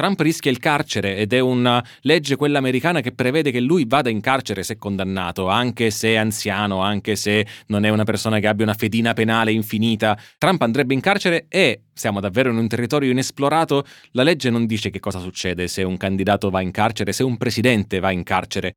Trump 0.00 0.18
rischia 0.20 0.50
il 0.50 0.58
carcere 0.58 1.16
ed 1.16 1.34
è 1.34 1.40
una 1.40 1.84
legge 2.00 2.36
quella 2.36 2.56
americana 2.56 3.02
che 3.02 3.12
prevede 3.12 3.50
che 3.50 3.60
lui 3.60 3.84
vada 3.86 4.08
in 4.08 4.22
carcere 4.22 4.62
se 4.62 4.78
condannato, 4.78 5.48
anche 5.48 5.90
se 5.90 6.12
è 6.12 6.16
anziano, 6.16 6.80
anche 6.80 7.16
se 7.16 7.46
non 7.66 7.84
è 7.84 7.90
una 7.90 8.04
persona 8.04 8.38
che 8.38 8.46
abbia 8.46 8.64
una 8.64 8.72
fedina 8.72 9.12
penale 9.12 9.52
infinita. 9.52 10.18
Trump 10.38 10.62
andrebbe 10.62 10.94
in 10.94 11.00
carcere 11.00 11.44
e 11.50 11.82
siamo 11.92 12.18
davvero 12.18 12.50
in 12.50 12.56
un 12.56 12.66
territorio 12.66 13.10
inesplorato. 13.10 13.84
La 14.12 14.22
legge 14.22 14.48
non 14.48 14.64
dice 14.64 14.88
che 14.88 15.00
cosa 15.00 15.18
succede 15.18 15.68
se 15.68 15.82
un 15.82 15.98
candidato 15.98 16.48
va 16.48 16.62
in 16.62 16.70
carcere, 16.70 17.12
se 17.12 17.22
un 17.22 17.36
presidente 17.36 18.00
va 18.00 18.10
in 18.10 18.22
carcere. 18.22 18.76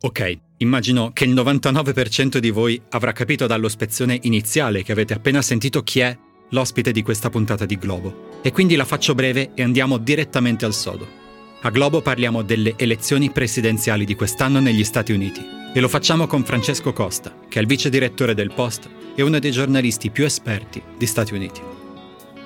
Ok, 0.00 0.38
immagino 0.56 1.12
che 1.12 1.24
il 1.24 1.32
99% 1.32 2.38
di 2.38 2.50
voi 2.50 2.82
avrà 2.90 3.12
capito 3.12 3.46
dallo 3.46 3.68
spezzone 3.68 4.18
iniziale 4.22 4.82
che 4.82 4.90
avete 4.90 5.14
appena 5.14 5.40
sentito 5.42 5.84
chi 5.84 6.00
è 6.00 6.18
l'ospite 6.50 6.92
di 6.92 7.02
questa 7.02 7.30
puntata 7.30 7.64
di 7.64 7.76
Globo. 7.76 8.40
E 8.42 8.52
quindi 8.52 8.76
la 8.76 8.84
faccio 8.84 9.14
breve 9.14 9.50
e 9.54 9.62
andiamo 9.62 9.98
direttamente 9.98 10.64
al 10.64 10.74
sodo. 10.74 11.24
A 11.62 11.70
Globo 11.70 12.00
parliamo 12.00 12.42
delle 12.42 12.74
elezioni 12.76 13.30
presidenziali 13.30 14.04
di 14.04 14.14
quest'anno 14.14 14.60
negli 14.60 14.84
Stati 14.84 15.12
Uniti 15.12 15.44
e 15.74 15.80
lo 15.80 15.88
facciamo 15.88 16.26
con 16.26 16.44
Francesco 16.44 16.92
Costa, 16.92 17.34
che 17.48 17.58
è 17.58 17.62
il 17.62 17.68
vice 17.68 17.90
direttore 17.90 18.34
del 18.34 18.52
Post 18.54 18.88
e 19.14 19.22
uno 19.22 19.38
dei 19.38 19.50
giornalisti 19.50 20.10
più 20.10 20.24
esperti 20.24 20.82
di 20.96 21.06
Stati 21.06 21.34
Uniti. 21.34 21.60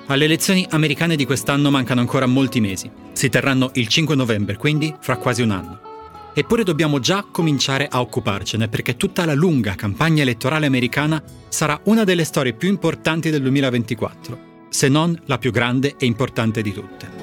Alle 0.07 0.25
elezioni 0.25 0.65
americane 0.71 1.15
di 1.15 1.25
quest'anno 1.25 1.69
mancano 1.69 2.01
ancora 2.01 2.25
molti 2.25 2.59
mesi. 2.59 2.89
Si 3.13 3.29
terranno 3.29 3.71
il 3.75 3.87
5 3.87 4.15
novembre, 4.15 4.57
quindi 4.57 4.93
fra 4.99 5.17
quasi 5.17 5.41
un 5.41 5.51
anno. 5.51 5.90
Eppure 6.33 6.63
dobbiamo 6.63 6.99
già 6.99 7.25
cominciare 7.29 7.87
a 7.89 7.99
occuparcene 7.99 8.69
perché 8.69 8.95
tutta 8.95 9.25
la 9.25 9.33
lunga 9.33 9.75
campagna 9.75 10.21
elettorale 10.21 10.65
americana 10.65 11.21
sarà 11.49 11.79
una 11.85 12.05
delle 12.05 12.23
storie 12.23 12.53
più 12.53 12.69
importanti 12.69 13.29
del 13.29 13.41
2024, 13.41 14.39
se 14.69 14.87
non 14.87 15.19
la 15.25 15.37
più 15.37 15.51
grande 15.51 15.95
e 15.97 16.05
importante 16.05 16.61
di 16.61 16.71
tutte. 16.71 17.19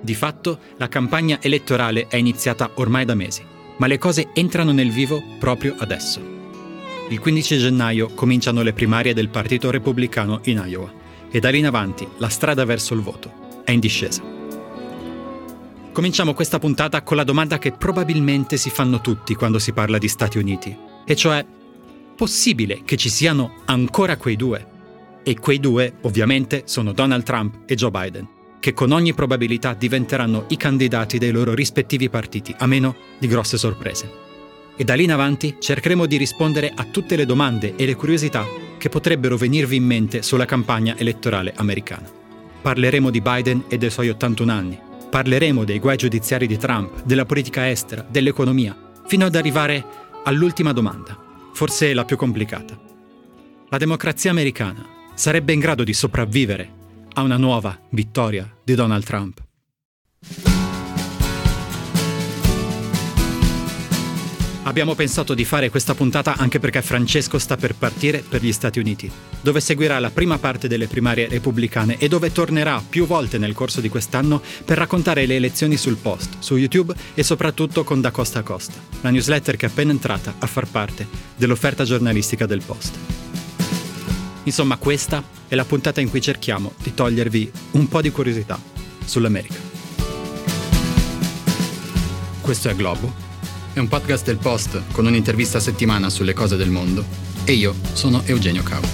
Di 0.00 0.14
fatto, 0.14 0.58
la 0.78 0.88
campagna 0.88 1.38
elettorale 1.40 2.08
è 2.08 2.16
iniziata 2.16 2.72
ormai 2.74 3.04
da 3.04 3.14
mesi, 3.14 3.44
ma 3.76 3.86
le 3.86 3.98
cose 3.98 4.30
entrano 4.34 4.72
nel 4.72 4.90
vivo 4.90 5.22
proprio 5.38 5.76
adesso. 5.78 6.20
Il 7.08 7.20
15 7.20 7.58
gennaio 7.58 8.08
cominciano 8.14 8.62
le 8.62 8.72
primarie 8.72 9.14
del 9.14 9.28
Partito 9.28 9.70
Repubblicano 9.70 10.40
in 10.44 10.60
Iowa 10.66 10.92
e 11.30 11.38
da 11.38 11.50
lì 11.50 11.58
in 11.58 11.66
avanti 11.66 12.08
la 12.16 12.28
strada 12.28 12.64
verso 12.64 12.94
il 12.94 13.00
voto 13.00 13.62
è 13.64 13.70
in 13.70 13.80
discesa. 13.80 14.41
Cominciamo 15.92 16.32
questa 16.32 16.58
puntata 16.58 17.02
con 17.02 17.18
la 17.18 17.24
domanda 17.24 17.58
che 17.58 17.72
probabilmente 17.72 18.56
si 18.56 18.70
fanno 18.70 19.02
tutti 19.02 19.34
quando 19.34 19.58
si 19.58 19.74
parla 19.74 19.98
di 19.98 20.08
Stati 20.08 20.38
Uniti, 20.38 20.74
e 21.04 21.14
cioè, 21.14 21.44
possibile 22.16 22.80
che 22.82 22.96
ci 22.96 23.10
siano 23.10 23.56
ancora 23.66 24.16
quei 24.16 24.36
due? 24.36 24.66
E 25.22 25.38
quei 25.38 25.60
due, 25.60 25.96
ovviamente, 26.00 26.62
sono 26.64 26.92
Donald 26.92 27.24
Trump 27.24 27.64
e 27.66 27.74
Joe 27.74 27.90
Biden, 27.90 28.26
che 28.58 28.72
con 28.72 28.90
ogni 28.90 29.12
probabilità 29.12 29.74
diventeranno 29.74 30.46
i 30.48 30.56
candidati 30.56 31.18
dei 31.18 31.30
loro 31.30 31.52
rispettivi 31.52 32.08
partiti, 32.08 32.54
a 32.56 32.66
meno 32.66 32.96
di 33.18 33.26
grosse 33.26 33.58
sorprese. 33.58 34.10
E 34.74 34.84
da 34.84 34.94
lì 34.94 35.04
in 35.04 35.12
avanti 35.12 35.56
cercheremo 35.58 36.06
di 36.06 36.16
rispondere 36.16 36.72
a 36.74 36.84
tutte 36.84 37.16
le 37.16 37.26
domande 37.26 37.76
e 37.76 37.84
le 37.84 37.96
curiosità 37.96 38.46
che 38.78 38.88
potrebbero 38.88 39.36
venirvi 39.36 39.76
in 39.76 39.84
mente 39.84 40.22
sulla 40.22 40.46
campagna 40.46 40.96
elettorale 40.96 41.52
americana. 41.54 42.10
Parleremo 42.62 43.10
di 43.10 43.20
Biden 43.20 43.64
e 43.68 43.76
dei 43.76 43.90
suoi 43.90 44.08
81 44.08 44.50
anni, 44.50 44.78
Parleremo 45.12 45.64
dei 45.64 45.78
guai 45.78 45.98
giudiziari 45.98 46.46
di 46.46 46.56
Trump, 46.56 47.02
della 47.02 47.26
politica 47.26 47.68
estera, 47.68 48.00
dell'economia, 48.00 48.74
fino 49.04 49.26
ad 49.26 49.34
arrivare 49.34 49.84
all'ultima 50.24 50.72
domanda, 50.72 51.22
forse 51.52 51.92
la 51.92 52.06
più 52.06 52.16
complicata. 52.16 52.80
La 53.68 53.76
democrazia 53.76 54.30
americana 54.30 54.86
sarebbe 55.12 55.52
in 55.52 55.60
grado 55.60 55.84
di 55.84 55.92
sopravvivere 55.92 56.72
a 57.12 57.20
una 57.20 57.36
nuova 57.36 57.78
vittoria 57.90 58.50
di 58.64 58.74
Donald 58.74 59.04
Trump? 59.04 59.42
Abbiamo 64.64 64.94
pensato 64.94 65.34
di 65.34 65.44
fare 65.44 65.70
questa 65.70 65.92
puntata 65.94 66.36
anche 66.36 66.60
perché 66.60 66.82
Francesco 66.82 67.38
sta 67.38 67.56
per 67.56 67.74
partire 67.74 68.22
per 68.26 68.44
gli 68.44 68.52
Stati 68.52 68.78
Uniti, 68.78 69.10
dove 69.40 69.60
seguirà 69.60 69.98
la 69.98 70.10
prima 70.10 70.38
parte 70.38 70.68
delle 70.68 70.86
primarie 70.86 71.26
repubblicane 71.26 71.98
e 71.98 72.06
dove 72.06 72.30
tornerà 72.30 72.80
più 72.88 73.04
volte 73.04 73.38
nel 73.38 73.54
corso 73.54 73.80
di 73.80 73.88
quest'anno 73.88 74.40
per 74.64 74.78
raccontare 74.78 75.26
le 75.26 75.34
elezioni 75.34 75.76
sul 75.76 75.96
post, 75.96 76.36
su 76.38 76.56
YouTube 76.56 76.94
e 77.14 77.24
soprattutto 77.24 77.82
con 77.82 78.00
Da 78.00 78.12
Costa 78.12 78.38
a 78.38 78.42
Costa, 78.42 78.74
la 79.00 79.10
newsletter 79.10 79.56
che 79.56 79.66
è 79.66 79.68
appena 79.68 79.90
entrata 79.90 80.34
a 80.38 80.46
far 80.46 80.68
parte 80.68 81.08
dell'offerta 81.36 81.82
giornalistica 81.82 82.46
del 82.46 82.62
post. 82.64 82.96
Insomma, 84.44 84.76
questa 84.76 85.24
è 85.48 85.56
la 85.56 85.64
puntata 85.64 86.00
in 86.00 86.08
cui 86.08 86.20
cerchiamo 86.20 86.74
di 86.80 86.94
togliervi 86.94 87.50
un 87.72 87.88
po' 87.88 88.00
di 88.00 88.12
curiosità 88.12 88.60
sull'America. 89.04 89.70
Questo 92.40 92.68
è 92.68 92.76
Globo 92.76 93.21
è 93.74 93.78
un 93.78 93.88
podcast 93.88 94.26
del 94.26 94.36
Post 94.36 94.82
con 94.92 95.06
un'intervista 95.06 95.58
a 95.58 95.60
settimana 95.60 96.10
sulle 96.10 96.34
cose 96.34 96.56
del 96.56 96.70
mondo. 96.70 97.04
E 97.44 97.52
io 97.52 97.74
sono 97.92 98.22
Eugenio 98.24 98.62
Cavo. 98.62 98.86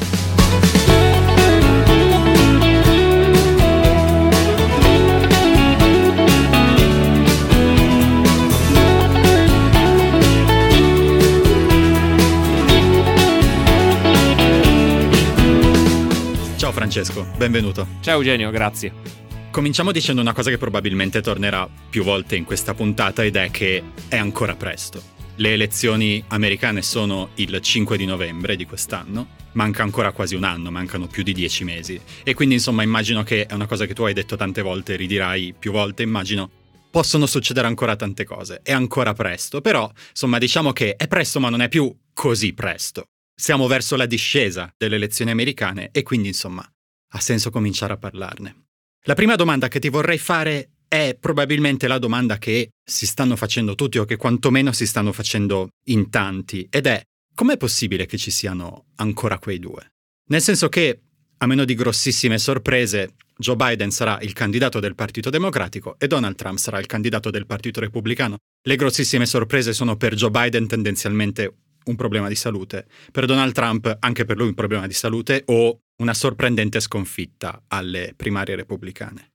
Ciao 16.57 16.73
Francesco, 16.73 17.27
benvenuto. 17.37 17.87
Ciao 18.01 18.17
Eugenio, 18.17 18.51
grazie. 18.51 19.28
Cominciamo 19.51 19.93
dicendo 19.93 20.21
una 20.21 20.35
cosa 20.35 20.51
che 20.51 20.59
probabilmente 20.59 21.21
tornerà 21.21 21.69
più 21.91 22.05
volte 22.05 22.37
in 22.37 22.45
questa 22.45 22.75
puntata 22.75 23.25
ed 23.25 23.35
è 23.35 23.51
che 23.51 23.83
è 24.07 24.17
ancora 24.17 24.55
presto. 24.55 25.03
Le 25.37 25.53
elezioni 25.53 26.23
americane 26.29 26.83
sono 26.83 27.31
il 27.37 27.59
5 27.61 27.97
di 27.97 28.05
novembre 28.05 28.57
di 28.57 28.67
quest'anno, 28.67 29.29
manca 29.53 29.83
ancora 29.83 30.13
quasi 30.13 30.35
un 30.35 30.45
anno, 30.45 30.71
mancano 30.71 31.07
più 31.07 31.23
di 31.23 31.33
dieci 31.33 31.65
mesi. 31.65 31.99
E 32.23 32.35
quindi 32.35 32.57
insomma 32.57 32.83
immagino 32.83 33.23
che 33.23 33.47
è 33.47 33.55
una 33.55 33.67
cosa 33.67 33.87
che 33.87 33.95
tu 33.95 34.03
hai 34.05 34.13
detto 34.13 34.37
tante 34.37 34.63
volte, 34.63 34.97
ridirai 34.97 35.55
più 35.59 35.73
volte, 35.73 36.03
immagino 36.03 36.51
possono 36.91 37.27
succedere 37.27 37.67
ancora 37.67 37.97
tante 37.97 38.25
cose. 38.25 38.61
È 38.63 38.73
ancora 38.73 39.13
presto, 39.15 39.61
però 39.61 39.91
insomma 40.11 40.39
diciamo 40.39 40.73
che 40.73 40.95
è 40.95 41.09
presto 41.09 41.41
ma 41.41 41.49
non 41.49 41.63
è 41.63 41.69
più 41.69 41.93
così 42.13 42.53
presto. 42.53 43.07
Siamo 43.35 43.67
verso 43.67 43.97
la 43.97 44.07
discesa 44.07 44.73
delle 44.77 44.97
elezioni 44.97 45.31
americane 45.31 45.89
e 45.91 46.03
quindi 46.03 46.29
insomma 46.29 46.65
ha 47.13 47.21
senso 47.21 47.51
cominciare 47.51 47.95
a 47.95 47.97
parlarne. 47.97 48.68
La 49.05 49.15
prima 49.15 49.37
domanda 49.37 49.69
che 49.69 49.79
ti 49.79 49.89
vorrei 49.89 50.19
fare 50.19 50.71
è 50.89 51.17
probabilmente 51.19 51.87
la 51.87 51.99
domanda 51.99 52.39
che 52.39 52.71
si 52.83 53.07
stanno 53.07 53.37
facendo 53.37 53.75
tutti 53.75 53.99
o 53.99 54.05
che 54.05 54.17
quantomeno 54.17 54.73
si 54.73 54.87
stanno 54.87 55.13
facendo 55.13 55.69
in 55.85 56.11
tanti 56.11 56.67
ed 56.71 56.87
è 56.87 57.03
com'è 57.35 57.57
possibile 57.57 58.07
che 58.07 58.17
ci 58.17 58.31
siano 58.31 58.87
ancora 58.97 59.39
quei 59.39 59.59
due? 59.59 59.93
Nel 60.31 60.43
senso 60.43 60.69
che, 60.69 61.01
a 61.39 61.47
meno 61.47 61.65
di 61.65 61.75
grossissime 61.75 62.39
sorprese, 62.39 63.15
Joe 63.37 63.55
Biden 63.55 63.91
sarà 63.91 64.19
il 64.21 64.33
candidato 64.33 64.81
del 64.81 64.95
Partito 64.95 65.31
Democratico 65.31 65.97
e 65.99 66.09
Donald 66.09 66.35
Trump 66.35 66.59
sarà 66.59 66.81
il 66.81 66.87
candidato 66.87 67.31
del 67.31 67.47
Partito 67.47 67.81
Repubblicano. 67.81 68.39
Le 68.67 68.77
grossissime 68.77 69.27
sorprese 69.27 69.73
sono 69.73 69.97
per 69.97 70.15
Joe 70.15 70.31
Biden 70.31 70.67
tendenzialmente 70.67 71.55
un 71.89 71.97
problema 71.97 72.29
di 72.29 72.35
salute, 72.35 72.87
per 73.11 73.27
Donald 73.27 73.53
Trump 73.53 73.97
anche 74.01 74.25
per 74.25 74.37
lui 74.37 74.49
un 74.49 74.55
problema 74.55 74.87
di 74.87 74.95
salute 74.95 75.43
o 75.47 75.81
una 75.97 76.15
sorprendente 76.15 76.81
sconfitta 76.81 77.65
alle 77.69 78.15
primarie 78.17 78.57
repubblicane. 78.57 79.33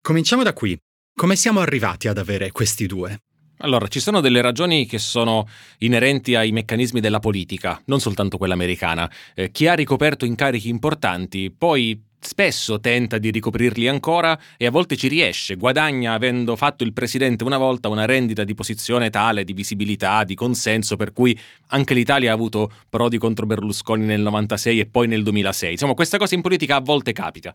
Cominciamo 0.00 0.42
da 0.42 0.52
qui. 0.52 0.78
Come 1.16 1.36
siamo 1.36 1.60
arrivati 1.60 2.08
ad 2.08 2.18
avere 2.18 2.50
questi 2.50 2.86
due? 2.86 3.18
Allora, 3.58 3.86
ci 3.86 4.00
sono 4.00 4.20
delle 4.20 4.40
ragioni 4.40 4.84
che 4.84 4.98
sono 4.98 5.48
inerenti 5.78 6.34
ai 6.34 6.50
meccanismi 6.50 7.00
della 7.00 7.20
politica, 7.20 7.80
non 7.86 8.00
soltanto 8.00 8.36
quella 8.36 8.54
americana. 8.54 9.10
Eh, 9.34 9.50
chi 9.50 9.68
ha 9.68 9.74
ricoperto 9.74 10.24
incarichi 10.24 10.68
importanti 10.68 11.50
poi 11.56 12.02
spesso 12.26 12.80
tenta 12.80 13.18
di 13.18 13.30
ricoprirli 13.30 13.88
ancora 13.88 14.38
e 14.56 14.66
a 14.66 14.70
volte 14.70 14.96
ci 14.96 15.08
riesce, 15.08 15.56
guadagna 15.56 16.12
avendo 16.12 16.56
fatto 16.56 16.84
il 16.84 16.92
presidente 16.92 17.44
una 17.44 17.58
volta 17.58 17.88
una 17.88 18.04
rendita 18.04 18.44
di 18.44 18.54
posizione 18.54 19.10
tale, 19.10 19.44
di 19.44 19.52
visibilità, 19.52 20.24
di 20.24 20.34
consenso, 20.34 20.96
per 20.96 21.12
cui 21.12 21.38
anche 21.68 21.94
l'Italia 21.94 22.30
ha 22.30 22.34
avuto 22.34 22.72
prodi 22.88 23.18
contro 23.18 23.46
Berlusconi 23.46 24.04
nel 24.04 24.20
96 24.20 24.80
e 24.80 24.86
poi 24.86 25.06
nel 25.06 25.22
2006. 25.22 25.72
Insomma, 25.72 25.94
questa 25.94 26.18
cosa 26.18 26.34
in 26.34 26.40
politica 26.40 26.76
a 26.76 26.80
volte 26.80 27.12
capita. 27.12 27.54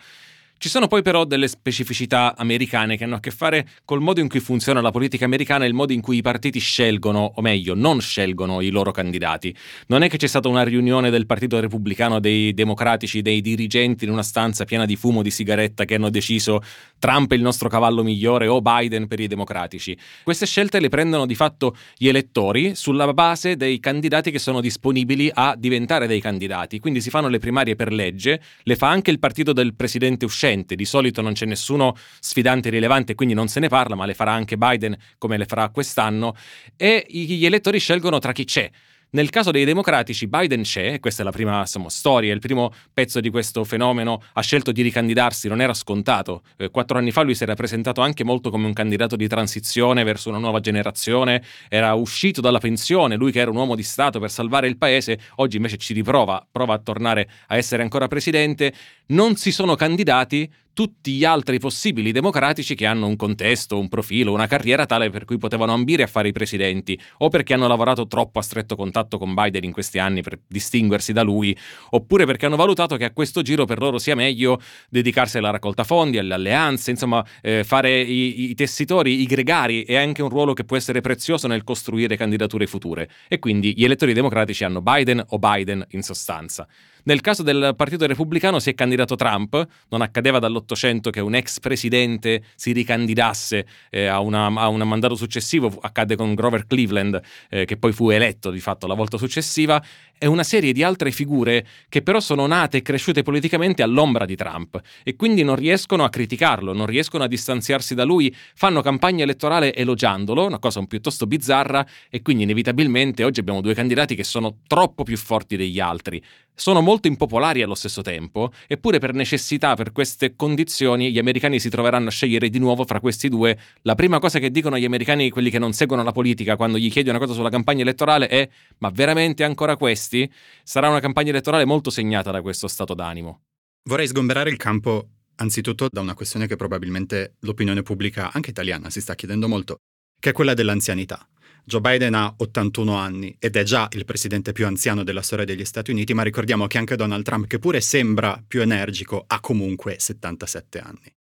Ci 0.61 0.67
sono 0.67 0.88
poi 0.88 1.01
però 1.01 1.23
delle 1.23 1.47
specificità 1.47 2.35
americane 2.35 2.97
che 2.97 3.06
hanno 3.06 3.15
a 3.15 3.21
che 3.21 3.31
fare 3.31 3.65
col 3.85 4.01
modo 4.01 4.19
in 4.19 4.27
cui 4.27 4.41
funziona 4.41 4.81
la 4.81 4.91
politica 4.91 5.23
americana 5.23 5.63
e 5.63 5.69
il 5.69 5.73
modo 5.73 5.94
in 5.94 6.01
cui 6.01 6.17
i 6.17 6.21
partiti 6.21 6.59
scelgono, 6.59 7.31
o 7.35 7.41
meglio, 7.41 7.75
non 7.75 8.01
scelgono 8.01 8.59
i 8.59 8.69
loro 8.69 8.91
candidati. 8.91 9.56
Non 9.88 10.03
è 10.03 10.09
che 10.09 10.17
c'è 10.17 10.27
stata 10.27 10.50
una 10.50 10.63
riunione 10.63 11.11
del 11.11 11.25
Partito 11.25 11.57
Repubblicano 11.61 12.19
dei 12.19 12.53
democratici, 12.53 13.21
dei 13.21 13.39
dirigenti 13.39 14.03
in 14.03 14.11
una 14.11 14.21
stanza 14.21 14.65
piena 14.65 14.85
di 14.85 14.97
fumo 14.97 15.21
di 15.21 15.31
sigaretta 15.31 15.85
che 15.85 15.95
hanno 15.95 16.09
deciso 16.09 16.62
Trump 17.00 17.31
è 17.31 17.35
il 17.35 17.41
nostro 17.41 17.69
cavallo 17.69 18.03
migliore 18.03 18.47
o 18.47 18.62
Biden 18.62 19.07
per 19.07 19.21
i 19.21 19.27
democratici. 19.27 19.97
Queste 20.23 20.45
scelte 20.45 20.81
le 20.81 20.89
prendono 20.89 21.25
di 21.25 21.35
fatto 21.35 21.73
gli 21.95 22.09
elettori 22.09 22.75
sulla 22.75 23.13
base 23.13 23.55
dei 23.55 23.79
candidati 23.79 24.29
che 24.29 24.39
sono 24.39 24.59
disponibili 24.59 25.31
a 25.33 25.55
diventare 25.57 26.05
dei 26.05 26.19
candidati. 26.19 26.79
Quindi 26.79 27.00
si 27.00 27.09
fanno 27.09 27.29
le 27.29 27.39
primarie 27.39 27.77
per 27.77 27.94
legge, 27.94 28.41
le 28.63 28.75
fa 28.75 28.89
anche 28.89 29.09
il 29.09 29.19
partito 29.19 29.53
del 29.53 29.73
presidente 29.73 30.25
uscente 30.25 30.47
recente. 30.50 30.75
Di 30.75 30.86
solito 30.86 31.22
non 31.22 31.34
c'è 31.34 31.46
nessuno 31.46 31.96
sfidante 32.19 32.69
rilevante, 32.69 33.16
quindi 33.16 33.34
non 33.34 33.48
se 33.48 33.60
ne 33.60 33.68
parla, 33.68 33.96
ma 33.96 34.06
le 34.06 34.13
farà 34.13 34.31
anche 34.31 34.57
Biden 34.57 34.98
come 35.18 35.38
le 35.38 35.46
farà 35.46 35.69
quest'anno. 35.69 36.36
E 36.75 37.06
gli 37.07 37.46
elettori 37.46 37.80
scelgono 37.80 38.19
tra 38.19 38.31
chi 38.31 38.46
c'è. 38.46 38.69
Nel 39.11 39.31
caso 39.31 39.50
dei 39.50 39.65
democratici, 39.65 40.27
Biden 40.27 40.61
c'è, 40.61 41.00
questa 41.00 41.23
è 41.23 41.25
la 41.25 41.31
prima 41.31 41.61
insomma, 41.61 41.89
storia, 41.89 42.31
il 42.31 42.39
primo 42.39 42.71
pezzo 42.94 43.19
di 43.19 43.31
questo 43.31 43.63
fenomeno, 43.63 44.21
ha 44.33 44.41
scelto 44.41 44.71
di 44.71 44.83
ricandidarsi, 44.83 45.47
non 45.47 45.61
era 45.61 45.73
scontato. 45.73 46.44
Eh, 46.57 46.69
quattro 46.69 47.00
anni 47.00 47.09
fa 47.09 47.23
lui 47.23 47.33
si 47.33 47.41
era 47.41 47.56
presentato 47.56 48.01
anche 48.01 48.23
molto 48.23 48.51
come 48.51 48.67
un 48.67 48.73
candidato 48.73 49.15
di 49.15 49.27
transizione 49.27 50.03
verso 50.03 50.29
una 50.29 50.38
nuova 50.38 50.59
generazione, 50.59 51.41
era 51.69 51.95
uscito 51.95 52.39
dalla 52.39 52.59
pensione, 52.59 53.15
lui 53.15 53.31
che 53.31 53.39
era 53.39 53.50
un 53.50 53.57
uomo 53.57 53.73
di 53.73 53.81
Stato 53.81 54.19
per 54.19 54.29
salvare 54.29 54.67
il 54.67 54.77
paese, 54.77 55.19
oggi 55.38 55.55
invece 55.55 55.77
ci 55.77 55.94
riprova, 55.94 56.45
prova 56.51 56.75
a 56.75 56.77
tornare 56.77 57.27
a 57.47 57.57
essere 57.57 57.81
ancora 57.81 58.07
presidente. 58.07 58.71
Non 59.07 59.38
si 59.38 59.51
sono 59.51 59.73
candidati 59.73 60.47
tutti 60.74 61.13
gli 61.13 61.25
altri 61.25 61.60
possibili 61.60 62.12
democratici 62.12 62.75
che 62.75 62.86
hanno 62.86 63.07
un 63.07 63.16
contesto, 63.16 63.77
un 63.77 63.89
profilo, 63.89 64.31
una 64.31 64.48
carriera 64.48 64.86
tale 64.86 65.10
per 65.10 65.25
cui 65.25 65.38
potevano 65.38 65.74
ambire 65.74 66.04
a 66.04 66.07
fare 66.07 66.30
i 66.30 66.31
presidenti, 66.31 67.00
o 67.19 67.30
perché 67.30 67.54
hanno 67.54 67.68
lavorato 67.68 68.07
troppo 68.07 68.39
a 68.39 68.42
stretto 68.42 68.75
contatto 68.75 69.18
con 69.18 69.33
Biden 69.33 69.63
in 69.63 69.71
questi 69.71 70.00
anni 70.00 70.21
per 70.21 70.39
distinguersi 70.48 71.13
da 71.13 71.21
lui, 71.21 71.56
oppure 71.92 72.25
perché 72.25 72.45
hanno 72.45 72.56
valutato 72.56 72.95
che 72.95 73.06
a 73.06 73.12
questo 73.12 73.42
giro 73.42 73.66
per 73.66 73.80
loro 73.80 73.98
sia 73.98 74.16
meglio 74.16 74.60
dedicarsi 74.89 75.38
alla 75.38 75.50
raccolta 75.50 75.83
fondi, 75.83 76.18
alle 76.18 76.33
alleanze, 76.33 76.92
insomma 76.92 77.25
eh, 77.42 77.63
fare 77.63 78.00
i, 78.00 78.50
i 78.50 78.56
tessitori, 78.56 79.22
i 79.22 79.25
gregari 79.25 79.83
è 79.83 79.95
anche 79.95 80.22
un 80.22 80.30
ruolo 80.30 80.54
che 80.54 80.63
può 80.63 80.77
essere 80.77 81.01
prezioso 81.01 81.48
nel 81.48 81.63
costruire 81.63 82.15
candidature 82.15 82.68
future. 82.68 83.10
E 83.27 83.39
quindi 83.39 83.74
gli 83.75 83.83
elettori 83.83 84.13
democratici 84.13 84.63
hanno 84.63 84.81
Biden 84.81 85.24
o 85.30 85.39
Biden 85.39 85.86
in 85.89 86.04
sostanza. 86.04 86.68
Nel 87.04 87.22
caso 87.22 87.44
del 87.44 87.74
Partito 87.75 88.06
Repubblicano 88.06 88.60
si 88.60 88.69
è 88.69 88.75
candidato 88.75 89.16
Trump, 89.16 89.66
non 89.90 90.01
accadeva 90.01 90.40
dall'Ottocento 90.40 91.10
che 91.10 91.19
un 91.19 91.36
ex 91.36 91.60
presidente 91.60 92.44
si 92.56 92.72
ricandidasse 92.72 93.66
eh, 93.90 94.06
a, 94.06 94.19
una, 94.19 94.46
a, 94.48 94.68
un 94.68 94.81
mandato 94.88 95.16
successivo, 95.16 95.78
accadde 95.81 96.16
con 96.16 96.34
Grover 96.36 96.66
Cleveland, 96.68 97.22
eh, 97.50 97.66
che 97.66 97.78
poi 97.78 97.92
fu 97.92 98.10
eletto 98.10 98.51
di 98.51 98.60
fatto 98.60 98.88
la 98.88 98.94
volta 98.94 99.18
successiva, 99.18 99.81
e 100.19 100.27
una 100.27 100.44
serie 100.44 100.74
di 100.74 100.83
altre 100.83 101.12
figure 101.12 101.66
che 101.88 102.04
però 102.04 102.19
sono 102.19 102.45
nate 102.45 102.77
e 102.77 102.81
cresciute 102.83 103.24
politicamente 103.24 103.81
all'ombra 103.81 104.25
di 104.25 104.36
Trump 104.36 104.80
e 105.04 105.16
quindi 105.16 105.44
non 105.44 105.56
riescono 105.56 106.04
a 106.04 106.10
criticarlo, 106.10 106.74
non 106.74 106.86
riescono 106.86 107.24
a 107.24 107.27
distanziarsi 107.27 107.95
da 107.95 108.04
lui, 108.04 108.36
fanno 108.54 108.81
campagna 108.81 109.24
elettorale 109.24 109.74
elogiandolo, 109.74 110.45
una 110.45 110.60
cosa 110.60 110.80
un 110.80 110.88
piuttosto 110.88 111.25
bizzarra, 111.25 111.86
e 112.10 112.21
quindi 112.21 112.44
inevitabilmente 112.44 113.24
oggi 113.24 113.39
abbiamo 113.39 113.62
due 113.62 113.74
candidati 113.74 114.13
che 114.13 114.24
sono 114.24 114.57
troppo 114.68 115.04
più 115.04 115.18
forti 115.18 115.56
degli 115.56 115.80
altri 115.80 116.22
sono 116.60 116.81
molto 116.81 117.07
impopolari 117.07 117.62
allo 117.62 117.74
stesso 117.74 118.01
tempo, 118.01 118.51
eppure 118.68 119.00
per 119.00 119.13
necessità, 119.13 119.75
per 119.75 119.94
queste 119.94 120.36
condizioni, 120.36 121.10
gli 121.10 121.18
americani 121.18 121.57
si 121.57 121.69
troveranno 121.69 122.10
a 122.10 122.12
scegliere 122.12 122.50
di 122.50 122.60
nuovo 122.60 122.83
fra 122.83 123.00
questi 123.00 123.30
due. 123.30 123.57
La 123.83 123.95
prima 123.95 124.19
cosa 124.19 124.39
che 124.39 124.51
dicono 124.51 124.77
gli 124.77 124.83
americani, 124.83 125.30
quelli 125.30 125.50
che 125.50 125.57
non 125.57 125.72
seguono 125.72 126.04
la 126.04 126.12
politica, 126.12 126.57
quando 126.57 126.77
gli 126.77 126.92
chiedi 126.92 127.10
una 127.10 127.18
cosa 127.18 127.33
sulla 127.33 127.50
campagna 127.50 127.81
elettorale 127.81 128.27
è 128.27 128.48
ma 128.80 128.89
veramente 128.94 129.45
ancora 129.45 129.77
questi? 130.09 130.31
Sarà 130.63 130.89
una 130.89 131.00
campagna 131.00 131.29
elettorale 131.29 131.65
molto 131.65 131.91
segnata 131.91 132.31
da 132.31 132.41
questo 132.41 132.67
stato 132.67 132.95
d'animo. 132.95 133.44
Vorrei 133.83 134.07
sgomberare 134.07 134.50
il 134.50 134.57
campo 134.57 135.09
anzitutto 135.35 135.88
da 135.89 136.01
una 136.01 136.15
questione 136.15 136.47
che 136.47 136.56
probabilmente 136.56 137.35
l'opinione 137.41 137.83
pubblica, 137.83 138.31
anche 138.33 138.50
italiana, 138.50 138.89
si 138.89 139.00
sta 139.00 139.15
chiedendo 139.15 139.47
molto, 139.47 139.77
che 140.19 140.31
è 140.31 140.33
quella 140.33 140.53
dell'anzianità. 140.53 141.25
Joe 141.63 141.81
Biden 141.81 142.15
ha 142.15 142.33
81 142.35 142.95
anni 142.95 143.35
ed 143.38 143.56
è 143.56 143.63
già 143.63 143.88
il 143.91 144.06
presidente 144.06 144.53
più 144.53 144.65
anziano 144.65 145.03
della 145.03 145.21
storia 145.21 145.45
degli 145.45 145.65
Stati 145.65 145.91
Uniti, 145.91 146.13
ma 146.13 146.23
ricordiamo 146.23 146.67
che 146.67 146.77
anche 146.77 146.95
Donald 146.95 147.23
Trump, 147.23 147.47
che 147.47 147.59
pure 147.59 147.79
sembra 147.79 148.44
più 148.45 148.62
energico, 148.62 149.23
ha 149.27 149.39
comunque 149.39 149.97
77 150.00 150.79
anni. 150.79 151.19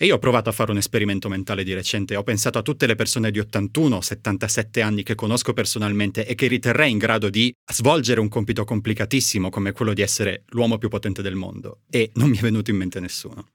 E 0.00 0.06
io 0.06 0.14
ho 0.14 0.18
provato 0.20 0.48
a 0.48 0.52
fare 0.52 0.70
un 0.70 0.76
esperimento 0.76 1.28
mentale 1.28 1.64
di 1.64 1.74
recente, 1.74 2.14
ho 2.14 2.22
pensato 2.22 2.56
a 2.56 2.62
tutte 2.62 2.86
le 2.86 2.94
persone 2.94 3.32
di 3.32 3.40
81, 3.40 4.00
77 4.00 4.80
anni 4.80 5.02
che 5.02 5.16
conosco 5.16 5.52
personalmente 5.52 6.24
e 6.24 6.36
che 6.36 6.46
riterrei 6.46 6.92
in 6.92 6.98
grado 6.98 7.28
di 7.28 7.52
svolgere 7.68 8.20
un 8.20 8.28
compito 8.28 8.62
complicatissimo 8.62 9.50
come 9.50 9.72
quello 9.72 9.94
di 9.94 10.02
essere 10.02 10.44
l'uomo 10.50 10.78
più 10.78 10.88
potente 10.88 11.20
del 11.20 11.34
mondo, 11.34 11.80
e 11.90 12.12
non 12.14 12.30
mi 12.30 12.38
è 12.38 12.42
venuto 12.42 12.70
in 12.70 12.76
mente 12.76 13.00
nessuno. 13.00 13.48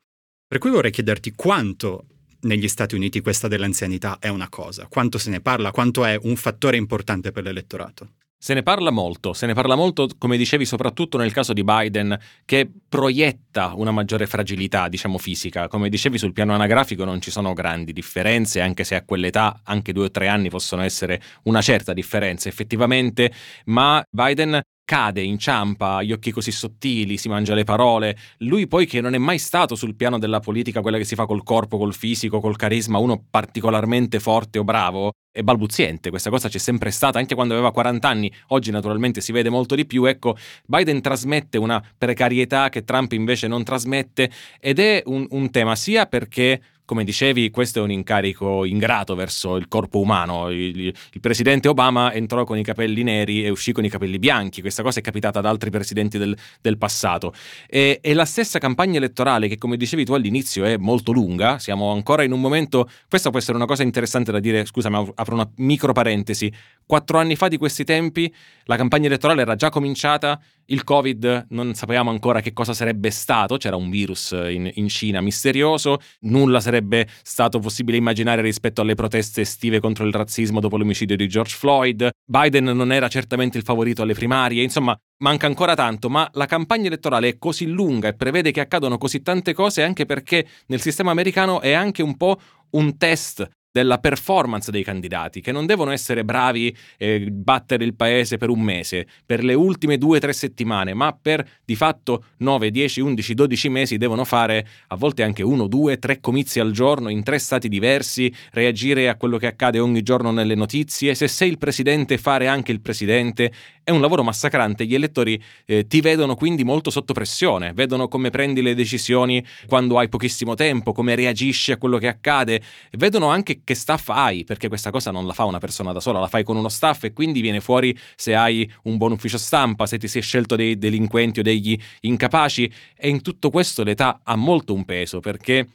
Per 0.45 0.57
cui 0.57 0.69
vorrei 0.69 0.91
chiederti 0.91 1.31
quanto 1.31 2.07
negli 2.41 2.67
Stati 2.67 2.95
Uniti 2.95 3.21
questa 3.21 3.47
dell'anzianità 3.47 4.19
è 4.19 4.27
una 4.27 4.49
cosa? 4.49 4.87
Quanto 4.87 5.17
se 5.17 5.29
ne 5.29 5.39
parla? 5.39 5.71
Quanto 5.71 6.03
è 6.03 6.19
un 6.21 6.35
fattore 6.35 6.75
importante 6.75 7.31
per 7.31 7.43
l'elettorato? 7.43 8.15
Se 8.43 8.53
ne 8.53 8.61
parla 8.61 8.91
molto, 8.91 9.31
se 9.31 9.45
ne 9.45 9.53
parla 9.53 9.75
molto, 9.75 10.05
come 10.17 10.35
dicevi, 10.35 10.65
soprattutto 10.65 11.17
nel 11.17 11.31
caso 11.31 11.53
di 11.53 11.63
Biden, 11.63 12.19
che 12.43 12.69
proietta 12.89 13.71
una 13.73 13.91
maggiore 13.91 14.27
fragilità, 14.27 14.89
diciamo, 14.89 15.17
fisica. 15.17 15.69
Come 15.69 15.87
dicevi, 15.87 16.17
sul 16.17 16.33
piano 16.33 16.53
anagrafico 16.53 17.05
non 17.05 17.21
ci 17.21 17.31
sono 17.31 17.53
grandi 17.53 17.93
differenze, 17.93 18.59
anche 18.59 18.83
se 18.83 18.95
a 18.95 19.05
quell'età, 19.05 19.61
anche 19.63 19.93
due 19.93 20.07
o 20.07 20.11
tre 20.11 20.27
anni, 20.27 20.49
possono 20.49 20.81
essere 20.81 21.21
una 21.43 21.61
certa 21.61 21.93
differenza, 21.93 22.49
effettivamente, 22.49 23.31
ma 23.67 24.03
Biden 24.09 24.61
cade, 24.85 25.21
inciampa, 25.21 26.03
gli 26.03 26.11
occhi 26.11 26.31
così 26.31 26.51
sottili, 26.51 27.17
si 27.17 27.29
mangia 27.29 27.53
le 27.53 27.63
parole. 27.63 28.17
Lui 28.39 28.67
poi 28.67 28.85
che 28.85 29.01
non 29.01 29.13
è 29.13 29.17
mai 29.17 29.39
stato 29.39 29.75
sul 29.75 29.95
piano 29.95 30.19
della 30.19 30.39
politica 30.39 30.81
quella 30.81 30.97
che 30.97 31.05
si 31.05 31.15
fa 31.15 31.25
col 31.25 31.43
corpo, 31.43 31.77
col 31.77 31.93
fisico, 31.93 32.39
col 32.39 32.55
carisma, 32.55 32.97
uno 32.97 33.23
particolarmente 33.29 34.19
forte 34.19 34.59
o 34.59 34.63
bravo, 34.63 35.11
è 35.33 35.41
balbuziente, 35.41 36.11
questa 36.11 36.29
cosa 36.29 36.47
c'è 36.47 36.59
sempre 36.59 36.91
stata 36.91 37.17
anche 37.17 37.33
quando 37.33 37.55
aveva 37.55 37.71
40 37.71 38.07
anni, 38.07 38.31
oggi 38.49 38.69
naturalmente 38.69 39.19
si 39.19 39.31
vede 39.31 39.49
molto 39.49 39.73
di 39.73 39.87
più, 39.87 40.05
ecco, 40.05 40.37
Biden 40.67 41.01
trasmette 41.01 41.57
una 41.57 41.83
precarietà 41.97 42.69
che 42.69 42.83
Trump 42.83 43.13
invece 43.13 43.47
non 43.47 43.63
trasmette 43.63 44.29
ed 44.59 44.77
è 44.77 45.01
un, 45.07 45.25
un 45.31 45.49
tema 45.49 45.75
sia 45.75 46.05
perché 46.05 46.61
come 46.85 47.03
dicevi, 47.03 47.49
questo 47.49 47.79
è 47.79 47.81
un 47.81 47.91
incarico 47.91 48.65
ingrato 48.65 49.15
verso 49.15 49.55
il 49.55 49.67
corpo 49.67 49.99
umano. 49.99 50.49
Il, 50.49 50.77
il, 50.79 51.19
presidente 51.21 51.67
Obama 51.67 52.13
entrò 52.13 52.43
con 52.43 52.57
i 52.57 52.63
capelli 52.63 53.03
neri 53.03 53.43
e 53.45 53.49
uscì 53.49 53.71
con 53.71 53.85
i 53.85 53.89
capelli 53.89 54.19
bianchi. 54.19 54.61
Questa 54.61 54.83
cosa 54.83 54.99
è 54.99 55.01
capitata 55.01 55.39
ad 55.39 55.45
altri 55.45 55.69
presidenti 55.69 56.17
del, 56.17 56.35
del 56.61 56.77
passato. 56.77 57.33
E, 57.67 57.99
e, 58.01 58.13
la 58.13 58.25
stessa 58.25 58.59
campagna 58.59 58.97
elettorale, 58.97 59.47
che 59.47 59.57
come 59.57 59.77
dicevi 59.77 60.03
tu 60.03 60.13
all'inizio 60.13 60.65
è 60.65 60.77
molto 60.77 61.11
lunga, 61.11 61.57
siamo 61.59 61.91
ancora 61.91 62.23
in 62.23 62.31
un 62.31 62.41
momento. 62.41 62.89
Questa 63.07 63.29
può 63.29 63.39
essere 63.39 63.55
una 63.55 63.65
cosa 63.65 63.83
interessante 63.83 64.31
da 64.31 64.39
dire. 64.39 64.65
Scusami, 64.65 65.11
apro 65.15 65.35
una 65.35 65.49
micro 65.57 65.93
parentesi. 65.93 66.51
Quattro 66.85 67.17
anni 67.17 67.35
fa 67.35 67.47
di 67.47 67.57
questi 67.57 67.83
tempi 67.83 68.33
la 68.65 68.75
campagna 68.77 69.07
elettorale 69.07 69.41
era 69.41 69.55
già 69.55 69.69
cominciata, 69.69 70.39
il 70.67 70.83
Covid 70.83 71.47
non 71.49 71.73
sapevamo 71.73 72.09
ancora 72.09 72.39
che 72.39 72.53
cosa 72.53 72.73
sarebbe 72.73 73.09
stato, 73.09 73.57
c'era 73.57 73.75
un 73.75 73.89
virus 73.89 74.31
in, 74.31 74.69
in, 74.75 74.87
Cina 74.87 75.19
misterioso, 75.21 75.99
nulla 76.21 76.59
sarebbe 76.61 77.07
stato 77.23 77.59
possibile 77.59 77.97
immaginare 77.97 78.41
rispetto 78.41 78.81
alle 78.81 78.95
proteste 78.95 79.41
estive 79.41 79.79
contro 79.79 80.05
il 80.05 80.13
razzismo 80.13 80.59
dopo 80.59 80.77
l'omicidio 80.77 81.15
di 81.15 81.27
George 81.27 81.55
Floyd, 81.55 82.09
Biden 82.25 82.65
non 82.65 82.91
era 82.91 83.07
certamente 83.09 83.57
il 83.57 83.63
favorito 83.63 84.01
alle 84.01 84.13
primarie, 84.13 84.63
insomma 84.63 84.97
manca 85.17 85.47
ancora 85.47 85.75
tanto, 85.75 86.09
ma 86.09 86.29
la 86.33 86.45
campagna 86.45 86.87
elettorale 86.87 87.27
è 87.29 87.37
così 87.37 87.67
lunga 87.67 88.09
e 88.09 88.13
prevede 88.13 88.51
che 88.51 88.61
accadano 88.61 88.97
così 88.97 89.21
tante 89.21 89.53
cose 89.53 89.83
anche 89.83 90.05
perché 90.05 90.47
nel 90.67 90.81
sistema 90.81 91.11
americano 91.11 91.59
è 91.59 91.73
anche 91.73 92.01
un 92.01 92.15
po' 92.15 92.39
un 92.71 92.97
test 92.97 93.49
della 93.73 93.97
performance 93.97 94.69
dei 94.69 94.83
candidati, 94.83 95.41
che 95.41 95.51
non 95.51 95.65
devono 95.65 95.89
essere 95.89 96.23
bravi 96.23 96.73
e 96.95 97.31
battere 97.31 97.83
il 97.83 97.95
paese 97.95 98.37
per 98.37 98.49
un 98.49 98.61
mese, 98.61 99.07
per 99.25 99.43
le 99.43 99.55
ultime 99.55 99.97
due 99.97 100.17
o 100.17 100.19
tre 100.19 100.31
settimane, 100.31 100.93
ma 100.93 101.17
per 101.19 101.43
di 101.65 101.75
fatto 101.75 102.25
9, 102.37 102.69
10, 102.69 103.01
11, 103.01 103.33
12 103.33 103.69
mesi 103.69 103.97
devono 103.97 104.25
fare 104.25 104.67
a 104.89 104.95
volte 104.95 105.23
anche 105.23 105.41
uno, 105.41 105.65
due, 105.65 105.97
tre 105.97 106.19
comizi 106.19 106.59
al 106.59 106.71
giorno 106.71 107.09
in 107.09 107.23
tre 107.23 107.39
stati 107.39 107.67
diversi, 107.67 108.31
reagire 108.51 109.09
a 109.09 109.15
quello 109.15 109.37
che 109.37 109.47
accade 109.47 109.79
ogni 109.79 110.03
giorno 110.03 110.29
nelle 110.29 110.53
notizie, 110.53 111.15
se 111.15 111.27
sei 111.27 111.49
il 111.49 111.57
presidente 111.57 112.19
fare 112.19 112.45
anche 112.45 112.71
il 112.71 112.79
presidente, 112.79 113.51
è 113.83 113.91
un 113.91 113.99
lavoro 113.99 114.23
massacrante, 114.23 114.85
gli 114.85 114.95
elettori 114.95 115.41
eh, 115.65 115.85
ti 115.87 115.99
vedono 115.99 116.35
quindi 116.35 116.63
molto 116.63 116.89
sotto 116.89 117.13
pressione, 117.13 117.73
vedono 117.73 118.07
come 118.07 118.29
prendi 118.29 118.61
le 118.61 118.75
decisioni 118.75 119.45
quando 119.67 119.99
hai 119.99 120.07
pochissimo 120.07 120.55
tempo, 120.55 120.93
come 120.93 121.15
reagisci 121.15 121.71
a 121.71 121.77
quello 121.77 121.97
che 121.97 122.07
accade, 122.07 122.61
vedono 122.91 123.27
anche 123.27 123.61
che 123.63 123.75
staff 123.75 124.09
hai, 124.09 124.45
perché 124.45 124.69
questa 124.69 124.89
cosa 124.89 125.11
non 125.11 125.27
la 125.27 125.33
fa 125.33 125.43
una 125.43 125.59
persona 125.59 125.91
da 125.91 125.99
sola, 125.99 126.19
la 126.19 126.27
fai 126.27 126.43
con 126.43 126.55
uno 126.55 126.69
staff 126.69 127.03
e 127.03 127.13
quindi 127.13 127.41
viene 127.41 127.59
fuori 127.59 127.97
se 128.15 128.35
hai 128.35 128.71
un 128.83 128.97
buon 128.97 129.11
ufficio 129.11 129.37
stampa, 129.37 129.85
se 129.85 129.97
ti 129.97 130.07
sei 130.07 130.21
scelto 130.21 130.55
dei 130.55 130.77
delinquenti 130.77 131.41
o 131.41 131.43
degli 131.43 131.77
incapaci 132.01 132.71
e 132.95 133.09
in 133.09 133.21
tutto 133.21 133.49
questo 133.49 133.83
l'età 133.83 134.21
ha 134.23 134.35
molto 134.35 134.73
un 134.73 134.85
peso 134.85 135.19
perché 135.19 135.67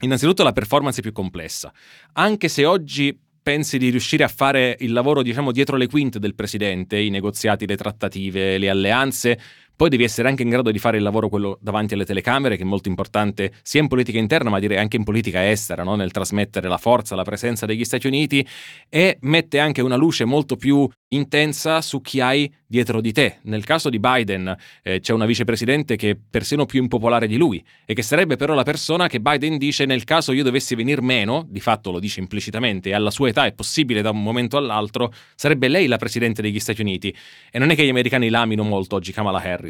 innanzitutto 0.00 0.42
la 0.42 0.52
performance 0.52 1.00
è 1.00 1.02
più 1.02 1.12
complessa. 1.12 1.72
Anche 2.14 2.48
se 2.48 2.64
oggi 2.64 3.18
pensi 3.46 3.78
di 3.78 3.90
riuscire 3.90 4.24
a 4.24 4.28
fare 4.28 4.76
il 4.80 4.92
lavoro, 4.92 5.22
diciamo, 5.22 5.52
dietro 5.52 5.76
le 5.76 5.86
quinte 5.86 6.18
del 6.18 6.34
presidente, 6.34 6.98
i 6.98 7.10
negoziati, 7.10 7.64
le 7.64 7.76
trattative, 7.76 8.58
le 8.58 8.68
alleanze, 8.68 9.38
Poi 9.76 9.90
devi 9.90 10.04
essere 10.04 10.28
anche 10.28 10.42
in 10.42 10.48
grado 10.48 10.70
di 10.70 10.78
fare 10.78 10.96
il 10.96 11.02
lavoro 11.02 11.28
quello 11.28 11.58
davanti 11.60 11.92
alle 11.92 12.06
telecamere, 12.06 12.56
che 12.56 12.62
è 12.62 12.66
molto 12.66 12.88
importante 12.88 13.52
sia 13.62 13.82
in 13.82 13.88
politica 13.88 14.18
interna, 14.18 14.48
ma 14.48 14.58
direi 14.58 14.78
anche 14.78 14.96
in 14.96 15.04
politica 15.04 15.50
estera, 15.50 15.82
no? 15.82 15.96
nel 15.96 16.12
trasmettere 16.12 16.66
la 16.66 16.78
forza, 16.78 17.14
la 17.14 17.24
presenza 17.24 17.66
degli 17.66 17.84
Stati 17.84 18.06
Uniti 18.06 18.46
e 18.88 19.18
mette 19.20 19.58
anche 19.58 19.82
una 19.82 19.96
luce 19.96 20.24
molto 20.24 20.56
più 20.56 20.88
intensa 21.08 21.80
su 21.82 22.00
chi 22.00 22.20
hai 22.20 22.52
dietro 22.66 23.00
di 23.00 23.12
te. 23.12 23.38
Nel 23.42 23.64
caso 23.64 23.90
di 23.90 24.00
Biden 24.00 24.54
eh, 24.82 25.00
c'è 25.00 25.12
una 25.12 25.26
vicepresidente 25.26 25.96
che 25.96 26.10
è 26.10 26.16
persino 26.28 26.64
più 26.64 26.80
impopolare 26.80 27.26
di 27.26 27.36
lui 27.36 27.62
e 27.84 27.94
che 27.94 28.02
sarebbe 28.02 28.36
però 28.36 28.54
la 28.54 28.64
persona 28.64 29.06
che 29.08 29.20
Biden 29.20 29.58
dice 29.58 29.84
nel 29.84 30.04
caso 30.04 30.32
io 30.32 30.42
dovessi 30.42 30.74
venir 30.74 31.02
meno, 31.02 31.44
di 31.48 31.60
fatto 31.60 31.90
lo 31.90 32.00
dice 32.00 32.20
implicitamente, 32.20 32.88
e 32.88 32.94
alla 32.94 33.10
sua 33.10 33.28
età 33.28 33.44
è 33.44 33.52
possibile 33.52 34.02
da 34.02 34.10
un 34.10 34.22
momento 34.22 34.56
all'altro, 34.56 35.12
sarebbe 35.34 35.68
lei 35.68 35.86
la 35.86 35.98
presidente 35.98 36.42
degli 36.42 36.58
Stati 36.58 36.80
Uniti. 36.80 37.14
E 37.50 37.58
non 37.58 37.70
è 37.70 37.74
che 37.74 37.84
gli 37.84 37.90
americani 37.90 38.28
lamino 38.28 38.62
molto 38.62 38.96
oggi 38.96 39.12
Kamala 39.12 39.40
Harris. 39.40 39.65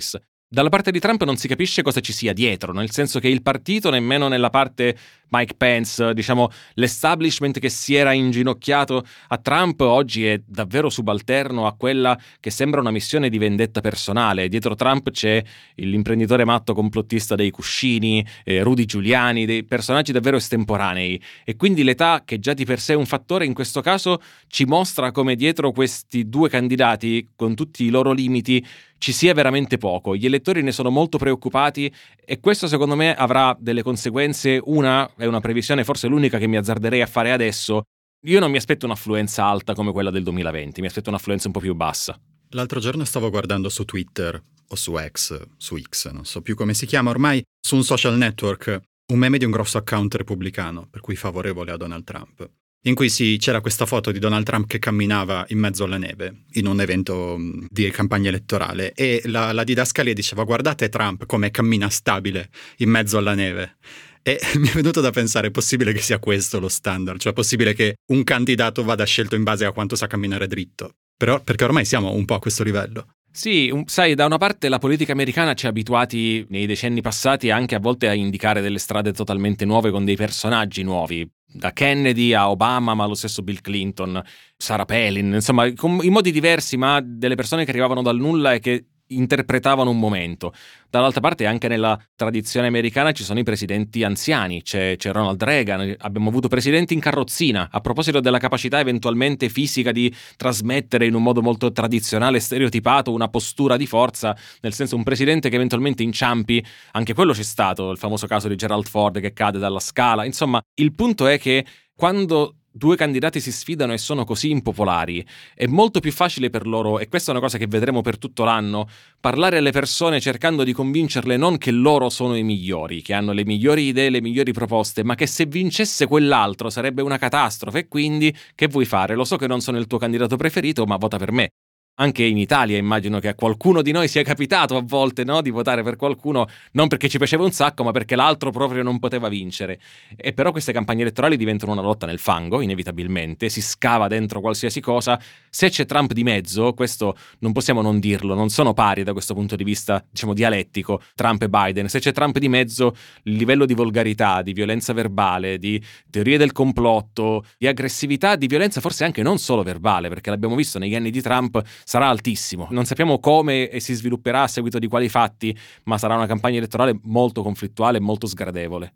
Dalla 0.48 0.68
parte 0.68 0.92
di 0.92 1.00
Trump 1.00 1.24
non 1.24 1.36
si 1.36 1.48
capisce 1.48 1.82
cosa 1.82 1.98
ci 1.98 2.12
sia 2.12 2.32
dietro, 2.32 2.72
nel 2.72 2.92
senso 2.92 3.18
che 3.18 3.26
il 3.26 3.42
partito, 3.42 3.90
nemmeno 3.90 4.28
nella 4.28 4.48
parte 4.48 4.96
Mike 5.28 5.54
Pence, 5.56 6.14
diciamo 6.14 6.48
l'establishment 6.74 7.58
che 7.58 7.68
si 7.68 7.96
era 7.96 8.12
inginocchiato 8.12 9.04
a 9.26 9.38
Trump 9.38 9.80
oggi 9.80 10.24
è 10.24 10.40
davvero 10.46 10.88
subalterno 10.88 11.66
a 11.66 11.74
quella 11.74 12.16
che 12.38 12.50
sembra 12.50 12.80
una 12.80 12.92
missione 12.92 13.28
di 13.28 13.38
vendetta 13.38 13.80
personale. 13.80 14.48
Dietro 14.48 14.76
Trump 14.76 15.10
c'è 15.10 15.42
l'imprenditore 15.74 16.44
matto 16.44 16.74
complottista 16.74 17.34
dei 17.34 17.50
cuscini, 17.50 18.24
eh, 18.44 18.62
Rudy 18.62 18.84
Giuliani, 18.84 19.46
dei 19.46 19.64
personaggi 19.64 20.12
davvero 20.12 20.36
estemporanei. 20.36 21.20
E 21.44 21.56
quindi 21.56 21.82
l'età, 21.82 22.22
che 22.24 22.38
già 22.38 22.54
di 22.54 22.64
per 22.64 22.78
sé 22.78 22.92
è 22.92 22.96
un 22.96 23.06
fattore, 23.06 23.46
in 23.46 23.52
questo 23.52 23.80
caso 23.80 24.22
ci 24.46 24.64
mostra 24.64 25.10
come 25.10 25.34
dietro 25.34 25.72
questi 25.72 26.28
due 26.28 26.48
candidati, 26.48 27.30
con 27.34 27.56
tutti 27.56 27.82
i 27.82 27.88
loro 27.88 28.12
limiti, 28.12 28.64
ci 28.98 29.12
sia 29.12 29.34
veramente 29.34 29.78
poco. 29.78 30.16
Gli 30.16 30.26
elettori 30.26 30.62
ne 30.62 30.72
sono 30.72 30.90
molto 30.90 31.18
preoccupati 31.18 31.92
e 32.24 32.40
questo 32.40 32.66
secondo 32.66 32.96
me 32.96 33.14
avrà 33.14 33.56
delle 33.58 33.82
conseguenze. 33.82 34.60
Una 34.64 35.10
è 35.16 35.26
una 35.26 35.40
previsione, 35.40 35.84
forse 35.84 36.08
l'unica 36.08 36.38
che 36.38 36.46
mi 36.46 36.56
azzarderei 36.56 37.02
a 37.02 37.06
fare 37.06 37.32
adesso. 37.32 37.82
Io 38.26 38.40
non 38.40 38.50
mi 38.50 38.56
aspetto 38.56 38.86
un'affluenza 38.86 39.44
alta 39.44 39.74
come 39.74 39.92
quella 39.92 40.10
del 40.10 40.22
2020, 40.22 40.80
mi 40.80 40.86
aspetto 40.86 41.10
un'affluenza 41.10 41.46
un 41.46 41.52
po' 41.52 41.60
più 41.60 41.74
bassa. 41.74 42.18
L'altro 42.50 42.80
giorno 42.80 43.04
stavo 43.04 43.30
guardando 43.30 43.68
su 43.68 43.84
Twitter 43.84 44.42
o 44.68 44.74
su 44.74 44.96
X, 44.96 45.40
su 45.56 45.78
X, 45.78 46.10
non 46.10 46.24
so 46.24 46.40
più 46.42 46.56
come 46.56 46.74
si 46.74 46.86
chiama 46.86 47.10
ormai, 47.10 47.42
su 47.60 47.76
un 47.76 47.84
social 47.84 48.16
network, 48.16 48.80
un 49.12 49.18
meme 49.18 49.38
di 49.38 49.44
un 49.44 49.52
grosso 49.52 49.78
account 49.78 50.14
repubblicano, 50.14 50.88
per 50.90 51.00
cui 51.00 51.14
favorevole 51.14 51.70
a 51.70 51.76
Donald 51.76 52.04
Trump 52.04 52.48
in 52.86 52.94
cui 52.94 53.08
si, 53.08 53.36
c'era 53.38 53.60
questa 53.60 53.86
foto 53.86 54.10
di 54.10 54.18
Donald 54.18 54.44
Trump 54.44 54.66
che 54.66 54.78
camminava 54.78 55.44
in 55.48 55.58
mezzo 55.58 55.84
alla 55.84 55.98
neve 55.98 56.44
in 56.52 56.66
un 56.66 56.80
evento 56.80 57.36
mm, 57.38 57.66
di 57.68 57.90
campagna 57.90 58.28
elettorale 58.28 58.92
e 58.92 59.22
la, 59.26 59.52
la 59.52 59.64
didascalia 59.64 60.12
diceva 60.12 60.44
guardate 60.44 60.88
Trump 60.88 61.26
come 61.26 61.50
cammina 61.50 61.90
stabile 61.90 62.48
in 62.78 62.90
mezzo 62.90 63.18
alla 63.18 63.34
neve. 63.34 63.76
E 64.22 64.40
mi 64.58 64.68
è 64.68 64.72
venuto 64.72 65.00
da 65.00 65.10
pensare, 65.10 65.48
è 65.48 65.50
possibile 65.50 65.92
che 65.92 66.00
sia 66.00 66.18
questo 66.18 66.58
lo 66.58 66.68
standard? 66.68 67.18
Cioè 67.18 67.32
è 67.32 67.34
possibile 67.34 67.74
che 67.74 67.96
un 68.12 68.24
candidato 68.24 68.82
vada 68.82 69.04
scelto 69.04 69.34
in 69.34 69.42
base 69.42 69.64
a 69.64 69.72
quanto 69.72 69.96
sa 69.96 70.06
camminare 70.06 70.46
dritto? 70.46 70.94
Però, 71.16 71.42
perché 71.42 71.64
ormai 71.64 71.84
siamo 71.84 72.12
un 72.12 72.24
po' 72.24 72.34
a 72.34 72.38
questo 72.38 72.62
livello. 72.62 73.15
Sì, 73.36 73.70
sai, 73.84 74.14
da 74.14 74.24
una 74.24 74.38
parte 74.38 74.70
la 74.70 74.78
politica 74.78 75.12
americana 75.12 75.52
ci 75.52 75.66
ha 75.66 75.68
abituati 75.68 76.46
nei 76.48 76.64
decenni 76.64 77.02
passati 77.02 77.50
anche 77.50 77.74
a 77.74 77.78
volte 77.78 78.08
a 78.08 78.14
indicare 78.14 78.62
delle 78.62 78.78
strade 78.78 79.12
totalmente 79.12 79.66
nuove 79.66 79.90
con 79.90 80.06
dei 80.06 80.16
personaggi 80.16 80.82
nuovi. 80.82 81.30
Da 81.44 81.70
Kennedy 81.74 82.32
a 82.32 82.48
Obama, 82.48 82.94
ma 82.94 83.04
lo 83.04 83.12
stesso 83.12 83.42
Bill 83.42 83.60
Clinton, 83.60 84.22
Sarah 84.56 84.86
Palin, 84.86 85.34
insomma, 85.34 85.66
in 85.66 86.12
modi 86.12 86.32
diversi, 86.32 86.78
ma 86.78 87.02
delle 87.04 87.34
persone 87.34 87.66
che 87.66 87.70
arrivavano 87.72 88.00
dal 88.00 88.16
nulla 88.16 88.54
e 88.54 88.58
che 88.58 88.86
interpretavano 89.08 89.90
un 89.90 89.98
momento. 89.98 90.52
Dall'altra 90.88 91.20
parte 91.20 91.46
anche 91.46 91.68
nella 91.68 91.98
tradizione 92.14 92.66
americana 92.66 93.12
ci 93.12 93.22
sono 93.22 93.38
i 93.38 93.42
presidenti 93.42 94.02
anziani, 94.02 94.62
c'è, 94.62 94.96
c'è, 94.96 95.12
Ronald 95.12 95.42
Reagan, 95.42 95.94
abbiamo 95.98 96.28
avuto 96.28 96.48
presidenti 96.48 96.94
in 96.94 97.00
carrozzina, 97.00 97.68
a 97.70 97.80
proposito 97.80 98.20
della 98.20 98.38
capacità 98.38 98.80
eventualmente 98.80 99.48
fisica 99.48 99.92
di 99.92 100.14
trasmettere 100.36 101.06
in 101.06 101.14
un 101.14 101.22
modo 101.22 101.42
molto 101.42 101.72
tradizionale, 101.72 102.40
stereotipato, 102.40 103.12
una 103.12 103.28
postura 103.28 103.76
di 103.76 103.86
forza, 103.86 104.36
nel 104.60 104.72
senso 104.72 104.96
un 104.96 105.02
presidente 105.02 105.48
che 105.48 105.56
eventualmente 105.56 106.02
inciampi, 106.02 106.64
anche 106.92 107.14
quello 107.14 107.32
c'è 107.32 107.42
stato, 107.42 107.90
il 107.90 107.98
famoso 107.98 108.26
caso 108.26 108.48
di 108.48 108.56
Gerald 108.56 108.86
Ford 108.86 109.20
che 109.20 109.32
cade 109.32 109.58
dalla 109.58 109.80
scala, 109.80 110.24
insomma 110.24 110.60
il 110.76 110.94
punto 110.94 111.26
è 111.26 111.38
che 111.38 111.64
quando 111.94 112.55
due 112.76 112.96
candidati 112.96 113.40
si 113.40 113.50
sfidano 113.50 113.92
e 113.92 113.98
sono 113.98 114.24
così 114.24 114.50
impopolari, 114.50 115.24
è 115.54 115.66
molto 115.66 116.00
più 116.00 116.12
facile 116.12 116.50
per 116.50 116.66
loro, 116.66 116.98
e 116.98 117.08
questa 117.08 117.30
è 117.30 117.34
una 117.34 117.42
cosa 117.42 117.58
che 117.58 117.66
vedremo 117.66 118.02
per 118.02 118.18
tutto 118.18 118.44
l'anno, 118.44 118.88
parlare 119.18 119.58
alle 119.58 119.72
persone 119.72 120.20
cercando 120.20 120.62
di 120.62 120.72
convincerle 120.72 121.36
non 121.36 121.58
che 121.58 121.70
loro 121.70 122.10
sono 122.10 122.36
i 122.36 122.42
migliori, 122.42 123.02
che 123.02 123.14
hanno 123.14 123.32
le 123.32 123.44
migliori 123.44 123.86
idee, 123.86 124.10
le 124.10 124.20
migliori 124.20 124.52
proposte, 124.52 125.02
ma 125.02 125.14
che 125.14 125.26
se 125.26 125.46
vincesse 125.46 126.06
quell'altro 126.06 126.70
sarebbe 126.70 127.02
una 127.02 127.18
catastrofe 127.18 127.88
quindi 127.88 128.34
che 128.54 128.66
vuoi 128.68 128.84
fare? 128.84 129.14
Lo 129.14 129.24
so 129.24 129.36
che 129.36 129.46
non 129.46 129.60
sono 129.60 129.78
il 129.78 129.86
tuo 129.86 129.98
candidato 129.98 130.36
preferito, 130.36 130.84
ma 130.84 130.96
vota 130.96 131.16
per 131.16 131.32
me 131.32 131.50
anche 131.96 132.24
in 132.24 132.36
Italia 132.36 132.76
immagino 132.76 133.18
che 133.20 133.28
a 133.28 133.34
qualcuno 133.34 133.80
di 133.82 133.92
noi 133.92 134.08
sia 134.08 134.22
capitato 134.22 134.76
a 134.76 134.82
volte 134.84 135.24
no, 135.24 135.40
di 135.40 135.50
votare 135.50 135.82
per 135.82 135.96
qualcuno 135.96 136.46
non 136.72 136.88
perché 136.88 137.08
ci 137.08 137.18
piaceva 137.18 137.44
un 137.44 137.52
sacco 137.52 137.84
ma 137.84 137.92
perché 137.92 138.16
l'altro 138.16 138.50
proprio 138.50 138.82
non 138.82 138.98
poteva 138.98 139.28
vincere. 139.28 139.78
E 140.16 140.32
però 140.32 140.50
queste 140.50 140.72
campagne 140.72 141.02
elettorali 141.02 141.36
diventano 141.36 141.72
una 141.72 141.80
lotta 141.80 142.06
nel 142.06 142.18
fango 142.18 142.60
inevitabilmente 142.60 143.48
si 143.48 143.62
scava 143.62 144.08
dentro 144.08 144.40
qualsiasi 144.40 144.80
cosa. 144.80 145.18
Se 145.48 145.70
c'è 145.70 145.86
Trump 145.86 146.12
di 146.12 146.22
mezzo 146.22 146.74
questo 146.74 147.16
non 147.38 147.52
possiamo 147.52 147.80
non 147.80 147.98
dirlo 147.98 148.34
non 148.34 148.50
sono 148.50 148.74
pari 148.74 149.02
da 149.02 149.12
questo 149.12 149.34
punto 149.34 149.56
di 149.56 149.64
vista 149.64 150.04
diciamo 150.10 150.34
dialettico 150.34 151.00
Trump 151.14 151.42
e 151.42 151.48
Biden. 151.48 151.88
Se 151.88 151.98
c'è 151.98 152.12
Trump 152.12 152.38
di 152.38 152.48
mezzo 152.48 152.94
il 153.22 153.34
livello 153.34 153.64
di 153.64 153.74
volgarità 153.74 154.42
di 154.42 154.52
violenza 154.52 154.92
verbale 154.92 155.58
di 155.58 155.82
teorie 156.10 156.36
del 156.36 156.52
complotto 156.52 157.44
di 157.56 157.66
aggressività 157.66 158.36
di 158.36 158.46
violenza 158.46 158.80
forse 158.80 159.04
anche 159.04 159.22
non 159.22 159.38
solo 159.38 159.62
verbale 159.62 160.08
perché 160.08 160.28
l'abbiamo 160.28 160.54
visto 160.54 160.78
negli 160.78 160.94
anni 160.94 161.10
di 161.10 161.22
Trump 161.22 161.62
sarà 161.86 162.08
altissimo. 162.08 162.66
Non 162.70 162.84
sappiamo 162.84 163.20
come 163.20 163.70
e 163.70 163.78
si 163.78 163.94
svilupperà 163.94 164.42
a 164.42 164.48
seguito 164.48 164.80
di 164.80 164.88
quali 164.88 165.08
fatti, 165.08 165.56
ma 165.84 165.96
sarà 165.98 166.16
una 166.16 166.26
campagna 166.26 166.56
elettorale 166.56 166.98
molto 167.04 167.42
conflittuale 167.42 167.98
e 167.98 168.00
molto 168.00 168.26
sgradevole. 168.26 168.94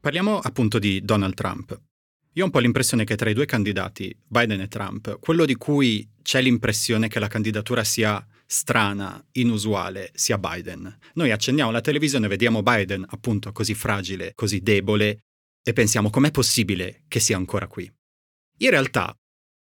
Parliamo 0.00 0.38
appunto 0.38 0.78
di 0.78 1.02
Donald 1.04 1.34
Trump. 1.34 1.78
Io 2.32 2.42
ho 2.42 2.46
un 2.46 2.50
po' 2.50 2.60
l'impressione 2.60 3.04
che 3.04 3.14
tra 3.14 3.28
i 3.28 3.34
due 3.34 3.44
candidati, 3.44 4.16
Biden 4.26 4.62
e 4.62 4.68
Trump, 4.68 5.18
quello 5.20 5.44
di 5.44 5.54
cui 5.54 6.08
c'è 6.22 6.40
l'impressione 6.40 7.08
che 7.08 7.20
la 7.20 7.28
candidatura 7.28 7.84
sia 7.84 8.26
strana, 8.46 9.22
inusuale, 9.32 10.10
sia 10.14 10.38
Biden. 10.38 10.98
Noi 11.14 11.30
accendiamo 11.30 11.70
la 11.70 11.82
televisione, 11.82 12.26
vediamo 12.26 12.62
Biden 12.62 13.04
appunto 13.06 13.52
così 13.52 13.74
fragile, 13.74 14.32
così 14.34 14.60
debole 14.60 15.24
e 15.62 15.72
pensiamo 15.74 16.08
com'è 16.08 16.30
possibile 16.30 17.02
che 17.06 17.20
sia 17.20 17.36
ancora 17.36 17.66
qui. 17.66 17.88
In 18.62 18.70
realtà, 18.70 19.12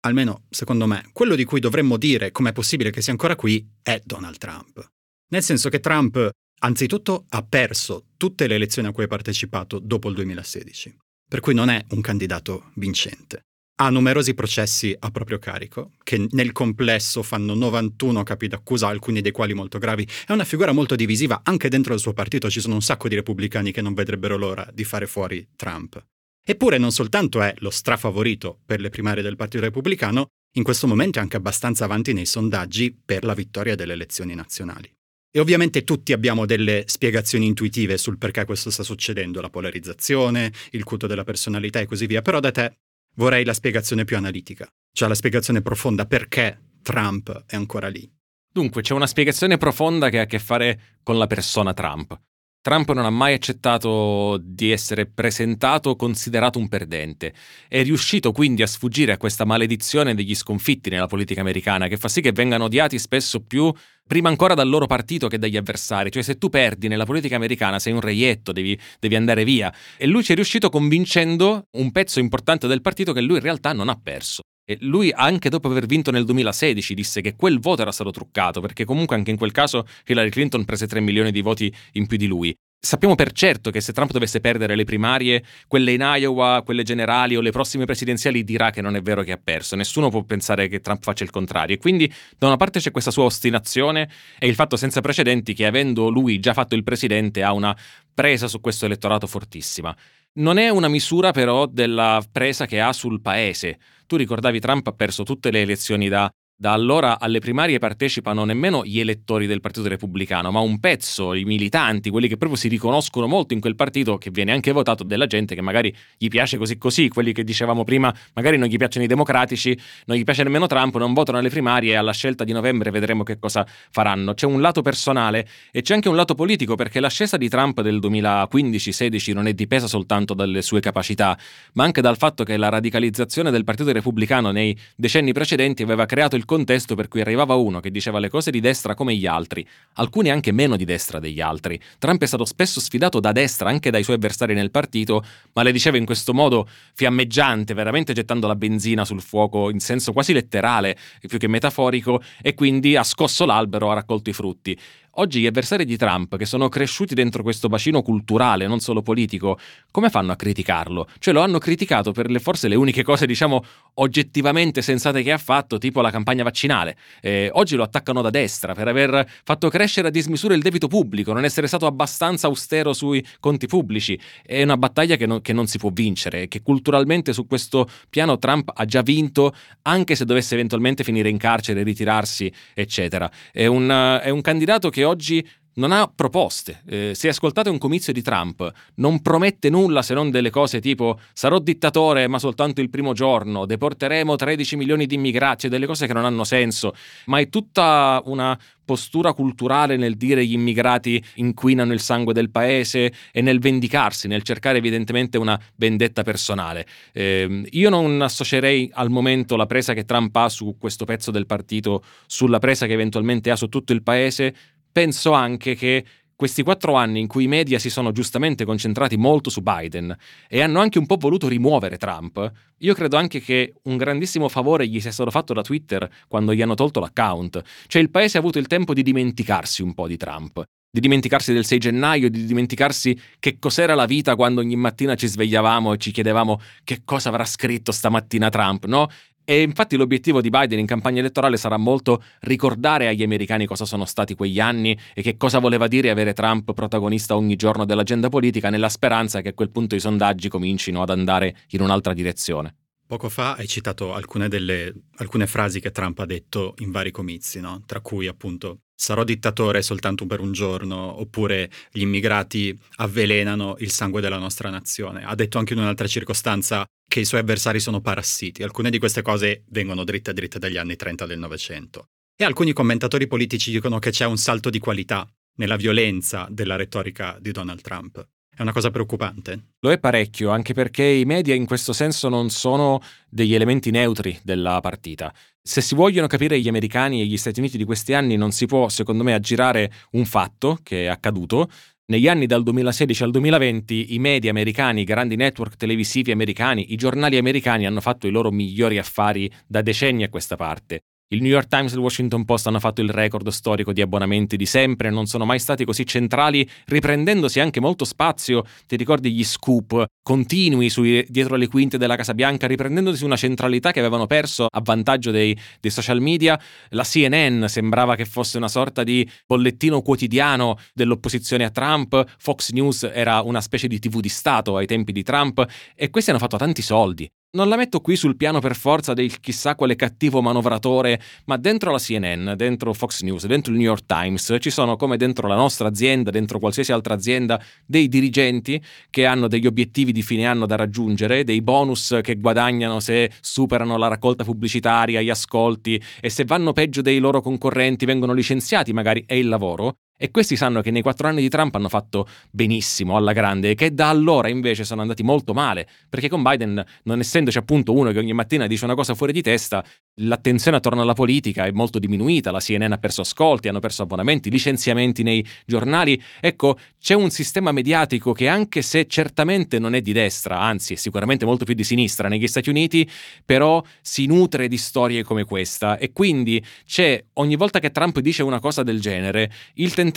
almeno 0.02 0.44
secondo 0.52 0.86
me, 0.86 1.10
quello 1.14 1.34
di 1.34 1.46
cui 1.46 1.60
dovremmo 1.60 1.98
dire 1.98 2.32
com'è 2.32 2.52
possibile 2.52 2.92
che 2.92 3.02
sia 3.02 3.12
ancora 3.12 3.36
qui 3.36 3.68
è 3.82 4.00
Donald 4.04 4.38
Trump. 4.38 4.88
Nel 5.30 5.42
senso 5.42 5.70
che 5.70 5.80
Trump, 5.80 6.30
anzitutto, 6.60 7.26
ha 7.30 7.42
perso 7.42 8.10
tutte 8.18 8.46
le 8.46 8.54
elezioni 8.54 8.88
a 8.88 8.92
cui 8.92 9.06
ha 9.06 9.08
partecipato 9.08 9.80
dopo 9.80 10.10
il 10.10 10.16
2016, 10.16 10.96
per 11.28 11.40
cui 11.40 11.56
non 11.56 11.70
è 11.70 11.84
un 11.90 12.02
candidato 12.02 12.70
vincente. 12.76 13.42
Ha 13.78 13.90
numerosi 13.90 14.36
processi 14.36 14.96
a 15.00 15.10
proprio 15.10 15.40
carico, 15.40 15.94
che 16.04 16.28
nel 16.30 16.52
complesso 16.52 17.24
fanno 17.24 17.56
91 17.56 18.22
capi 18.22 18.48
d'accusa, 18.48 18.90
alcuni 18.90 19.22
dei 19.22 19.32
quali 19.32 19.56
molto 19.56 19.80
gravi. 19.80 20.08
È 20.28 20.34
una 20.34 20.46
figura 20.46 20.72
molto 20.72 20.96
divisiva, 20.96 21.42
anche 21.44 21.68
dentro 21.68 21.96
il 21.96 22.00
suo 22.00 22.14
partito 22.14 22.48
ci 22.48 22.60
sono 22.60 22.76
un 22.76 22.82
sacco 22.84 23.08
di 23.08 23.16
repubblicani 23.16 23.72
che 23.72 23.82
non 23.82 23.96
vedrebbero 23.96 24.38
l'ora 24.38 24.70
di 24.72 24.84
fare 24.84 25.08
fuori 25.08 25.50
Trump. 25.56 26.00
Eppure 26.46 26.78
non 26.78 26.92
soltanto 26.92 27.42
è 27.42 27.54
lo 27.60 27.70
strafavorito 27.70 28.60
per 28.66 28.82
le 28.82 28.90
primarie 28.90 29.24
del 29.24 29.38
Partito 29.38 29.64
Repubblicano, 29.64 30.28
in 30.56 30.64
questo 30.64 30.88
momento 30.88 31.18
è 31.18 31.22
anche 31.22 31.38
abbastanza 31.38 31.86
avanti 31.86 32.12
nei 32.14 32.26
sondaggi 32.26 32.94
per 32.94 33.24
la 33.24 33.34
vittoria 33.34 33.76
delle 33.76 33.94
elezioni 33.94 34.36
nazionali. 34.36 34.92
E 35.36 35.40
ovviamente 35.40 35.84
tutti 35.84 36.14
abbiamo 36.14 36.46
delle 36.46 36.84
spiegazioni 36.86 37.48
intuitive 37.48 37.98
sul 37.98 38.18
perché 38.18 38.46
questo 38.46 38.70
sta 38.70 38.84
succedendo, 38.84 39.42
la 39.42 39.50
polarizzazione, 39.50 40.52
il 40.72 40.84
culto 40.84 41.08
della 41.08 41.24
personalità 41.24 41.80
e 41.80 41.88
così 41.88 42.06
via, 42.06 42.22
però 42.22 42.40
da 42.40 42.52
te 42.52 42.76
vorrei 43.16 43.44
la 43.44 43.54
spiegazione 43.54 44.04
più 44.06 44.16
analitica, 44.16 44.68
cioè 44.92 45.08
la 45.08 45.16
spiegazione 45.16 45.62
profonda 45.62 46.06
perché 46.06 46.76
Trump 46.84 47.46
è 47.48 47.56
ancora 47.56 47.88
lì. 47.88 48.08
Dunque 48.52 48.84
c'è 48.84 48.94
una 48.94 49.08
spiegazione 49.08 49.58
profonda 49.58 50.10
che 50.10 50.20
ha 50.20 50.24
a 50.24 50.28
che 50.28 50.38
fare 50.38 51.00
con 51.02 51.18
la 51.18 51.26
persona 51.26 51.74
Trump. 51.74 52.16
Trump 52.64 52.94
non 52.94 53.04
ha 53.04 53.10
mai 53.10 53.34
accettato 53.34 54.40
di 54.42 54.72
essere 54.72 55.06
presentato 55.06 55.90
o 55.90 55.96
considerato 55.98 56.60
un 56.60 56.70
perdente. 56.70 57.34
È 57.68 57.84
riuscito 57.84 58.32
quindi 58.32 58.62
a 58.62 58.68
sfuggire 58.68 59.12
a 59.12 59.18
questa 59.18 59.44
maledizione 59.44 60.16
degli 60.16 60.34
sconfitti 60.34 60.90
nella 60.90 61.08
politica 61.08 61.42
americana, 61.42 61.90
che 61.90 61.98
fa 61.98 62.08
sì 62.08 62.22
che 62.22 62.32
vengano 62.32 62.64
odiati 62.64 62.98
spesso 63.00 63.42
più 63.42 63.70
prima 64.08 64.30
ancora 64.30 64.54
dal 64.54 64.70
loro 64.70 64.86
partito 64.86 65.28
che 65.28 65.38
dagli 65.38 65.58
avversari. 65.58 66.10
Cioè, 66.10 66.24
se 66.24 66.38
tu 66.38 66.48
perdi 66.48 66.88
nella 66.88 67.04
politica 67.04 67.36
americana, 67.36 67.80
sei 67.80 67.92
un 67.92 68.00
reietto, 68.00 68.54
devi, 68.54 68.80
devi 68.98 69.16
andare 69.18 69.44
via. 69.44 69.74
E 69.98 70.08
lui 70.08 70.24
ci 70.24 70.32
è 70.32 70.36
riuscito 70.36 70.70
convincendo 70.70 71.68
un 71.72 71.92
pezzo 71.92 72.22
importante 72.22 72.68
del 72.68 72.80
partito 72.80 73.12
che 73.12 73.20
lui 73.20 73.36
in 73.36 73.44
realtà 73.44 73.74
non 73.74 73.90
ha 73.90 74.00
perso. 74.02 74.42
E 74.66 74.78
lui, 74.80 75.12
anche 75.14 75.50
dopo 75.50 75.68
aver 75.68 75.86
vinto 75.86 76.10
nel 76.10 76.24
2016, 76.24 76.94
disse 76.94 77.20
che 77.20 77.36
quel 77.36 77.60
voto 77.60 77.82
era 77.82 77.92
stato 77.92 78.12
truccato, 78.12 78.62
perché 78.62 78.86
comunque 78.86 79.18
anche 79.18 79.30
in 79.30 79.38
quel 79.38 79.52
caso 79.52 79.86
Hillary 80.06 80.30
Clinton 80.30 80.64
prese 80.64 80.88
3 80.88 81.02
milioni 81.02 81.32
di 81.32 81.42
voti 81.42 81.74
in 81.94 82.08
più 82.08 82.16
di 82.16 82.28
lui. 82.28 82.56
Sappiamo 82.86 83.16
per 83.16 83.32
certo 83.32 83.72
che 83.72 83.80
se 83.80 83.94
Trump 83.94 84.12
dovesse 84.12 84.42
perdere 84.42 84.76
le 84.76 84.84
primarie, 84.84 85.44
quelle 85.68 85.94
in 85.94 86.02
Iowa, 86.02 86.62
quelle 86.64 86.84
generali 86.84 87.36
o 87.38 87.42
le 87.42 87.52
prossime 87.52 87.86
presidenziali, 87.86 88.44
dirà 88.44 88.72
che 88.72 88.82
non 88.82 88.96
è 88.98 89.02
vero 89.02 89.24
che 89.24 89.32
ha 89.32 89.40
perso. 89.42 89.78
Nessuno 89.78 90.10
può 90.10 90.24
pensare 90.24 90.68
che 90.68 90.80
Trump 90.82 91.02
faccia 91.02 91.24
il 91.24 91.30
contrario. 91.30 91.76
E 91.76 91.78
quindi, 91.78 92.14
da 92.38 92.48
una 92.48 92.58
parte 92.58 92.80
c'è 92.80 92.92
questa 92.92 93.12
sua 93.12 93.24
ostinazione 93.24 94.10
e 94.38 94.48
il 94.48 94.56
fatto 94.56 94.76
senza 94.76 95.00
precedenti 95.00 95.54
che, 95.54 95.66
avendo 95.66 96.10
lui 96.10 96.40
già 96.40 96.54
fatto 96.54 96.76
il 96.76 96.84
presidente, 96.84 97.42
ha 97.42 97.54
una 97.54 97.74
presa 98.14 98.50
su 98.50 98.60
questo 98.60 98.86
elettorato 98.86 99.28
fortissima. 99.28 99.96
Non 100.36 100.58
è 100.58 100.70
una 100.70 100.88
misura 100.88 101.32
però 101.32 101.68
della 101.68 102.20
presa 102.32 102.66
che 102.66 102.82
ha 102.82 102.92
sul 102.92 103.22
paese. 103.22 103.80
Tu 104.08 104.16
ricordavi 104.16 104.60
Trump 104.60 104.88
ha 104.88 104.92
perso 104.94 105.22
tutte 105.22 105.52
le 105.52 105.62
elezioni 105.62 106.10
da 106.10 106.28
da 106.56 106.72
allora 106.72 107.20
alle 107.20 107.40
primarie 107.40 107.80
partecipano 107.80 108.46
nemmeno 108.46 108.86
gli 108.86 109.00
elettori 109.00 109.48
del 109.48 109.60
Partito 109.60 109.88
Repubblicano, 109.88 110.52
ma 110.52 110.60
un 110.60 110.80
pezzo, 110.80 111.34
i 111.34 111.44
militanti, 111.44 112.10
quelli 112.10 112.28
che 112.28 112.38
proprio 112.38 112.58
si 112.58 112.68
riconoscono 112.68 113.28
molto 113.28 113.54
in 113.54 113.60
quel 113.60 113.76
partito, 113.76 114.18
che 114.18 114.30
viene 114.30 114.52
anche 114.52 114.72
votato 114.72 115.04
della 115.04 115.26
gente 115.26 115.56
che 115.56 115.62
magari 115.62 115.94
gli 116.18 116.28
piace 116.28 116.58
così 116.58 116.78
così, 116.78 117.10
quelli 117.10 117.34
che 117.34 117.44
dicevamo 117.44 117.84
prima, 117.84 118.14
magari 118.34 118.58
non 118.58 118.68
gli 118.68 118.78
piacciono 118.78 119.04
i 119.04 119.08
democratici, 119.08 119.78
non 120.06 120.18
gli 120.18 120.24
piace 120.24 120.44
nemmeno 120.44 120.68
Trump, 120.68 120.96
non 120.98 121.14
votano 121.14 121.40
alle 121.40 121.50
primarie 121.50 121.94
e 121.94 121.96
alla 121.96 122.14
scelta 122.14 122.44
di 122.44 122.54
novembre 122.54 122.92
vedremo 122.92 123.24
che 123.24 123.40
cosa 123.40 123.66
faranno. 123.90 124.34
C'è 124.34 124.46
un 124.46 124.62
lato 124.62 124.82
personale 124.82 125.48
e 125.72 125.82
c'è 125.82 125.96
anche 125.96 126.08
un 126.08 126.16
lato 126.16 126.36
politico, 126.36 126.76
perché 126.76 127.00
l'ascesa 127.00 127.36
di 127.36 127.50
Trump 127.50 127.82
del 127.82 127.98
2015-16 127.98 129.34
non 129.34 129.48
è 129.48 129.54
dipesa 129.54 129.88
soltanto 129.88 130.34
dalle 130.34 130.62
sue 130.62 130.80
capacità, 130.80 131.38
ma 131.74 131.84
anche 131.84 132.02
dal 132.02 132.18
fatto 132.18 132.44
che 132.44 132.58
la 132.58 132.70
radicalizzazione 132.70 133.52
del 133.52 133.64
Partito 133.64 133.92
Repubblicano 133.92 134.52
nei 134.52 134.78
decenni 134.96 135.34
precedenti 135.34 135.84
aveva 135.84 136.06
creato 136.06 136.36
il 136.36 136.43
contesto 136.46 136.96
per 136.96 137.08
cui 137.08 137.22
arrivava 137.22 137.56
uno 137.56 137.80
che 137.80 137.92
diceva 137.92 138.20
le 138.20 138.30
cose 138.30 138.52
di 138.52 138.60
destra 138.60 138.96
come 138.96 139.16
gli 139.16 139.26
altri, 139.26 139.66
alcuni 139.94 140.30
anche 140.30 140.52
meno 140.52 140.76
di 140.76 140.86
destra 140.86 141.20
degli 141.20 141.42
altri. 141.42 141.80
Trump 142.00 142.22
è 142.22 142.26
stato 142.26 142.46
spesso 142.46 142.80
sfidato 142.80 143.20
da 143.20 143.32
destra 143.32 143.70
anche 143.70 143.90
dai 143.90 144.04
suoi 144.04 144.16
avversari 144.16 144.54
nel 144.54 144.72
partito, 144.72 145.24
ma 145.54 145.64
le 145.64 145.72
diceva 145.72 145.98
in 145.98 146.06
questo 146.06 146.34
modo 146.34 146.68
fiammeggiante, 146.94 147.74
veramente 147.74 148.14
gettando 148.14 148.48
la 148.48 148.56
benzina 148.56 149.06
sul 149.06 149.22
fuoco 149.22 149.70
in 149.70 149.80
senso 149.80 150.14
quasi 150.14 150.34
letterale, 150.34 150.98
più 151.28 151.38
che 151.38 151.48
metaforico, 151.48 152.22
e 152.42 152.54
quindi 152.54 152.96
ha 152.96 153.04
scosso 153.04 153.46
l'albero, 153.46 153.92
ha 153.92 153.96
raccolto 153.96 154.30
i 154.30 154.34
frutti. 154.34 154.78
Oggi 155.18 155.42
gli 155.42 155.46
avversari 155.46 155.86
di 155.86 155.96
Trump, 155.96 156.38
che 156.38 156.46
sono 156.48 156.70
cresciuti 156.70 157.14
dentro 157.14 157.44
questo 157.44 157.68
bacino 157.68 158.02
culturale, 158.02 158.66
non 158.66 158.80
solo 158.80 159.04
politico, 159.04 159.60
come 159.92 160.10
fanno 160.10 160.32
a 160.32 160.36
criticarlo? 160.36 161.08
Cioè 161.20 161.36
lo 161.36 161.42
hanno 161.42 161.60
criticato 161.60 162.12
per 162.12 162.32
le 162.32 162.40
forse 162.40 162.68
le 162.68 162.74
uniche 162.74 163.04
cose, 163.04 163.28
diciamo, 163.28 163.64
oggettivamente 163.96 164.82
sensate 164.82 165.22
che 165.22 165.32
ha 165.32 165.38
fatto, 165.38 165.78
tipo 165.78 166.02
la 166.02 166.10
campagna 166.10 166.44
vaccinale. 166.44 166.98
Eh, 167.22 167.52
oggi 167.54 167.76
lo 167.76 167.84
attaccano 167.84 168.24
da 168.24 168.32
destra 168.32 168.74
per 168.74 168.88
aver 168.88 169.30
fatto 169.44 169.70
crescere 169.70 170.08
a 170.08 170.10
dismisura 170.10 170.56
il 170.56 170.64
debito 170.64 170.88
pubblico, 170.88 171.32
non 171.32 171.46
essere 171.46 171.68
stato 171.68 171.86
abbastanza 171.86 172.48
austero 172.48 172.92
sui 172.92 173.24
conti 173.40 173.68
pubblici. 173.68 174.20
È 174.44 174.64
una 174.64 174.78
battaglia 174.78 175.16
che 175.16 175.28
non, 175.28 175.42
che 175.42 175.54
non 175.54 175.68
si 175.68 175.78
può 175.78 175.92
vincere, 175.94 176.48
che 176.48 176.64
culturalmente 176.64 177.34
su 177.34 177.46
questo 177.46 177.88
piano 178.10 178.40
Trump 178.40 178.72
ha 178.74 178.86
già 178.86 179.04
vinto, 179.04 179.54
anche 179.84 180.16
se 180.16 180.26
dovesse 180.26 180.56
eventualmente 180.56 181.04
finire 181.04 181.30
in 181.30 181.38
carcere, 181.38 181.84
ritirarsi, 181.84 182.52
eccetera. 182.74 183.30
È 183.52 183.68
un, 183.68 184.20
è 184.24 184.30
un 184.30 184.42
candidato 184.42 184.90
che 184.90 185.03
oggi 185.04 185.46
non 185.76 185.92
ha 185.92 186.12
proposte. 186.14 186.82
Eh, 186.88 187.12
se 187.16 187.30
ascoltate 187.30 187.70
un 187.70 187.78
comizio 187.78 188.14
di 188.14 188.22
Trump, 188.22 188.72
non 188.96 189.22
promette 189.22 189.70
nulla 189.70 190.02
se 190.02 190.14
non 190.14 190.30
delle 190.30 190.50
cose 190.50 190.80
tipo 190.80 191.20
sarò 191.34 191.60
dittatore 191.60 192.28
ma 192.28 192.40
soltanto 192.40 192.82
il 192.82 192.90
primo 192.90 193.14
giorno, 193.14 193.66
deporteremo 193.66 194.36
13 194.36 194.76
milioni 194.76 195.06
di 195.06 195.16
immigrati, 195.16 195.70
delle 195.70 195.86
cose 195.86 196.08
che 196.08 196.14
non 196.14 196.26
hanno 196.26 196.44
senso, 196.44 196.94
ma 197.26 197.40
è 197.40 197.50
tutta 197.50 198.22
una 198.26 198.58
postura 198.86 199.32
culturale 199.32 199.96
nel 199.96 200.16
dire 200.16 200.46
gli 200.46 200.52
immigrati 200.52 201.24
inquinano 201.36 201.94
il 201.94 202.02
sangue 202.02 202.34
del 202.34 202.50
paese 202.50 203.14
e 203.32 203.42
nel 203.42 203.60
vendicarsi, 203.60 204.28
nel 204.28 204.44
cercare 204.44 204.80
evidentemente 204.80 205.38
una 205.38 205.60
vendetta 205.78 206.22
personale. 206.22 206.86
Eh, 207.14 207.64
io 207.72 207.90
non 207.90 208.22
associerei 208.22 208.90
al 208.94 209.10
momento 209.10 209.56
la 209.56 209.66
presa 209.68 209.94
che 209.94 210.04
Trump 210.04 210.36
ha 210.36 210.50
su 210.50 210.76
questo 210.78 211.06
pezzo 211.06 211.32
del 211.32 211.46
partito 211.46 212.04
sulla 212.28 212.60
presa 212.60 212.86
che 212.86 212.94
eventualmente 212.94 213.52
ha 213.52 213.56
su 213.56 213.68
tutto 213.68 213.94
il 213.94 214.04
paese, 214.04 214.54
penso 214.94 215.34
anche 215.34 215.76
che 215.76 216.06
questi 216.36 216.64
quattro 216.64 216.96
anni 216.96 217.20
in 217.20 217.28
cui 217.28 217.46
i 217.46 217.48
media 217.48 217.80
si 217.80 217.90
sono 217.90 218.12
giustamente 218.12 218.66
concentrati 218.66 219.18
molto 219.18 219.50
su 219.50 219.62
Biden 219.62 220.16
e 220.48 220.62
hanno 220.62 220.80
anche 220.80 221.00
un 221.00 221.06
po' 221.06 221.18
voluto 221.18 221.48
rimuovere 221.48 221.98
Trump, 221.98 222.52
io 222.78 222.94
credo 222.94 223.18
anche 223.18 223.40
che 223.40 223.74
un 223.84 223.98
grandissimo 223.98 224.50
favore 224.50 224.88
gli 224.88 225.00
sia 225.00 225.12
stato 225.12 225.32
fatto 225.32 225.54
da 225.54 225.62
Twitter 225.62 226.10
quando 226.28 226.54
gli 226.54 226.62
hanno 226.62 226.76
tolto 226.76 227.00
l'account. 227.00 227.62
Cioè 227.88 228.02
il 228.02 228.10
paese 228.10 228.38
ha 228.38 228.40
avuto 228.40 228.60
il 228.60 228.68
tempo 228.68 228.94
di 228.94 229.04
dimenticarsi 229.04 229.82
un 229.82 229.94
po' 229.94 230.08
di 230.08 230.18
Trump 230.18 230.64
di 230.96 231.00
dimenticarsi 231.00 231.54
del 231.54 231.66
6 231.66 231.80
gennaio, 231.80 232.30
di 232.30 232.46
dimenticarsi 232.46 233.20
che 233.40 233.58
cos'era 233.58 233.96
la 233.96 234.06
vita 234.06 234.36
quando 234.36 234.62
ogni 234.62 234.76
mattina 234.76 235.16
ci 235.16 235.26
svegliavamo 235.26 235.94
e 235.94 235.98
ci 235.98 236.12
chiedevamo 236.12 236.62
che 236.84 237.02
cosa 237.04 237.30
avrà 237.30 237.46
scritto 237.46 237.92
stamattina 237.92 238.50
Trump, 238.50 238.86
no? 238.86 239.10
E 239.46 239.62
infatti 239.62 239.98
l'obiettivo 239.98 240.40
di 240.40 240.50
Biden 240.50 240.80
in 240.80 240.86
campagna 240.86 241.20
elettorale 241.20 241.58
sarà 241.58 241.78
molto 241.78 242.24
ricordare 242.42 243.08
agli 243.08 243.24
americani 243.24 243.66
cosa 243.66 243.84
sono 243.84 244.06
stati 244.06 244.36
quegli 244.36 244.60
anni 244.60 244.98
e 245.14 245.22
che 245.22 245.36
cosa 245.36 245.60
voleva 245.60 245.88
dire 245.88 246.10
avere 246.10 246.34
Trump 246.34 246.74
protagonista 246.74 247.36
ogni 247.36 247.58
giorno 247.58 247.84
dell'agenda 247.84 248.30
politica 248.30 248.70
nella 248.70 248.90
speranza 248.90 249.42
che 249.42 249.50
a 249.50 249.54
quel 249.54 249.70
punto 249.70 249.96
i 249.96 250.00
sondaggi 250.00 250.48
comincino 250.48 251.02
ad 251.02 251.10
andare 251.10 251.58
in 251.70 251.82
un'altra 251.82 252.14
direzione. 252.14 252.76
Poco 253.06 253.28
fa 253.28 253.56
hai 253.56 253.68
citato 253.68 254.14
alcune, 254.14 254.48
delle, 254.48 254.94
alcune 255.18 255.46
frasi 255.46 255.82
che 255.82 255.92
Trump 255.92 256.20
ha 256.20 256.26
detto 256.26 256.74
in 256.80 256.92
vari 256.92 257.12
comizi, 257.12 257.60
no? 257.60 257.84
tra 257.86 258.00
cui 258.00 258.28
appunto 258.28 258.80
sarò 258.96 259.24
dittatore 259.24 259.82
soltanto 259.82 260.26
per 260.26 260.40
un 260.40 260.52
giorno, 260.52 261.20
oppure 261.20 261.70
gli 261.92 262.02
immigrati 262.02 262.78
avvelenano 262.98 263.76
il 263.80 263.92
sangue 263.92 264.22
della 264.22 264.38
nostra 264.38 264.70
nazione. 264.70 265.24
Ha 265.24 265.36
detto 265.36 265.58
anche 265.58 265.74
in 265.74 265.80
un'altra 265.80 266.08
circostanza 266.08 266.86
che 267.08 267.20
i 267.20 267.26
suoi 267.26 267.42
avversari 267.42 267.80
sono 267.80 268.02
parassiti. 268.02 268.64
Alcune 268.64 268.90
di 268.90 269.00
queste 269.00 269.22
cose 269.22 269.64
vengono 269.70 270.04
dritte 270.04 270.34
dritte 270.34 270.60
dagli 270.60 270.78
anni 270.78 270.96
30 270.96 271.26
del 271.26 271.40
Novecento. 271.40 272.08
E 272.36 272.44
alcuni 272.44 272.74
commentatori 272.74 273.28
politici 273.28 273.72
dicono 273.72 274.00
che 274.00 274.10
c'è 274.10 274.26
un 274.26 274.38
salto 274.38 274.70
di 274.70 274.80
qualità 274.80 275.28
nella 275.58 275.76
violenza 275.76 276.48
della 276.50 276.76
retorica 276.76 277.38
di 277.40 277.52
Donald 277.52 277.82
Trump. 277.82 278.28
È 278.56 278.62
una 278.62 278.72
cosa 278.72 278.92
preoccupante. 278.92 279.74
Lo 279.80 279.92
è 279.92 279.98
parecchio, 279.98 280.52
anche 280.52 280.74
perché 280.74 281.04
i 281.04 281.26
media 281.26 281.56
in 281.56 281.66
questo 281.66 281.92
senso 281.92 282.30
non 282.30 282.52
sono 282.52 283.02
degli 283.28 283.56
elementi 283.56 283.90
neutri 283.90 284.40
della 284.44 284.80
partita. 284.80 285.34
Se 285.60 285.82
si 285.82 285.96
vogliono 285.96 286.28
capire 286.28 286.60
gli 286.60 286.68
americani 286.68 287.22
e 287.22 287.26
gli 287.26 287.38
Stati 287.38 287.60
Uniti 287.60 287.78
di 287.78 287.84
questi 287.84 288.14
anni, 288.14 288.36
non 288.36 288.52
si 288.52 288.68
può, 288.68 288.90
secondo 288.90 289.24
me, 289.24 289.34
aggirare 289.34 289.92
un 290.12 290.26
fatto 290.26 290.78
che 290.84 291.06
è 291.06 291.08
accaduto, 291.08 291.68
negli 292.06 292.28
anni 292.28 292.46
dal 292.46 292.62
2016 292.62 293.24
al 293.24 293.32
2020 293.32 294.14
i 294.14 294.20
media 294.20 294.52
americani, 294.52 295.02
i 295.02 295.06
grandi 295.06 295.36
network 295.36 295.76
televisivi 295.76 296.32
americani, 296.32 296.92
i 296.94 296.96
giornali 296.96 297.38
americani 297.38 297.88
hanno 297.88 298.02
fatto 298.02 298.28
i 298.28 298.32
loro 298.32 298.52
migliori 298.52 299.00
affari 299.00 299.52
da 299.66 299.82
decenni 299.82 300.24
a 300.24 300.30
questa 300.30 300.56
parte. 300.58 301.06
Il 301.34 301.42
New 301.42 301.50
York 301.50 301.68
Times 301.68 301.92
e 301.92 301.96
il 301.96 302.02
Washington 302.02 302.46
Post 302.46 302.68
hanno 302.68 302.80
fatto 302.80 303.02
il 303.02 303.10
record 303.10 303.48
storico 303.48 303.92
di 303.92 304.02
abbonamenti 304.02 304.56
di 304.56 304.68
sempre, 304.68 305.10
non 305.10 305.26
sono 305.26 305.46
mai 305.46 305.58
stati 305.58 305.84
così 305.84 306.06
centrali, 306.06 306.68
riprendendosi 306.86 307.60
anche 307.60 307.80
molto 307.80 308.06
spazio, 308.06 308.64
ti 308.86 308.96
ricordi 308.96 309.34
gli 309.34 309.44
scoop 309.44 310.06
continui 310.22 310.92
sui, 310.92 311.26
dietro 311.28 311.56
le 311.56 311.68
quinte 311.68 311.98
della 311.98 312.16
Casa 312.16 312.36
Bianca, 312.36 312.68
riprendendosi 312.68 313.26
una 313.26 313.36
centralità 313.36 313.90
che 313.90 313.98
avevano 313.98 314.28
perso 314.28 314.68
a 314.70 314.80
vantaggio 314.84 315.32
dei, 315.32 315.58
dei 315.80 315.90
social 315.90 316.22
media. 316.22 316.60
La 316.90 317.04
CNN 317.04 317.66
sembrava 317.66 318.14
che 318.14 318.26
fosse 318.26 318.58
una 318.58 318.68
sorta 318.68 319.02
di 319.02 319.28
bollettino 319.48 320.04
quotidiano 320.04 320.78
dell'opposizione 320.94 321.64
a 321.64 321.72
Trump, 321.72 322.26
Fox 322.38 322.70
News 322.74 323.10
era 323.12 323.42
una 323.42 323.62
specie 323.62 323.88
di 323.88 323.98
TV 323.98 324.20
di 324.20 324.30
Stato 324.30 324.78
ai 324.78 324.86
tempi 324.86 325.12
di 325.12 325.24
Trump 325.24 325.66
e 325.96 326.12
questi 326.12 326.30
hanno 326.30 326.38
fatto 326.38 326.58
tanti 326.58 326.84
soldi. 326.84 327.28
Non 327.56 327.70
la 327.70 327.76
metto 327.76 328.02
qui 328.02 328.16
sul 328.16 328.36
piano 328.36 328.60
per 328.60 328.76
forza 328.76 329.14
del 329.14 329.40
chissà 329.40 329.76
quale 329.76 329.96
cattivo 329.96 330.42
manovratore, 330.42 331.22
ma 331.46 331.56
dentro 331.56 331.92
la 331.92 332.00
CNN, 332.00 332.54
dentro 332.54 332.94
Fox 332.94 333.22
News, 333.22 333.46
dentro 333.46 333.72
il 333.72 333.78
New 333.78 333.86
York 333.86 334.08
Times, 334.08 334.58
ci 334.60 334.72
sono 334.72 334.96
come 334.96 335.18
dentro 335.18 335.48
la 335.48 335.54
nostra 335.54 335.88
azienda, 335.88 336.32
dentro 336.32 336.58
qualsiasi 336.58 336.92
altra 336.92 337.14
azienda, 337.14 337.62
dei 337.86 338.08
dirigenti 338.08 338.84
che 339.12 339.28
hanno 339.28 339.48
degli 339.48 339.68
obiettivi 339.68 340.12
di 340.12 340.24
fine 340.24 340.48
anno 340.48 340.66
da 340.66 340.78
raggiungere, 340.78 341.44
dei 341.44 341.62
bonus 341.62 342.18
che 342.24 342.38
guadagnano 342.38 343.00
se 343.00 343.30
superano 343.40 343.98
la 343.98 344.08
raccolta 344.08 344.44
pubblicitaria, 344.44 345.22
gli 345.22 345.30
ascolti 345.30 346.02
e 346.22 346.32
se 346.32 346.46
vanno 346.46 346.74
peggio 346.74 347.04
dei 347.04 347.20
loro 347.20 347.40
concorrenti 347.40 348.06
vengono 348.06 348.34
licenziati 348.34 348.94
magari 348.94 349.26
è 349.28 349.36
il 349.36 349.48
lavoro 349.48 349.98
E 350.16 350.30
questi 350.30 350.56
sanno 350.56 350.82
che 350.82 350.92
nei 350.92 351.02
quattro 351.02 351.28
anni 351.28 351.42
di 351.42 351.50
Trump 351.50 351.74
hanno 351.76 351.90
fatto 351.90 352.28
benissimo, 352.50 353.18
alla 353.18 353.34
grande, 353.34 353.72
e 353.72 353.76
che 353.76 353.94
da 353.94 354.10
allora 354.10 354.48
invece 354.48 354.86
sono 354.86 355.02
andati 355.02 355.22
molto 355.22 355.54
male, 355.54 355.88
perché 356.08 356.30
con 356.30 356.42
Biden, 356.42 356.82
non 357.04 357.20
essendoci 357.20 357.58
appunto 357.58 357.94
uno 357.94 358.12
che 358.12 358.20
ogni 358.20 358.32
mattina 358.32 358.68
dice 358.68 358.86
una 358.86 358.96
cosa 358.96 359.16
fuori 359.16 359.34
di 359.34 359.42
testa, 359.42 359.84
l'attenzione 360.22 360.78
attorno 360.78 361.02
alla 361.02 361.14
politica 361.14 361.66
è 361.66 361.72
molto 361.72 362.00
diminuita, 362.00 362.52
la 362.52 362.60
CNN 362.60 362.92
ha 362.92 362.98
perso 363.00 363.22
ascolti, 363.22 363.68
hanno 363.68 363.80
perso 363.80 364.04
abbonamenti, 364.04 364.50
licenziamenti 364.50 365.24
nei 365.24 365.46
giornali. 365.66 366.22
Ecco, 366.40 366.78
c'è 367.00 367.16
un 367.16 367.30
sistema 367.32 367.72
mediatico 367.72 368.32
che 368.32 368.48
anche 368.48 368.82
se 368.82 369.08
certamente 369.08 369.78
non 369.80 369.94
è 369.94 370.02
di 370.02 370.14
destra, 370.14 370.60
anzi 370.60 370.94
è 370.94 370.96
sicuramente 370.96 371.44
molto 371.44 371.66
più 371.66 371.74
di 371.74 371.84
sinistra 371.84 372.30
negli 372.30 372.48
Stati 372.48 372.70
Uniti, 372.70 373.10
però 373.44 373.84
si 374.02 374.26
nutre 374.28 374.70
di 374.70 374.78
storie 374.78 375.24
come 375.24 375.44
questa 375.44 375.98
e 375.98 376.14
quindi 376.14 376.64
c'è 376.86 377.22
ogni 377.34 377.56
volta 377.58 377.80
che 377.80 377.92
Trump 377.92 378.20
dice 378.20 378.44
una 378.44 378.60
cosa 378.60 378.84
del 378.84 379.02
genere, 379.02 379.52
il 379.76 379.94
tentativo 379.94 380.12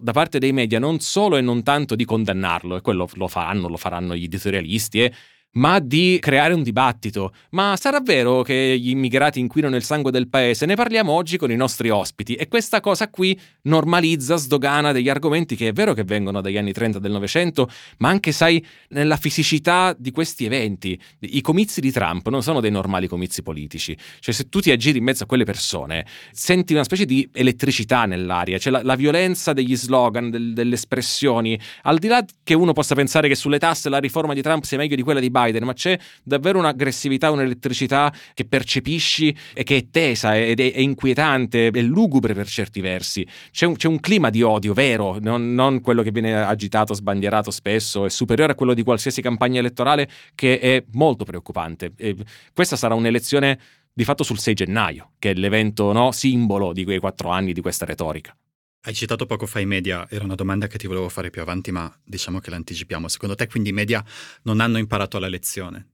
da 0.00 0.12
parte 0.12 0.38
dei 0.38 0.52
media 0.52 0.78
non 0.78 1.00
solo 1.00 1.36
e 1.36 1.40
non 1.40 1.62
tanto 1.62 1.94
di 1.94 2.04
condannarlo, 2.04 2.76
e 2.76 2.80
quello 2.80 3.08
lo 3.14 3.28
faranno, 3.28 3.68
lo 3.68 3.76
faranno 3.76 4.14
gli 4.14 4.24
editorialisti, 4.24 5.02
eh, 5.02 5.12
ma 5.52 5.78
di 5.78 6.18
creare 6.20 6.54
un 6.54 6.62
dibattito. 6.62 7.32
Ma 7.50 7.76
sarà 7.76 8.00
vero 8.00 8.42
che 8.42 8.78
gli 8.78 8.90
immigrati 8.90 9.40
inquinano 9.40 9.76
il 9.76 9.82
sangue 9.82 10.10
del 10.10 10.28
paese? 10.28 10.66
Ne 10.66 10.74
parliamo 10.74 11.12
oggi 11.12 11.36
con 11.36 11.50
i 11.50 11.56
nostri 11.56 11.90
ospiti 11.90 12.34
e 12.34 12.48
questa 12.48 12.80
cosa 12.80 13.08
qui 13.08 13.38
normalizza, 13.62 14.36
sdogana 14.36 14.92
degli 14.92 15.08
argomenti 15.08 15.56
che 15.56 15.68
è 15.68 15.72
vero 15.72 15.94
che 15.94 16.04
vengono 16.04 16.40
dagli 16.40 16.56
anni 16.56 16.72
30 16.72 16.98
del 16.98 17.12
Novecento, 17.12 17.68
ma 17.98 18.08
anche, 18.08 18.32
sai, 18.32 18.64
nella 18.88 19.16
fisicità 19.16 19.94
di 19.98 20.10
questi 20.10 20.44
eventi. 20.44 21.00
I 21.20 21.40
comizi 21.40 21.80
di 21.80 21.90
Trump 21.90 22.28
non 22.28 22.42
sono 22.42 22.60
dei 22.60 22.70
normali 22.70 23.06
comizi 23.06 23.42
politici. 23.42 23.96
Cioè, 24.20 24.34
se 24.34 24.48
tu 24.48 24.60
ti 24.60 24.70
aggiri 24.70 24.98
in 24.98 25.04
mezzo 25.04 25.24
a 25.24 25.26
quelle 25.26 25.44
persone, 25.44 26.06
senti 26.32 26.72
una 26.72 26.84
specie 26.84 27.04
di 27.04 27.28
elettricità 27.32 28.04
nell'aria, 28.04 28.58
cioè 28.58 28.72
la, 28.72 28.82
la 28.82 28.94
violenza 28.94 29.52
degli 29.52 29.76
slogan, 29.76 30.30
del, 30.30 30.52
delle 30.52 30.74
espressioni. 30.74 31.58
Al 31.82 31.98
di 31.98 32.08
là 32.08 32.24
che 32.42 32.54
uno 32.54 32.72
possa 32.72 32.94
pensare 32.94 33.28
che 33.28 33.34
sulle 33.34 33.58
tasse 33.58 33.88
la 33.88 33.98
riforma 33.98 34.34
di 34.34 34.42
Trump 34.42 34.64
sia 34.64 34.78
meglio 34.78 34.96
di 34.96 35.02
quella 35.02 35.20
di 35.20 35.30
Biden, 35.30 35.47
Biden, 35.48 35.64
ma 35.64 35.72
c'è 35.72 35.98
davvero 36.22 36.58
un'aggressività, 36.58 37.30
un'elettricità 37.30 38.12
che 38.34 38.44
percepisci 38.44 39.34
e 39.54 39.62
che 39.62 39.76
è 39.76 39.86
tesa 39.90 40.36
ed 40.36 40.60
è, 40.60 40.72
è 40.72 40.80
inquietante, 40.80 41.68
è 41.68 41.80
lugubre 41.82 42.34
per 42.34 42.46
certi 42.46 42.80
versi. 42.80 43.26
C'è 43.50 43.66
un, 43.66 43.76
c'è 43.76 43.88
un 43.88 44.00
clima 44.00 44.30
di 44.30 44.42
odio 44.42 44.72
vero, 44.72 45.18
non, 45.20 45.54
non, 45.54 45.80
quello 45.80 46.02
che 46.02 46.10
viene 46.10 46.34
agitato, 46.42 46.94
sbandierato 46.94 47.50
spesso, 47.50 48.04
è 48.04 48.10
superiore 48.10 48.52
a 48.52 48.54
quello 48.54 48.74
di 48.74 48.82
qualsiasi 48.82 49.22
campagna 49.22 49.58
elettorale 49.58 50.08
che 50.34 50.58
è 50.58 50.84
molto 50.92 51.24
preoccupante. 51.24 51.92
E 51.96 52.16
questa 52.52 52.76
sarà 52.76 52.94
un'elezione 52.94 53.58
di 53.92 54.04
fatto 54.04 54.22
sul 54.22 54.38
6 54.38 54.54
gennaio, 54.54 55.12
che 55.18 55.30
è 55.30 55.34
l'evento 55.34 55.92
no, 55.92 56.12
simbolo 56.12 56.72
di 56.72 56.84
quei 56.84 56.98
quattro 56.98 57.30
anni 57.30 57.52
di 57.52 57.60
questa 57.60 57.84
retorica. 57.84 58.36
Hai 58.80 58.94
citato 58.94 59.26
poco 59.26 59.44
fa 59.46 59.58
i 59.58 59.66
media, 59.66 60.08
era 60.08 60.24
una 60.24 60.36
domanda 60.36 60.68
che 60.68 60.78
ti 60.78 60.86
volevo 60.86 61.08
fare 61.08 61.30
più 61.30 61.42
avanti, 61.42 61.72
ma 61.72 61.92
diciamo 62.04 62.38
che 62.38 62.50
l'anticipiamo. 62.50 63.08
Secondo 63.08 63.34
te 63.34 63.48
quindi 63.48 63.70
i 63.70 63.72
media 63.72 64.04
non 64.42 64.60
hanno 64.60 64.78
imparato 64.78 65.18
la 65.18 65.28
lezione? 65.28 65.88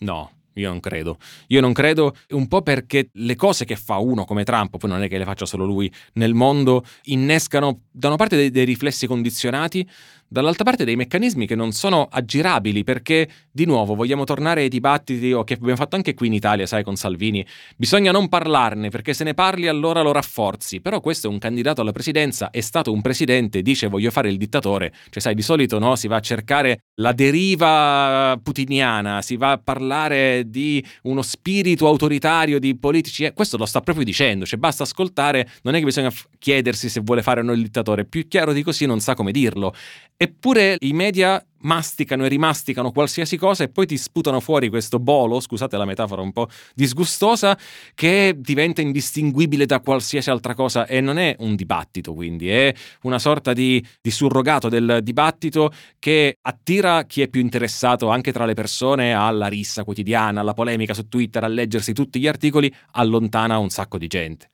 No, 0.00 0.30
io 0.54 0.68
non 0.68 0.80
credo. 0.80 1.18
Io 1.48 1.62
non 1.62 1.72
credo 1.72 2.14
un 2.30 2.46
po' 2.46 2.60
perché 2.60 3.08
le 3.14 3.36
cose 3.36 3.64
che 3.64 3.74
fa 3.74 3.96
uno 3.96 4.26
come 4.26 4.44
Trump, 4.44 4.76
poi 4.76 4.90
non 4.90 5.02
è 5.02 5.08
che 5.08 5.16
le 5.16 5.24
faccia 5.24 5.46
solo 5.46 5.64
lui, 5.64 5.90
nel 6.14 6.34
mondo 6.34 6.84
innescano 7.04 7.84
da 7.90 8.08
una 8.08 8.16
parte 8.16 8.36
dei, 8.36 8.50
dei 8.50 8.66
riflessi 8.66 9.06
condizionati, 9.06 9.88
dall'altra 10.30 10.62
parte 10.62 10.84
dei 10.84 10.94
meccanismi 10.94 11.44
che 11.44 11.56
non 11.56 11.72
sono 11.72 12.06
aggirabili 12.08 12.84
perché, 12.84 13.28
di 13.50 13.64
nuovo, 13.64 13.96
vogliamo 13.96 14.22
tornare 14.22 14.62
ai 14.62 14.68
dibattiti 14.68 15.32
o 15.32 15.42
che 15.42 15.54
abbiamo 15.54 15.74
fatto 15.74 15.96
anche 15.96 16.14
qui 16.14 16.28
in 16.28 16.34
Italia, 16.34 16.66
sai, 16.66 16.84
con 16.84 16.94
Salvini, 16.94 17.44
bisogna 17.76 18.12
non 18.12 18.28
parlarne 18.28 18.90
perché 18.90 19.12
se 19.12 19.24
ne 19.24 19.34
parli 19.34 19.66
allora 19.66 20.02
lo 20.02 20.12
rafforzi, 20.12 20.80
però 20.80 21.00
questo 21.00 21.26
è 21.26 21.30
un 21.30 21.38
candidato 21.38 21.80
alla 21.80 21.90
presidenza, 21.90 22.50
è 22.50 22.60
stato 22.60 22.92
un 22.92 23.00
presidente, 23.00 23.60
dice 23.60 23.88
voglio 23.88 24.12
fare 24.12 24.28
il 24.28 24.36
dittatore, 24.36 24.92
cioè 25.10 25.20
sai, 25.20 25.34
di 25.34 25.42
solito 25.42 25.80
no, 25.80 25.96
si 25.96 26.06
va 26.06 26.16
a 26.16 26.20
cercare 26.20 26.84
la 27.00 27.12
deriva 27.12 28.38
putiniana, 28.40 29.22
si 29.22 29.36
va 29.36 29.52
a 29.52 29.58
parlare 29.58 30.44
di 30.46 30.84
uno 31.02 31.22
spirito 31.22 31.88
autoritario 31.88 32.60
di 32.60 32.78
politici, 32.78 33.24
eh, 33.24 33.32
questo 33.32 33.56
lo 33.56 33.66
sta 33.66 33.80
proprio 33.80 34.04
dicendo, 34.04 34.46
cioè 34.46 34.60
basta 34.60 34.84
ascoltare, 34.84 35.48
non 35.62 35.74
è 35.74 35.80
che 35.80 35.86
bisogna 35.86 36.12
chiedersi 36.38 36.88
se 36.88 37.00
vuole 37.00 37.22
fare 37.22 37.40
o 37.40 37.42
no 37.42 37.50
il 37.50 37.62
dittatore, 37.62 38.04
più 38.04 38.28
chiaro 38.28 38.52
di 38.52 38.62
così 38.62 38.86
non 38.86 39.00
sa 39.00 39.14
come 39.16 39.32
dirlo. 39.32 39.74
Eppure 40.22 40.76
i 40.80 40.92
media 40.92 41.42
masticano 41.60 42.26
e 42.26 42.28
rimasticano 42.28 42.92
qualsiasi 42.92 43.38
cosa 43.38 43.64
e 43.64 43.70
poi 43.70 43.86
ti 43.86 43.96
sputano 43.96 44.38
fuori 44.40 44.68
questo 44.68 44.98
bolo, 44.98 45.40
scusate 45.40 45.78
la 45.78 45.86
metafora 45.86 46.20
un 46.20 46.30
po' 46.30 46.46
disgustosa, 46.74 47.56
che 47.94 48.34
diventa 48.36 48.82
indistinguibile 48.82 49.64
da 49.64 49.80
qualsiasi 49.80 50.28
altra 50.28 50.52
cosa 50.52 50.84
e 50.86 51.00
non 51.00 51.16
è 51.16 51.34
un 51.38 51.54
dibattito 51.54 52.12
quindi, 52.12 52.50
è 52.50 52.70
una 53.04 53.18
sorta 53.18 53.54
di, 53.54 53.82
di 53.98 54.10
surrogato 54.10 54.68
del 54.68 55.00
dibattito 55.02 55.72
che 55.98 56.36
attira 56.42 57.04
chi 57.04 57.22
è 57.22 57.28
più 57.28 57.40
interessato 57.40 58.10
anche 58.10 58.30
tra 58.30 58.44
le 58.44 58.52
persone 58.52 59.14
alla 59.14 59.46
rissa 59.46 59.84
quotidiana, 59.84 60.40
alla 60.42 60.52
polemica 60.52 60.92
su 60.92 61.08
Twitter, 61.08 61.44
a 61.44 61.48
leggersi 61.48 61.94
tutti 61.94 62.20
gli 62.20 62.28
articoli, 62.28 62.70
allontana 62.90 63.56
un 63.56 63.70
sacco 63.70 63.96
di 63.96 64.06
gente. 64.06 64.50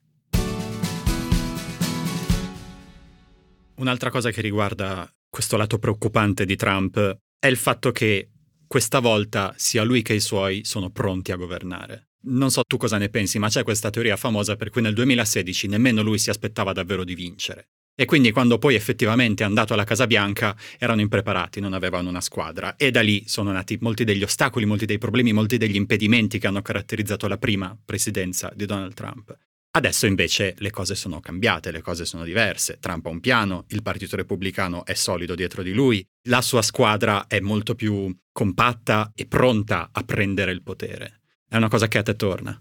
Un'altra 3.78 4.10
cosa 4.10 4.30
che 4.30 4.40
riguarda 4.40 5.10
questo 5.36 5.58
lato 5.58 5.78
preoccupante 5.78 6.46
di 6.46 6.56
Trump 6.56 7.18
è 7.38 7.46
il 7.46 7.58
fatto 7.58 7.92
che 7.92 8.30
questa 8.66 9.00
volta 9.00 9.52
sia 9.58 9.82
lui 9.82 10.00
che 10.00 10.14
i 10.14 10.20
suoi 10.20 10.64
sono 10.64 10.88
pronti 10.88 11.30
a 11.30 11.36
governare. 11.36 12.08
Non 12.28 12.50
so 12.50 12.62
tu 12.66 12.78
cosa 12.78 12.96
ne 12.96 13.10
pensi, 13.10 13.38
ma 13.38 13.50
c'è 13.50 13.62
questa 13.62 13.90
teoria 13.90 14.16
famosa 14.16 14.56
per 14.56 14.70
cui 14.70 14.80
nel 14.80 14.94
2016 14.94 15.66
nemmeno 15.66 16.00
lui 16.00 16.16
si 16.16 16.30
aspettava 16.30 16.72
davvero 16.72 17.04
di 17.04 17.14
vincere. 17.14 17.68
E 17.94 18.06
quindi 18.06 18.30
quando 18.30 18.56
poi 18.56 18.76
effettivamente 18.76 19.42
è 19.42 19.46
andato 19.46 19.74
alla 19.74 19.84
Casa 19.84 20.06
Bianca 20.06 20.56
erano 20.78 21.02
impreparati, 21.02 21.60
non 21.60 21.74
avevano 21.74 22.08
una 22.08 22.22
squadra. 22.22 22.76
E 22.76 22.90
da 22.90 23.02
lì 23.02 23.24
sono 23.26 23.52
nati 23.52 23.76
molti 23.78 24.04
degli 24.04 24.22
ostacoli, 24.22 24.64
molti 24.64 24.86
dei 24.86 24.96
problemi, 24.96 25.34
molti 25.34 25.58
degli 25.58 25.76
impedimenti 25.76 26.38
che 26.38 26.46
hanno 26.46 26.62
caratterizzato 26.62 27.28
la 27.28 27.36
prima 27.36 27.78
presidenza 27.84 28.50
di 28.56 28.64
Donald 28.64 28.94
Trump. 28.94 29.36
Adesso 29.76 30.06
invece 30.06 30.54
le 30.60 30.70
cose 30.70 30.94
sono 30.94 31.20
cambiate, 31.20 31.70
le 31.70 31.82
cose 31.82 32.06
sono 32.06 32.24
diverse. 32.24 32.78
Trump 32.80 33.04
ha 33.04 33.10
un 33.10 33.20
piano, 33.20 33.66
il 33.68 33.82
Partito 33.82 34.16
Repubblicano 34.16 34.86
è 34.86 34.94
solido 34.94 35.34
dietro 35.34 35.62
di 35.62 35.72
lui, 35.72 36.02
la 36.28 36.40
sua 36.40 36.62
squadra 36.62 37.26
è 37.26 37.40
molto 37.40 37.74
più 37.74 38.10
compatta 38.32 39.12
e 39.14 39.26
pronta 39.26 39.90
a 39.92 40.02
prendere 40.02 40.52
il 40.52 40.62
potere. 40.62 41.20
È 41.46 41.56
una 41.56 41.68
cosa 41.68 41.88
che 41.88 41.98
a 41.98 42.02
te 42.02 42.16
torna. 42.16 42.58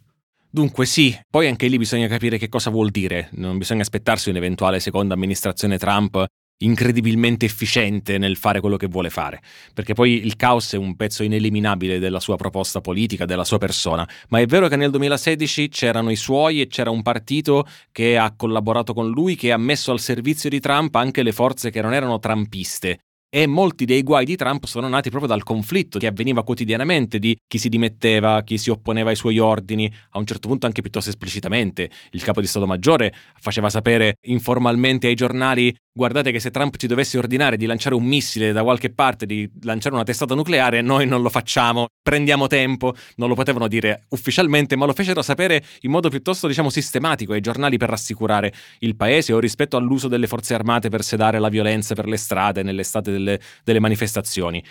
Dunque 0.50 0.86
sì, 0.86 1.18
poi 1.30 1.48
anche 1.48 1.68
lì 1.68 1.78
bisogna 1.78 2.10
capire 2.10 2.38
che 2.38 2.50
cosa 2.50 2.70
vuol 2.70 2.92
dire, 2.92 3.30
non 3.36 3.58
bisogna 3.58 3.84
aspettarsi 3.84 4.30
un'eventuale 4.30 4.82
seconda 4.82 5.14
amministrazione 5.14 5.78
Trump 5.78 6.22
incredibilmente 6.58 7.46
efficiente 7.46 8.18
nel 8.18 8.38
fare 8.38 8.60
quello 8.60 8.78
che 8.78 8.88
vuole 8.88 9.10
fare, 9.10 9.42
perché 9.74 9.94
poi 9.94 10.26
il 10.26 10.36
caos 10.36 10.74
è 10.74 10.78
un 10.78 10.96
pezzo 10.96 11.24
ineliminabile 11.24 12.00
della 12.00 12.20
sua 12.20 12.38
proposta 12.38 12.82
politica, 12.82 13.26
della 13.26 13.44
sua 13.44 13.58
persona, 13.58 14.08
ma 14.30 14.40
è 14.40 14.46
vero 14.46 14.68
che 14.68 14.76
nel 14.76 14.92
2016 14.92 15.70
c'erano 15.70 16.12
i 16.12 16.16
suoi 16.16 16.62
e 16.62 16.68
c'era 16.68 16.90
un 16.90 17.02
partito 17.02 17.68
che 17.92 18.18
ha 18.18 18.34
collaborato 18.36 18.94
con 18.94 19.10
lui, 19.10 19.36
che 19.36 19.52
ha 19.52 19.58
messo 19.58 19.92
al 19.92 20.00
servizio 20.00 20.50
di 20.50 20.60
Trump 20.60 20.96
anche 20.96 21.24
le 21.24 21.32
forze 21.32 21.72
che 21.72 21.82
non 21.82 21.94
erano 21.94 22.20
trumpiste, 22.20 23.00
e 23.36 23.48
molti 23.48 23.84
dei 23.84 24.02
guai 24.02 24.24
di 24.24 24.38
Trump 24.38 24.64
sono 24.64 24.88
nati 24.88 25.10
proprio 25.10 25.30
dal 25.30 25.44
conflitto 25.44 26.00
che 26.00 26.08
avveniva 26.08 26.46
quotidianamente 26.46 27.20
di 27.20 27.38
chi 27.46 27.58
si 27.58 27.68
dimetteva, 27.68 28.42
chi 28.44 28.58
si 28.58 28.70
opponeva 28.70 29.10
ai 29.10 29.18
suoi 29.18 29.40
ordini, 29.40 29.94
a 30.12 30.20
un 30.20 30.26
certo 30.26 30.48
punto 30.48 30.68
anche 30.68 30.80
piuttosto 30.82 31.10
esplicitamente. 31.10 31.90
Il 32.12 32.24
capo 32.24 32.40
di 32.40 32.48
Stato 32.48 32.66
Maggiore 32.66 33.14
faceva 33.42 33.70
sapere 33.70 34.20
informalmente 34.22 35.08
ai 35.08 35.16
giornali 35.16 35.76
guardate 35.98 36.34
che 36.34 36.42
se 36.42 36.52
Trump 36.52 36.76
ci 36.76 36.88
dovesse 36.88 37.18
ordinare 37.18 37.56
di 37.56 37.66
lanciare 37.66 37.96
un 37.96 38.04
missile 38.04 38.52
da 38.52 38.64
qualche 38.64 38.90
parte, 38.90 39.26
di 39.26 39.50
lanciare 39.62 39.96
una 39.96 40.04
testata 40.04 40.36
nucleare, 40.36 40.82
noi 40.82 41.08
non 41.08 41.22
lo 41.22 41.30
facciamo, 41.30 41.88
prendiamo 42.04 42.48
tempo, 42.48 42.94
non 43.16 43.30
lo 43.30 43.36
potevano 43.36 43.70
dire 43.70 44.04
ufficialmente, 44.10 44.76
ma 44.76 44.86
lo 44.86 44.92
fecero 44.92 45.22
sapere 45.22 45.64
in 45.82 45.92
modo 45.92 46.10
piuttosto, 46.10 46.48
diciamo, 46.48 46.70
sistematico 46.70 47.32
ai 47.32 47.40
giornali 47.40 47.78
per 47.78 47.88
rassicurare 47.88 48.52
il 48.80 48.98
paese 48.98 49.32
o 49.32 49.40
rispetto 49.40 49.78
all'uso 49.78 50.10
delle 50.10 50.28
forze 50.28 50.54
armate 50.54 50.90
per 50.90 51.02
sedare 51.02 51.40
la 51.40 51.48
violenza 51.48 51.96
per 51.96 52.08
le 52.08 52.18
strade 52.18 52.62
nell'estate 52.62 53.12
delle, 53.26 53.40
delle 53.64 53.80
manifestazioni. 53.80 54.64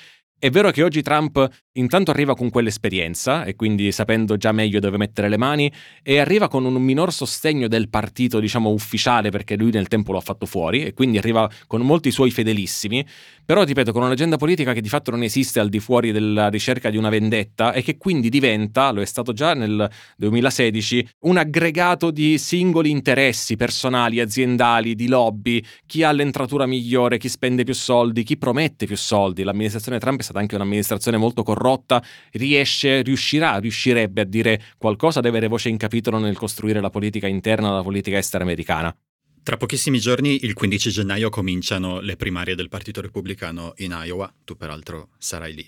È 0.44 0.50
vero 0.50 0.70
che 0.72 0.82
oggi 0.82 1.00
Trump 1.00 1.48
intanto 1.76 2.10
arriva 2.10 2.34
con 2.34 2.50
quell'esperienza 2.50 3.44
e 3.44 3.56
quindi 3.56 3.90
sapendo 3.92 4.36
già 4.36 4.52
meglio 4.52 4.78
dove 4.78 4.98
mettere 4.98 5.30
le 5.30 5.38
mani 5.38 5.72
e 6.02 6.18
arriva 6.18 6.48
con 6.48 6.66
un 6.66 6.74
minor 6.82 7.14
sostegno 7.14 7.66
del 7.66 7.88
partito, 7.88 8.40
diciamo, 8.40 8.68
ufficiale 8.68 9.30
perché 9.30 9.56
lui 9.56 9.70
nel 9.70 9.88
tempo 9.88 10.12
lo 10.12 10.18
ha 10.18 10.20
fatto 10.20 10.44
fuori 10.44 10.84
e 10.84 10.92
quindi 10.92 11.16
arriva 11.16 11.50
con 11.66 11.80
molti 11.80 12.10
suoi 12.10 12.30
fedelissimi, 12.30 13.06
però 13.42 13.64
ripeto 13.64 13.90
con 13.92 14.02
un'agenda 14.02 14.36
politica 14.36 14.74
che 14.74 14.82
di 14.82 14.88
fatto 14.90 15.10
non 15.10 15.22
esiste 15.22 15.60
al 15.60 15.70
di 15.70 15.80
fuori 15.80 16.12
della 16.12 16.48
ricerca 16.48 16.90
di 16.90 16.98
una 16.98 17.08
vendetta 17.08 17.72
e 17.72 17.82
che 17.82 17.96
quindi 17.96 18.28
diventa, 18.28 18.90
lo 18.90 19.00
è 19.00 19.06
stato 19.06 19.32
già 19.32 19.54
nel 19.54 19.90
2016, 20.18 21.08
un 21.20 21.38
aggregato 21.38 22.10
di 22.10 22.36
singoli 22.36 22.90
interessi 22.90 23.56
personali, 23.56 24.20
aziendali, 24.20 24.94
di 24.94 25.08
lobby, 25.08 25.64
chi 25.86 26.02
ha 26.02 26.12
l'entratura 26.12 26.66
migliore, 26.66 27.16
chi 27.16 27.30
spende 27.30 27.64
più 27.64 27.74
soldi, 27.74 28.24
chi 28.24 28.36
promette 28.36 28.84
più 28.84 28.96
soldi. 28.96 29.42
L'amministrazione 29.42 29.98
Trump 29.98 30.20
stata 30.24 30.40
anche 30.40 30.56
un'amministrazione 30.56 31.16
molto 31.16 31.44
corrotta, 31.44 32.02
riesce, 32.32 33.02
riuscirà, 33.02 33.58
riuscirebbe 33.58 34.22
a 34.22 34.24
dire 34.24 34.60
qualcosa, 34.76 35.20
ad 35.20 35.26
avere 35.26 35.46
voce 35.46 35.68
in 35.68 35.76
capitolo 35.76 36.18
nel 36.18 36.36
costruire 36.36 36.80
la 36.80 36.90
politica 36.90 37.28
interna, 37.28 37.70
la 37.70 37.82
politica 37.82 38.18
estera 38.18 38.42
americana. 38.42 38.94
Tra 39.42 39.56
pochissimi 39.56 40.00
giorni, 40.00 40.44
il 40.44 40.54
15 40.54 40.90
gennaio, 40.90 41.28
cominciano 41.28 42.00
le 42.00 42.16
primarie 42.16 42.54
del 42.54 42.70
Partito 42.70 43.00
Repubblicano 43.00 43.74
in 43.76 43.96
Iowa, 44.04 44.32
tu 44.42 44.56
peraltro 44.56 45.10
sarai 45.18 45.54
lì. 45.54 45.66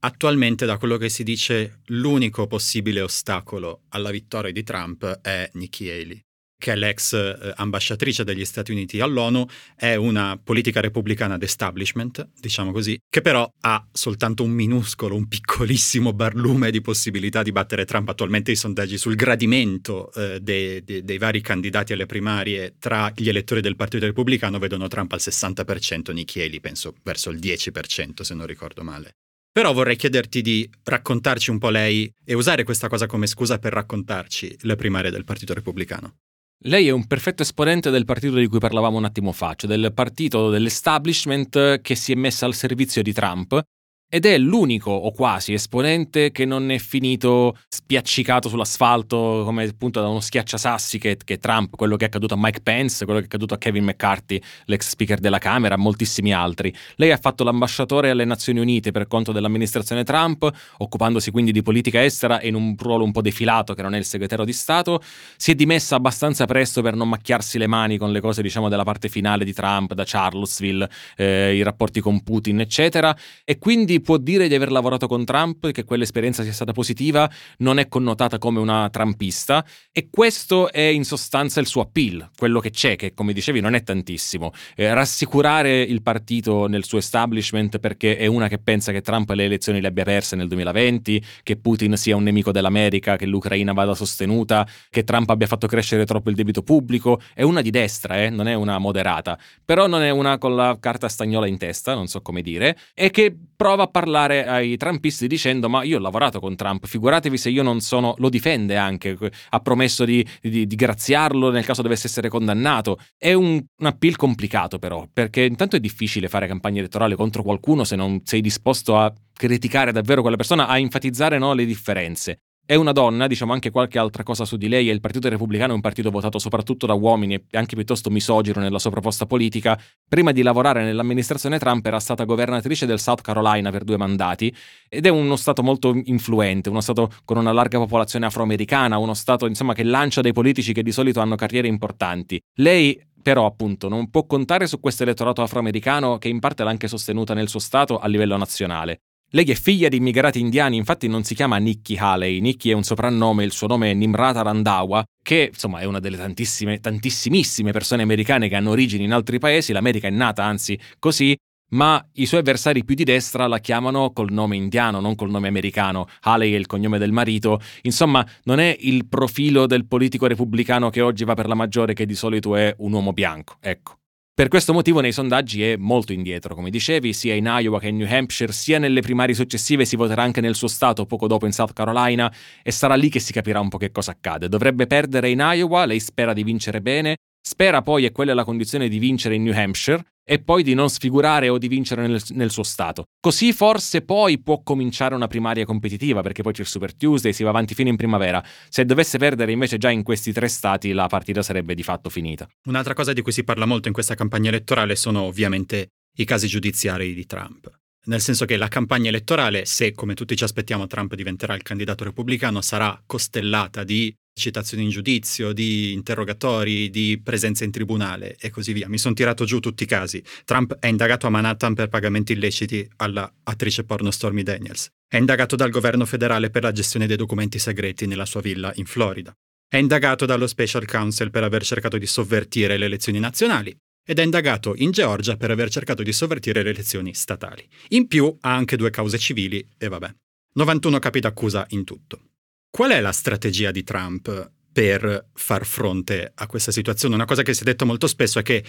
Attualmente, 0.00 0.66
da 0.66 0.76
quello 0.76 0.96
che 0.96 1.08
si 1.08 1.24
dice, 1.24 1.80
l'unico 1.86 2.46
possibile 2.46 3.00
ostacolo 3.00 3.82
alla 3.88 4.10
vittoria 4.10 4.52
di 4.52 4.62
Trump 4.62 5.04
è 5.22 5.50
Nikki 5.54 5.90
Haley 5.90 6.26
che 6.58 6.72
è 6.72 6.76
l'ex 6.76 7.12
eh, 7.14 7.52
ambasciatrice 7.56 8.24
degli 8.24 8.44
Stati 8.44 8.72
Uniti 8.72 9.00
all'ONU, 9.00 9.46
è 9.76 9.94
una 9.94 10.38
politica 10.42 10.80
repubblicana 10.80 11.38
d'establishment, 11.38 12.28
diciamo 12.38 12.72
così, 12.72 12.98
che 13.08 13.20
però 13.20 13.50
ha 13.60 13.86
soltanto 13.92 14.42
un 14.42 14.50
minuscolo, 14.50 15.14
un 15.14 15.28
piccolissimo 15.28 16.12
barlume 16.12 16.70
di 16.70 16.80
possibilità 16.80 17.42
di 17.42 17.52
battere 17.52 17.84
Trump. 17.84 18.08
Attualmente 18.08 18.50
i 18.50 18.56
sondaggi 18.56 18.98
sul 18.98 19.14
gradimento 19.14 20.12
eh, 20.12 20.40
dei, 20.40 20.82
dei, 20.82 21.04
dei 21.04 21.18
vari 21.18 21.40
candidati 21.40 21.92
alle 21.92 22.06
primarie 22.06 22.74
tra 22.78 23.12
gli 23.14 23.28
elettori 23.28 23.60
del 23.60 23.76
Partito 23.76 24.06
Repubblicano 24.06 24.58
vedono 24.58 24.88
Trump 24.88 25.12
al 25.12 25.20
60%, 25.22 26.12
Nikki 26.12 26.40
Haley 26.40 26.60
penso 26.60 26.94
verso 27.04 27.30
il 27.30 27.38
10% 27.38 28.22
se 28.22 28.34
non 28.34 28.46
ricordo 28.46 28.82
male. 28.82 29.12
Però 29.52 29.72
vorrei 29.72 29.96
chiederti 29.96 30.42
di 30.42 30.68
raccontarci 30.84 31.50
un 31.50 31.58
po' 31.58 31.70
lei 31.70 32.12
e 32.24 32.34
usare 32.34 32.64
questa 32.64 32.88
cosa 32.88 33.06
come 33.06 33.26
scusa 33.26 33.58
per 33.58 33.72
raccontarci 33.72 34.58
le 34.60 34.76
primarie 34.76 35.10
del 35.10 35.24
Partito 35.24 35.54
Repubblicano. 35.54 36.14
Lei 36.62 36.88
è 36.88 36.90
un 36.90 37.06
perfetto 37.06 37.42
esponente 37.42 37.88
del 37.90 38.04
partito 38.04 38.34
di 38.34 38.48
cui 38.48 38.58
parlavamo 38.58 38.96
un 38.96 39.04
attimo 39.04 39.30
fa, 39.30 39.54
cioè 39.54 39.70
del 39.70 39.92
partito 39.94 40.50
dell'establishment 40.50 41.80
che 41.80 41.94
si 41.94 42.10
è 42.10 42.16
messa 42.16 42.46
al 42.46 42.54
servizio 42.54 43.00
di 43.00 43.12
Trump 43.12 43.62
ed 44.10 44.24
è 44.24 44.38
l'unico 44.38 44.90
o 44.90 45.12
quasi 45.12 45.52
esponente 45.52 46.32
che 46.32 46.46
non 46.46 46.70
è 46.70 46.78
finito 46.78 47.58
spiaccicato 47.68 48.48
sull'asfalto 48.48 49.42
come 49.44 49.64
appunto 49.64 50.00
da 50.00 50.08
uno 50.08 50.20
schiacciasassi 50.20 50.98
che, 50.98 51.18
che 51.22 51.36
Trump, 51.36 51.76
quello 51.76 51.96
che 51.96 52.04
è 52.04 52.06
accaduto 52.06 52.32
a 52.32 52.38
Mike 52.40 52.60
Pence, 52.62 53.04
quello 53.04 53.20
che 53.20 53.26
è 53.26 53.28
accaduto 53.28 53.52
a 53.52 53.58
Kevin 53.58 53.84
McCarthy, 53.84 54.40
l'ex 54.64 54.88
speaker 54.88 55.18
della 55.18 55.36
Camera, 55.36 55.76
moltissimi 55.76 56.32
altri. 56.32 56.74
Lei 56.96 57.10
ha 57.10 57.18
fatto 57.18 57.44
l'ambasciatore 57.44 58.08
alle 58.08 58.24
Nazioni 58.24 58.60
Unite 58.60 58.92
per 58.92 59.06
conto 59.08 59.30
dell'amministrazione 59.30 60.04
Trump, 60.04 60.50
occupandosi 60.78 61.30
quindi 61.30 61.52
di 61.52 61.60
politica 61.60 62.02
estera 62.02 62.40
in 62.40 62.54
un 62.54 62.76
ruolo 62.78 63.04
un 63.04 63.12
po' 63.12 63.20
defilato 63.20 63.74
che 63.74 63.82
non 63.82 63.94
è 63.94 63.98
il 63.98 64.06
segretario 64.06 64.46
di 64.46 64.54
Stato. 64.54 65.02
Si 65.36 65.50
è 65.50 65.54
dimessa 65.54 65.96
abbastanza 65.96 66.46
presto 66.46 66.80
per 66.80 66.94
non 66.94 67.10
macchiarsi 67.10 67.58
le 67.58 67.66
mani 67.66 67.98
con 67.98 68.10
le 68.10 68.20
cose 68.20 68.40
diciamo 68.40 68.70
della 68.70 68.84
parte 68.84 69.10
finale 69.10 69.44
di 69.44 69.52
Trump, 69.52 69.92
da 69.92 70.04
Charlottesville, 70.06 70.88
eh, 71.16 71.54
i 71.54 71.62
rapporti 71.62 72.00
con 72.00 72.22
Putin, 72.22 72.60
eccetera. 72.60 73.14
E 73.44 73.58
quindi 73.58 73.97
può 74.00 74.16
dire 74.16 74.48
di 74.48 74.54
aver 74.54 74.70
lavorato 74.70 75.06
con 75.06 75.24
Trump, 75.24 75.70
che 75.70 75.84
quell'esperienza 75.84 76.42
sia 76.42 76.52
stata 76.52 76.72
positiva, 76.72 77.30
non 77.58 77.78
è 77.78 77.88
connotata 77.88 78.38
come 78.38 78.58
una 78.58 78.88
trumpista 78.90 79.64
e 79.92 80.08
questo 80.10 80.70
è 80.70 80.80
in 80.80 81.04
sostanza 81.04 81.60
il 81.60 81.66
suo 81.66 81.82
appeal, 81.82 82.30
quello 82.36 82.60
che 82.60 82.70
c'è, 82.70 82.96
che 82.96 83.14
come 83.14 83.32
dicevi 83.32 83.60
non 83.60 83.74
è 83.74 83.82
tantissimo. 83.82 84.52
Eh, 84.76 84.92
rassicurare 84.92 85.82
il 85.82 86.02
partito 86.02 86.66
nel 86.66 86.84
suo 86.84 86.98
establishment 86.98 87.78
perché 87.78 88.16
è 88.16 88.26
una 88.26 88.48
che 88.48 88.58
pensa 88.58 88.92
che 88.92 89.00
Trump 89.00 89.30
le 89.30 89.44
elezioni 89.44 89.80
le 89.80 89.88
abbia 89.88 90.04
perse 90.04 90.36
nel 90.36 90.48
2020, 90.48 91.22
che 91.42 91.56
Putin 91.56 91.96
sia 91.96 92.16
un 92.16 92.22
nemico 92.22 92.52
dell'America, 92.52 93.16
che 93.16 93.26
l'Ucraina 93.26 93.72
vada 93.72 93.94
sostenuta, 93.94 94.66
che 94.90 95.04
Trump 95.04 95.30
abbia 95.30 95.46
fatto 95.46 95.66
crescere 95.66 96.04
troppo 96.04 96.30
il 96.30 96.36
debito 96.36 96.62
pubblico, 96.62 97.20
è 97.34 97.42
una 97.42 97.60
di 97.60 97.70
destra, 97.70 98.22
eh? 98.22 98.30
non 98.30 98.48
è 98.48 98.54
una 98.54 98.78
moderata, 98.78 99.38
però 99.64 99.86
non 99.86 100.02
è 100.02 100.10
una 100.10 100.38
con 100.38 100.54
la 100.54 100.76
carta 100.80 101.08
stagnola 101.08 101.46
in 101.46 101.58
testa, 101.58 101.94
non 101.94 102.06
so 102.06 102.20
come 102.20 102.42
dire, 102.42 102.76
e 102.94 103.10
che 103.10 103.34
prova 103.56 103.87
parlare 103.88 104.46
ai 104.46 104.76
trumpisti 104.76 105.26
dicendo 105.26 105.68
ma 105.68 105.82
io 105.82 105.98
ho 105.98 106.00
lavorato 106.00 106.40
con 106.40 106.56
Trump, 106.56 106.86
figuratevi 106.86 107.36
se 107.36 107.50
io 107.50 107.62
non 107.62 107.80
sono, 107.80 108.14
lo 108.18 108.28
difende 108.28 108.76
anche, 108.76 109.16
ha 109.50 109.60
promesso 109.60 110.04
di, 110.04 110.26
di, 110.40 110.66
di 110.66 110.76
graziarlo 110.76 111.50
nel 111.50 111.64
caso 111.64 111.82
dovesse 111.82 112.06
essere 112.06 112.28
condannato. 112.28 112.98
È 113.16 113.32
un, 113.32 113.62
un 113.76 113.86
appeal 113.86 114.16
complicato 114.16 114.78
però, 114.78 115.06
perché 115.12 115.42
intanto 115.42 115.76
è 115.76 115.80
difficile 115.80 116.28
fare 116.28 116.46
campagna 116.46 116.78
elettorale 116.78 117.16
contro 117.16 117.42
qualcuno 117.42 117.84
se 117.84 117.96
non 117.96 118.20
sei 118.24 118.40
disposto 118.40 118.96
a 118.96 119.12
criticare 119.32 119.92
davvero 119.92 120.20
quella 120.20 120.36
persona, 120.36 120.66
a 120.66 120.78
enfatizzare 120.78 121.38
no, 121.38 121.54
le 121.54 121.64
differenze. 121.64 122.40
È 122.70 122.74
una 122.74 122.92
donna, 122.92 123.26
diciamo 123.26 123.54
anche 123.54 123.70
qualche 123.70 123.98
altra 123.98 124.22
cosa 124.22 124.44
su 124.44 124.58
di 124.58 124.68
lei, 124.68 124.90
e 124.90 124.92
il 124.92 125.00
Partito 125.00 125.30
Repubblicano 125.30 125.72
è 125.72 125.74
un 125.74 125.80
partito 125.80 126.10
votato 126.10 126.38
soprattutto 126.38 126.84
da 126.84 126.92
uomini 126.92 127.32
e 127.32 127.56
anche 127.56 127.76
piuttosto 127.76 128.10
misogino 128.10 128.60
nella 128.60 128.78
sua 128.78 128.90
proposta 128.90 129.24
politica. 129.24 129.80
Prima 130.06 130.32
di 130.32 130.42
lavorare 130.42 130.84
nell'amministrazione 130.84 131.58
Trump 131.58 131.86
era 131.86 131.98
stata 131.98 132.24
governatrice 132.24 132.84
del 132.84 133.00
South 133.00 133.22
Carolina 133.22 133.70
per 133.70 133.84
due 133.84 133.96
mandati 133.96 134.54
ed 134.86 135.06
è 135.06 135.08
uno 135.08 135.36
stato 135.36 135.62
molto 135.62 135.98
influente, 136.04 136.68
uno 136.68 136.82
stato 136.82 137.10
con 137.24 137.38
una 137.38 137.52
larga 137.52 137.78
popolazione 137.78 138.26
afroamericana, 138.26 138.98
uno 138.98 139.14
stato 139.14 139.46
insomma 139.46 139.72
che 139.72 139.82
lancia 139.82 140.20
dei 140.20 140.34
politici 140.34 140.74
che 140.74 140.82
di 140.82 140.92
solito 140.92 141.20
hanno 141.20 141.36
carriere 141.36 141.68
importanti. 141.68 142.38
Lei 142.56 143.02
però 143.22 143.46
appunto 143.46 143.88
non 143.88 144.10
può 144.10 144.26
contare 144.26 144.66
su 144.66 144.78
questo 144.78 145.04
elettorato 145.04 145.40
afroamericano 145.40 146.18
che 146.18 146.28
in 146.28 146.38
parte 146.38 146.64
l'ha 146.64 146.70
anche 146.70 146.86
sostenuta 146.86 147.32
nel 147.32 147.48
suo 147.48 147.60
stato 147.60 147.98
a 147.98 148.06
livello 148.08 148.36
nazionale. 148.36 149.00
Lei 149.32 149.44
è 149.44 149.54
figlia 149.54 149.88
di 149.88 149.98
immigrati 149.98 150.40
indiani, 150.40 150.78
infatti 150.78 151.06
non 151.06 151.22
si 151.22 151.34
chiama 151.34 151.58
Nikki 151.58 151.96
Haley, 151.98 152.40
Nikki 152.40 152.70
è 152.70 152.72
un 152.72 152.82
soprannome, 152.82 153.44
il 153.44 153.52
suo 153.52 153.66
nome 153.66 153.90
è 153.90 153.94
Nimrata 153.94 154.40
Randawa, 154.40 155.04
che 155.22 155.50
insomma 155.52 155.80
è 155.80 155.84
una 155.84 156.00
delle 156.00 156.16
tantissime, 156.16 156.80
tantissimissime 156.80 157.70
persone 157.70 158.02
americane 158.02 158.48
che 158.48 158.56
hanno 158.56 158.70
origini 158.70 159.04
in 159.04 159.12
altri 159.12 159.38
paesi, 159.38 159.74
l'America 159.74 160.08
è 160.08 160.10
nata 160.10 160.44
anzi 160.44 160.80
così, 160.98 161.36
ma 161.72 162.02
i 162.14 162.24
suoi 162.24 162.40
avversari 162.40 162.84
più 162.84 162.94
di 162.94 163.04
destra 163.04 163.46
la 163.46 163.58
chiamano 163.58 164.12
col 164.12 164.32
nome 164.32 164.56
indiano, 164.56 164.98
non 164.98 165.14
col 165.14 165.28
nome 165.28 165.48
americano. 165.48 166.06
Haley 166.22 166.54
è 166.54 166.56
il 166.56 166.64
cognome 166.64 166.96
del 166.96 167.12
marito. 167.12 167.60
Insomma, 167.82 168.26
non 168.44 168.58
è 168.58 168.74
il 168.80 169.06
profilo 169.06 169.66
del 169.66 169.86
politico 169.86 170.26
repubblicano 170.26 170.88
che 170.88 171.02
oggi 171.02 171.24
va 171.24 171.34
per 171.34 171.46
la 171.46 171.54
maggiore, 171.54 171.92
che 171.92 172.06
di 172.06 172.14
solito 172.14 172.56
è 172.56 172.74
un 172.78 172.94
uomo 172.94 173.12
bianco. 173.12 173.56
Ecco. 173.60 173.97
Per 174.38 174.46
questo 174.46 174.72
motivo 174.72 175.00
nei 175.00 175.10
sondaggi 175.10 175.64
è 175.64 175.74
molto 175.74 176.12
indietro, 176.12 176.54
come 176.54 176.70
dicevi, 176.70 177.12
sia 177.12 177.34
in 177.34 177.52
Iowa 177.52 177.80
che 177.80 177.88
in 177.88 177.96
New 177.96 178.06
Hampshire, 178.08 178.52
sia 178.52 178.78
nelle 178.78 179.00
primarie 179.00 179.34
successive 179.34 179.84
si 179.84 179.96
voterà 179.96 180.22
anche 180.22 180.40
nel 180.40 180.54
suo 180.54 180.68
stato 180.68 181.06
poco 181.06 181.26
dopo 181.26 181.44
in 181.44 181.50
South 181.50 181.72
Carolina 181.72 182.32
e 182.62 182.70
sarà 182.70 182.94
lì 182.94 183.08
che 183.08 183.18
si 183.18 183.32
capirà 183.32 183.58
un 183.58 183.68
po' 183.68 183.78
che 183.78 183.90
cosa 183.90 184.12
accade. 184.12 184.48
Dovrebbe 184.48 184.86
perdere 184.86 185.30
in 185.30 185.40
Iowa, 185.40 185.86
lei 185.86 185.98
spera 185.98 186.34
di 186.34 186.44
vincere 186.44 186.80
bene, 186.80 187.16
spera 187.48 187.80
poi, 187.80 188.04
e 188.04 188.12
quella 188.12 188.32
è 188.32 188.34
la 188.34 188.44
condizione, 188.44 188.88
di 188.88 188.98
vincere 188.98 189.34
in 189.34 189.42
New 189.42 189.54
Hampshire 189.54 190.04
e 190.22 190.38
poi 190.38 190.62
di 190.62 190.74
non 190.74 190.90
sfigurare 190.90 191.48
o 191.48 191.56
di 191.56 191.68
vincere 191.68 192.06
nel, 192.06 192.22
nel, 192.30 192.50
suo 192.50 192.62
stato. 192.62 193.04
Così 193.18 193.54
forse 193.54 194.02
poi 194.02 194.38
può 194.38 194.62
cominciare 194.62 195.14
una 195.14 195.26
primaria 195.26 195.64
competitiva, 195.64 196.20
perché 196.20 196.42
poi 196.42 196.52
c'è 196.52 196.60
il 196.60 196.66
Super 196.66 196.94
Tuesday, 196.94 197.32
si 197.32 197.42
va 197.42 197.48
avanti 197.48 197.74
fino 197.74 197.88
in 197.88 197.96
primavera. 197.96 198.44
Se 198.68 198.84
dovesse 198.84 199.16
perdere 199.16 199.52
invece 199.52 199.78
già 199.78 199.88
in 199.88 200.02
questi 200.02 200.32
tre 200.32 200.48
stati, 200.48 200.92
la 200.92 201.06
partita 201.06 201.40
sarebbe 201.40 201.74
di 201.74 201.82
fatto 201.82 202.10
finita. 202.10 202.46
Un'altra 202.66 202.92
cosa 202.92 203.14
di 203.14 203.22
cui 203.22 203.32
si 203.32 203.42
parla 203.42 203.64
molto 203.64 203.88
in 203.88 203.94
questa 203.94 204.14
campagna 204.14 204.50
elettorale 204.50 204.96
sono 204.96 205.22
ovviamente 205.22 205.88
i 206.18 206.24
casi 206.26 206.46
giudiziari 206.46 207.14
di 207.14 207.24
Trump. 207.24 207.70
Nel 208.08 208.20
senso 208.20 208.44
che 208.44 208.58
la 208.58 208.68
campagna 208.68 209.08
elettorale, 209.08 209.64
se 209.64 209.92
come 209.92 210.12
tutti 210.12 210.36
ci 210.36 210.44
aspettiamo 210.44 210.86
Trump 210.86 211.14
diventerà 211.14 211.54
il 211.54 211.62
candidato 211.62 212.04
repubblicano, 212.04 212.60
sarà 212.60 213.02
costellata 213.06 213.82
di 213.82 214.14
citazioni 214.38 214.84
in 214.84 214.88
giudizio, 214.90 215.52
di 215.52 215.92
interrogatori, 215.92 216.88
di 216.88 217.20
presenza 217.22 217.64
in 217.64 217.70
tribunale 217.70 218.36
e 218.40 218.48
così 218.48 218.72
via. 218.72 218.88
Mi 218.88 218.96
sono 218.96 219.14
tirato 219.14 219.44
giù 219.44 219.60
tutti 219.60 219.82
i 219.82 219.86
casi. 219.86 220.22
Trump 220.44 220.78
è 220.78 220.86
indagato 220.86 221.26
a 221.26 221.30
Manhattan 221.30 221.74
per 221.74 221.88
pagamenti 221.88 222.32
illeciti 222.32 222.88
alla 222.96 223.30
attrice 223.42 223.84
porno 223.84 224.10
Stormy 224.10 224.42
Daniels. 224.42 224.88
È 225.06 225.16
indagato 225.16 225.56
dal 225.56 225.70
governo 225.70 226.06
federale 226.06 226.48
per 226.48 226.62
la 226.62 226.72
gestione 226.72 227.06
dei 227.06 227.16
documenti 227.16 227.58
segreti 227.58 228.06
nella 228.06 228.26
sua 228.26 228.40
villa 228.40 228.72
in 228.76 228.86
Florida. 228.86 229.32
È 229.68 229.76
indagato 229.76 230.24
dallo 230.24 230.46
Special 230.46 230.86
Counsel 230.86 231.30
per 231.30 231.44
aver 231.44 231.62
cercato 231.62 231.98
di 231.98 232.06
sovvertire 232.06 232.78
le 232.78 232.86
elezioni 232.86 233.18
nazionali 233.18 233.76
ed 234.06 234.18
è 234.18 234.22
indagato 234.22 234.74
in 234.76 234.90
Georgia 234.90 235.36
per 235.36 235.50
aver 235.50 235.68
cercato 235.68 236.02
di 236.02 236.14
sovvertire 236.14 236.62
le 236.62 236.70
elezioni 236.70 237.12
statali. 237.12 237.68
In 237.88 238.06
più 238.06 238.34
ha 238.40 238.54
anche 238.54 238.76
due 238.76 238.88
cause 238.88 239.18
civili 239.18 239.66
e 239.76 239.88
vabbè. 239.88 240.14
91 240.54 240.98
capi 240.98 241.20
d'accusa 241.20 241.66
in 241.70 241.84
tutto. 241.84 242.27
Qual 242.70 242.90
è 242.90 243.00
la 243.00 243.12
strategia 243.12 243.70
di 243.70 243.82
Trump 243.82 244.52
per 244.70 245.30
far 245.32 245.66
fronte 245.66 246.30
a 246.34 246.46
questa 246.46 246.70
situazione? 246.70 247.14
Una 247.14 247.24
cosa 247.24 247.42
che 247.42 247.54
si 247.54 247.62
è 247.62 247.64
detto 247.64 247.86
molto 247.86 248.06
spesso 248.06 248.38
è 248.38 248.42
che 248.42 248.62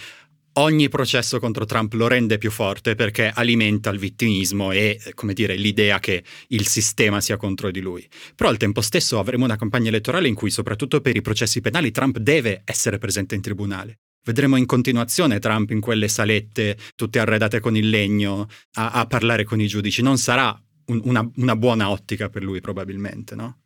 ogni 0.54 0.88
processo 0.88 1.38
contro 1.38 1.64
Trump 1.64 1.92
lo 1.92 2.08
rende 2.08 2.38
più 2.38 2.50
forte 2.50 2.96
perché 2.96 3.30
alimenta 3.32 3.90
il 3.90 3.98
vittimismo 3.98 4.72
e, 4.72 5.00
come 5.14 5.32
dire, 5.32 5.54
l'idea 5.54 6.00
che 6.00 6.24
il 6.48 6.66
sistema 6.66 7.20
sia 7.20 7.36
contro 7.36 7.70
di 7.70 7.80
lui. 7.80 8.08
Però 8.34 8.48
al 8.48 8.56
tempo 8.56 8.80
stesso 8.80 9.18
avremo 9.18 9.44
una 9.44 9.56
campagna 9.56 9.88
elettorale 9.88 10.28
in 10.28 10.34
cui, 10.34 10.50
soprattutto 10.50 11.00
per 11.00 11.14
i 11.14 11.22
processi 11.22 11.60
penali, 11.60 11.92
Trump 11.92 12.18
deve 12.18 12.62
essere 12.64 12.98
presente 12.98 13.34
in 13.34 13.42
tribunale. 13.42 13.98
Vedremo 14.22 14.56
in 14.56 14.66
continuazione 14.66 15.38
Trump 15.38 15.70
in 15.70 15.80
quelle 15.80 16.08
salette 16.08 16.76
tutte 16.96 17.20
arredate 17.20 17.60
con 17.60 17.76
il 17.76 17.88
legno 17.88 18.48
a, 18.72 18.90
a 18.90 19.06
parlare 19.06 19.44
con 19.44 19.60
i 19.60 19.66
giudici. 19.66 20.02
Non 20.02 20.18
sarà 20.18 20.60
un, 20.86 21.00
una, 21.04 21.30
una 21.36 21.56
buona 21.56 21.90
ottica 21.90 22.28
per 22.28 22.42
lui 22.42 22.60
probabilmente, 22.60 23.34
no? 23.34 23.59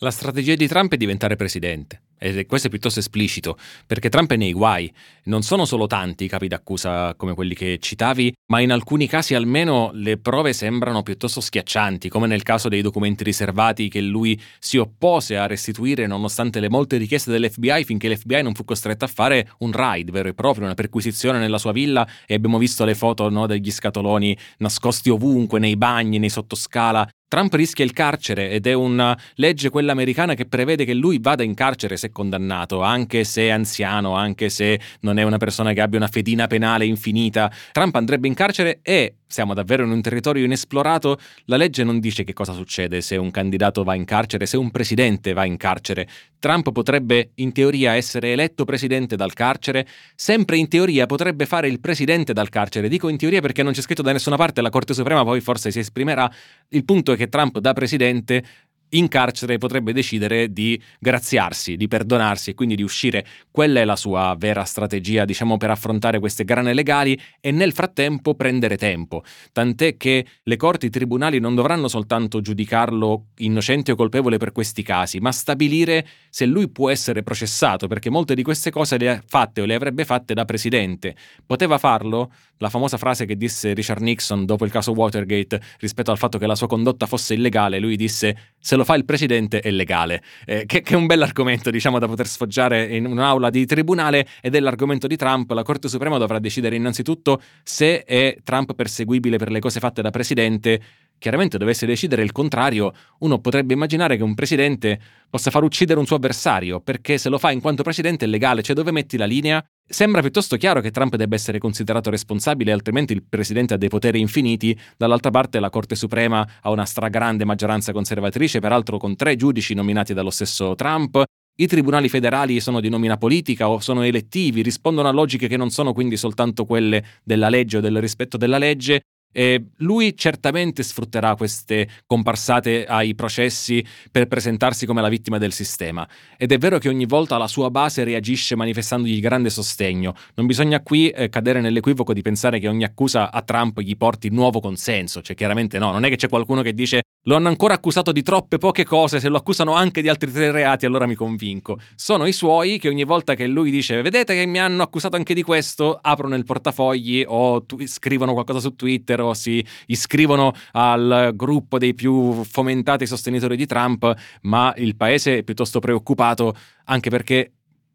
La 0.00 0.12
strategia 0.12 0.54
di 0.54 0.68
Trump 0.68 0.92
è 0.92 0.96
diventare 0.96 1.34
presidente. 1.34 2.02
e 2.20 2.46
questo 2.46 2.68
è 2.68 2.70
piuttosto 2.70 3.00
esplicito, 3.00 3.56
perché 3.84 4.08
Trump 4.08 4.30
è 4.30 4.36
nei 4.36 4.52
guai. 4.52 4.92
Non 5.24 5.42
sono 5.42 5.64
solo 5.64 5.88
tanti 5.88 6.24
i 6.24 6.28
capi 6.28 6.46
d'accusa 6.46 7.14
come 7.16 7.34
quelli 7.34 7.54
che 7.56 7.78
citavi, 7.80 8.32
ma 8.46 8.60
in 8.60 8.70
alcuni 8.70 9.08
casi 9.08 9.34
almeno 9.34 9.90
le 9.92 10.16
prove 10.16 10.52
sembrano 10.52 11.02
piuttosto 11.02 11.40
schiaccianti, 11.40 12.08
come 12.08 12.28
nel 12.28 12.44
caso 12.44 12.68
dei 12.68 12.80
documenti 12.80 13.24
riservati 13.24 13.88
che 13.88 14.00
lui 14.00 14.40
si 14.60 14.76
oppose 14.78 15.36
a 15.36 15.46
restituire 15.48 16.06
nonostante 16.06 16.60
le 16.60 16.70
molte 16.70 16.96
richieste 16.96 17.32
dell'FBI 17.32 17.82
finché 17.82 18.08
l'FBI 18.08 18.42
non 18.42 18.54
fu 18.54 18.64
costretto 18.64 19.04
a 19.04 19.08
fare 19.08 19.50
un 19.58 19.72
raid 19.72 20.12
vero 20.12 20.28
e 20.28 20.34
proprio, 20.34 20.64
una 20.64 20.74
perquisizione 20.74 21.40
nella 21.40 21.58
sua 21.58 21.72
villa 21.72 22.06
e 22.24 22.34
abbiamo 22.34 22.58
visto 22.58 22.84
le 22.84 22.94
foto 22.94 23.28
no, 23.30 23.46
degli 23.46 23.70
scatoloni 23.70 24.36
nascosti 24.58 25.10
ovunque, 25.10 25.58
nei 25.58 25.76
bagni, 25.76 26.18
nei 26.18 26.30
sottoscala, 26.30 27.08
Trump 27.28 27.52
rischia 27.52 27.84
il 27.84 27.92
carcere 27.92 28.50
ed 28.50 28.66
è 28.66 28.72
una 28.72 29.16
legge 29.34 29.68
quella 29.68 29.92
americana 29.92 30.32
che 30.32 30.46
prevede 30.46 30.86
che 30.86 30.94
lui 30.94 31.18
vada 31.20 31.42
in 31.42 31.52
carcere 31.52 31.98
se 31.98 32.10
condannato, 32.10 32.80
anche 32.80 33.22
se 33.24 33.42
è 33.42 33.50
anziano, 33.50 34.14
anche 34.14 34.48
se 34.48 34.80
non 35.00 35.18
è 35.18 35.22
una 35.22 35.36
persona 35.36 35.74
che 35.74 35.82
abbia 35.82 35.98
una 35.98 36.08
fedina 36.08 36.46
penale 36.46 36.86
infinita. 36.86 37.52
Trump 37.72 37.94
andrebbe 37.96 38.28
in 38.28 38.34
carcere 38.34 38.80
e 38.82 39.16
siamo 39.28 39.52
davvero 39.52 39.84
in 39.84 39.90
un 39.90 40.00
territorio 40.00 40.44
inesplorato, 40.44 41.18
la 41.44 41.58
legge 41.58 41.84
non 41.84 42.00
dice 42.00 42.24
che 42.24 42.32
cosa 42.32 42.54
succede 42.54 43.02
se 43.02 43.16
un 43.16 43.30
candidato 43.30 43.84
va 43.84 43.94
in 43.94 44.06
carcere, 44.06 44.46
se 44.46 44.56
un 44.56 44.70
presidente 44.70 45.34
va 45.34 45.44
in 45.44 45.58
carcere. 45.58 46.08
Trump 46.38 46.72
potrebbe 46.72 47.32
in 47.34 47.52
teoria 47.52 47.92
essere 47.92 48.32
eletto 48.32 48.64
presidente 48.64 49.16
dal 49.16 49.34
carcere, 49.34 49.86
sempre 50.14 50.56
in 50.56 50.68
teoria 50.68 51.04
potrebbe 51.04 51.44
fare 51.44 51.68
il 51.68 51.78
presidente 51.78 52.32
dal 52.32 52.48
carcere. 52.48 52.88
Dico 52.88 53.08
in 53.10 53.18
teoria 53.18 53.42
perché 53.42 53.62
non 53.62 53.72
c'è 53.72 53.82
scritto 53.82 54.02
da 54.02 54.12
nessuna 54.12 54.36
parte, 54.36 54.62
la 54.62 54.70
Corte 54.70 54.94
Suprema 54.94 55.22
poi 55.24 55.40
forse 55.42 55.70
si 55.70 55.80
esprimerà. 55.80 56.30
Il 56.68 56.84
punto 56.86 57.12
è 57.12 57.16
che 57.18 57.28
Trump 57.28 57.58
da 57.58 57.74
presidente 57.74 58.42
in 58.90 59.08
carcere 59.08 59.58
potrebbe 59.58 59.92
decidere 59.92 60.52
di 60.52 60.80
graziarsi, 60.98 61.76
di 61.76 61.88
perdonarsi 61.88 62.50
e 62.50 62.54
quindi 62.54 62.76
di 62.76 62.82
uscire. 62.82 63.26
Quella 63.50 63.80
è 63.80 63.84
la 63.84 63.96
sua 63.96 64.34
vera 64.38 64.64
strategia, 64.64 65.24
diciamo, 65.24 65.56
per 65.56 65.70
affrontare 65.70 66.18
queste 66.18 66.44
grane 66.44 66.72
legali 66.72 67.18
e 67.40 67.50
nel 67.50 67.72
frattempo 67.72 68.34
prendere 68.34 68.76
tempo. 68.76 69.22
Tant'è 69.52 69.96
che 69.96 70.26
le 70.42 70.56
corti 70.56 70.86
i 70.86 70.90
tribunali 70.90 71.38
non 71.38 71.54
dovranno 71.54 71.88
soltanto 71.88 72.40
giudicarlo 72.40 73.26
innocente 73.38 73.92
o 73.92 73.96
colpevole 73.96 74.38
per 74.38 74.52
questi 74.52 74.82
casi, 74.82 75.18
ma 75.18 75.32
stabilire 75.32 76.06
se 76.30 76.46
lui 76.46 76.68
può 76.68 76.90
essere 76.90 77.22
processato, 77.22 77.86
perché 77.86 78.10
molte 78.10 78.34
di 78.34 78.42
queste 78.42 78.70
cose 78.70 78.98
le 78.98 79.10
ha 79.10 79.22
fatte 79.26 79.60
o 79.60 79.64
le 79.64 79.74
avrebbe 79.74 80.04
fatte 80.04 80.34
da 80.34 80.44
presidente. 80.44 81.14
Poteva 81.44 81.78
farlo? 81.78 82.32
La 82.60 82.70
famosa 82.70 82.96
frase 82.96 83.24
che 83.24 83.36
disse 83.36 83.72
Richard 83.72 84.02
Nixon 84.02 84.44
dopo 84.44 84.64
il 84.64 84.70
caso 84.70 84.90
Watergate 84.92 85.60
rispetto 85.78 86.10
al 86.10 86.18
fatto 86.18 86.38
che 86.38 86.46
la 86.46 86.56
sua 86.56 86.66
condotta 86.66 87.06
fosse 87.06 87.34
illegale, 87.34 87.78
lui 87.78 87.96
disse 87.96 88.54
se 88.60 88.76
lo 88.76 88.84
fa 88.84 88.94
il 88.94 89.04
presidente 89.04 89.60
è 89.60 89.70
legale, 89.70 90.22
eh, 90.44 90.66
che, 90.66 90.82
che, 90.82 90.94
è 90.94 90.96
un 90.96 91.06
bell'argomento 91.06 91.70
diciamo 91.70 91.98
da 91.98 92.06
poter 92.06 92.26
sfoggiare 92.26 92.84
in 92.84 93.06
un'aula 93.06 93.50
di 93.50 93.64
tribunale 93.66 94.26
ed 94.40 94.54
è 94.54 94.60
l'argomento 94.60 95.06
di 95.06 95.16
Trump, 95.16 95.50
la 95.50 95.62
Corte 95.62 95.88
Suprema 95.88 96.18
dovrà 96.18 96.38
decidere 96.38 96.76
innanzitutto 96.76 97.40
se 97.62 98.04
è 98.04 98.36
Trump 98.42 98.74
perseguibile 98.74 99.38
per 99.38 99.50
le 99.50 99.60
cose 99.60 99.80
fatte 99.80 100.02
da 100.02 100.10
presidente 100.10 100.80
chiaramente 101.18 101.58
dovesse 101.58 101.86
decidere 101.86 102.22
il 102.22 102.32
contrario, 102.32 102.92
uno 103.20 103.40
potrebbe 103.40 103.74
immaginare 103.74 104.16
che 104.16 104.22
un 104.22 104.34
presidente 104.34 105.00
possa 105.28 105.50
far 105.50 105.62
uccidere 105.62 105.98
un 105.98 106.06
suo 106.06 106.16
avversario, 106.16 106.80
perché 106.80 107.18
se 107.18 107.28
lo 107.28 107.38
fa 107.38 107.50
in 107.50 107.60
quanto 107.60 107.82
presidente 107.82 108.24
è 108.24 108.28
legale, 108.28 108.62
cioè 108.62 108.74
dove 108.74 108.92
metti 108.92 109.16
la 109.16 109.26
linea? 109.26 109.62
Sembra 109.90 110.20
piuttosto 110.20 110.56
chiaro 110.56 110.80
che 110.80 110.90
Trump 110.90 111.16
debba 111.16 111.34
essere 111.34 111.58
considerato 111.58 112.10
responsabile, 112.10 112.72
altrimenti 112.72 113.12
il 113.14 113.24
presidente 113.26 113.74
ha 113.74 113.76
dei 113.76 113.88
poteri 113.88 114.20
infiniti. 114.20 114.78
Dall'altra 114.96 115.30
parte 115.30 115.60
la 115.60 115.70
Corte 115.70 115.94
Suprema 115.94 116.46
ha 116.60 116.70
una 116.70 116.84
stragrande 116.84 117.44
maggioranza 117.44 117.92
conservatrice, 117.92 118.60
peraltro 118.60 118.98
con 118.98 119.16
tre 119.16 119.36
giudici 119.36 119.74
nominati 119.74 120.12
dallo 120.12 120.30
stesso 120.30 120.74
Trump. 120.74 121.22
I 121.60 121.66
tribunali 121.66 122.08
federali 122.08 122.60
sono 122.60 122.80
di 122.80 122.88
nomina 122.88 123.16
politica 123.16 123.68
o 123.68 123.80
sono 123.80 124.02
elettivi, 124.02 124.62
rispondono 124.62 125.08
a 125.08 125.12
logiche 125.12 125.48
che 125.48 125.56
non 125.56 125.70
sono 125.70 125.92
quindi 125.92 126.16
soltanto 126.16 126.64
quelle 126.64 127.02
della 127.24 127.48
legge 127.48 127.78
o 127.78 127.80
del 127.80 127.98
rispetto 128.00 128.36
della 128.36 128.58
legge 128.58 129.00
e 129.32 129.66
lui 129.76 130.16
certamente 130.16 130.82
sfrutterà 130.82 131.34
queste 131.36 131.88
comparsate 132.06 132.86
ai 132.86 133.14
processi 133.14 133.84
per 134.10 134.26
presentarsi 134.26 134.86
come 134.86 135.00
la 135.00 135.08
vittima 135.08 135.38
del 135.38 135.52
sistema. 135.52 136.08
Ed 136.36 136.52
è 136.52 136.58
vero 136.58 136.78
che 136.78 136.88
ogni 136.88 137.06
volta 137.06 137.36
la 137.36 137.46
sua 137.46 137.70
base 137.70 138.04
reagisce 138.04 138.56
manifestandogli 138.56 139.20
grande 139.20 139.50
sostegno. 139.50 140.14
Non 140.34 140.46
bisogna 140.46 140.80
qui 140.80 141.10
eh, 141.10 141.28
cadere 141.28 141.60
nell'equivoco 141.60 142.12
di 142.12 142.22
pensare 142.22 142.58
che 142.58 142.68
ogni 142.68 142.84
accusa 142.84 143.30
a 143.30 143.42
Trump 143.42 143.80
gli 143.80 143.96
porti 143.96 144.30
nuovo 144.30 144.60
consenso. 144.60 145.22
Cioè, 145.22 145.36
chiaramente 145.36 145.78
no, 145.78 145.92
non 145.92 146.04
è 146.04 146.08
che 146.08 146.16
c'è 146.16 146.28
qualcuno 146.28 146.62
che 146.62 146.72
dice 146.72 147.02
lo 147.28 147.36
hanno 147.36 147.48
ancora 147.48 147.74
accusato 147.74 148.10
di 148.10 148.22
troppe 148.22 148.56
poche 148.56 148.84
cose, 148.84 149.20
se 149.20 149.28
lo 149.28 149.36
accusano 149.36 149.74
anche 149.74 150.00
di 150.00 150.08
altri 150.08 150.32
tre 150.32 150.50
reati 150.50 150.86
allora 150.86 151.06
mi 151.06 151.14
convinco. 151.14 151.78
Sono 151.94 152.24
i 152.26 152.32
suoi 152.32 152.78
che 152.78 152.88
ogni 152.88 153.04
volta 153.04 153.34
che 153.34 153.46
lui 153.46 153.70
dice 153.70 154.00
vedete 154.00 154.34
che 154.34 154.46
mi 154.46 154.58
hanno 154.58 154.82
accusato 154.82 155.16
anche 155.16 155.34
di 155.34 155.42
questo, 155.42 155.98
aprono 156.00 156.36
il 156.36 156.44
portafogli 156.44 157.24
o 157.26 157.64
tu- 157.64 157.86
scrivono 157.86 158.32
qualcosa 158.32 158.60
su 158.60 158.74
Twitter 158.76 159.17
Twitter 159.18 159.36
si 159.36 159.64
iscrivono 159.86 160.52
al 160.72 161.32
gruppo 161.34 161.78
dei 161.78 161.94
più 161.94 162.44
fomentati 162.44 163.06
sostenitori 163.06 163.56
di 163.56 163.66
Trump, 163.66 164.14
ma 164.42 164.72
il 164.76 164.96
paese 164.96 165.38
è 165.38 165.42
piuttosto 165.42 165.80
preoccupato 165.80 166.56
anche 166.84 167.10
perché 167.10 167.52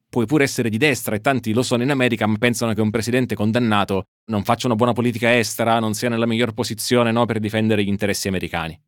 puoi 0.09 0.25
pure 0.25 0.43
essere 0.43 0.69
di 0.69 0.77
destra 0.77 1.15
e 1.15 1.21
tanti 1.21 1.53
lo 1.53 1.63
sono 1.63 1.81
in 1.81 1.89
America, 1.89 2.27
ma 2.27 2.37
pensano 2.37 2.73
che 2.73 2.81
un 2.81 2.91
presidente 2.91 3.35
condannato 3.35 4.03
non 4.25 4.43
faccia 4.43 4.67
una 4.67 4.75
buona 4.75 4.93
politica 4.93 5.35
estera, 5.35 5.79
non 5.79 5.93
sia 5.93 6.09
nella 6.09 6.27
miglior 6.27 6.53
posizione 6.53 7.11
no, 7.11 7.25
per 7.25 7.39
difendere 7.39 7.83
gli 7.83 7.87
interessi 7.87 8.27
americani. 8.27 8.79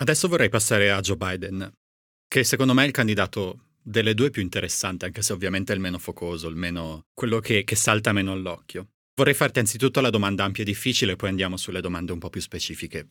Adesso 0.00 0.28
vorrei 0.28 0.48
passare 0.48 0.92
a 0.92 1.00
Joe 1.00 1.16
Biden, 1.16 1.72
che 2.28 2.44
secondo 2.44 2.72
me 2.72 2.84
è 2.84 2.86
il 2.86 2.92
candidato 2.92 3.67
delle 3.88 4.12
due 4.12 4.28
più 4.28 4.42
interessante, 4.42 5.06
anche 5.06 5.22
se 5.22 5.32
ovviamente 5.32 5.72
è 5.72 5.74
il 5.74 5.80
meno 5.80 5.98
focoso, 5.98 6.48
il 6.48 6.56
meno 6.56 7.06
quello 7.14 7.40
che, 7.40 7.64
che 7.64 7.74
salta 7.74 8.12
meno 8.12 8.32
all'occhio. 8.32 8.88
Vorrei 9.14 9.34
farti 9.34 9.58
anzitutto 9.58 10.00
la 10.00 10.10
domanda 10.10 10.44
ampia 10.44 10.62
e 10.62 10.66
difficile, 10.66 11.16
poi 11.16 11.30
andiamo 11.30 11.56
sulle 11.56 11.80
domande 11.80 12.12
un 12.12 12.18
po' 12.18 12.28
più 12.28 12.40
specifiche. 12.40 13.08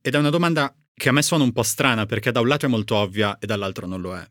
Ed 0.00 0.14
è 0.14 0.18
una 0.18 0.30
domanda 0.30 0.72
che 0.92 1.08
a 1.08 1.12
me 1.12 1.22
suona 1.22 1.44
un 1.44 1.52
po' 1.52 1.62
strana 1.62 2.06
perché 2.06 2.30
da 2.30 2.40
un 2.40 2.48
lato 2.48 2.66
è 2.66 2.68
molto 2.68 2.96
ovvia 2.96 3.38
e 3.38 3.46
dall'altro 3.46 3.86
non 3.86 4.00
lo 4.00 4.16
è. 4.16 4.24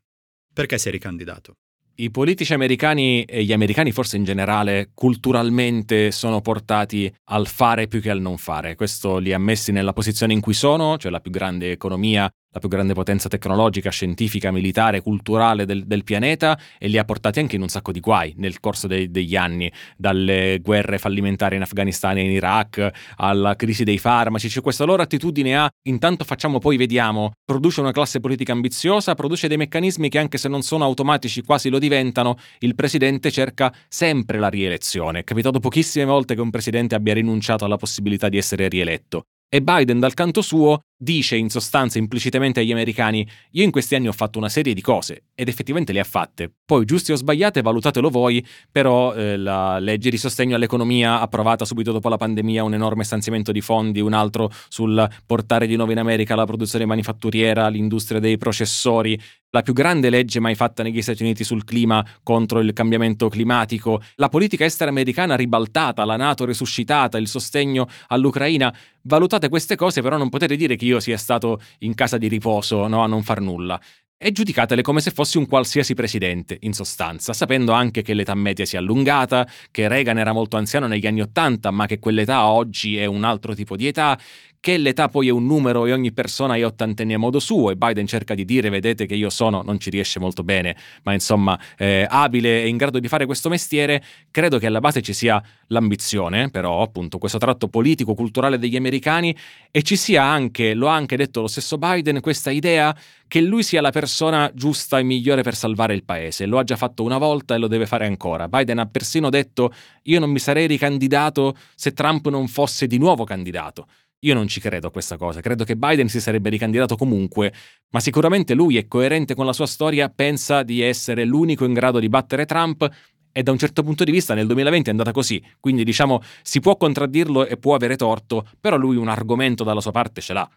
Perché 0.53 0.77
sei 0.77 0.91
ricandidato? 0.91 1.55
I 1.99 2.11
politici 2.11 2.53
americani 2.53 3.23
e 3.23 3.43
gli 3.43 3.51
americani 3.51 3.91
forse 3.91 4.17
in 4.17 4.23
generale 4.23 4.91
culturalmente 4.93 6.11
sono 6.11 6.41
portati 6.41 7.11
al 7.31 7.47
fare 7.47 7.87
più 7.87 8.01
che 8.01 8.11
al 8.11 8.21
non 8.21 8.37
fare. 8.37 8.75
Questo 8.75 9.17
li 9.17 9.33
ha 9.33 9.39
messi 9.39 9.71
nella 9.71 9.93
posizione 9.93 10.33
in 10.33 10.41
cui 10.41 10.53
sono, 10.53 10.97
cioè 10.97 11.09
la 11.09 11.19
più 11.19 11.31
grande 11.31 11.71
economia 11.71 12.29
la 12.57 12.59
più 12.59 12.69
grande 12.69 12.93
potenza 12.93 13.29
tecnologica, 13.29 13.89
scientifica, 13.89 14.51
militare, 14.51 15.01
culturale 15.01 15.65
del, 15.65 15.85
del, 15.85 16.03
pianeta 16.03 16.59
e 16.77 16.87
li 16.87 16.97
ha 16.97 17.05
portati 17.05 17.39
anche 17.39 17.55
in 17.55 17.61
un 17.61 17.69
sacco 17.69 17.91
di 17.91 17.99
guai 17.99 18.33
nel 18.37 18.59
corso 18.59 18.87
dei, 18.87 19.09
degli 19.09 19.35
anni, 19.35 19.71
dalle 19.95 20.59
guerre 20.61 20.97
fallimentari 20.97 21.55
in 21.55 21.61
Afghanistan 21.61 22.17
e 22.17 22.21
in 22.21 22.31
Iraq 22.31 22.89
alla 23.17 23.55
crisi 23.55 23.83
dei 23.83 23.97
farmaci. 23.97 24.49
Cioè, 24.49 24.63
questa 24.63 24.83
loro 24.83 25.01
attitudine 25.01 25.57
a 25.57 25.69
intanto 25.87 26.23
facciamo 26.25 26.59
poi 26.59 26.77
vediamo, 26.77 27.31
produce 27.45 27.81
una 27.81 27.91
classe 27.91 28.19
politica 28.19 28.51
ambiziosa, 28.51 29.15
produce 29.15 29.47
dei 29.47 29.57
meccanismi 29.57 30.09
che 30.09 30.17
anche 30.17 30.37
se 30.37 30.49
non 30.49 30.61
sono 30.61 30.83
automatici 30.83 31.43
quasi 31.43 31.69
lo 31.69 31.79
diventano, 31.79 32.37
il 32.59 32.75
presidente 32.75 33.31
cerca 33.31 33.73
sempre 33.87 34.39
la 34.39 34.49
rielezione. 34.49 35.19
È 35.19 35.23
capitato 35.23 35.59
pochissime 35.59 36.05
volte 36.05 36.35
che 36.35 36.41
un 36.41 36.49
presidente 36.49 36.95
abbia 36.95 37.13
rinunciato 37.13 37.65
alla 37.65 37.77
possibilità 37.77 38.29
di 38.29 38.37
essere 38.37 38.67
rieletto. 38.67 39.23
E 39.49 39.61
Biden 39.61 39.99
dal 39.99 40.13
canto 40.13 40.41
suo 40.41 40.81
dice 40.97 41.35
in 41.35 41.49
sostanza 41.49 41.99
implicitamente 41.99 42.59
agli 42.59 42.71
americani 42.71 43.27
io 43.51 43.63
in 43.63 43.69
questi 43.69 43.93
anni 43.93 44.07
ho 44.07 44.11
fatto 44.11 44.39
una 44.39 44.49
serie 44.49 44.73
di 44.73 44.81
cose 44.81 45.25
ed 45.35 45.47
effettivamente 45.47 45.93
le 45.93 45.99
ha 45.99 46.03
fatte. 46.03 46.51
Poi 46.65 46.85
giuste 46.85 47.13
o 47.13 47.15
sbagliate 47.15 47.61
valutatelo 47.61 48.09
voi, 48.09 48.45
però 48.71 49.13
eh, 49.13 49.37
la 49.37 49.77
legge 49.77 50.09
di 50.09 50.17
sostegno 50.17 50.55
all'economia 50.55 51.19
approvata 51.19 51.65
subito 51.65 51.91
dopo 51.91 52.09
la 52.09 52.17
pandemia, 52.17 52.63
un 52.63 52.73
enorme 52.73 53.03
stanziamento 53.03 53.51
di 53.51 53.61
fondi, 53.61 53.99
un 53.99 54.13
altro 54.13 54.51
sul 54.67 55.07
portare 55.25 55.67
di 55.67 55.75
nuovo 55.75 55.91
in 55.91 55.99
America 55.99 56.35
la 56.35 56.45
produzione 56.45 56.85
manifatturiera, 56.85 57.67
l'industria 57.67 58.19
dei 58.19 58.37
processori, 58.37 59.19
la 59.51 59.61
più 59.61 59.73
grande 59.73 60.09
legge 60.09 60.39
mai 60.39 60.55
fatta 60.55 60.83
negli 60.83 61.01
Stati 61.01 61.23
Uniti 61.23 61.43
sul 61.43 61.63
clima 61.63 62.05
contro 62.21 62.59
il 62.59 62.73
cambiamento 62.73 63.29
climatico, 63.29 64.01
la 64.15 64.29
politica 64.29 64.65
estera 64.65 64.89
americana 64.89 65.35
ribaltata, 65.35 66.03
la 66.03 66.17
Nato 66.17 66.43
resuscitata, 66.43 67.17
il 67.17 67.27
sostegno 67.27 67.87
all'Ucraina. 68.07 68.73
Valutate 69.03 69.47
queste 69.47 69.77
cose, 69.77 70.01
però 70.01 70.17
non 70.17 70.27
potete 70.27 70.57
dire 70.57 70.75
che 70.75 70.83
io 70.87 70.99
sia 70.99 71.17
stato 71.17 71.61
in 71.79 71.93
casa 71.93 72.17
di 72.17 72.27
riposo 72.27 72.87
no, 72.87 73.03
a 73.03 73.07
non 73.07 73.23
far 73.23 73.41
nulla. 73.41 73.79
E 74.19 74.31
giudicatele 74.31 74.81
come 74.81 74.99
se 74.99 75.11
fossi 75.11 75.37
un 75.37 75.45
qualsiasi 75.45 75.93
presidente, 75.93 76.57
in 76.61 76.73
sostanza, 76.73 77.33
sapendo 77.33 77.71
anche 77.73 78.01
che 78.01 78.15
l'età 78.15 78.33
media 78.33 78.65
si 78.65 78.75
è 78.75 78.79
allungata, 78.79 79.47
che 79.69 79.87
Reagan 79.87 80.17
era 80.17 80.33
molto 80.33 80.57
anziano 80.57 80.87
negli 80.87 81.05
anni 81.05 81.21
Ottanta, 81.21 81.69
ma 81.69 81.85
che 81.85 81.99
quell'età 81.99 82.47
oggi 82.47 82.97
è 82.97 83.05
un 83.05 83.23
altro 83.23 83.53
tipo 83.53 83.75
di 83.75 83.85
età, 83.85 84.17
che 84.59 84.77
l'età 84.77 85.07
poi 85.07 85.27
è 85.27 85.31
un 85.31 85.45
numero 85.45 85.85
e 85.85 85.93
ogni 85.93 86.11
persona 86.11 86.55
è 86.55 86.65
ottantenni 86.65 87.13
a 87.13 87.17
modo 87.17 87.39
suo 87.39 87.71
e 87.71 87.75
Biden 87.75 88.07
cerca 88.07 88.33
di 88.33 88.45
dire 88.45 88.69
vedete 88.69 89.05
che 89.05 89.15
io 89.15 89.29
sono, 89.29 89.61
non 89.61 89.79
ci 89.79 89.89
riesce 89.89 90.19
molto 90.19 90.43
bene, 90.43 90.75
ma 91.03 91.13
insomma 91.13 91.59
eh, 91.77 92.05
abile 92.09 92.63
e 92.63 92.67
in 92.67 92.77
grado 92.77 92.99
di 92.99 93.07
fare 93.07 93.25
questo 93.25 93.49
mestiere, 93.49 94.03
credo 94.31 94.57
che 94.57 94.67
alla 94.67 94.79
base 94.79 95.01
ci 95.01 95.13
sia 95.13 95.41
l'ambizione, 95.67 96.49
però 96.49 96.81
appunto 96.81 97.17
questo 97.17 97.37
tratto 97.37 97.67
politico-culturale 97.67 98.57
degli 98.57 98.75
americani 98.75 99.35
e 99.71 99.81
ci 99.83 99.95
sia 99.95 100.23
anche, 100.23 100.73
lo 100.73 100.89
ha 100.89 100.95
anche 100.95 101.15
detto 101.15 101.41
lo 101.41 101.47
stesso 101.47 101.77
Biden, 101.77 102.19
questa 102.21 102.51
idea 102.51 102.95
che 103.27 103.41
lui 103.41 103.63
sia 103.63 103.81
la 103.81 103.91
persona 103.91 104.49
giusta 104.53 104.99
e 104.99 105.03
migliore 105.03 105.43
per 105.43 105.55
salvare 105.55 105.93
il 105.93 106.03
paese. 106.03 106.45
Lo 106.45 106.57
ha 106.57 106.63
già 106.63 106.77
fatto 106.77 107.03
una 107.03 107.17
volta 107.17 107.55
e 107.55 107.57
lo 107.57 107.67
deve 107.67 107.85
fare 107.85 108.05
ancora. 108.05 108.47
Biden 108.47 108.79
ha 108.79 108.85
persino 108.85 109.29
detto 109.29 109.73
io 110.03 110.19
non 110.19 110.29
mi 110.29 110.39
sarei 110.39 110.67
ricandidato 110.67 111.55
se 111.75 111.91
Trump 111.91 112.27
non 112.29 112.47
fosse 112.47 112.87
di 112.87 112.97
nuovo 112.97 113.25
candidato. 113.25 113.87
Io 114.21 114.33
non 114.33 114.47
ci 114.47 114.59
credo 114.59 114.87
a 114.87 114.91
questa 114.91 115.15
cosa, 115.15 115.41
credo 115.41 115.63
che 115.63 115.75
Biden 115.75 116.09
si 116.09 116.19
sarebbe 116.19 116.49
ricandidato 116.49 116.95
comunque, 116.95 117.53
ma 117.91 117.99
sicuramente 117.99 118.55
lui 118.55 118.77
è 118.77 118.87
coerente 118.87 119.35
con 119.35 119.45
la 119.45 119.53
sua 119.53 119.67
storia, 119.67 120.09
pensa 120.09 120.63
di 120.63 120.81
essere 120.81 121.23
l'unico 121.23 121.65
in 121.65 121.73
grado 121.73 121.99
di 121.99 122.09
battere 122.09 122.45
Trump 122.45 122.89
e 123.31 123.43
da 123.43 123.51
un 123.51 123.59
certo 123.59 123.83
punto 123.83 124.03
di 124.03 124.09
vista 124.09 124.33
nel 124.33 124.47
2020 124.47 124.87
è 124.87 124.91
andata 124.91 125.11
così, 125.11 125.39
quindi 125.59 125.83
diciamo 125.83 126.23
si 126.41 126.59
può 126.59 126.75
contraddirlo 126.77 127.45
e 127.45 127.57
può 127.57 127.75
avere 127.75 127.95
torto, 127.95 128.49
però 128.59 128.75
lui 128.75 128.95
un 128.95 129.07
argomento 129.07 129.63
dalla 129.63 129.81
sua 129.81 129.91
parte 129.91 130.19
ce 130.19 130.33
l'ha. 130.33 130.49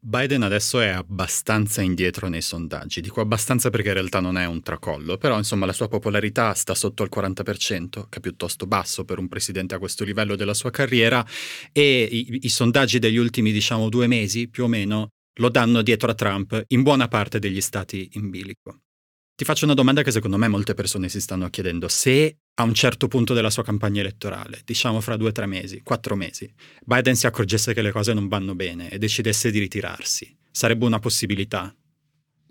Biden 0.00 0.42
adesso 0.42 0.80
è 0.80 0.88
abbastanza 0.88 1.82
indietro 1.82 2.28
nei 2.28 2.40
sondaggi, 2.40 3.00
dico 3.00 3.20
abbastanza 3.20 3.68
perché 3.68 3.88
in 3.88 3.94
realtà 3.94 4.20
non 4.20 4.38
è 4.38 4.46
un 4.46 4.62
tracollo, 4.62 5.18
però 5.18 5.36
insomma 5.36 5.66
la 5.66 5.72
sua 5.72 5.88
popolarità 5.88 6.54
sta 6.54 6.74
sotto 6.74 7.02
il 7.02 7.10
40%, 7.14 8.08
che 8.08 8.18
è 8.18 8.20
piuttosto 8.20 8.66
basso 8.66 9.04
per 9.04 9.18
un 9.18 9.28
presidente 9.28 9.74
a 9.74 9.78
questo 9.78 10.04
livello 10.04 10.36
della 10.36 10.54
sua 10.54 10.70
carriera, 10.70 11.26
e 11.72 12.08
i, 12.10 12.38
i 12.42 12.48
sondaggi 12.48 12.98
degli 12.98 13.16
ultimi 13.16 13.50
diciamo 13.50 13.88
due 13.88 14.06
mesi 14.06 14.48
più 14.48 14.64
o 14.64 14.68
meno 14.68 15.08
lo 15.40 15.48
danno 15.50 15.82
dietro 15.82 16.10
a 16.10 16.14
Trump 16.14 16.64
in 16.68 16.82
buona 16.82 17.08
parte 17.08 17.38
degli 17.38 17.60
stati 17.60 18.08
in 18.12 18.30
bilico. 18.30 18.80
Ti 19.38 19.44
faccio 19.44 19.66
una 19.66 19.74
domanda 19.74 20.02
che 20.02 20.10
secondo 20.10 20.36
me 20.36 20.48
molte 20.48 20.74
persone 20.74 21.08
si 21.08 21.20
stanno 21.20 21.48
chiedendo. 21.48 21.86
Se 21.86 22.38
a 22.54 22.64
un 22.64 22.74
certo 22.74 23.06
punto 23.06 23.34
della 23.34 23.50
sua 23.50 23.62
campagna 23.62 24.00
elettorale, 24.00 24.62
diciamo 24.64 25.00
fra 25.00 25.16
due 25.16 25.28
o 25.28 25.32
tre 25.32 25.46
mesi, 25.46 25.80
quattro 25.84 26.16
mesi, 26.16 26.52
Biden 26.84 27.14
si 27.14 27.28
accorgesse 27.28 27.72
che 27.72 27.80
le 27.80 27.92
cose 27.92 28.12
non 28.14 28.26
vanno 28.26 28.56
bene 28.56 28.90
e 28.90 28.98
decidesse 28.98 29.52
di 29.52 29.60
ritirarsi, 29.60 30.36
sarebbe 30.50 30.86
una 30.86 30.98
possibilità? 30.98 31.72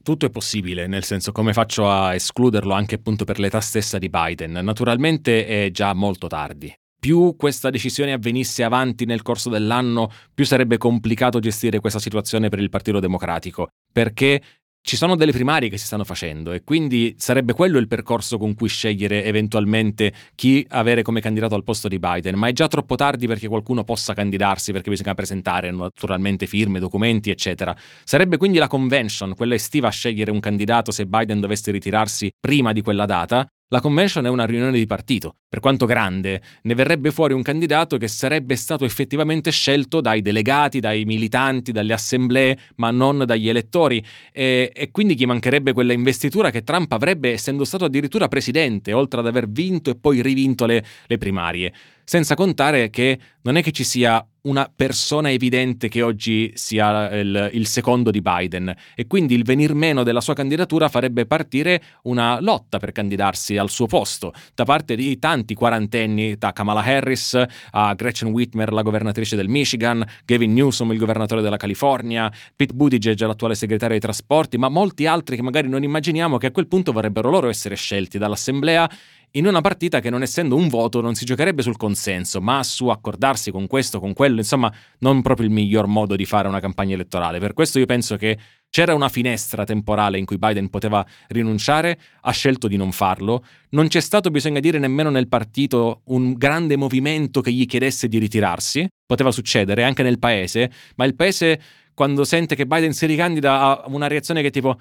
tutto 0.02 0.28
è 0.28 0.30
possibile, 0.30 0.88
nel 0.88 1.04
senso 1.04 1.34
come 1.34 1.52
faccio 1.52 1.92
a 1.92 2.14
escluderlo 2.14 2.74
anche 2.74 2.96
appunto 2.96 3.26
per 3.26 3.40
l'età 3.40 3.60
stessa 3.60 3.98
di 3.98 4.08
Biden. 4.08 4.54
Naturalmente 4.54 5.46
è 5.46 5.70
già 5.72 5.94
molto 5.94 6.28
tardi. 6.28 6.74
Più 7.00 7.36
questa 7.38 7.70
decisione 7.70 8.14
avvenisse 8.14 8.64
avanti 8.64 9.06
nel 9.06 9.22
corso 9.22 9.50
dell'anno, 9.50 10.10
più 10.34 10.46
sarebbe 10.46 10.78
complicato 10.78 11.40
gestire 11.40 11.80
questa 11.80 12.00
situazione 12.00 12.48
per 12.48 12.60
il 12.60 12.70
Partito 12.70 13.00
Democratico, 13.00 13.68
perché 13.92 14.42
ci 14.82 14.96
sono 14.96 15.16
delle 15.16 15.34
primarie 15.34 15.68
che 15.68 15.78
si 15.78 15.86
stanno 15.86 16.06
facendo 16.06 16.54
e 16.54 16.64
quindi 16.64 17.14
sarebbe 17.18 17.54
quello 17.54 17.78
il 17.78 17.88
percorso 17.88 18.38
con 18.38 18.54
cui 18.56 18.70
scegliere 18.70 19.26
eventualmente 19.26 20.14
chi 20.34 20.66
avere 20.70 21.02
come 21.02 21.20
candidato 21.20 21.56
al 21.56 21.64
posto 21.64 21.88
di 21.88 22.00
Biden, 22.00 22.36
ma 22.36 22.48
è 22.48 22.54
già 22.54 22.68
troppo 22.68 22.96
tardi 22.96 23.28
perché 23.28 23.50
qualcuno 23.50 23.84
possa 23.84 24.14
candidarsi 24.14 24.72
perché 24.72 24.90
bisogna 24.90 25.14
presentare 25.14 25.72
naturalmente 25.72 26.46
firme, 26.46 26.80
documenti, 26.80 27.30
eccetera. 27.30 27.76
Sarebbe 28.04 28.38
quindi 28.38 28.60
la 28.60 28.68
convention, 28.68 29.36
quella 29.36 29.56
estiva, 29.56 29.90
a 29.90 29.92
scegliere 29.92 30.32
un 30.32 30.40
candidato 30.40 30.92
se 30.92 31.06
Biden 31.06 31.42
dovesse 31.42 31.72
ritirarsi 31.72 32.32
prima 32.40 32.72
di 32.72 32.82
quella 32.82 33.06
data 33.06 33.46
la 33.70 33.82
convention 33.82 34.26
è 34.26 34.30
una 34.30 34.46
riunione 34.46 34.78
di 34.78 34.86
partito. 34.86 35.36
Per 35.50 35.60
quanto 35.60 35.86
grande, 35.86 36.42
ne 36.62 36.76
verrebbe 36.76 37.12
fuori 37.12 37.34
un 37.34 37.42
candidato 37.42 37.98
che 37.98 38.08
sarebbe 38.08 38.56
stato 38.56 38.86
effettivamente 38.86 39.52
scelto 39.52 40.00
dai 40.00 40.22
delegati, 40.22 40.80
dai 40.80 41.04
militanti, 41.04 41.72
dalle 41.72 41.94
assemblee, 41.94 42.58
ma 42.76 42.92
non 42.92 43.24
dagli 43.26 43.50
elettori. 43.50 44.04
E, 44.32 44.72
e 44.74 44.92
quindi 44.92 45.16
gli 45.16 45.26
mancherebbe 45.26 45.74
quella 45.74 45.94
investitura 45.94 46.50
che 46.50 46.64
Trump 46.64 46.92
avrebbe 46.94 47.32
essendo 47.32 47.66
stato 47.66 47.86
addirittura 47.86 48.28
presidente, 48.28 48.94
oltre 48.94 49.20
ad 49.20 49.28
aver 49.28 49.50
vinto 49.50 49.90
e 49.90 49.96
poi 49.96 50.22
rivinto 50.22 50.66
le, 50.66 50.84
le 51.06 51.18
primarie 51.18 51.74
senza 52.10 52.36
contare 52.36 52.90
che 52.90 53.20
non 53.42 53.58
è 53.58 53.62
che 53.62 53.74
ci 53.74 53.84
sia 53.84 54.26
una 54.44 54.72
persona 54.74 55.30
evidente 55.30 55.90
che 55.90 56.02
oggi 56.02 56.52
sia 56.56 57.10
il, 57.12 57.50
il, 57.52 57.68
secondo 57.68 58.12
di 58.12 58.22
Biden. 58.22 58.74
E 58.96 59.06
quindi 59.08 59.36
il 59.36 59.44
venir 59.44 59.74
meno 59.74 60.04
della 60.04 60.22
sua 60.22 60.34
candidatura 60.34 60.88
farebbe 60.88 61.26
partire 61.26 61.82
una 62.04 62.40
lotta 62.40 62.80
per 62.80 62.94
candidarsi 62.94 63.58
al 63.58 63.70
suo 63.70 63.88
posto. 63.88 64.34
Da 64.56 64.64
parte 64.64 64.96
di 64.96 65.20
tanti 65.20 65.54
quarantenni, 65.54 66.38
da 66.38 66.54
Kamala 66.54 66.82
Harris 66.82 67.42
a 67.72 67.94
Gretchen 67.94 68.30
Whitmer, 68.30 68.72
la 68.72 68.84
governatrice 68.84 69.36
del 69.36 69.50
Michigan, 69.50 70.06
Gavin 70.24 70.54
Newsom, 70.54 70.94
il 70.94 71.00
governatore 71.00 71.42
della 71.42 71.58
California, 71.58 72.32
Pete 72.56 72.74
Buttigieg, 72.74 73.20
l'attuale 73.20 73.56
segretario 73.56 73.98
dei 73.98 74.00
trasporti, 74.00 74.58
ma 74.58 74.70
molti 74.70 75.06
altri 75.06 75.36
che 75.36 75.42
magari 75.42 75.68
non 75.68 75.84
immaginiamo 75.84 76.38
che 76.38 76.48
a 76.48 76.52
quel 76.52 76.68
punto 76.68 76.94
vorrebbero 76.94 77.30
loro 77.30 77.50
essere 77.50 77.76
scelti 77.76 78.18
dall'Assemblea 78.18 78.90
in 79.32 79.46
una 79.46 79.62
partita 79.62 80.00
che 80.00 80.10
non 80.10 80.22
essendo 80.22 80.56
un 80.56 80.68
voto 80.68 81.02
non 81.02 81.14
si 81.14 81.26
giocherebbe 81.26 81.62
sul 81.62 81.78
consenso, 81.78 82.42
ma 82.42 82.64
su 82.64 82.88
accordarsi 82.88 83.52
con 83.52 83.68
questo, 83.68 84.00
con 84.00 84.14
quello, 84.14 84.38
insomma, 84.38 84.74
non 85.00 85.22
proprio 85.22 85.48
il 85.48 85.54
miglior 85.54 85.86
modo 85.86 86.16
di 86.16 86.26
fare 86.26 86.48
una 86.48 86.60
campagna 86.60 86.94
elettorale. 86.94 87.40
Per 87.40 87.54
questo 87.54 87.78
io 87.78 87.86
penso 87.86 88.16
che 88.16 88.38
c'era 88.70 88.94
una 88.94 89.10
finestra 89.10 89.64
temporale 89.64 90.18
in 90.18 90.26
cui 90.26 90.38
Biden 90.38 90.70
poteva 90.70 91.06
rinunciare, 91.28 92.00
ha 92.22 92.32
scelto 92.32 92.68
di 92.68 92.78
non 92.78 92.92
farlo. 92.92 93.44
Non 93.70 93.88
c'è 93.88 94.00
stato, 94.00 94.32
bisogna 94.32 94.60
dire, 94.60 94.80
nemmeno 94.80 95.10
nel 95.10 95.28
partito 95.28 96.02
un 96.06 96.34
grande 96.34 96.76
movimento 96.76 97.42
che 97.42 97.52
gli 97.52 97.66
chiedesse 97.66 98.08
di 98.08 98.18
ritirarsi. 98.18 98.88
Poteva 99.06 99.32
succedere 99.32 99.84
anche 99.84 100.04
nel 100.04 100.20
paese, 100.20 100.72
ma 100.96 101.06
il 101.06 101.16
paese, 101.16 101.62
quando 101.94 102.24
sente 102.24 102.56
che 102.56 102.66
Biden 102.66 102.94
si 102.94 103.06
ricandida, 103.06 103.62
ha 103.62 103.84
una 103.88 104.08
reazione 104.08 104.42
che 104.42 104.48
è 104.48 104.52
tipo. 104.52 104.80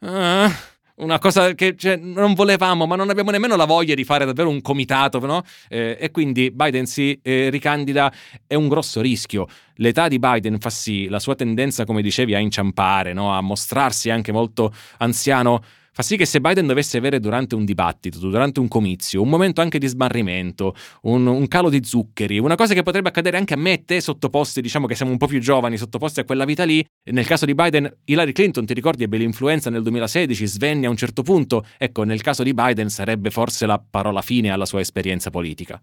Ah, 0.00 0.50
una 0.96 1.18
cosa 1.18 1.54
che 1.54 1.74
cioè, 1.76 1.96
non 1.96 2.34
volevamo, 2.34 2.86
ma 2.86 2.96
non 2.96 3.10
abbiamo 3.10 3.30
nemmeno 3.30 3.56
la 3.56 3.64
voglia 3.64 3.94
di 3.94 4.04
fare 4.04 4.24
davvero 4.24 4.48
un 4.48 4.62
comitato, 4.62 5.18
no? 5.18 5.42
Eh, 5.68 5.96
e 6.00 6.10
quindi 6.10 6.50
Biden 6.50 6.86
si 6.86 7.18
eh, 7.22 7.50
ricandida, 7.50 8.12
è 8.46 8.54
un 8.54 8.68
grosso 8.68 9.00
rischio. 9.00 9.46
L'età 9.76 10.08
di 10.08 10.18
Biden 10.18 10.58
fa 10.58 10.70
sì, 10.70 11.08
la 11.08 11.18
sua 11.18 11.34
tendenza, 11.34 11.84
come 11.84 12.02
dicevi, 12.02 12.34
a 12.34 12.38
inciampare, 12.38 13.12
no? 13.12 13.34
a 13.34 13.40
mostrarsi 13.40 14.08
anche 14.10 14.32
molto 14.32 14.72
anziano 14.98 15.62
fa 15.96 16.02
sì 16.02 16.18
che 16.18 16.26
se 16.26 16.42
Biden 16.42 16.66
dovesse 16.66 16.98
avere 16.98 17.20
durante 17.20 17.54
un 17.54 17.64
dibattito, 17.64 18.18
durante 18.18 18.60
un 18.60 18.68
comizio, 18.68 19.22
un 19.22 19.30
momento 19.30 19.62
anche 19.62 19.78
di 19.78 19.86
smarrimento, 19.86 20.74
un, 21.04 21.26
un, 21.26 21.48
calo 21.48 21.70
di 21.70 21.82
zuccheri, 21.82 22.38
una 22.38 22.54
cosa 22.54 22.74
che 22.74 22.82
potrebbe 22.82 23.08
accadere 23.08 23.38
anche 23.38 23.54
a 23.54 23.56
me 23.56 23.72
e 23.72 23.84
te 23.86 24.02
sottoposti, 24.02 24.60
diciamo 24.60 24.86
che 24.86 24.94
siamo 24.94 25.10
un 25.10 25.16
po' 25.16 25.26
più 25.26 25.40
giovani, 25.40 25.78
sottoposti 25.78 26.20
a 26.20 26.24
quella 26.24 26.44
vita 26.44 26.64
lì, 26.64 26.84
nel 27.04 27.24
caso 27.24 27.46
di 27.46 27.54
Biden, 27.54 27.90
Hillary 28.04 28.32
Clinton, 28.32 28.66
ti 28.66 28.74
ricordi, 28.74 29.04
ebbe 29.04 29.16
l'influenza 29.16 29.70
nel 29.70 29.80
2016, 29.80 30.46
svenne 30.46 30.84
a 30.84 30.90
un 30.90 30.96
certo 30.96 31.22
punto, 31.22 31.64
ecco, 31.78 32.02
nel 32.02 32.20
caso 32.20 32.42
di 32.42 32.52
Biden 32.52 32.90
sarebbe 32.90 33.30
forse 33.30 33.64
la 33.64 33.82
parola 33.82 34.20
fine 34.20 34.50
alla 34.50 34.66
sua 34.66 34.80
esperienza 34.80 35.30
politica. 35.30 35.82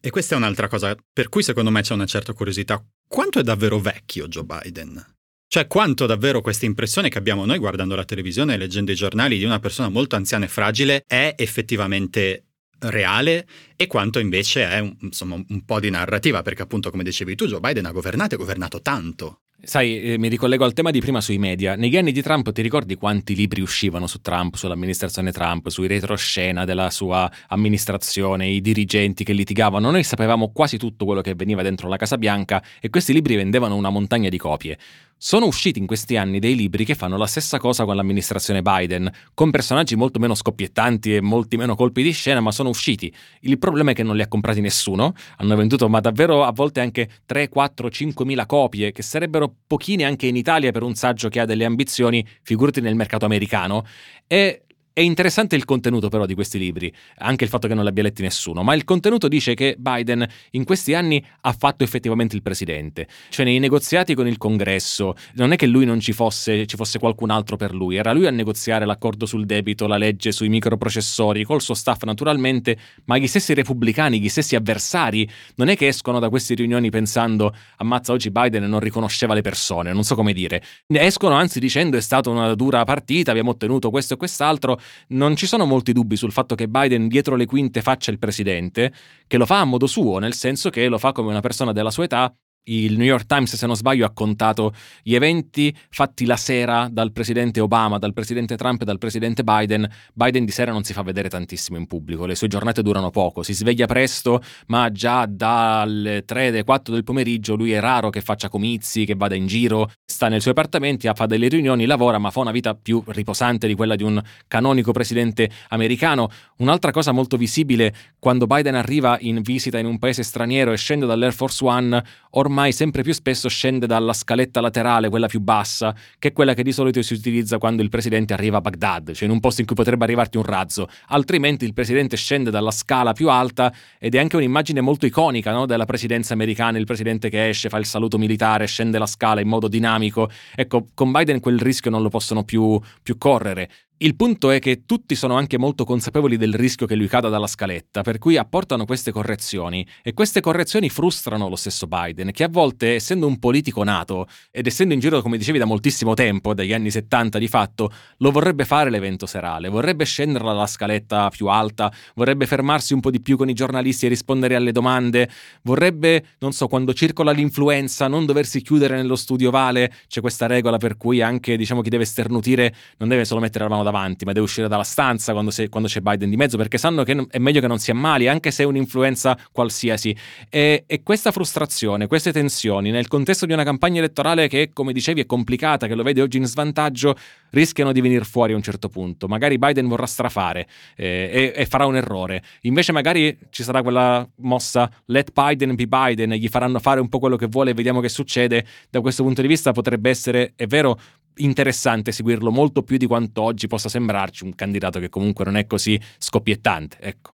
E 0.00 0.10
questa 0.10 0.34
è 0.34 0.36
un'altra 0.36 0.66
cosa 0.66 0.96
per 1.12 1.28
cui 1.28 1.44
secondo 1.44 1.70
me 1.70 1.80
c'è 1.80 1.94
una 1.94 2.06
certa 2.06 2.32
curiosità. 2.32 2.84
Quanto 3.06 3.38
è 3.38 3.44
davvero 3.44 3.78
vecchio 3.78 4.26
Joe 4.26 4.42
Biden? 4.42 5.14
Cioè 5.54 5.68
quanto 5.68 6.06
davvero 6.06 6.40
questa 6.40 6.66
impressione 6.66 7.08
che 7.08 7.16
abbiamo 7.16 7.44
noi 7.44 7.58
guardando 7.58 7.94
la 7.94 8.04
televisione 8.04 8.54
e 8.54 8.56
leggendo 8.56 8.90
i 8.90 8.96
giornali 8.96 9.38
di 9.38 9.44
una 9.44 9.60
persona 9.60 9.88
molto 9.88 10.16
anziana 10.16 10.46
e 10.46 10.48
fragile 10.48 11.04
è 11.06 11.32
effettivamente 11.38 12.46
reale 12.80 13.46
e 13.76 13.86
quanto 13.86 14.18
invece 14.18 14.68
è 14.68 14.94
insomma, 15.02 15.36
un 15.36 15.64
po' 15.64 15.78
di 15.78 15.90
narrativa, 15.90 16.42
perché 16.42 16.62
appunto 16.62 16.90
come 16.90 17.04
dicevi 17.04 17.36
tu 17.36 17.46
Joe 17.46 17.60
Biden 17.60 17.86
ha 17.86 17.92
governato 17.92 18.34
e 18.34 18.38
governato 18.38 18.82
tanto. 18.82 19.42
Sai, 19.62 20.02
eh, 20.02 20.18
mi 20.18 20.28
ricollego 20.28 20.64
al 20.64 20.72
tema 20.72 20.90
di 20.90 21.00
prima 21.00 21.20
sui 21.20 21.38
media. 21.38 21.74
Negli 21.74 21.96
anni 21.96 22.12
di 22.12 22.20
Trump 22.20 22.50
ti 22.52 22.60
ricordi 22.60 22.96
quanti 22.96 23.34
libri 23.34 23.62
uscivano 23.62 24.06
su 24.06 24.20
Trump, 24.20 24.56
sull'amministrazione 24.56 25.32
Trump, 25.32 25.68
sui 25.68 25.86
retroscena 25.86 26.64
della 26.64 26.90
sua 26.90 27.30
amministrazione, 27.48 28.48
i 28.48 28.60
dirigenti 28.60 29.24
che 29.24 29.32
litigavano? 29.32 29.90
Noi 29.90 30.02
sapevamo 30.02 30.52
quasi 30.52 30.76
tutto 30.76 31.04
quello 31.06 31.22
che 31.22 31.34
veniva 31.34 31.62
dentro 31.62 31.88
la 31.88 31.96
Casa 31.96 32.18
Bianca 32.18 32.62
e 32.80 32.90
questi 32.90 33.12
libri 33.12 33.36
vendevano 33.36 33.76
una 33.76 33.88
montagna 33.88 34.28
di 34.28 34.36
copie. 34.36 34.78
Sono 35.26 35.46
usciti 35.46 35.78
in 35.78 35.86
questi 35.86 36.18
anni 36.18 36.38
dei 36.38 36.54
libri 36.54 36.84
che 36.84 36.94
fanno 36.94 37.16
la 37.16 37.26
stessa 37.26 37.58
cosa 37.58 37.86
con 37.86 37.96
l'amministrazione 37.96 38.60
Biden, 38.60 39.10
con 39.32 39.50
personaggi 39.50 39.96
molto 39.96 40.18
meno 40.18 40.34
scoppiettanti 40.34 41.14
e 41.14 41.22
molti 41.22 41.56
meno 41.56 41.74
colpi 41.76 42.02
di 42.02 42.12
scena, 42.12 42.40
ma 42.40 42.52
sono 42.52 42.68
usciti. 42.68 43.10
Il 43.40 43.56
problema 43.56 43.92
è 43.92 43.94
che 43.94 44.02
non 44.02 44.16
li 44.16 44.20
ha 44.20 44.28
comprati 44.28 44.60
nessuno, 44.60 45.14
hanno 45.38 45.56
venduto 45.56 45.88
ma 45.88 46.00
davvero 46.00 46.44
a 46.44 46.52
volte 46.52 46.82
anche 46.82 47.08
3, 47.24 47.48
4, 47.48 47.88
5 47.88 48.24
mila 48.26 48.44
copie, 48.44 48.92
che 48.92 49.00
sarebbero 49.00 49.50
pochine 49.66 50.04
anche 50.04 50.26
in 50.26 50.36
Italia 50.36 50.72
per 50.72 50.82
un 50.82 50.94
saggio 50.94 51.30
che 51.30 51.40
ha 51.40 51.46
delle 51.46 51.64
ambizioni, 51.64 52.22
figurati 52.42 52.82
nel 52.82 52.94
mercato 52.94 53.24
americano, 53.24 53.86
e 54.26 54.63
È 54.96 55.00
interessante 55.00 55.56
il 55.56 55.64
contenuto 55.64 56.08
però 56.08 56.24
di 56.24 56.34
questi 56.34 56.56
libri, 56.56 56.94
anche 57.16 57.42
il 57.42 57.50
fatto 57.50 57.66
che 57.66 57.74
non 57.74 57.82
li 57.82 57.88
abbia 57.88 58.04
letti 58.04 58.22
nessuno, 58.22 58.62
ma 58.62 58.74
il 58.74 58.84
contenuto 58.84 59.26
dice 59.26 59.54
che 59.54 59.74
Biden 59.76 60.24
in 60.52 60.62
questi 60.62 60.94
anni 60.94 61.20
ha 61.40 61.52
fatto 61.52 61.82
effettivamente 61.82 62.36
il 62.36 62.42
presidente, 62.42 63.08
cioè 63.30 63.44
nei 63.44 63.58
negoziati 63.58 64.14
con 64.14 64.28
il 64.28 64.38
congresso, 64.38 65.16
non 65.32 65.50
è 65.50 65.56
che 65.56 65.66
lui 65.66 65.84
non 65.84 65.98
ci 65.98 66.12
fosse, 66.12 66.64
ci 66.66 66.76
fosse 66.76 67.00
qualcun 67.00 67.30
altro 67.30 67.56
per 67.56 67.74
lui, 67.74 67.96
era 67.96 68.12
lui 68.12 68.28
a 68.28 68.30
negoziare 68.30 68.84
l'accordo 68.84 69.26
sul 69.26 69.46
debito, 69.46 69.88
la 69.88 69.96
legge 69.96 70.30
sui 70.30 70.48
microprocessori, 70.48 71.42
col 71.42 71.60
suo 71.60 71.74
staff 71.74 72.04
naturalmente, 72.04 72.78
ma 73.06 73.18
gli 73.18 73.26
stessi 73.26 73.52
repubblicani, 73.52 74.20
gli 74.20 74.28
stessi 74.28 74.54
avversari, 74.54 75.28
non 75.56 75.70
è 75.70 75.76
che 75.76 75.88
escono 75.88 76.20
da 76.20 76.28
queste 76.28 76.54
riunioni 76.54 76.90
pensando 76.90 77.52
ammazza 77.78 78.12
oggi 78.12 78.30
Biden 78.30 78.68
non 78.68 78.78
riconosceva 78.78 79.34
le 79.34 79.42
persone, 79.42 79.92
non 79.92 80.04
so 80.04 80.14
come 80.14 80.32
dire, 80.32 80.62
ne 80.86 81.00
escono 81.00 81.34
anzi 81.34 81.58
dicendo 81.58 81.96
è 81.96 82.00
stata 82.00 82.30
una 82.30 82.54
dura 82.54 82.84
partita, 82.84 83.32
abbiamo 83.32 83.50
ottenuto 83.50 83.90
questo 83.90 84.14
e 84.14 84.16
quest'altro, 84.16 84.78
non 85.08 85.36
ci 85.36 85.46
sono 85.46 85.64
molti 85.64 85.92
dubbi 85.92 86.16
sul 86.16 86.32
fatto 86.32 86.54
che 86.54 86.68
Biden 86.68 87.08
dietro 87.08 87.36
le 87.36 87.46
quinte 87.46 87.82
faccia 87.82 88.10
il 88.10 88.18
presidente, 88.18 88.92
che 89.26 89.36
lo 89.36 89.46
fa 89.46 89.60
a 89.60 89.64
modo 89.64 89.86
suo, 89.86 90.18
nel 90.18 90.34
senso 90.34 90.70
che 90.70 90.88
lo 90.88 90.98
fa 90.98 91.12
come 91.12 91.30
una 91.30 91.40
persona 91.40 91.72
della 91.72 91.90
sua 91.90 92.04
età 92.04 92.34
il 92.64 92.96
New 92.96 93.06
York 93.06 93.26
Times, 93.26 93.54
se 93.54 93.66
non 93.66 93.76
sbaglio, 93.76 94.06
ha 94.06 94.12
contato 94.12 94.72
gli 95.02 95.14
eventi 95.14 95.74
fatti 95.90 96.24
la 96.24 96.36
sera 96.36 96.88
dal 96.90 97.12
presidente 97.12 97.60
Obama, 97.60 97.98
dal 97.98 98.12
presidente 98.12 98.56
Trump 98.56 98.82
e 98.82 98.84
dal 98.84 98.98
presidente 98.98 99.42
Biden. 99.42 99.88
Biden 100.14 100.44
di 100.44 100.50
sera 100.50 100.72
non 100.72 100.84
si 100.84 100.92
fa 100.92 101.02
vedere 101.02 101.28
tantissimo 101.28 101.76
in 101.78 101.86
pubblico, 101.86 102.26
le 102.26 102.34
sue 102.34 102.48
giornate 102.48 102.82
durano 102.82 103.10
poco, 103.10 103.42
si 103.42 103.52
sveglia 103.52 103.86
presto, 103.86 104.42
ma 104.68 104.90
già 104.90 105.26
dalle 105.26 106.24
3, 106.24 106.48
alle 106.48 106.64
4 106.64 106.94
del 106.94 107.04
pomeriggio 107.04 107.54
lui 107.54 107.72
è 107.72 107.80
raro 107.80 108.10
che 108.10 108.20
faccia 108.20 108.48
comizi, 108.48 109.04
che 109.04 109.14
vada 109.14 109.34
in 109.34 109.46
giro, 109.46 109.90
sta 110.04 110.28
nei 110.28 110.40
suoi 110.40 110.52
appartamenti, 110.52 111.10
fa 111.14 111.26
delle 111.26 111.48
riunioni, 111.48 111.84
lavora, 111.86 112.18
ma 112.18 112.30
fa 112.30 112.40
una 112.40 112.50
vita 112.50 112.74
più 112.74 113.02
riposante 113.06 113.66
di 113.66 113.74
quella 113.74 113.96
di 113.96 114.02
un 114.02 114.20
canonico 114.48 114.92
presidente 114.92 115.50
americano. 115.68 116.30
Un'altra 116.58 116.90
cosa 116.92 117.12
molto 117.12 117.36
visibile, 117.36 117.94
quando 118.18 118.46
Biden 118.46 118.74
arriva 118.74 119.18
in 119.20 119.42
visita 119.42 119.78
in 119.78 119.86
un 119.86 119.98
paese 119.98 120.22
straniero 120.22 120.72
e 120.72 120.76
scende 120.76 121.06
dall'Air 121.06 121.32
Force 121.32 121.64
One, 121.64 122.04
ormai 122.30 122.53
ormai 122.54 122.70
sempre 122.70 123.02
più 123.02 123.12
spesso 123.12 123.48
scende 123.48 123.88
dalla 123.88 124.12
scaletta 124.12 124.60
laterale, 124.60 125.08
quella 125.08 125.26
più 125.26 125.40
bassa, 125.40 125.92
che 126.20 126.28
è 126.28 126.32
quella 126.32 126.54
che 126.54 126.62
di 126.62 126.70
solito 126.70 127.02
si 127.02 127.14
utilizza 127.14 127.58
quando 127.58 127.82
il 127.82 127.88
presidente 127.88 128.32
arriva 128.32 128.58
a 128.58 128.60
Baghdad, 128.60 129.10
cioè 129.10 129.26
in 129.26 129.34
un 129.34 129.40
posto 129.40 129.60
in 129.60 129.66
cui 129.66 129.74
potrebbe 129.74 130.04
arrivarti 130.04 130.36
un 130.36 130.44
razzo. 130.44 130.88
Altrimenti 131.08 131.64
il 131.64 131.72
presidente 131.72 132.16
scende 132.16 132.52
dalla 132.52 132.70
scala 132.70 133.12
più 133.12 133.28
alta 133.28 133.74
ed 133.98 134.14
è 134.14 134.18
anche 134.20 134.36
un'immagine 134.36 134.80
molto 134.80 135.04
iconica 135.04 135.50
no? 135.50 135.66
della 135.66 135.84
presidenza 135.84 136.32
americana, 136.32 136.78
il 136.78 136.86
presidente 136.86 137.28
che 137.28 137.48
esce, 137.48 137.68
fa 137.68 137.78
il 137.78 137.86
saluto 137.86 138.18
militare, 138.18 138.66
scende 138.66 138.98
la 138.98 139.06
scala 139.06 139.40
in 139.40 139.48
modo 139.48 139.66
dinamico. 139.66 140.30
Ecco, 140.54 140.86
con 140.94 141.10
Biden 141.10 141.40
quel 141.40 141.58
rischio 141.58 141.90
non 141.90 142.02
lo 142.02 142.08
possono 142.08 142.44
più, 142.44 142.80
più 143.02 143.18
correre. 143.18 143.68
Il 144.04 144.16
punto 144.16 144.50
è 144.50 144.58
che 144.58 144.84
tutti 144.84 145.14
sono 145.14 145.34
anche 145.34 145.56
molto 145.56 145.86
consapevoli 145.86 146.36
del 146.36 146.52
rischio 146.52 146.86
che 146.86 146.94
lui 146.94 147.08
cada 147.08 147.30
dalla 147.30 147.46
scaletta, 147.46 148.02
per 148.02 148.18
cui 148.18 148.36
apportano 148.36 148.84
queste 148.84 149.12
correzioni 149.12 149.86
e 150.02 150.12
queste 150.12 150.42
correzioni 150.42 150.90
frustrano 150.90 151.48
lo 151.48 151.56
stesso 151.56 151.86
Biden, 151.86 152.30
che 152.30 152.44
a 152.44 152.50
volte, 152.50 152.96
essendo 152.96 153.26
un 153.26 153.38
politico 153.38 153.82
nato 153.82 154.26
ed 154.50 154.66
essendo 154.66 154.92
in 154.92 155.00
giro, 155.00 155.22
come 155.22 155.38
dicevi, 155.38 155.56
da 155.56 155.64
moltissimo 155.64 156.12
tempo, 156.12 156.52
dagli 156.52 156.74
anni 156.74 156.90
70 156.90 157.38
di 157.38 157.48
fatto, 157.48 157.90
lo 158.18 158.30
vorrebbe 158.30 158.66
fare 158.66 158.90
l'evento 158.90 159.24
serale, 159.24 159.70
vorrebbe 159.70 160.04
scendere 160.04 160.44
dalla 160.44 160.66
scaletta 160.66 161.30
più 161.30 161.46
alta, 161.46 161.90
vorrebbe 162.14 162.44
fermarsi 162.44 162.92
un 162.92 163.00
po' 163.00 163.10
di 163.10 163.22
più 163.22 163.38
con 163.38 163.48
i 163.48 163.54
giornalisti 163.54 164.04
e 164.04 164.10
rispondere 164.10 164.54
alle 164.54 164.72
domande, 164.72 165.30
vorrebbe, 165.62 166.26
non 166.40 166.52
so, 166.52 166.68
quando 166.68 166.92
circola 166.92 167.32
l'influenza, 167.32 168.06
non 168.06 168.26
doversi 168.26 168.60
chiudere 168.60 168.96
nello 168.96 169.16
studio 169.16 169.50
vale, 169.50 169.90
c'è 170.08 170.20
questa 170.20 170.46
regola 170.46 170.76
per 170.76 170.98
cui 170.98 171.22
anche, 171.22 171.56
diciamo, 171.56 171.80
chi 171.80 171.88
deve 171.88 172.04
sternutire 172.04 172.74
non 172.98 173.08
deve 173.08 173.24
solo 173.24 173.40
mettere 173.40 173.64
la 173.64 173.70
mano 173.70 173.82
davanti, 173.82 173.92
ma 173.94 174.32
deve 174.32 174.44
uscire 174.44 174.68
dalla 174.68 174.82
stanza 174.82 175.32
quando, 175.32 175.50
se, 175.50 175.68
quando 175.68 175.88
c'è 175.88 176.00
Biden 176.00 176.30
di 176.30 176.36
mezzo, 176.36 176.56
perché 176.56 176.78
sanno 176.78 177.02
che 177.04 177.26
è 177.30 177.38
meglio 177.38 177.60
che 177.60 177.66
non 177.66 177.78
si 177.78 177.90
ammali, 177.90 178.28
anche 178.28 178.50
se 178.50 178.64
è 178.64 178.66
un'influenza 178.66 179.38
qualsiasi. 179.52 180.16
E, 180.48 180.84
e 180.86 181.02
questa 181.02 181.30
frustrazione, 181.30 182.06
queste 182.06 182.32
tensioni, 182.32 182.90
nel 182.90 183.08
contesto 183.08 183.46
di 183.46 183.52
una 183.52 183.64
campagna 183.64 183.98
elettorale 183.98 184.48
che, 184.48 184.70
come 184.72 184.92
dicevi, 184.92 185.20
è 185.20 185.26
complicata, 185.26 185.86
che 185.86 185.94
lo 185.94 186.02
vede 186.02 186.22
oggi 186.22 186.38
in 186.38 186.46
svantaggio, 186.46 187.16
rischiano 187.50 187.92
di 187.92 188.00
venire 188.00 188.24
fuori 188.24 188.52
a 188.52 188.56
un 188.56 188.62
certo 188.62 188.88
punto. 188.88 189.28
Magari 189.28 189.58
Biden 189.58 189.86
vorrà 189.88 190.06
strafare 190.06 190.66
eh, 190.96 191.52
e, 191.54 191.60
e, 191.62 191.66
farà 191.66 191.86
un 191.86 191.96
errore. 191.96 192.42
Invece 192.62 192.92
magari 192.92 193.36
ci 193.50 193.62
sarà 193.62 193.82
quella 193.82 194.28
mossa 194.36 194.90
let 195.06 195.30
Biden 195.32 195.74
be 195.74 195.86
Biden 195.86 196.32
gli 196.32 196.48
faranno 196.48 196.78
fare 196.78 197.00
un 197.00 197.08
po' 197.08 197.18
quello 197.18 197.36
che 197.36 197.46
vuole 197.46 197.70
e 197.70 197.74
vediamo 197.74 198.00
che 198.00 198.08
succede. 198.08 198.64
Da 198.90 199.00
questo 199.00 199.22
punto 199.22 199.40
di 199.40 199.48
vista 199.48 199.72
potrebbe 199.72 200.10
essere, 200.10 200.52
è 200.56 200.66
vero, 200.66 200.98
interessante 201.36 202.12
seguirlo 202.12 202.50
molto 202.50 202.82
più 202.82 202.96
di 202.96 203.06
quanto 203.06 203.42
oggi 203.42 203.66
possa 203.66 203.88
sembrarci 203.88 204.44
un 204.44 204.54
candidato 204.54 204.98
che 204.98 205.08
comunque 205.08 205.44
non 205.44 205.56
è 205.56 205.66
così 205.66 206.00
scoppiettante. 206.18 206.98
Ecco. 207.00 207.30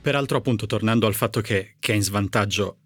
Peraltro, 0.00 0.38
appunto, 0.38 0.66
tornando 0.66 1.06
al 1.06 1.14
fatto 1.14 1.40
che, 1.40 1.76
che 1.78 1.92
è 1.92 1.96
in 1.96 2.02
svantaggio, 2.02 2.78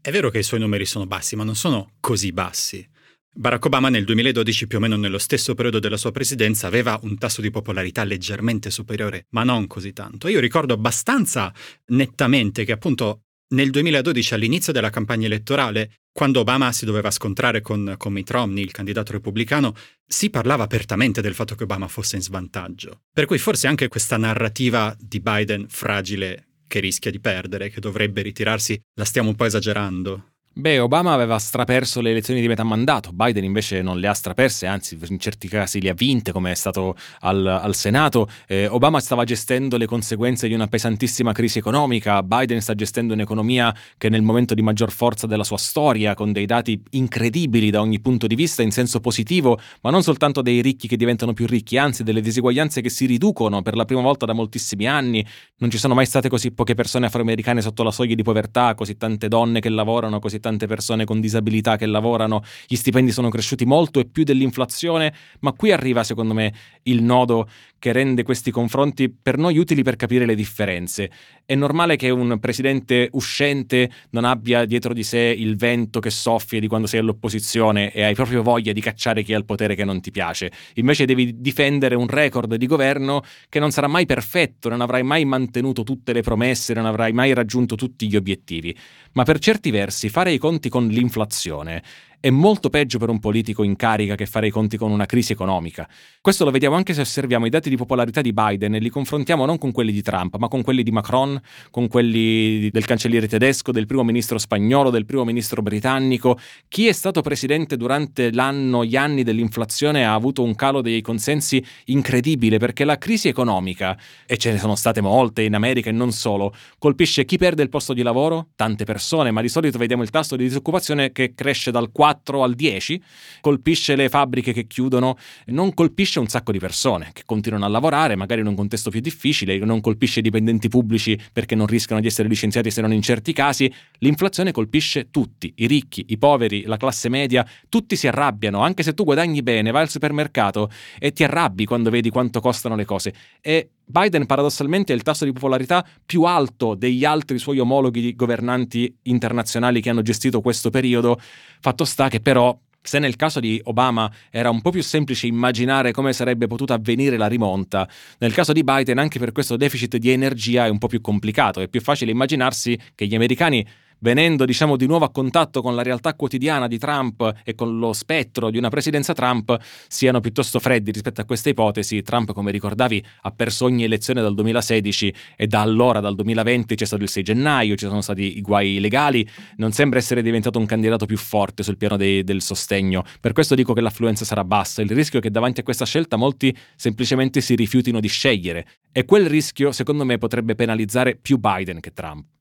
è 0.00 0.10
vero 0.10 0.30
che 0.30 0.38
i 0.38 0.42
suoi 0.44 0.60
numeri 0.60 0.86
sono 0.86 1.06
bassi, 1.06 1.34
ma 1.34 1.42
non 1.42 1.56
sono 1.56 1.94
così 1.98 2.32
bassi. 2.32 2.88
Barack 3.32 3.64
Obama 3.64 3.88
nel 3.88 4.04
2012, 4.04 4.66
più 4.66 4.78
o 4.78 4.80
meno 4.80 4.96
nello 4.96 5.18
stesso 5.18 5.54
periodo 5.54 5.78
della 5.78 5.96
sua 5.96 6.10
presidenza, 6.10 6.66
aveva 6.66 6.98
un 7.02 7.16
tasso 7.18 7.40
di 7.40 7.50
popolarità 7.50 8.04
leggermente 8.04 8.70
superiore, 8.70 9.26
ma 9.30 9.44
non 9.44 9.66
così 9.66 9.92
tanto. 9.92 10.28
Io 10.28 10.40
ricordo 10.40 10.74
abbastanza 10.74 11.52
nettamente 11.86 12.64
che 12.64 12.72
appunto 12.72 13.22
nel 13.50 13.70
2012, 13.70 14.34
all'inizio 14.34 14.72
della 14.72 14.90
campagna 14.90 15.26
elettorale, 15.26 15.99
quando 16.12 16.40
Obama 16.40 16.72
si 16.72 16.84
doveva 16.84 17.10
scontrare 17.10 17.60
con, 17.60 17.94
con 17.96 18.12
Mitt 18.12 18.30
Romney, 18.30 18.62
il 18.62 18.72
candidato 18.72 19.12
repubblicano, 19.12 19.74
si 20.06 20.30
parlava 20.30 20.64
apertamente 20.64 21.20
del 21.20 21.34
fatto 21.34 21.54
che 21.54 21.64
Obama 21.64 21.88
fosse 21.88 22.16
in 22.16 22.22
svantaggio. 22.22 23.02
Per 23.12 23.26
cui 23.26 23.38
forse 23.38 23.66
anche 23.66 23.88
questa 23.88 24.16
narrativa 24.16 24.94
di 24.98 25.20
Biden 25.20 25.66
fragile 25.68 26.46
che 26.66 26.80
rischia 26.80 27.10
di 27.10 27.20
perdere, 27.20 27.68
che 27.68 27.80
dovrebbe 27.80 28.22
ritirarsi, 28.22 28.80
la 28.94 29.04
stiamo 29.04 29.30
un 29.30 29.34
po' 29.34 29.44
esagerando. 29.44 30.29
Beh, 30.52 30.80
Obama 30.80 31.12
aveva 31.12 31.38
straperso 31.38 32.00
le 32.00 32.10
elezioni 32.10 32.40
di 32.40 32.48
metà 32.48 32.64
mandato, 32.64 33.12
Biden 33.12 33.44
invece 33.44 33.82
non 33.82 34.00
le 34.00 34.08
ha 34.08 34.12
straperse, 34.12 34.66
anzi 34.66 34.98
in 35.08 35.20
certi 35.20 35.46
casi 35.46 35.80
le 35.80 35.90
ha 35.90 35.94
vinte 35.94 36.32
come 36.32 36.50
è 36.50 36.54
stato 36.54 36.96
al, 37.20 37.46
al 37.46 37.72
Senato. 37.76 38.28
Eh, 38.48 38.66
Obama 38.66 38.98
stava 38.98 39.22
gestendo 39.22 39.76
le 39.76 39.86
conseguenze 39.86 40.48
di 40.48 40.54
una 40.54 40.66
pesantissima 40.66 41.30
crisi 41.30 41.58
economica, 41.58 42.24
Biden 42.24 42.60
sta 42.60 42.74
gestendo 42.74 43.14
un'economia 43.14 43.72
che 43.96 44.08
è 44.08 44.10
nel 44.10 44.22
momento 44.22 44.52
di 44.54 44.60
maggior 44.60 44.90
forza 44.90 45.28
della 45.28 45.44
sua 45.44 45.56
storia, 45.56 46.14
con 46.14 46.32
dei 46.32 46.46
dati 46.46 46.82
incredibili 46.90 47.70
da 47.70 47.80
ogni 47.80 48.00
punto 48.00 48.26
di 48.26 48.34
vista 48.34 48.62
in 48.62 48.72
senso 48.72 48.98
positivo, 48.98 49.56
ma 49.82 49.90
non 49.90 50.02
soltanto 50.02 50.42
dei 50.42 50.60
ricchi 50.62 50.88
che 50.88 50.96
diventano 50.96 51.32
più 51.32 51.46
ricchi, 51.46 51.78
anzi 51.78 52.02
delle 52.02 52.20
diseguaglianze 52.20 52.80
che 52.80 52.90
si 52.90 53.06
riducono 53.06 53.62
per 53.62 53.76
la 53.76 53.84
prima 53.84 54.02
volta 54.02 54.26
da 54.26 54.32
moltissimi 54.32 54.86
anni. 54.88 55.24
Non 55.58 55.70
ci 55.70 55.78
sono 55.78 55.94
mai 55.94 56.06
state 56.06 56.28
così 56.28 56.50
poche 56.50 56.74
persone 56.74 57.06
afroamericane 57.06 57.62
sotto 57.62 57.84
la 57.84 57.92
soglia 57.92 58.16
di 58.16 58.22
povertà, 58.22 58.74
così 58.74 58.96
tante 58.96 59.28
donne 59.28 59.60
che 59.60 59.68
lavorano, 59.68 60.18
così 60.18 60.39
tante 60.40 60.66
persone 60.66 61.04
con 61.04 61.20
disabilità 61.20 61.76
che 61.76 61.86
lavorano, 61.86 62.42
gli 62.66 62.76
stipendi 62.76 63.12
sono 63.12 63.28
cresciuti 63.28 63.64
molto 63.64 64.00
e 64.00 64.06
più 64.06 64.24
dell'inflazione, 64.24 65.14
ma 65.40 65.52
qui 65.52 65.72
arriva 65.72 66.02
secondo 66.02 66.34
me 66.34 66.52
il 66.84 67.02
nodo 67.02 67.48
che 67.78 67.92
rende 67.92 68.22
questi 68.22 68.50
confronti 68.50 69.08
per 69.10 69.38
noi 69.38 69.58
utili 69.58 69.82
per 69.82 69.96
capire 69.96 70.26
le 70.26 70.34
differenze. 70.34 71.10
È 71.50 71.56
normale 71.56 71.96
che 71.96 72.10
un 72.10 72.38
presidente 72.38 73.08
uscente 73.10 73.90
non 74.10 74.24
abbia 74.24 74.64
dietro 74.66 74.94
di 74.94 75.02
sé 75.02 75.34
il 75.36 75.56
vento 75.56 75.98
che 75.98 76.08
soffia 76.08 76.60
di 76.60 76.68
quando 76.68 76.86
sei 76.86 77.00
all'opposizione 77.00 77.90
e 77.90 78.04
hai 78.04 78.14
proprio 78.14 78.44
voglia 78.44 78.70
di 78.72 78.80
cacciare 78.80 79.24
chi 79.24 79.34
ha 79.34 79.36
il 79.36 79.44
potere 79.44 79.74
che 79.74 79.84
non 79.84 80.00
ti 80.00 80.12
piace. 80.12 80.52
Invece 80.74 81.06
devi 81.06 81.40
difendere 81.40 81.96
un 81.96 82.06
record 82.06 82.54
di 82.54 82.66
governo 82.66 83.24
che 83.48 83.58
non 83.58 83.72
sarà 83.72 83.88
mai 83.88 84.06
perfetto, 84.06 84.68
non 84.68 84.80
avrai 84.80 85.02
mai 85.02 85.24
mantenuto 85.24 85.82
tutte 85.82 86.12
le 86.12 86.22
promesse, 86.22 86.72
non 86.72 86.86
avrai 86.86 87.10
mai 87.10 87.34
raggiunto 87.34 87.74
tutti 87.74 88.06
gli 88.06 88.14
obiettivi. 88.14 88.72
Ma 89.14 89.24
per 89.24 89.40
certi 89.40 89.72
versi 89.72 90.08
fare 90.08 90.30
i 90.30 90.38
conti 90.38 90.68
con 90.68 90.86
l'inflazione 90.86 91.82
è 92.20 92.28
molto 92.28 92.68
peggio 92.68 92.98
per 92.98 93.08
un 93.08 93.18
politico 93.18 93.62
in 93.62 93.76
carica 93.76 94.14
che 94.14 94.26
fare 94.26 94.46
i 94.46 94.50
conti 94.50 94.76
con 94.76 94.90
una 94.90 95.06
crisi 95.06 95.32
economica. 95.32 95.88
Questo 96.20 96.44
lo 96.44 96.50
vediamo 96.50 96.76
anche 96.76 96.92
se 96.92 97.00
osserviamo 97.00 97.46
i 97.46 97.48
dati 97.48 97.70
di 97.70 97.76
popolarità 97.76 98.20
di 98.20 98.34
Biden 98.34 98.74
e 98.74 98.78
li 98.78 98.90
confrontiamo 98.90 99.46
non 99.46 99.56
con 99.56 99.72
quelli 99.72 99.90
di 99.90 100.02
Trump, 100.02 100.36
ma 100.36 100.48
con 100.48 100.62
quelli 100.62 100.82
di 100.82 100.90
Macron, 100.90 101.40
con 101.70 101.88
quelli 101.88 102.68
del 102.70 102.84
cancelliere 102.84 103.26
tedesco, 103.26 103.72
del 103.72 103.86
primo 103.86 104.04
ministro 104.04 104.36
spagnolo, 104.36 104.90
del 104.90 105.06
primo 105.06 105.24
ministro 105.24 105.62
britannico. 105.62 106.38
Chi 106.68 106.88
è 106.88 106.92
stato 106.92 107.22
presidente 107.22 107.78
durante 107.78 108.30
l'anno, 108.32 108.84
gli 108.84 108.96
anni 108.96 109.22
dell'inflazione 109.22 110.04
ha 110.04 110.12
avuto 110.12 110.42
un 110.42 110.54
calo 110.54 110.82
dei 110.82 111.00
consensi 111.00 111.64
incredibile 111.86 112.58
perché 112.58 112.84
la 112.84 112.98
crisi 112.98 113.28
economica, 113.28 113.96
e 114.26 114.36
ce 114.36 114.52
ne 114.52 114.58
sono 114.58 114.74
state 114.74 115.00
molte 115.00 115.40
in 115.40 115.54
America 115.54 115.88
e 115.88 115.92
non 115.92 116.12
solo, 116.12 116.52
colpisce 116.78 117.24
chi 117.24 117.38
perde 117.38 117.62
il 117.62 117.70
posto 117.70 117.94
di 117.94 118.02
lavoro, 118.02 118.48
tante 118.56 118.84
persone, 118.84 119.30
ma 119.30 119.40
di 119.40 119.48
solito 119.48 119.78
vediamo 119.78 120.02
il 120.02 120.10
tasso 120.10 120.36
di 120.36 120.44
disoccupazione 120.44 121.12
che 121.12 121.32
cresce 121.34 121.70
dal 121.70 121.90
4 121.90 122.08
4 122.10 122.42
al 122.42 122.54
10, 122.54 123.02
colpisce 123.40 123.94
le 123.94 124.08
fabbriche 124.08 124.52
che 124.52 124.66
chiudono, 124.66 125.16
non 125.46 125.72
colpisce 125.74 126.18
un 126.18 126.26
sacco 126.26 126.50
di 126.50 126.58
persone 126.58 127.10
che 127.12 127.22
continuano 127.24 127.64
a 127.64 127.68
lavorare, 127.68 128.16
magari 128.16 128.40
in 128.40 128.48
un 128.48 128.56
contesto 128.56 128.90
più 128.90 129.00
difficile, 129.00 129.58
non 129.58 129.80
colpisce 129.80 130.18
i 130.18 130.22
dipendenti 130.22 130.68
pubblici 130.68 131.18
perché 131.32 131.54
non 131.54 131.66
rischiano 131.66 132.00
di 132.00 132.08
essere 132.08 132.28
licenziati 132.28 132.70
se 132.70 132.80
non 132.80 132.92
in 132.92 133.02
certi 133.02 133.32
casi, 133.32 133.72
l'inflazione 133.98 134.50
colpisce 134.50 135.10
tutti, 135.10 135.52
i 135.56 135.66
ricchi, 135.66 136.06
i 136.08 136.18
poveri, 136.18 136.62
la 136.64 136.76
classe 136.76 137.08
media, 137.08 137.46
tutti 137.68 137.94
si 137.94 138.08
arrabbiano, 138.08 138.60
anche 138.60 138.82
se 138.82 138.92
tu 138.92 139.04
guadagni 139.04 139.42
bene, 139.42 139.70
vai 139.70 139.82
al 139.82 139.88
supermercato 139.88 140.68
e 140.98 141.12
ti 141.12 141.22
arrabbi 141.22 141.64
quando 141.64 141.90
vedi 141.90 142.10
quanto 142.10 142.40
costano 142.40 142.74
le 142.74 142.84
cose. 142.84 143.14
E 143.40 143.70
Biden 143.90 144.26
paradossalmente 144.26 144.92
ha 144.92 144.96
il 144.96 145.02
tasso 145.02 145.24
di 145.24 145.32
popolarità 145.32 145.86
più 146.04 146.22
alto 146.22 146.74
degli 146.74 147.04
altri 147.04 147.38
suoi 147.38 147.58
omologhi 147.58 148.14
governanti 148.14 148.96
internazionali 149.02 149.80
che 149.80 149.90
hanno 149.90 150.02
gestito 150.02 150.40
questo 150.40 150.70
periodo. 150.70 151.20
Fatto 151.60 151.84
sta 151.84 152.08
che 152.08 152.20
però 152.20 152.58
se 152.82 152.98
nel 152.98 153.16
caso 153.16 153.40
di 153.40 153.60
Obama 153.64 154.10
era 154.30 154.48
un 154.48 154.62
po' 154.62 154.70
più 154.70 154.82
semplice 154.82 155.26
immaginare 155.26 155.92
come 155.92 156.12
sarebbe 156.12 156.46
potuta 156.46 156.74
avvenire 156.74 157.16
la 157.16 157.26
rimonta, 157.26 157.88
nel 158.18 158.32
caso 158.32 158.52
di 158.52 158.64
Biden 158.64 158.98
anche 158.98 159.18
per 159.18 159.32
questo 159.32 159.56
deficit 159.56 159.96
di 159.98 160.10
energia 160.10 160.64
è 160.64 160.70
un 160.70 160.78
po' 160.78 160.86
più 160.86 161.00
complicato, 161.00 161.60
è 161.60 161.68
più 161.68 161.80
facile 161.80 162.10
immaginarsi 162.10 162.78
che 162.94 163.06
gli 163.06 163.14
americani 163.14 163.66
venendo 164.00 164.44
diciamo 164.44 164.76
di 164.76 164.86
nuovo 164.86 165.04
a 165.04 165.10
contatto 165.10 165.62
con 165.62 165.74
la 165.74 165.82
realtà 165.82 166.14
quotidiana 166.14 166.66
di 166.66 166.78
Trump 166.78 167.40
e 167.44 167.54
con 167.54 167.78
lo 167.78 167.92
spettro 167.92 168.50
di 168.50 168.58
una 168.58 168.68
presidenza 168.68 169.12
Trump 169.12 169.56
siano 169.88 170.20
piuttosto 170.20 170.58
freddi 170.58 170.90
rispetto 170.90 171.20
a 171.20 171.24
questa 171.24 171.48
ipotesi. 171.48 172.02
Trump, 172.02 172.32
come 172.32 172.50
ricordavi, 172.50 173.04
ha 173.22 173.30
perso 173.30 173.64
ogni 173.64 173.84
elezione 173.84 174.20
dal 174.20 174.34
2016 174.34 175.14
e 175.36 175.46
da 175.46 175.60
allora, 175.60 176.00
dal 176.00 176.14
2020, 176.14 176.74
c'è 176.74 176.84
stato 176.84 177.02
il 177.02 177.08
6 177.08 177.22
gennaio, 177.22 177.76
ci 177.76 177.86
sono 177.86 178.00
stati 178.00 178.38
i 178.38 178.40
guai 178.40 178.80
legali, 178.80 179.26
non 179.56 179.72
sembra 179.72 179.98
essere 179.98 180.22
diventato 180.22 180.58
un 180.58 180.66
candidato 180.66 181.06
più 181.06 181.16
forte 181.16 181.62
sul 181.62 181.76
piano 181.76 181.96
dei, 181.96 182.24
del 182.24 182.42
sostegno. 182.42 183.04
Per 183.20 183.32
questo 183.32 183.54
dico 183.54 183.72
che 183.72 183.80
l'affluenza 183.80 184.24
sarà 184.24 184.44
bassa. 184.44 184.82
Il 184.82 184.90
rischio 184.90 185.18
è 185.18 185.22
che 185.22 185.30
davanti 185.30 185.60
a 185.60 185.62
questa 185.62 185.84
scelta 185.84 186.16
molti 186.16 186.56
semplicemente 186.76 187.40
si 187.40 187.54
rifiutino 187.54 188.00
di 188.00 188.08
scegliere 188.08 188.66
e 188.92 189.04
quel 189.04 189.26
rischio, 189.26 189.72
secondo 189.72 190.04
me, 190.04 190.18
potrebbe 190.18 190.54
penalizzare 190.54 191.16
più 191.16 191.38
Biden 191.38 191.80
che 191.80 191.92
Trump. 191.92 192.39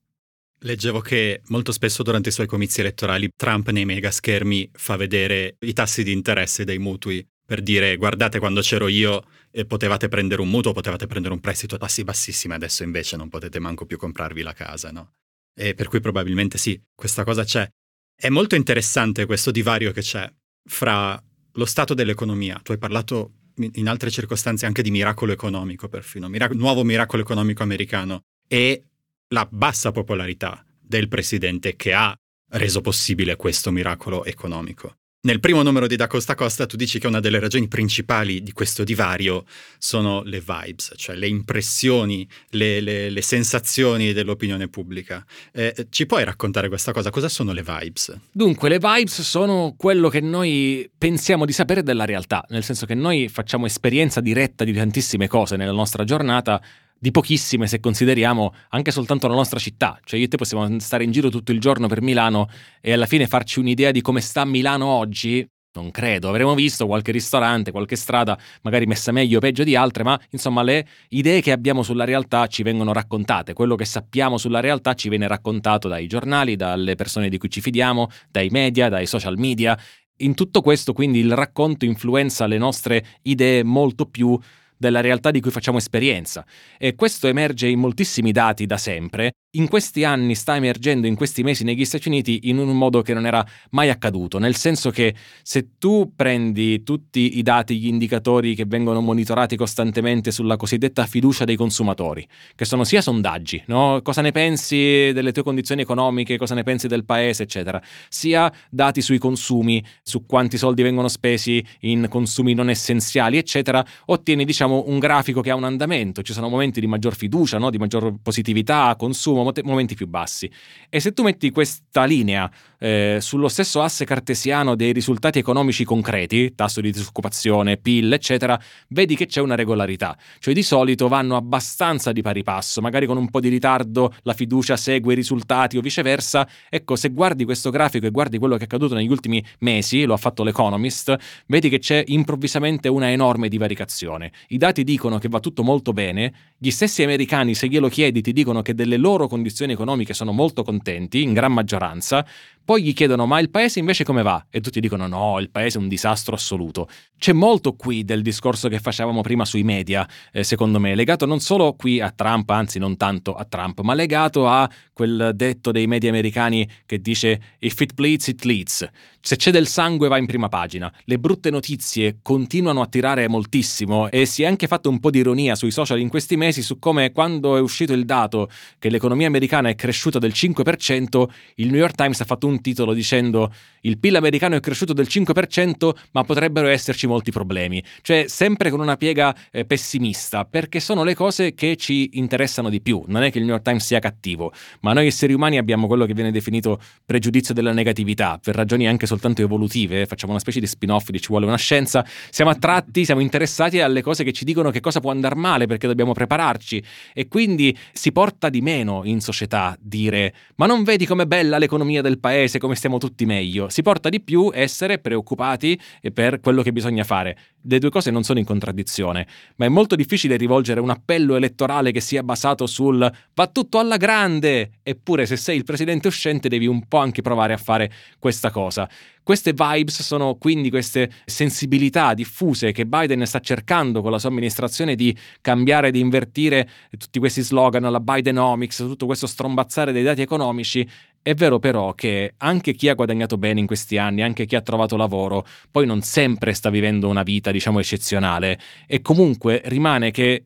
Leggevo 0.61 0.99
che 0.99 1.41
molto 1.47 1.71
spesso 1.71 2.03
durante 2.03 2.29
i 2.29 2.31
suoi 2.33 2.47
comizi 2.47 2.81
elettorali 2.81 3.29
Trump 3.35 3.69
nei 3.69 3.85
mega 3.85 4.11
schermi 4.11 4.69
fa 4.73 4.97
vedere 4.97 5.55
i 5.59 5.71
tassi 5.71 6.03
di 6.03 6.11
interesse 6.11 6.65
dei 6.65 6.79
mutui 6.79 7.25
per 7.45 7.61
dire 7.61 7.95
guardate 7.95 8.39
quando 8.39 8.59
c'ero 8.59 8.87
io 8.87 9.23
e 9.51 9.65
potevate 9.65 10.09
prendere 10.09 10.41
un 10.41 10.49
mutuo, 10.49 10.73
potevate 10.73 11.07
prendere 11.07 11.33
un 11.33 11.39
prestito 11.39 11.75
a 11.75 11.77
tassi 11.77 12.03
bassissimi, 12.03 12.53
adesso 12.53 12.83
invece 12.83 13.15
non 13.15 13.29
potete 13.29 13.57
manco 13.59 13.85
più 13.85 13.97
comprarvi 13.97 14.41
la 14.41 14.53
casa, 14.53 14.91
no? 14.91 15.13
E 15.55 15.73
per 15.73 15.87
cui 15.87 15.99
probabilmente 15.99 16.57
sì, 16.57 16.79
questa 16.93 17.23
cosa 17.23 17.43
c'è. 17.43 17.67
È 18.15 18.29
molto 18.29 18.55
interessante 18.55 19.25
questo 19.25 19.49
divario 19.49 19.91
che 19.91 20.01
c'è 20.01 20.31
fra 20.69 21.21
lo 21.53 21.65
stato 21.65 21.93
dell'economia. 21.93 22.59
Tu 22.61 22.73
hai 22.73 22.77
parlato 22.77 23.31
in 23.55 23.87
altre 23.87 24.11
circostanze 24.11 24.65
anche 24.65 24.83
di 24.83 24.91
miracolo 24.91 25.31
economico 25.31 25.87
perfino, 25.87 26.27
mirac- 26.27 26.53
nuovo 26.53 26.83
miracolo 26.83 27.23
economico 27.23 27.63
americano 27.63 28.21
e 28.47 28.83
la 29.29 29.47
bassa 29.49 29.91
popolarità 29.91 30.63
del 30.81 31.07
presidente 31.07 31.75
che 31.75 31.93
ha 31.93 32.15
reso 32.51 32.81
possibile 32.81 33.35
questo 33.35 33.71
miracolo 33.71 34.25
economico. 34.25 34.95
Nel 35.21 35.41
primo 35.41 35.61
numero 35.63 35.85
di 35.85 35.97
Da 35.97 36.07
Costa 36.07 36.33
Costa 36.33 36.65
tu 36.65 36.77
dici 36.77 36.97
che 36.97 37.05
una 37.05 37.19
delle 37.19 37.39
ragioni 37.39 37.67
principali 37.67 38.41
di 38.41 38.53
questo 38.53 38.85
divario 38.85 39.43
sono 39.77 40.23
le 40.23 40.39
vibes, 40.39 40.93
cioè 40.95 41.17
le 41.17 41.27
impressioni, 41.27 42.25
le, 42.51 42.79
le, 42.79 43.09
le 43.09 43.21
sensazioni 43.21 44.13
dell'opinione 44.13 44.69
pubblica. 44.69 45.25
Eh, 45.51 45.87
ci 45.89 46.05
puoi 46.05 46.23
raccontare 46.23 46.69
questa 46.69 46.93
cosa? 46.93 47.09
Cosa 47.09 47.27
sono 47.27 47.51
le 47.51 47.63
vibes? 47.63 48.17
Dunque, 48.31 48.69
le 48.69 48.79
vibes 48.79 49.21
sono 49.21 49.75
quello 49.77 50.07
che 50.07 50.21
noi 50.21 50.89
pensiamo 50.97 51.43
di 51.43 51.51
sapere 51.51 51.83
della 51.83 52.05
realtà, 52.05 52.45
nel 52.47 52.63
senso 52.63 52.85
che 52.85 52.95
noi 52.95 53.27
facciamo 53.27 53.65
esperienza 53.65 54.21
diretta 54.21 54.63
di 54.63 54.71
tantissime 54.71 55.27
cose 55.27 55.57
nella 55.57 55.73
nostra 55.73 56.05
giornata 56.05 56.61
di 56.99 57.11
pochissime 57.11 57.67
se 57.67 57.79
consideriamo 57.79 58.53
anche 58.69 58.91
soltanto 58.91 59.27
la 59.27 59.35
nostra 59.35 59.57
città. 59.57 59.99
Cioè 60.03 60.19
io 60.19 60.25
e 60.25 60.27
te 60.27 60.37
possiamo 60.37 60.79
stare 60.79 61.03
in 61.03 61.11
giro 61.11 61.29
tutto 61.29 61.51
il 61.51 61.59
giorno 61.59 61.87
per 61.87 62.01
Milano 62.01 62.49
e 62.81 62.93
alla 62.93 63.05
fine 63.05 63.25
farci 63.27 63.59
un'idea 63.59 63.91
di 63.91 64.01
come 64.01 64.21
sta 64.21 64.45
Milano 64.45 64.85
oggi. 64.85 65.47
Non 65.71 65.91
credo, 65.91 66.29
avremo 66.29 66.55
visto 66.55 66.87
qualche 66.87 67.11
ristorante, 67.11 67.69
qualche 67.69 67.95
strada, 67.95 68.37
magari 68.63 68.87
messa 68.87 69.11
meglio 69.11 69.37
o 69.37 69.39
peggio 69.39 69.63
di 69.63 69.75
altre, 69.75 70.03
ma 70.03 70.19
insomma 70.31 70.63
le 70.63 70.85
idee 71.09 71.41
che 71.41 71.51
abbiamo 71.51 71.83
sulla 71.83 72.05
realtà 72.05 72.47
ci 72.47 72.63
vengono 72.63 72.91
raccontate, 72.91 73.53
quello 73.53 73.75
che 73.75 73.85
sappiamo 73.85 74.39
sulla 74.39 74.61
realtà 74.61 74.95
ci 74.95 75.09
viene 75.09 75.27
raccontato 75.27 75.87
dai 75.87 76.07
giornali, 76.07 76.55
dalle 76.55 76.95
persone 76.95 77.29
di 77.29 77.37
cui 77.37 77.51
ci 77.51 77.61
fidiamo, 77.61 78.09
dai 78.31 78.49
media, 78.49 78.89
dai 78.89 79.05
social 79.05 79.37
media. 79.37 79.77
In 80.21 80.33
tutto 80.33 80.61
questo 80.61 80.91
quindi 80.91 81.19
il 81.19 81.33
racconto 81.33 81.85
influenza 81.85 82.47
le 82.47 82.57
nostre 82.57 83.05
idee 83.21 83.63
molto 83.63 84.07
più 84.07 84.37
della 84.79 85.01
realtà 85.01 85.29
di 85.29 85.41
cui 85.41 85.51
facciamo 85.51 85.77
esperienza. 85.77 86.45
E 86.77 86.95
questo 86.95 87.27
emerge 87.27 87.67
in 87.67 87.79
moltissimi 87.79 88.31
dati 88.31 88.65
da 88.65 88.77
sempre 88.77 89.33
in 89.53 89.67
questi 89.67 90.03
anni 90.03 90.35
sta 90.35 90.55
emergendo 90.55 91.07
in 91.07 91.15
questi 91.15 91.41
mesi 91.41 91.63
negli 91.63 91.83
Stati 91.83 92.07
Uniti 92.07 92.49
in 92.49 92.59
un 92.59 92.69
modo 92.77 93.01
che 93.01 93.15
non 93.15 93.25
era 93.25 93.43
mai 93.71 93.89
accaduto, 93.89 94.37
nel 94.37 94.55
senso 94.55 94.91
che 94.91 95.15
se 95.41 95.69
tu 95.79 96.13
prendi 96.15 96.83
tutti 96.83 97.39
i 97.39 97.41
dati, 97.41 97.79
gli 97.79 97.87
indicatori 97.87 98.53
che 98.53 98.65
vengono 98.67 99.01
monitorati 99.01 99.55
costantemente 99.55 100.29
sulla 100.29 100.55
cosiddetta 100.55 101.07
fiducia 101.07 101.45
dei 101.45 101.55
consumatori, 101.55 102.27
che 102.53 102.65
sono 102.65 102.83
sia 102.83 103.01
sondaggi, 103.01 103.63
no? 103.67 104.01
cosa 104.03 104.21
ne 104.21 104.31
pensi 104.31 105.11
delle 105.13 105.31
tue 105.31 105.41
condizioni 105.41 105.81
economiche, 105.81 106.37
cosa 106.37 106.53
ne 106.53 106.61
pensi 106.61 106.87
del 106.87 107.05
paese, 107.05 107.43
eccetera, 107.43 107.81
sia 108.07 108.51
dati 108.69 109.01
sui 109.01 109.17
consumi, 109.17 109.83
su 110.03 110.27
quanti 110.27 110.59
soldi 110.59 110.83
vengono 110.83 111.07
spesi 111.07 111.65
in 111.81 112.05
consumi 112.07 112.53
non 112.53 112.69
essenziali, 112.69 113.37
eccetera, 113.37 113.83
ottieni 114.05 114.45
diciamo 114.45 114.83
un 114.87 114.99
grafico 114.99 115.41
che 115.41 115.49
ha 115.49 115.55
un 115.55 115.63
andamento, 115.63 116.21
ci 116.21 116.33
sono 116.33 116.49
momenti 116.49 116.79
di 116.79 116.87
maggior 116.87 117.15
fiducia, 117.15 117.57
no? 117.57 117.71
di 117.71 117.79
maggior 117.79 118.13
positività, 118.21 118.95
consumo, 118.95 119.38
momenti 119.63 119.95
più 119.95 120.07
bassi. 120.07 120.49
E 120.89 120.99
se 120.99 121.13
tu 121.13 121.23
metti 121.23 121.51
questa 121.51 122.05
linea 122.05 122.49
eh, 122.79 123.17
sullo 123.19 123.47
stesso 123.47 123.81
asse 123.81 124.05
cartesiano 124.05 124.75
dei 124.75 124.93
risultati 124.93 125.37
economici 125.37 125.83
concreti, 125.83 126.55
tasso 126.55 126.81
di 126.81 126.91
disoccupazione, 126.91 127.77
PIL, 127.77 128.11
eccetera, 128.13 128.59
vedi 128.89 129.15
che 129.15 129.25
c'è 129.25 129.41
una 129.41 129.55
regolarità. 129.55 130.17
Cioè 130.39 130.53
di 130.53 130.63
solito 130.63 131.07
vanno 131.07 131.35
abbastanza 131.35 132.11
di 132.11 132.21
pari 132.21 132.43
passo, 132.43 132.81
magari 132.81 133.05
con 133.05 133.17
un 133.17 133.29
po' 133.29 133.39
di 133.39 133.49
ritardo 133.49 134.13
la 134.23 134.33
fiducia 134.33 134.77
segue 134.77 135.13
i 135.13 135.15
risultati 135.15 135.77
o 135.77 135.81
viceversa. 135.81 136.47
Ecco, 136.69 136.95
se 136.95 137.09
guardi 137.09 137.43
questo 137.43 137.69
grafico 137.69 138.05
e 138.05 138.11
guardi 138.11 138.37
quello 138.37 138.55
che 138.55 138.61
è 138.61 138.65
accaduto 138.65 138.95
negli 138.95 139.11
ultimi 139.11 139.43
mesi, 139.59 140.05
lo 140.05 140.13
ha 140.13 140.17
fatto 140.17 140.43
l'Economist, 140.43 141.15
vedi 141.47 141.69
che 141.69 141.79
c'è 141.79 142.03
improvvisamente 142.07 142.87
una 142.87 143.11
enorme 143.11 143.49
divaricazione. 143.49 144.31
I 144.47 144.57
dati 144.57 144.83
dicono 144.83 145.17
che 145.17 145.27
va 145.27 145.39
tutto 145.39 145.63
molto 145.63 145.91
bene, 145.91 146.33
gli 146.57 146.71
stessi 146.71 147.03
americani, 147.03 147.53
se 147.53 147.67
glielo 147.67 147.89
chiedi, 147.89 148.21
ti 148.21 148.31
dicono 148.31 148.61
che 148.61 148.73
delle 148.73 148.97
loro 148.97 149.27
condizioni 149.27 149.73
economiche 149.73 150.13
sono 150.13 150.31
molto 150.31 150.63
contenti, 150.63 151.21
in 151.21 151.33
gran 151.33 151.51
maggioranza, 151.51 152.25
poi 152.69 152.83
gli 152.83 152.93
chiedono 152.93 153.25
ma 153.25 153.39
il 153.39 153.49
paese 153.49 153.79
invece 153.79 154.03
come 154.03 154.21
va? 154.21 154.45
E 154.47 154.61
tutti 154.61 154.79
dicono 154.79 155.07
no, 155.07 155.39
il 155.39 155.49
paese 155.49 155.79
è 155.79 155.81
un 155.81 155.87
disastro 155.87 156.35
assoluto. 156.35 156.87
C'è 157.17 157.33
molto 157.33 157.73
qui 157.73 158.05
del 158.05 158.21
discorso 158.21 158.69
che 158.69 158.77
facevamo 158.77 159.21
prima 159.21 159.43
sui 159.43 159.63
media, 159.63 160.07
eh, 160.31 160.43
secondo 160.43 160.79
me, 160.79 160.93
legato 160.93 161.25
non 161.25 161.39
solo 161.39 161.73
qui 161.73 161.99
a 161.99 162.11
Trump, 162.11 162.47
anzi 162.51 162.77
non 162.77 162.95
tanto 162.95 163.33
a 163.33 163.43
Trump, 163.45 163.79
ma 163.79 163.95
legato 163.95 164.47
a 164.47 164.69
quel 164.93 165.31
detto 165.33 165.71
dei 165.71 165.87
media 165.87 166.11
americani 166.11 166.69
che 166.85 167.01
dice 167.01 167.41
if 167.57 167.79
it 167.79 167.95
bleeds, 167.95 168.27
it 168.27 168.43
leads. 168.43 168.87
Se 169.21 169.35
c'è 169.35 169.51
del 169.51 169.67
sangue 169.67 170.07
va 170.07 170.17
in 170.17 170.25
prima 170.25 170.47
pagina. 170.47 170.91
Le 171.03 171.19
brutte 171.19 171.49
notizie 171.49 172.19
continuano 172.21 172.81
a 172.81 172.87
tirare 172.87 173.27
moltissimo 173.27 174.09
e 174.09 174.25
si 174.25 174.43
è 174.43 174.45
anche 174.45 174.67
fatto 174.67 174.89
un 174.89 174.99
po' 174.99 175.09
di 175.11 175.19
ironia 175.19 175.55
sui 175.55 175.71
social 175.71 175.99
in 175.99 176.07
questi 176.07 176.37
mesi 176.37 176.61
su 176.61 176.79
come 176.79 177.11
quando 177.11 177.57
è 177.57 177.59
uscito 177.59 177.91
il 177.93 178.05
dato 178.05 178.49
che 178.79 178.89
l'economia 178.89 179.27
americana 179.27 179.67
è 179.69 179.75
cresciuta 179.75 180.19
del 180.19 180.31
5%, 180.33 181.27
il 181.55 181.67
New 181.67 181.79
York 181.79 181.95
Times 181.95 182.21
ha 182.21 182.25
fatto 182.25 182.47
un 182.47 182.61
titolo 182.61 182.93
dicendo 182.93 183.51
il 183.81 183.97
PIL 183.97 184.15
americano 184.15 184.55
è 184.55 184.59
cresciuto 184.59 184.93
del 184.93 185.07
5%, 185.09 185.91
ma 186.11 186.23
potrebbero 186.23 186.67
esserci 186.67 187.07
molti 187.07 187.31
problemi. 187.31 187.83
Cioè, 188.01 188.25
sempre 188.27 188.69
con 188.69 188.79
una 188.79 188.97
piega 188.97 189.35
eh, 189.51 189.65
pessimista, 189.65 190.45
perché 190.45 190.79
sono 190.79 191.03
le 191.03 191.15
cose 191.15 191.53
che 191.53 191.75
ci 191.75 192.11
interessano 192.13 192.69
di 192.69 192.81
più. 192.81 193.03
Non 193.07 193.23
è 193.23 193.31
che 193.31 193.37
il 193.37 193.45
New 193.45 193.53
York 193.53 193.63
Times 193.63 193.85
sia 193.85 193.99
cattivo, 193.99 194.51
ma 194.81 194.93
noi 194.93 195.07
esseri 195.07 195.33
umani 195.33 195.57
abbiamo 195.57 195.87
quello 195.87 196.05
che 196.05 196.13
viene 196.13 196.31
definito 196.31 196.81
pregiudizio 197.05 197.53
della 197.53 197.73
negatività, 197.73 198.39
per 198.41 198.55
ragioni 198.55 198.87
anche 198.87 199.05
soltanto 199.09 199.41
evolutive, 199.41 200.05
facciamo 200.05 200.31
una 200.31 200.41
specie 200.41 200.59
di 200.59 200.67
spin-off 200.67 201.09
di 201.09 201.19
ci 201.19 201.27
vuole 201.27 201.45
una 201.45 201.57
scienza, 201.57 202.05
siamo 202.29 202.51
attratti, 202.51 203.05
siamo 203.05 203.21
interessati 203.21 203.79
alle 203.79 204.01
cose 204.01 204.23
che 204.23 204.31
ci 204.31 204.45
dicono 204.45 204.71
che 204.71 204.79
cosa 204.79 204.99
può 204.99 205.11
andare 205.11 205.35
male 205.35 205.67
perché 205.67 205.87
dobbiamo 205.87 206.13
prepararci 206.13 206.83
e 207.13 207.27
quindi 207.27 207.77
si 207.91 208.11
porta 208.11 208.49
di 208.49 208.61
meno 208.61 209.01
in 209.03 209.19
società 209.19 209.77
dire 209.79 210.33
ma 210.55 210.65
non 210.65 210.83
vedi 210.83 211.05
com'è 211.05 211.25
bella 211.25 211.57
l'economia 211.57 212.01
del 212.01 212.19
paese? 212.19 212.27
paese 212.29 212.59
come 212.59 212.75
stiamo 212.75 212.97
tutti 212.97 213.25
meglio. 213.25 213.69
Si 213.69 213.81
porta 213.81 214.09
di 214.09 214.21
più 214.21 214.51
essere 214.53 214.99
preoccupati 214.99 215.79
per 216.13 216.39
quello 216.39 216.61
che 216.61 216.71
bisogna 216.71 217.03
fare. 217.03 217.37
Le 217.63 217.79
due 217.79 217.89
cose 217.89 218.11
non 218.11 218.23
sono 218.23 218.39
in 218.39 218.45
contraddizione, 218.45 219.27
ma 219.57 219.65
è 219.65 219.69
molto 219.69 219.95
difficile 219.95 220.37
rivolgere 220.37 220.79
un 220.79 220.89
appello 220.89 221.35
elettorale 221.35 221.91
che 221.91 221.99
sia 221.99 222.23
basato 222.23 222.65
sul 222.67 223.11
va 223.33 223.47
tutto 223.47 223.79
alla 223.79 223.97
grande. 223.97 224.79
Eppure 224.83 225.25
se 225.25 225.35
sei 225.35 225.57
il 225.57 225.63
presidente 225.63 226.07
uscente 226.07 226.47
devi 226.47 226.67
un 226.67 226.87
po' 226.87 226.99
anche 226.99 227.21
provare 227.21 227.53
a 227.53 227.57
fare 227.57 227.91
questa 228.17 228.51
cosa. 228.51 228.89
Queste 229.23 229.53
vibes 229.53 230.01
sono 230.01 230.35
quindi 230.35 230.71
queste 230.71 231.11
sensibilità 231.25 232.15
diffuse 232.15 232.71
che 232.71 232.87
Biden 232.87 233.25
sta 233.27 233.39
cercando 233.39 234.01
con 234.01 234.09
la 234.09 234.17
sua 234.17 234.29
amministrazione 234.29 234.95
di 234.95 235.15
cambiare, 235.41 235.91
di 235.91 235.99
invertire 235.99 236.67
tutti 236.97 237.19
questi 237.19 237.41
slogan, 237.41 237.91
la 237.91 237.99
Bidenomics, 237.99 238.77
tutto 238.77 239.05
questo 239.05 239.27
strombazzare 239.27 239.91
dei 239.91 240.01
dati 240.01 240.21
economici. 240.21 240.87
È 241.21 241.35
vero 241.35 241.59
però 241.59 241.93
che 241.93 242.33
anche 242.37 242.73
chi 242.73 242.89
ha 242.89 242.95
guadagnato 242.95 243.37
bene 243.37 243.59
in 243.59 243.67
questi 243.67 243.97
anni, 243.97 244.23
anche 244.23 244.47
chi 244.47 244.55
ha 244.55 244.61
trovato 244.61 244.97
lavoro, 244.97 245.45
poi 245.69 245.85
non 245.85 246.01
sempre 246.01 246.53
sta 246.53 246.71
vivendo 246.71 247.07
una 247.07 247.23
vita, 247.23 247.51
diciamo, 247.51 247.79
eccezionale 247.79 248.59
e 248.87 249.01
comunque 249.01 249.61
rimane 249.65 250.09
che 250.09 250.45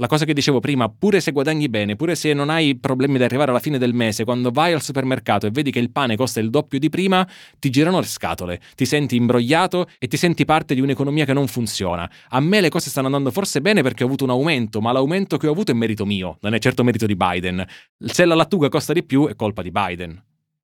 la 0.00 0.06
cosa 0.06 0.24
che 0.24 0.32
dicevo 0.32 0.60
prima, 0.60 0.88
pure 0.88 1.20
se 1.20 1.32
guadagni 1.32 1.68
bene, 1.68 1.96
pure 1.96 2.14
se 2.14 2.32
non 2.32 2.50
hai 2.50 2.78
problemi 2.78 3.16
ad 3.16 3.22
arrivare 3.22 3.50
alla 3.50 3.58
fine 3.58 3.78
del 3.78 3.94
mese, 3.94 4.22
quando 4.22 4.52
vai 4.52 4.72
al 4.72 4.80
supermercato 4.80 5.46
e 5.46 5.50
vedi 5.50 5.72
che 5.72 5.80
il 5.80 5.90
pane 5.90 6.16
costa 6.16 6.38
il 6.38 6.50
doppio 6.50 6.78
di 6.78 6.88
prima, 6.88 7.28
ti 7.58 7.68
girano 7.68 7.98
le 7.98 8.06
scatole, 8.06 8.60
ti 8.76 8.86
senti 8.86 9.16
imbrogliato 9.16 9.88
e 9.98 10.06
ti 10.06 10.16
senti 10.16 10.44
parte 10.44 10.74
di 10.74 10.80
un'economia 10.80 11.24
che 11.24 11.32
non 11.32 11.48
funziona. 11.48 12.08
A 12.28 12.40
me 12.40 12.60
le 12.60 12.68
cose 12.68 12.90
stanno 12.90 13.06
andando 13.06 13.32
forse 13.32 13.60
bene 13.60 13.82
perché 13.82 14.04
ho 14.04 14.06
avuto 14.06 14.22
un 14.22 14.30
aumento, 14.30 14.80
ma 14.80 14.92
l'aumento 14.92 15.36
che 15.36 15.48
ho 15.48 15.52
avuto 15.52 15.72
è 15.72 15.74
merito 15.74 16.06
mio, 16.06 16.38
non 16.42 16.54
è 16.54 16.58
certo 16.60 16.84
merito 16.84 17.06
di 17.06 17.16
Biden. 17.16 17.66
Se 17.98 18.24
la 18.24 18.36
lattuga 18.36 18.68
costa 18.68 18.92
di 18.92 19.02
più 19.02 19.26
è 19.26 19.34
colpa 19.34 19.62
di 19.62 19.72
Biden. 19.72 20.22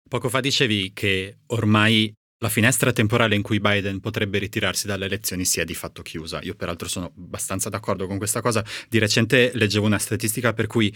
Poco 0.08 0.28
fa 0.28 0.38
dicevi 0.38 0.92
che 0.94 1.38
ormai 1.46 2.14
la 2.38 2.48
finestra 2.48 2.92
temporale 2.92 3.34
in 3.34 3.42
cui 3.42 3.60
Biden 3.60 4.00
potrebbe 4.00 4.38
ritirarsi 4.38 4.86
dalle 4.86 5.06
elezioni 5.06 5.44
sia 5.44 5.64
di 5.64 5.74
fatto 5.74 6.02
chiusa. 6.02 6.40
Io 6.42 6.54
peraltro 6.54 6.88
sono 6.88 7.12
abbastanza 7.16 7.68
d'accordo 7.68 8.06
con 8.06 8.18
questa 8.18 8.40
cosa. 8.40 8.64
Di 8.88 8.98
recente 8.98 9.52
leggevo 9.54 9.86
una 9.86 9.98
statistica 9.98 10.52
per 10.52 10.66
cui 10.66 10.94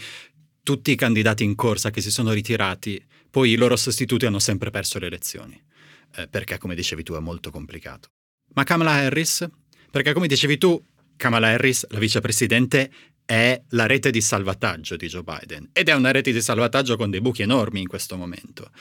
tutti 0.61 0.91
i 0.91 0.95
candidati 0.95 1.43
in 1.43 1.55
corsa 1.55 1.89
che 1.89 2.01
si 2.01 2.11
sono 2.11 2.31
ritirati, 2.31 3.03
poi 3.29 3.51
i 3.51 3.55
loro 3.55 3.75
sostituti 3.75 4.25
hanno 4.25 4.39
sempre 4.39 4.69
perso 4.69 4.99
le 4.99 5.07
elezioni, 5.07 5.59
eh, 6.15 6.27
perché 6.27 6.57
come 6.57 6.75
dicevi 6.75 7.03
tu 7.03 7.13
è 7.13 7.19
molto 7.19 7.49
complicato. 7.49 8.09
Ma 8.53 8.63
Kamala 8.63 8.91
Harris? 8.91 9.47
Perché 9.89 10.13
come 10.13 10.27
dicevi 10.27 10.57
tu, 10.57 10.83
Kamala 11.15 11.47
Harris, 11.47 11.87
la 11.89 11.99
vicepresidente, 11.99 12.91
è 13.25 13.61
la 13.69 13.85
rete 13.85 14.09
di 14.09 14.21
salvataggio 14.21 14.95
di 14.95 15.07
Joe 15.07 15.23
Biden 15.23 15.69
ed 15.71 15.87
è 15.87 15.93
una 15.93 16.11
rete 16.11 16.31
di 16.31 16.41
salvataggio 16.41 16.97
con 16.97 17.11
dei 17.11 17.21
buchi 17.21 17.43
enormi 17.43 17.81
in 17.81 17.87
questo 17.87 18.17
momento 18.17 18.71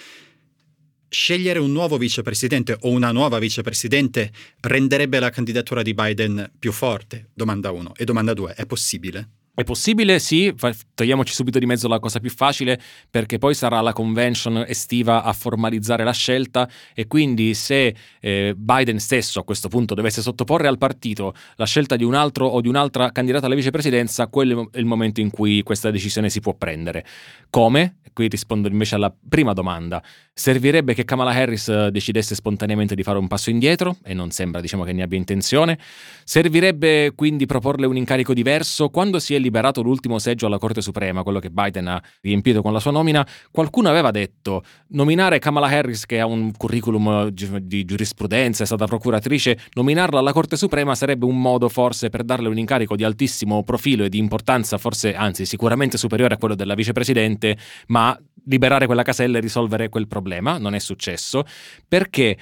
scegliere 1.08 1.58
un 1.58 1.72
nuovo 1.72 1.96
vicepresidente 1.96 2.76
o 2.80 2.90
una 2.90 3.12
nuova 3.12 3.38
vicepresidente 3.38 4.30
renderebbe 4.60 5.18
la 5.18 5.30
candidatura 5.30 5.82
di 5.82 5.94
Biden 5.94 6.50
più 6.58 6.72
forte? 6.72 7.30
Domanda 7.34 7.70
1. 7.70 7.94
E 7.96 8.04
domanda 8.04 8.34
2. 8.34 8.54
È 8.54 8.66
possibile? 8.66 9.28
È 9.58 9.64
possibile? 9.64 10.20
Sì, 10.20 10.54
togliamoci 10.94 11.34
subito 11.34 11.58
di 11.58 11.66
mezzo 11.66 11.88
la 11.88 11.98
cosa 11.98 12.20
più 12.20 12.30
facile 12.30 12.80
perché 13.10 13.38
poi 13.38 13.54
sarà 13.54 13.80
la 13.80 13.92
convention 13.92 14.64
estiva 14.64 15.24
a 15.24 15.32
formalizzare 15.32 16.04
la 16.04 16.12
scelta 16.12 16.70
e 16.94 17.08
quindi 17.08 17.54
se 17.54 17.92
eh, 18.20 18.54
Biden 18.56 19.00
stesso 19.00 19.40
a 19.40 19.42
questo 19.42 19.66
punto 19.66 19.94
dovesse 19.94 20.22
sottoporre 20.22 20.68
al 20.68 20.78
partito 20.78 21.34
la 21.56 21.66
scelta 21.66 21.96
di 21.96 22.04
un 22.04 22.14
altro 22.14 22.46
o 22.46 22.60
di 22.60 22.68
un'altra 22.68 23.10
candidata 23.10 23.46
alla 23.46 23.56
vicepresidenza, 23.56 24.28
quello 24.28 24.68
è 24.70 24.78
il 24.78 24.84
momento 24.84 25.20
in 25.20 25.30
cui 25.30 25.64
questa 25.64 25.90
decisione 25.90 26.30
si 26.30 26.38
può 26.38 26.54
prendere. 26.54 27.04
Come? 27.50 27.96
Qui 28.12 28.28
rispondo 28.28 28.68
invece 28.68 28.94
alla 28.94 29.12
prima 29.28 29.52
domanda. 29.52 30.02
Servirebbe 30.32 30.94
che 30.94 31.04
Kamala 31.04 31.30
Harris 31.30 31.68
eh, 31.68 31.90
decidesse 31.90 32.34
spontaneamente 32.34 32.94
di 32.94 33.02
fare 33.02 33.18
un 33.18 33.26
passo 33.26 33.50
indietro 33.50 33.96
e 34.04 34.14
non 34.14 34.30
sembra 34.30 34.60
diciamo 34.60 34.84
che 34.84 34.92
ne 34.92 35.02
abbia 35.02 35.18
intenzione. 35.18 35.78
Servirebbe 36.24 37.12
quindi 37.14 37.46
proporle 37.46 37.86
un 37.86 37.96
incarico 37.96 38.34
diverso 38.34 38.88
quando 38.88 39.18
si 39.18 39.34
è 39.34 39.38
liberato 39.48 39.82
l'ultimo 39.82 40.18
seggio 40.18 40.46
alla 40.46 40.58
Corte 40.58 40.82
Suprema, 40.82 41.22
quello 41.22 41.38
che 41.38 41.50
Biden 41.50 41.88
ha 41.88 42.02
riempito 42.20 42.62
con 42.62 42.72
la 42.72 42.80
sua 42.80 42.90
nomina, 42.90 43.26
qualcuno 43.50 43.88
aveva 43.88 44.10
detto 44.10 44.62
nominare 44.88 45.38
Kamala 45.38 45.68
Harris 45.68 46.04
che 46.06 46.20
ha 46.20 46.26
un 46.26 46.52
curriculum 46.56 47.28
di 47.28 47.84
giurisprudenza, 47.84 48.62
è 48.62 48.66
stata 48.66 48.86
procuratrice, 48.86 49.58
nominarla 49.72 50.18
alla 50.18 50.32
Corte 50.32 50.56
Suprema 50.56 50.94
sarebbe 50.94 51.24
un 51.24 51.40
modo 51.40 51.68
forse 51.68 52.10
per 52.10 52.22
darle 52.22 52.48
un 52.48 52.58
incarico 52.58 52.94
di 52.94 53.04
altissimo 53.04 53.62
profilo 53.64 54.04
e 54.04 54.08
di 54.08 54.18
importanza, 54.18 54.78
forse 54.78 55.14
anzi 55.14 55.46
sicuramente 55.46 55.96
superiore 55.96 56.34
a 56.34 56.36
quello 56.38 56.54
della 56.54 56.74
vicepresidente, 56.74 57.56
ma 57.86 58.18
liberare 58.44 58.86
quella 58.86 59.02
casella 59.02 59.38
e 59.38 59.40
risolvere 59.40 59.88
quel 59.88 60.06
problema. 60.06 60.58
Non 60.58 60.74
è 60.74 60.78
successo 60.78 61.44
perché 61.86 62.36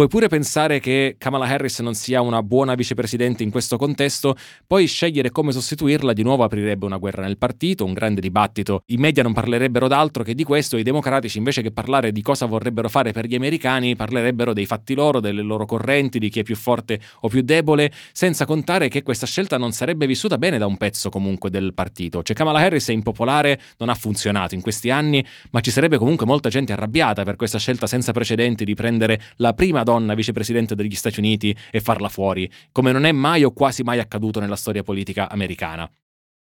Puoi 0.00 0.12
pure 0.12 0.28
pensare 0.28 0.80
che 0.80 1.16
Kamala 1.18 1.44
Harris 1.44 1.80
non 1.80 1.92
sia 1.92 2.22
una 2.22 2.42
buona 2.42 2.74
vicepresidente 2.74 3.42
in 3.42 3.50
questo 3.50 3.76
contesto, 3.76 4.34
poi 4.66 4.86
scegliere 4.86 5.30
come 5.30 5.52
sostituirla 5.52 6.14
di 6.14 6.22
nuovo 6.22 6.42
aprirebbe 6.42 6.86
una 6.86 6.96
guerra 6.96 7.24
nel 7.24 7.36
partito, 7.36 7.84
un 7.84 7.92
grande 7.92 8.22
dibattito. 8.22 8.84
I 8.86 8.96
media 8.96 9.22
non 9.22 9.34
parlerebbero 9.34 9.88
d'altro 9.88 10.22
che 10.22 10.34
di 10.34 10.42
questo, 10.42 10.78
i 10.78 10.82
democratici 10.82 11.36
invece 11.36 11.60
che 11.60 11.70
parlare 11.70 12.12
di 12.12 12.22
cosa 12.22 12.46
vorrebbero 12.46 12.88
fare 12.88 13.12
per 13.12 13.26
gli 13.26 13.34
americani, 13.34 13.94
parlerebbero 13.94 14.54
dei 14.54 14.64
fatti 14.64 14.94
loro, 14.94 15.20
delle 15.20 15.42
loro 15.42 15.66
correnti, 15.66 16.18
di 16.18 16.30
chi 16.30 16.40
è 16.40 16.44
più 16.44 16.56
forte 16.56 16.98
o 17.20 17.28
più 17.28 17.42
debole, 17.42 17.92
senza 18.12 18.46
contare 18.46 18.88
che 18.88 19.02
questa 19.02 19.26
scelta 19.26 19.58
non 19.58 19.72
sarebbe 19.72 20.06
vissuta 20.06 20.38
bene 20.38 20.56
da 20.56 20.64
un 20.64 20.78
pezzo 20.78 21.10
comunque 21.10 21.50
del 21.50 21.74
partito. 21.74 22.22
Cioè 22.22 22.34
Kamala 22.34 22.60
Harris 22.60 22.88
è 22.88 22.92
impopolare, 22.92 23.60
non 23.76 23.90
ha 23.90 23.94
funzionato 23.94 24.54
in 24.54 24.62
questi 24.62 24.88
anni, 24.88 25.22
ma 25.50 25.60
ci 25.60 25.70
sarebbe 25.70 25.98
comunque 25.98 26.24
molta 26.24 26.48
gente 26.48 26.72
arrabbiata 26.72 27.22
per 27.22 27.36
questa 27.36 27.58
scelta 27.58 27.86
senza 27.86 28.12
precedenti 28.12 28.64
di 28.64 28.72
prendere 28.72 29.20
la 29.36 29.52
prima 29.52 29.80
prima 29.80 29.82
donna 29.90 30.14
vicepresidente 30.14 30.74
degli 30.74 30.94
Stati 30.94 31.18
Uniti 31.18 31.56
e 31.70 31.80
farla 31.80 32.08
fuori, 32.08 32.50
come 32.70 32.92
non 32.92 33.04
è 33.04 33.12
mai 33.12 33.42
o 33.42 33.52
quasi 33.52 33.82
mai 33.82 33.98
accaduto 33.98 34.38
nella 34.38 34.56
storia 34.56 34.82
politica 34.82 35.28
americana. 35.28 35.90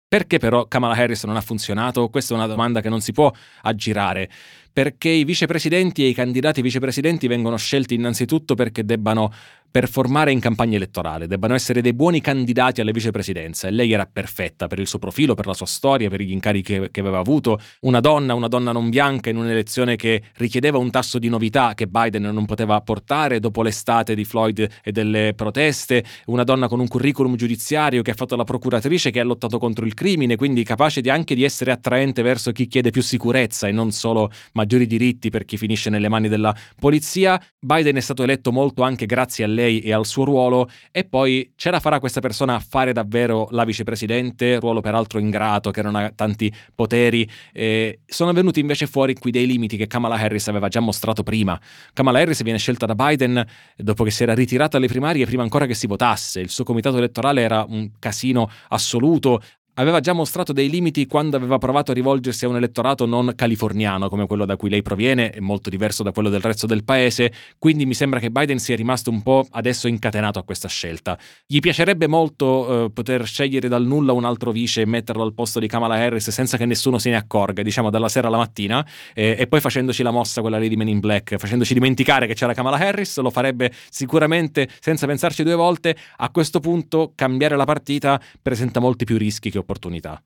Perché 0.07 0.39
però 0.39 0.65
Kamala 0.65 0.95
Harris 0.95 1.23
non 1.25 1.35
ha 1.35 1.41
funzionato? 1.41 2.09
Questa 2.09 2.33
è 2.33 2.37
una 2.37 2.47
domanda 2.47 2.81
che 2.81 2.89
non 2.89 2.99
si 2.99 3.11
può 3.11 3.31
aggirare 3.61 4.29
perché 4.71 5.09
i 5.09 5.23
vicepresidenti 5.23 6.03
e 6.03 6.07
i 6.07 6.13
candidati 6.13 6.61
vicepresidenti 6.61 7.27
vengono 7.27 7.57
scelti 7.57 7.95
innanzitutto 7.95 8.55
perché 8.55 8.85
debbano 8.85 9.31
performare 9.71 10.31
in 10.31 10.39
campagna 10.39 10.77
elettorale, 10.77 11.27
debbano 11.27 11.53
essere 11.53 11.81
dei 11.81 11.93
buoni 11.93 12.21
candidati 12.21 12.81
alle 12.81 12.91
vicepresidenze. 12.91 13.67
E 13.67 13.71
lei 13.71 13.91
era 13.91 14.07
perfetta 14.11 14.67
per 14.67 14.79
il 14.79 14.87
suo 14.87 14.99
profilo, 14.99 15.35
per 15.35 15.45
la 15.45 15.53
sua 15.53 15.65
storia, 15.65 16.09
per 16.09 16.21
gli 16.21 16.31
incarichi 16.31 16.73
che, 16.73 16.91
che 16.91 16.99
aveva 16.99 17.19
avuto, 17.19 17.59
una 17.81 17.99
donna, 17.99 18.33
una 18.33 18.47
donna 18.47 18.71
non 18.71 18.89
bianca 18.89 19.29
in 19.29 19.37
un'elezione 19.37 19.95
che 19.95 20.23
richiedeva 20.37 20.77
un 20.77 20.89
tasso 20.89 21.19
di 21.19 21.29
novità 21.29 21.73
che 21.75 21.87
Biden 21.87 22.23
non 22.23 22.45
poteva 22.45 22.81
portare 22.81 23.39
dopo 23.39 23.61
l'estate 23.61 24.15
di 24.15 24.25
Floyd 24.25 24.67
e 24.83 24.91
delle 24.91 25.33
proteste, 25.35 26.03
una 26.25 26.43
donna 26.43 26.67
con 26.67 26.79
un 26.79 26.87
curriculum 26.87 27.35
giudiziario 27.35 28.01
che 28.01 28.11
ha 28.11 28.15
fatto 28.15 28.35
la 28.35 28.43
procuratrice 28.43 29.11
che 29.11 29.19
ha 29.19 29.23
lottato 29.23 29.59
contro 29.59 29.85
il 29.85 29.93
crimine, 29.93 30.35
quindi 30.35 30.63
capace 30.63 31.01
di 31.01 31.09
anche 31.09 31.35
di 31.35 31.43
essere 31.43 31.71
attraente 31.71 32.21
verso 32.21 32.51
chi 32.51 32.67
chiede 32.67 32.89
più 32.89 33.03
sicurezza 33.03 33.67
e 33.67 33.71
non 33.71 33.91
solo 33.91 34.31
maggiori 34.53 34.87
diritti 34.87 35.29
per 35.29 35.45
chi 35.45 35.57
finisce 35.57 35.89
nelle 35.89 36.09
mani 36.09 36.27
della 36.27 36.55
polizia. 36.79 37.41
Biden 37.59 37.95
è 37.95 38.01
stato 38.01 38.23
eletto 38.23 38.51
molto 38.51 38.83
anche 38.83 39.05
grazie 39.05 39.43
a 39.43 39.47
lei 39.47 39.58
e 39.67 39.91
al 39.91 40.05
suo 40.05 40.23
ruolo 40.23 40.69
e 40.91 41.03
poi 41.03 41.51
ce 41.55 41.71
la 41.71 41.79
farà 41.79 41.99
questa 41.99 42.19
persona 42.19 42.55
a 42.55 42.59
fare 42.59 42.93
davvero 42.93 43.47
la 43.51 43.63
vicepresidente, 43.63 44.59
ruolo 44.59 44.81
peraltro 44.81 45.19
ingrato 45.19 45.71
che 45.71 45.81
non 45.81 45.95
ha 45.95 46.11
tanti 46.15 46.53
poteri. 46.73 47.29
Eh, 47.53 47.99
sono 48.05 48.33
venuti 48.33 48.59
invece 48.59 48.87
fuori 48.87 49.13
qui 49.13 49.31
dei 49.31 49.45
limiti 49.45 49.77
che 49.77 49.87
Kamala 49.87 50.15
Harris 50.15 50.47
aveva 50.47 50.67
già 50.67 50.79
mostrato 50.79 51.23
prima. 51.23 51.59
Kamala 51.93 52.19
Harris 52.19 52.43
viene 52.43 52.59
scelta 52.59 52.85
da 52.85 52.95
Biden 52.95 53.45
dopo 53.75 54.03
che 54.03 54.11
si 54.11 54.23
era 54.23 54.33
ritirata 54.33 54.77
alle 54.77 54.87
primarie 54.87 55.25
prima 55.25 55.43
ancora 55.43 55.65
che 55.65 55.73
si 55.73 55.87
votasse. 55.87 56.39
Il 56.39 56.49
suo 56.49 56.63
comitato 56.63 56.97
elettorale 56.97 57.41
era 57.41 57.65
un 57.67 57.91
casino 57.99 58.49
assoluto, 58.69 59.41
aveva 59.79 60.01
già 60.01 60.11
mostrato 60.11 60.51
dei 60.51 60.69
limiti 60.69 61.07
quando 61.07 61.37
aveva 61.37 61.57
provato 61.57 61.91
a 61.91 61.93
rivolgersi 61.93 62.43
a 62.43 62.49
un 62.49 62.57
elettorato 62.57 63.05
non 63.05 63.31
californiano 63.33 64.09
come 64.09 64.27
quello 64.27 64.45
da 64.45 64.57
cui 64.57 64.69
lei 64.69 64.81
proviene, 64.81 65.29
è 65.29 65.39
molto 65.39 65.69
diverso 65.69 66.03
da 66.03 66.11
quello 66.11 66.27
del 66.29 66.41
resto 66.41 66.67
del 66.67 66.83
paese, 66.83 67.31
quindi 67.57 67.85
mi 67.85 67.93
sembra 67.93 68.19
che 68.19 68.29
Biden 68.29 68.59
sia 68.59 68.75
rimasto 68.75 69.09
un 69.09 69.23
po' 69.23 69.47
adesso 69.51 69.87
incatenato 69.87 70.37
a 70.37 70.43
questa 70.43 70.67
scelta. 70.67 71.17
Gli 71.47 71.59
piacerebbe 71.59 72.07
molto 72.07 72.85
eh, 72.85 72.91
poter 72.91 73.25
scegliere 73.25 73.69
dal 73.69 73.85
nulla 73.85 74.11
un 74.11 74.25
altro 74.25 74.51
vice 74.51 74.81
e 74.81 74.85
metterlo 74.85 75.23
al 75.23 75.33
posto 75.33 75.59
di 75.59 75.67
Kamala 75.67 75.95
Harris 75.95 76.29
senza 76.29 76.57
che 76.57 76.65
nessuno 76.65 76.97
se 76.97 77.09
ne 77.09 77.15
accorga, 77.15 77.63
diciamo 77.63 77.89
dalla 77.89 78.09
sera 78.09 78.27
alla 78.27 78.37
mattina, 78.37 78.85
eh, 79.13 79.37
e 79.39 79.47
poi 79.47 79.61
facendoci 79.61 80.03
la 80.03 80.11
mossa 80.11 80.41
quella 80.41 80.59
lì 80.59 80.67
di 80.67 80.75
Men 80.75 80.89
in 80.89 80.99
Black, 80.99 81.37
facendoci 81.37 81.73
dimenticare 81.73 82.27
che 82.27 82.33
c'era 82.33 82.53
Kamala 82.53 82.77
Harris, 82.77 83.17
lo 83.19 83.29
farebbe 83.29 83.71
sicuramente 83.89 84.67
senza 84.81 85.07
pensarci 85.07 85.43
due 85.43 85.55
volte. 85.55 85.95
A 86.17 86.29
questo 86.31 86.59
punto 86.59 87.13
cambiare 87.15 87.55
la 87.55 87.65
partita 87.65 88.21
presenta 88.41 88.81
molti 88.81 89.05
più 89.05 89.17
rischi 89.17 89.49
che 89.49 89.57
opportunità 89.57 89.68
opportunità. 89.69 90.23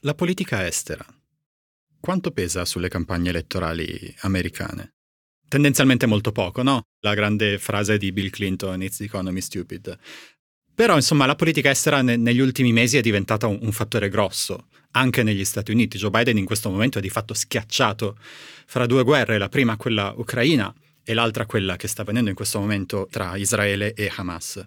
La 0.00 0.14
politica 0.14 0.66
estera. 0.66 1.04
Quanto 2.00 2.30
pesa 2.32 2.64
sulle 2.64 2.88
campagne 2.88 3.28
elettorali 3.28 4.14
americane? 4.22 4.94
Tendenzialmente 5.46 6.06
molto 6.06 6.32
poco, 6.32 6.62
no? 6.62 6.82
La 7.00 7.14
grande 7.14 7.58
frase 7.58 7.98
di 7.98 8.10
Bill 8.10 8.30
Clinton, 8.30 8.82
It's 8.82 8.96
the 8.96 9.04
economy 9.04 9.40
stupid. 9.40 9.96
Però, 10.74 10.94
insomma, 10.94 11.26
la 11.26 11.34
politica 11.34 11.70
estera 11.70 12.00
ne- 12.02 12.16
negli 12.16 12.40
ultimi 12.40 12.72
mesi 12.72 12.96
è 12.96 13.00
diventata 13.02 13.46
un, 13.46 13.58
un 13.60 13.72
fattore 13.72 14.08
grosso. 14.08 14.68
anche 14.92 15.22
negli 15.22 15.44
Stati 15.44 15.70
Uniti. 15.70 15.98
Joe 15.98 16.10
Biden 16.10 16.36
in 16.36 16.44
questo 16.44 16.68
momento 16.68 16.98
è 16.98 17.00
di 17.00 17.10
fatto 17.10 17.32
schiacciato 17.32 18.16
fra 18.66 18.86
due 18.86 19.04
guerre, 19.04 19.38
la 19.38 19.48
prima 19.48 19.76
quella 19.76 20.12
ucraina 20.16 20.74
e 21.04 21.14
l'altra 21.14 21.46
quella 21.46 21.76
che 21.76 21.88
sta 21.88 22.02
avvenendo 22.02 22.30
in 22.30 22.36
questo 22.36 22.58
momento 22.58 23.06
tra 23.10 23.36
Israele 23.36 23.94
e 23.94 24.10
Hamas. 24.14 24.64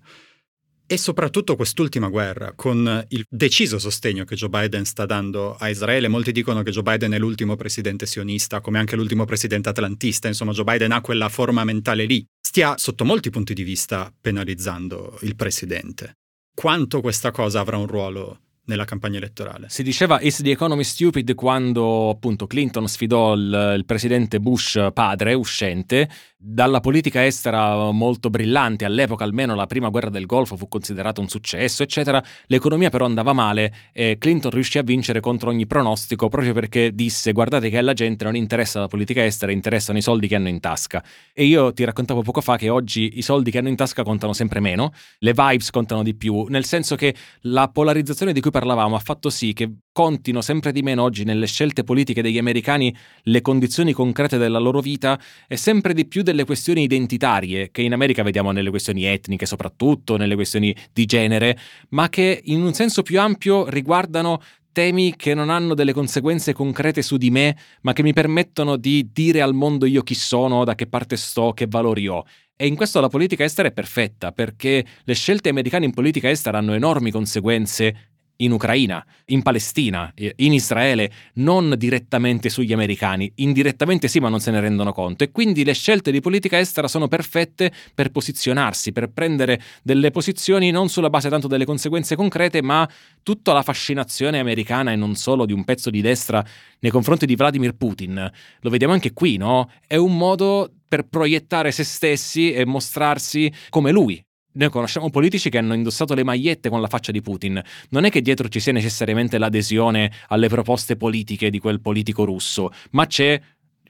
E 0.85 0.97
soprattutto 0.97 1.55
quest'ultima 1.55 2.09
guerra, 2.09 2.53
con 2.55 3.05
il 3.09 3.25
deciso 3.29 3.79
sostegno 3.79 4.25
che 4.25 4.35
Joe 4.35 4.49
Biden 4.49 4.85
sta 4.85 5.05
dando 5.05 5.55
a 5.55 5.69
Israele, 5.69 6.07
molti 6.07 6.31
dicono 6.31 6.61
che 6.61 6.71
Joe 6.71 6.83
Biden 6.83 7.13
è 7.13 7.17
l'ultimo 7.17 7.55
presidente 7.55 8.05
sionista, 8.05 8.59
come 8.59 8.79
anche 8.79 8.95
l'ultimo 8.95 9.25
presidente 9.25 9.69
atlantista, 9.69 10.27
insomma 10.27 10.51
Joe 10.51 10.65
Biden 10.65 10.91
ha 10.91 11.01
quella 11.01 11.29
forma 11.29 11.63
mentale 11.63 12.05
lì, 12.05 12.23
stia 12.39 12.77
sotto 12.77 13.05
molti 13.05 13.29
punti 13.29 13.53
di 13.53 13.63
vista 13.63 14.13
penalizzando 14.19 15.17
il 15.21 15.35
presidente. 15.35 16.17
Quanto 16.53 17.01
questa 17.01 17.31
cosa 17.31 17.61
avrà 17.61 17.77
un 17.77 17.87
ruolo 17.87 18.42
nella 18.65 18.85
campagna 18.85 19.17
elettorale. 19.17 19.67
Si 19.69 19.83
diceva 19.83 20.19
is 20.21 20.41
the 20.41 20.51
economy 20.51 20.83
stupid 20.83 21.33
quando 21.35 22.09
appunto 22.09 22.47
Clinton 22.47 22.87
sfidò 22.87 23.33
il, 23.33 23.75
il, 23.77 23.85
presidente 23.85 24.39
Bush 24.39 24.79
padre 24.93 25.33
uscente 25.33 26.09
dalla 26.45 26.81
politica 26.81 27.25
estera 27.25 27.89
molto 27.91 28.29
brillante, 28.29 28.83
all'epoca 28.83 29.23
almeno 29.23 29.55
la 29.55 29.65
prima 29.65 29.87
guerra 29.87 30.09
del 30.09 30.25
Golfo 30.25 30.57
fu 30.57 30.67
considerata 30.67 31.21
un 31.21 31.29
successo, 31.29 31.83
eccetera, 31.83 32.21
l'economia 32.47 32.89
però 32.89 33.05
andava 33.05 33.31
male 33.31 33.73
e 33.93 34.17
Clinton 34.19 34.51
riuscì 34.51 34.77
a 34.77 34.83
vincere 34.83 35.21
contro 35.21 35.49
ogni 35.49 35.65
pronostico 35.65 36.27
proprio 36.27 36.51
perché 36.51 36.93
disse 36.93 37.31
guardate 37.31 37.69
che 37.69 37.77
alla 37.77 37.93
gente 37.93 38.25
non 38.25 38.35
interessa 38.35 38.81
la 38.81 38.87
politica 38.87 39.23
estera, 39.23 39.53
interessano 39.53 39.97
i 39.97 40.01
soldi 40.01 40.27
che 40.27 40.35
hanno 40.35 40.49
in 40.49 40.59
tasca. 40.59 41.01
E 41.31 41.45
io 41.45 41.71
ti 41.71 41.85
raccontavo 41.85 42.21
poco 42.23 42.41
fa 42.41 42.57
che 42.57 42.67
oggi 42.67 43.17
i 43.17 43.21
soldi 43.21 43.49
che 43.49 43.59
hanno 43.59 43.69
in 43.69 43.77
tasca 43.77 44.03
contano 44.03 44.33
sempre 44.33 44.59
meno, 44.59 44.91
le 45.19 45.31
vibes 45.31 45.69
contano 45.69 46.03
di 46.03 46.13
più, 46.13 46.45
nel 46.49 46.65
senso 46.65 46.95
che 46.95 47.15
la 47.43 47.69
polarizzazione 47.69 48.33
di 48.33 48.41
cui 48.41 48.51
parlavamo 48.51 48.97
ha 48.97 48.99
fatto 48.99 49.29
sì 49.29 49.53
che 49.53 49.71
contino 49.93 50.41
sempre 50.41 50.71
di 50.71 50.81
meno 50.81 51.03
oggi 51.03 51.23
nelle 51.23 51.45
scelte 51.45 51.83
politiche 51.83 52.23
degli 52.23 52.39
americani 52.39 52.93
le 53.23 53.41
condizioni 53.41 53.93
concrete 53.93 54.37
della 54.37 54.57
loro 54.57 54.81
vita 54.81 55.17
e 55.47 55.55
sempre 55.55 55.93
di 55.93 56.07
più 56.07 56.23
delle 56.23 56.32
questioni 56.43 56.81
identitarie 56.81 57.69
che 57.71 57.83
in 57.83 57.93
America 57.93 58.23
vediamo 58.23 58.51
nelle 58.51 58.71
questioni 58.71 59.05
etniche 59.05 59.45
soprattutto, 59.45 60.17
nelle 60.17 60.35
questioni 60.35 60.75
di 60.91 61.05
genere, 61.05 61.57
ma 61.89 62.09
che 62.09 62.41
in 62.45 62.61
un 62.61 62.73
senso 62.73 63.03
più 63.03 63.19
ampio 63.19 63.69
riguardano 63.69 64.41
temi 64.73 65.15
che 65.15 65.33
non 65.33 65.49
hanno 65.49 65.75
delle 65.75 65.93
conseguenze 65.93 66.51
concrete 66.51 67.01
su 67.01 67.15
di 67.15 67.29
me, 67.29 67.55
ma 67.81 67.93
che 67.93 68.03
mi 68.03 68.11
permettono 68.11 68.75
di 68.75 69.09
dire 69.13 69.41
al 69.41 69.53
mondo 69.53 69.85
io 69.85 70.01
chi 70.01 70.15
sono, 70.15 70.65
da 70.65 70.75
che 70.75 70.87
parte 70.87 71.15
sto, 71.15 71.53
che 71.53 71.67
valori 71.69 72.07
ho. 72.07 72.25
E 72.55 72.67
in 72.67 72.75
questo 72.75 72.99
la 72.99 73.07
politica 73.07 73.43
estera 73.43 73.69
è 73.69 73.71
perfetta, 73.71 74.31
perché 74.31 74.85
le 75.03 75.13
scelte 75.13 75.49
americane 75.49 75.85
in 75.85 75.93
politica 75.93 76.29
estera 76.29 76.57
hanno 76.57 76.73
enormi 76.73 77.11
conseguenze 77.11 78.12
in 78.43 78.51
Ucraina, 78.51 79.05
in 79.25 79.41
Palestina, 79.41 80.11
in 80.15 80.53
Israele, 80.53 81.11
non 81.35 81.73
direttamente 81.77 82.49
sugli 82.49 82.73
americani, 82.73 83.31
indirettamente 83.35 84.07
sì 84.07 84.19
ma 84.19 84.29
non 84.29 84.39
se 84.39 84.51
ne 84.51 84.59
rendono 84.59 84.91
conto. 84.91 85.23
E 85.23 85.31
quindi 85.31 85.63
le 85.63 85.73
scelte 85.73 86.11
di 86.11 86.21
politica 86.21 86.59
estera 86.59 86.87
sono 86.87 87.07
perfette 87.07 87.71
per 87.93 88.11
posizionarsi, 88.11 88.91
per 88.91 89.09
prendere 89.09 89.61
delle 89.81 90.11
posizioni 90.11 90.71
non 90.71 90.89
sulla 90.89 91.09
base 91.09 91.29
tanto 91.29 91.47
delle 91.47 91.65
conseguenze 91.65 92.15
concrete 92.15 92.61
ma 92.61 92.87
tutta 93.23 93.53
la 93.53 93.63
fascinazione 93.63 94.39
americana 94.39 94.91
e 94.91 94.95
non 94.95 95.15
solo 95.15 95.45
di 95.45 95.53
un 95.53 95.63
pezzo 95.63 95.89
di 95.89 96.01
destra 96.01 96.43
nei 96.79 96.91
confronti 96.91 97.25
di 97.25 97.35
Vladimir 97.35 97.75
Putin, 97.75 98.31
lo 98.59 98.69
vediamo 98.69 98.93
anche 98.93 99.13
qui, 99.13 99.37
no? 99.37 99.69
È 99.87 99.95
un 99.95 100.17
modo 100.17 100.71
per 100.87 101.07
proiettare 101.07 101.71
se 101.71 101.83
stessi 101.83 102.51
e 102.51 102.65
mostrarsi 102.65 103.51
come 103.69 103.91
lui, 103.91 104.23
noi 104.53 104.69
conosciamo 104.69 105.09
politici 105.09 105.49
che 105.49 105.57
hanno 105.57 105.73
indossato 105.73 106.13
le 106.13 106.23
magliette 106.23 106.69
con 106.69 106.81
la 106.81 106.87
faccia 106.87 107.11
di 107.11 107.21
Putin. 107.21 107.61
Non 107.89 108.05
è 108.05 108.09
che 108.09 108.21
dietro 108.21 108.47
ci 108.49 108.59
sia 108.59 108.71
necessariamente 108.71 109.37
l'adesione 109.37 110.11
alle 110.27 110.47
proposte 110.47 110.95
politiche 110.95 111.49
di 111.49 111.59
quel 111.59 111.81
politico 111.81 112.23
russo, 112.25 112.71
ma 112.91 113.05
c'è 113.05 113.39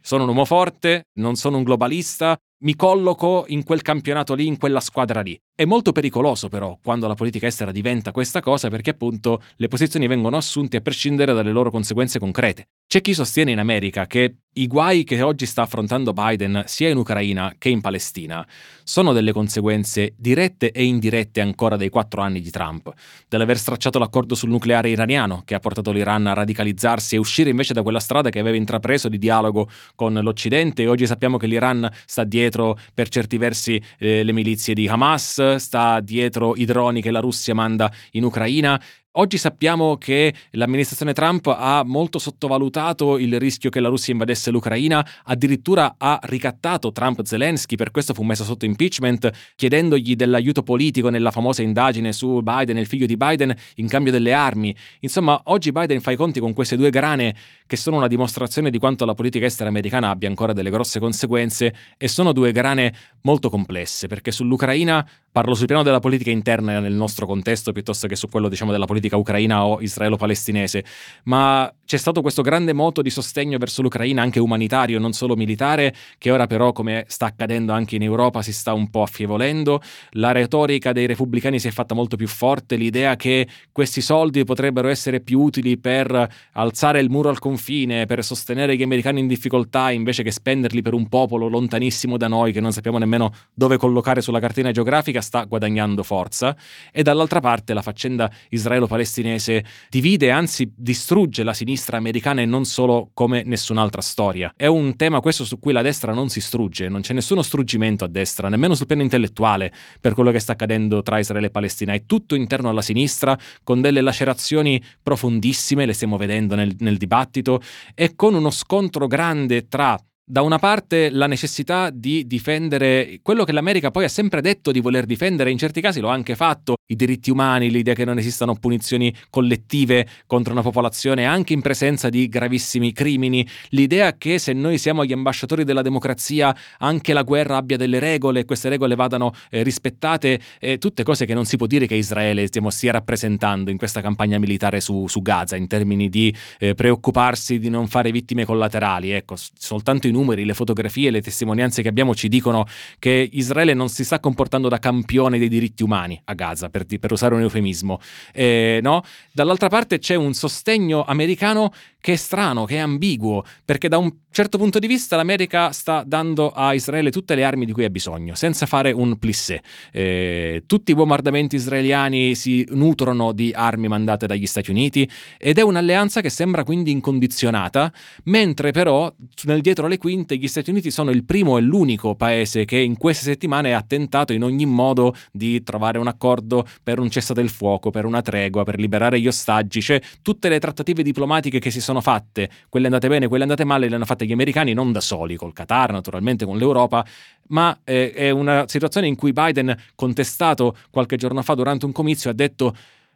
sono 0.05 0.24
un 0.24 0.30
uomo 0.30 0.43
forte, 0.43 1.07
non 1.14 1.36
sono 1.36 1.55
un 1.55 1.64
globalista, 1.64 2.38
mi 2.64 2.76
colloco 2.76 3.45
in 3.47 3.64
quel 3.64 3.82
campionato 3.82 4.34
lì, 4.34 4.45
in 4.45 4.57
quella 4.57 4.82
squadra 4.82 5.22
lì. 5.22 5.39
È 5.56 5.66
molto 5.66 5.91
pericoloso 5.91 6.49
però 6.49 6.80
quando 6.82 7.08
la 7.08 7.14
politica 7.14 7.45
estera 7.45 7.72
diventa 7.72 8.12
questa 8.12 8.41
cosa 8.41 8.70
perché 8.70 8.89
appunto 8.89 9.39
le 9.58 9.68
posizioni 9.68 10.08
vengono 10.08 10.36
assunte 10.36 10.78
a 10.78 10.82
prescindere 10.82 11.32
dalle 11.32 11.51
loro 11.51 11.70
conseguenze 11.70 12.18
concrete. 12.18 12.70
C'è 12.88 13.01
chi 13.01 13.14
sostiene 13.14 13.51
in 13.51 13.60
America 13.60 14.08
che 14.08 14.38
i 14.56 14.68
guai 14.68 15.04
che 15.04 15.22
oggi 15.24 15.47
sta 15.47 15.64
affrontando 15.64 16.14
Biden 16.14 16.64
sia 16.68 16.89
in 16.89 16.97
Ucraina 16.97 17.56
che 17.58 17.70
in 17.70 17.82
Palestina 17.82 18.45
sono 18.84 19.14
delle 19.14 19.32
conseguenze 19.32 20.14
dirette 20.16 20.72
e 20.72 20.84
indirette 20.84 21.41
ancora 21.41 21.76
dei 21.76 21.89
quattro 21.89 22.22
anni 22.22 22.39
di 22.39 22.51
Trump, 22.51 22.91
dell'aver 23.28 23.58
stracciato 23.58 23.97
l'accordo 23.97 24.36
sul 24.36 24.49
nucleare 24.49 24.89
iraniano 24.89 25.41
che 25.43 25.56
ha 25.56 25.60
portato 25.60 25.91
l'Iran 25.91 26.28
a 26.28 26.34
radicalizzarsi 26.34 27.16
e 27.16 27.18
uscire 27.18 27.49
invece 27.49 27.74
da 27.74 27.82
quella 27.82 27.99
strada 27.99 28.30
che 28.30 28.38
aveva 28.38 28.58
intrapreso 28.58 29.10
di 29.10 29.18
dialogo 29.18 29.68
con 29.95 30.14
l'Occidente 30.14 30.84
e 30.84 30.88
oggi 30.88 31.08
sappiamo 31.08 31.38
che 31.38 31.47
l'Iran 31.47 31.89
sta 32.06 32.24
dietro 32.24 32.78
per 32.93 33.10
certi 33.10 33.38
versi 33.38 33.82
eh, 33.97 34.24
le 34.24 34.32
milizie 34.34 34.76
di 34.76 34.88
Hamas, 34.88 35.39
sta 35.58 36.00
dietro 36.00 36.56
i 36.56 36.66
droni 36.66 37.02
che 37.02 37.12
la 37.12 37.20
Russia 37.20 37.54
manda 37.54 37.91
in 38.12 38.24
Ucraina 38.24 38.82
Oggi 39.16 39.38
sappiamo 39.38 39.97
che 39.97 40.34
l'amministrazione 40.53 41.14
Trump 41.14 41.45
ha 41.45 41.84
molto 41.86 42.18
sottovalutato 42.18 43.20
il 43.20 43.39
rischio 43.39 43.70
che 43.70 43.80
la 43.80 43.89
Russia 43.89 44.11
invadesse 44.11 44.49
l'Ucraina, 44.49 45.05
addirittura 45.26 45.97
ha 45.99 46.20
ricattato 46.24 46.91
Trump 46.91 47.22
Zelensky, 47.22 47.76
per 47.76 47.91
questo 47.91 48.16
fu 48.16 48.24
messo 48.24 48.43
sotto 48.43 48.66
impeachment, 48.66 49.30
chiedendogli 49.55 50.16
dell'aiuto 50.16 50.64
politico 50.64 51.09
nella 51.09 51.30
famosa 51.30 51.61
indagine 51.61 52.11
su 52.11 52.41
Biden 52.41 52.80
il 52.80 52.88
figlio 52.88 53.05
di 53.05 53.16
Biden 53.16 53.53
in 53.76 53.88
cambio 53.88 54.11
delle 54.11 54.34
armi. 54.34 54.76
Insomma, 55.01 55.39
oggi 55.45 55.72
Biden 55.72 56.01
fa 56.01 56.09
i 56.09 56.16
conti 56.16 56.39
con 56.39 56.53
queste 56.53 56.76
due 56.76 56.89
grane 56.89 57.36
che 57.68 57.76
sono 57.78 57.97
una 57.97 58.07
dimostrazione 58.07 58.72
di 58.72 58.80
quanto 58.80 59.05
la 59.05 59.14
politica 59.14 59.45
estera 59.45 59.70
americana 59.70 60.09
abbia 60.09 60.28
ancora 60.28 60.53
delle 60.53 60.72
grosse 60.72 60.99
conseguenze 60.99 61.76
e 61.97 62.07
sono 62.07 62.32
due 62.32 62.51
grane 62.51 62.91
molto 63.22 63.51
complesse, 63.51 64.07
perché 64.07 64.32
sull'Ucraina 64.32 65.07
parlo 65.32 65.53
sul 65.53 65.68
piano 65.68 65.84
della 65.84 65.99
politica 65.99 66.32
interna 66.32 66.80
nel 66.80 66.93
nostro 66.93 67.28
contesto 67.28 67.72
piuttosto 67.72 68.07
che 68.07 68.16
su 68.16 68.28
quello 68.28 68.49
diciamo 68.49 68.72
della 68.72 68.86
politica 68.86 69.01
ucraina 69.18 69.66
o 69.66 69.82
israelo-palestinese, 69.82 70.84
ma 71.26 71.72
c'è 71.86 71.97
stato 71.97 72.21
questo 72.21 72.41
grande 72.41 72.71
moto 72.71 73.01
di 73.01 73.09
sostegno 73.09 73.57
verso 73.57 73.81
l'Ucraina 73.81 74.21
anche 74.21 74.39
umanitario, 74.39 74.99
non 74.99 75.11
solo 75.11 75.36
militare, 75.36 75.93
che 76.17 76.31
ora 76.31 76.47
però 76.47 76.71
come 76.71 77.03
sta 77.07 77.25
accadendo 77.25 77.73
anche 77.73 77.97
in 77.97 78.03
Europa 78.03 78.41
si 78.41 78.53
sta 78.53 78.73
un 78.73 78.89
po' 78.89 79.01
affievolendo, 79.01 79.81
la 80.11 80.31
retorica 80.31 80.93
dei 80.93 81.05
repubblicani 81.07 81.59
si 81.59 81.67
è 81.67 81.71
fatta 81.71 81.93
molto 81.93 82.15
più 82.15 82.27
forte, 82.27 82.77
l'idea 82.77 83.15
che 83.17 83.47
questi 83.71 83.99
soldi 83.99 84.43
potrebbero 84.45 84.88
essere 84.88 85.19
più 85.19 85.41
utili 85.41 85.77
per 85.77 86.29
alzare 86.53 87.01
il 87.01 87.09
muro 87.09 87.29
al 87.29 87.39
confine 87.39 88.05
per 88.05 88.23
sostenere 88.23 88.77
gli 88.77 88.84
americani 88.84 89.19
in 89.19 89.27
difficoltà 89.27 89.91
invece 89.91 90.23
che 90.23 90.31
spenderli 90.31 90.81
per 90.81 90.93
un 90.93 91.09
popolo 91.09 91.47
lontanissimo 91.47 92.17
da 92.17 92.27
noi 92.27 92.53
che 92.53 92.61
non 92.61 92.71
sappiamo 92.71 92.97
nemmeno 92.97 93.34
dove 93.53 93.77
collocare 93.77 94.21
sulla 94.21 94.39
cartina 94.39 94.71
geografica 94.71 95.19
sta 95.21 95.43
guadagnando 95.43 96.01
forza. 96.01 96.55
E 96.91 97.03
dall'altra 97.03 97.41
parte 97.41 97.73
la 97.73 97.81
faccenda 97.81 98.31
israelo-palestinese 98.49 99.65
divide 99.89 100.31
anzi 100.31 100.71
distrugge 100.75 101.43
la 101.43 101.53
sinistra 101.53 101.71
americana 101.97 102.41
e 102.41 102.45
non 102.45 102.65
solo 102.65 103.11
come 103.13 103.43
nessun'altra 103.43 104.01
storia. 104.01 104.53
È 104.55 104.65
un 104.65 104.95
tema 104.95 105.19
questo 105.19 105.45
su 105.45 105.59
cui 105.59 105.74
la 105.74 105.82
destra 105.82 106.13
non 106.13 106.30
si 106.30 106.41
strugge, 106.41 106.89
non 106.89 107.01
c'è 107.01 107.13
nessuno 107.13 107.41
struggimento 107.41 108.03
a 108.05 108.07
destra, 108.07 108.49
nemmeno 108.49 108.76
sul 108.76 108.86
piano 108.86 109.01
intellettuale 109.01 109.71
per 109.99 110.13
quello 110.13 110.32
che 110.32 110.39
sta 110.39 110.53
accadendo 110.53 111.01
tra 111.01 111.19
Israele 111.19 111.47
e 111.47 111.51
Palestina, 111.51 111.93
è 111.93 112.05
tutto 112.05 112.36
interno 112.36 112.69
alla 112.69 112.82
sinistra 112.82 113.38
con 113.63 113.82
delle 113.82 114.01
lacerazioni 114.01 114.82
profondissime, 115.01 115.86
le 115.86 115.93
stiamo 115.93 116.17
vedendo 116.17 116.55
nel, 116.55 116.76
nel 116.80 116.97
dibattito 116.97 117.61
e 117.93 118.15
con 118.15 118.34
uno 118.34 118.49
scontro 118.49 119.07
grande 119.07 119.67
tra 119.67 119.99
da 120.26 120.41
una 120.41 120.57
parte 120.57 121.09
la 121.09 121.28
necessità 121.28 121.89
di 121.89 122.26
difendere 122.26 123.19
quello 123.21 123.43
che 123.43 123.51
l'America 123.51 123.91
poi 123.91 124.05
ha 124.05 124.09
sempre 124.09 124.41
detto 124.41 124.71
di 124.71 124.80
voler 124.80 125.05
difendere, 125.05 125.51
in 125.51 125.57
certi 125.57 125.82
casi 125.82 125.99
lo 125.99 126.09
ha 126.09 126.13
anche 126.13 126.36
fatto, 126.36 126.76
i 126.88 126.95
diritti 126.95 127.30
umani, 127.30 127.69
l'idea 127.69 127.93
che 127.93 128.05
non 128.05 128.17
esistano 128.17 128.55
punizioni 128.55 129.13
collettive 129.30 130.07
contro 130.26 130.53
una 130.53 130.61
popolazione 130.61 131.26
anche 131.26 131.51
in 131.51 131.61
presenza 131.61 132.07
di 132.09 132.30
gravissimi 132.30 132.93
crimini, 132.93 133.45
l'idea 133.69 134.15
che 134.17 134.39
se 134.39 134.53
noi 134.53 134.78
siamo 134.78 135.03
gli 135.03 135.11
ambasciatori 135.11 135.65
della 135.65 135.82
democrazia 135.82 136.55
anche 136.78 137.11
la 137.11 137.24
guerra 137.24 137.57
abbia 137.57 137.76
delle 137.76 137.99
regole 137.99 138.41
e 138.41 138.45
queste 138.45 138.69
regole 138.69 138.95
vadano 138.95 139.34
eh, 139.49 139.61
rispettate, 139.61 140.39
eh, 140.59 140.78
tutte 140.78 141.03
cose 141.03 141.26
che 141.26 141.34
non 141.34 141.45
si 141.45 141.57
può 141.57 141.67
dire 141.67 141.86
che 141.86 141.95
Israele 141.95 142.47
stiamo, 142.47 142.69
stia 142.69 142.93
rappresentando 142.93 143.71
in 143.71 143.78
questa 143.78 143.99
campagna 143.99 144.39
militare 144.39 144.80
su, 144.80 145.05
su 145.07 145.21
Gaza 145.21 145.57
in 145.57 145.67
termini 145.67 146.07
di 146.07 146.34
eh, 146.59 146.76
preoccuparsi 146.76 147.59
di 147.59 147.69
non 147.69 147.88
fare 147.88 148.11
vittime 148.11 148.45
collaterali, 148.45 149.11
ecco, 149.11 149.36
soltanto 149.57 150.07
in 150.07 150.12
numeri, 150.14 150.45
le 150.45 150.53
fotografie, 150.53 151.11
le 151.11 151.22
testimonianze 151.22 151.82
che 151.82 151.89
abbiamo 151.89 152.16
ci 152.16 152.30
dicono 152.30 152.66
che 152.99 153.30
Israele 153.34 153.74
non 153.74 153.89
si 153.89 154.03
sta 154.05 154.20
comportando 154.20 154.70
da 154.70 154.80
campione 154.80 155.38
dei 155.38 155.49
diritti 155.49 155.84
umani 155.84 156.20
a 156.26 156.34
Gaza, 156.34 156.70
per, 156.70 156.86
per 156.86 157.11
usare 157.11 157.36
un 157.36 157.41
eufemismo. 157.41 157.99
Eh, 158.32 158.80
no? 158.82 159.03
Dall'altra 159.32 159.68
parte 159.68 159.99
c'è 159.99 160.16
un 160.16 160.34
sostegno 160.34 161.03
americano 161.03 161.74
che 162.04 162.12
è 162.12 162.16
strano, 162.18 162.66
che 162.66 162.76
è 162.76 162.80
ambiguo, 162.80 163.45
perché 163.64 163.88
da 163.88 163.97
un 163.97 164.12
certo 164.30 164.58
punto 164.58 164.78
di 164.78 164.88
vista 164.88 165.16
l'America 165.16 165.72
sta 165.72 166.04
dando 166.06 166.49
a 166.49 166.74
Israele 166.74 167.12
tutte 167.12 167.34
le 167.34 167.45
armi 167.45 167.66
di 167.66 167.72
cui 167.72 167.86
ha 167.86 167.89
bisogno, 167.89 168.36
senza 168.36 168.66
fare 168.66 168.91
un 168.91 169.18
plissé. 169.18 169.62
Eh, 169.89 170.64
tutti 170.66 170.91
i 170.91 170.95
bombardamenti 170.95 171.56
israeliani 171.56 172.36
si 172.36 172.68
nutrono 172.72 173.32
di 173.32 173.54
armi 173.56 173.88
mandate 173.88 174.28
dagli 174.28 174.45
Stati 174.47 174.70
Uniti 174.70 175.10
ed 175.38 175.60
è 175.60 175.62
un'alleanza 175.62 176.20
che 176.20 176.30
sembra 176.30 176.66
quindi 176.66 176.91
incondizionata, 176.91 177.89
mentre 178.26 178.72
però 178.72 179.10
nel 179.43 179.62
dietro 179.62 179.88
le 179.88 179.97
quinte 179.97 180.36
gli 180.36 180.47
Stati 180.49 180.72
Uniti 180.72 180.91
sono 180.91 181.10
il 181.10 181.24
primo 181.24 181.58
e 181.58 181.62
l'unico 181.62 182.16
paese 182.16 182.66
che 182.66 182.80
in 182.80 182.97
queste 182.97 183.24
settimane 183.24 183.74
ha 183.74 183.82
tentato 183.82 184.34
in 184.34 184.43
ogni 184.43 184.66
modo 184.66 185.16
di 185.32 185.64
trovare 185.64 185.99
un 185.99 186.08
accordo 186.08 186.68
per 186.84 186.99
un 186.99 187.10
cessate 187.10 187.39
il 187.39 187.49
fuoco, 187.49 187.91
per 187.91 188.04
una 188.04 188.22
tregua, 188.22 188.66
per 188.66 188.78
liberare 188.78 189.22
gli 189.22 189.28
ostaggi, 189.28 189.80
cioè 189.80 190.01
tutte 190.22 190.49
le 190.49 190.60
trattative 190.60 191.01
diplomatiche 191.01 191.60
che 191.60 191.72
si 191.72 191.80
sono 191.80 191.91
fatte, 192.02 192.50
quelle 192.70 192.86
andate 192.86 193.08
bene, 193.08 193.28
quelle 193.28 193.44
andate 193.44 193.64
male, 193.64 193.89
le 193.89 193.96
hanno 193.96 194.06
fatte 194.06 194.26
gli 194.26 194.32
americani 194.32 194.74
non 194.74 194.91
da 194.91 195.02
soli, 195.02 195.36
col 195.36 195.54
Qatar 195.54 195.91
naturalmente, 195.91 196.46
con 196.46 196.58
l'Europa, 196.58 197.06
ma 197.48 197.78
eh, 197.84 198.12
è 198.12 198.30
una 198.30 198.66
situazione 198.68 199.08
in 199.08 199.16
cui 199.16 199.34
Biden, 199.34 199.76
contestato 199.96 200.76
qualche 200.89 201.16
giorno 201.16 201.41
fa 201.41 201.54
durante 201.56 201.86
un 201.86 201.91
comizio, 201.91 202.30
ha 202.30 202.34
detto 202.34 202.76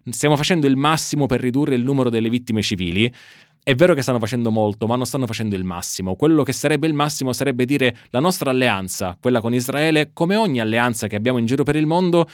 stiamo 0.09 0.35
facendo 0.35 0.67
il 0.67 0.75
massimo 0.75 1.25
per 1.25 1.41
ridurre 1.41 1.75
il 1.75 1.83
numero 1.83 2.09
delle 2.09 2.29
vittime 2.29 2.61
civili. 2.61 3.11
È 3.61 3.75
vero 3.75 3.93
che 3.93 4.01
stanno 4.01 4.19
facendo 4.19 4.49
molto, 4.49 4.87
ma 4.87 4.95
non 4.95 5.05
stanno 5.05 5.27
facendo 5.27 5.55
il 5.55 5.65
massimo. 5.65 6.15
Quello 6.15 6.43
che 6.43 6.53
sarebbe 6.53 6.87
il 6.87 6.93
massimo 6.93 7.33
sarebbe 7.33 7.65
dire 7.65 7.97
la 8.11 8.21
nostra 8.21 8.49
alleanza, 8.49 9.17
quella 9.19 9.41
con 9.41 9.53
Israele, 9.53 10.11
come 10.13 10.37
ogni 10.37 10.61
alleanza 10.61 11.07
che 11.07 11.17
abbiamo 11.17 11.37
in 11.37 11.45
giro 11.45 11.63
per 11.63 11.75
il 11.75 11.85
mondo, 11.85 12.29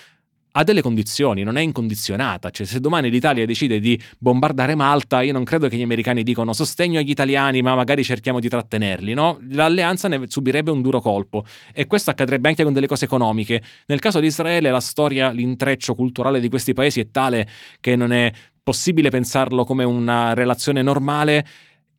ha 0.56 0.64
delle 0.64 0.82
condizioni, 0.82 1.44
non 1.44 1.58
è 1.58 1.62
incondizionata. 1.62 2.50
Cioè, 2.50 2.66
se 2.66 2.80
domani 2.80 3.10
l'Italia 3.10 3.46
decide 3.46 3.80
di 3.80 4.00
bombardare 4.18 4.76
Malta, 4.76 5.22
io 5.22 5.34
non 5.34 5.44
credo 5.44 5.68
che 5.68 5.78
gli 5.78 5.82
americani 5.82 6.24
dicano 6.24 6.54
sostegno 6.54 7.00
agli 7.00 7.10
italiani, 7.10 7.62
ma 7.62 7.76
magari 7.76 8.04
cerchiamo 8.04 8.40
di 8.40 8.50
trattenerli, 8.50 9.14
no? 9.14 9.40
L'alleanza 9.50 10.08
ne 10.08 10.22
subirebbe 10.28 10.70
un 10.70 10.82
duro 10.82 11.02
colpo. 11.02 11.46
E 11.74 11.88
questo 11.88 12.12
accadrebbe 12.12 12.50
anche 12.50 12.64
con 12.64 12.74
delle 12.74 12.88
cose 12.88 13.06
economiche. 13.06 13.62
Nel 13.88 14.00
caso 14.00 14.20
di 14.20 14.28
Israele, 14.28 14.70
la 14.70 14.80
storia, 14.80 15.32
l'intreccio 15.32 15.96
culturale 15.96 16.40
di 16.40 16.50
questi 16.50 16.74
paesi 16.74 17.00
è 17.00 17.10
tale 17.10 17.48
che 17.80 17.96
non 17.96 18.12
è 18.12 18.32
possibile 18.62 19.10
pensarlo 19.10 19.66
come 19.66 19.84
una 19.84 20.34
relazione 20.34 20.82
normale 20.82 21.46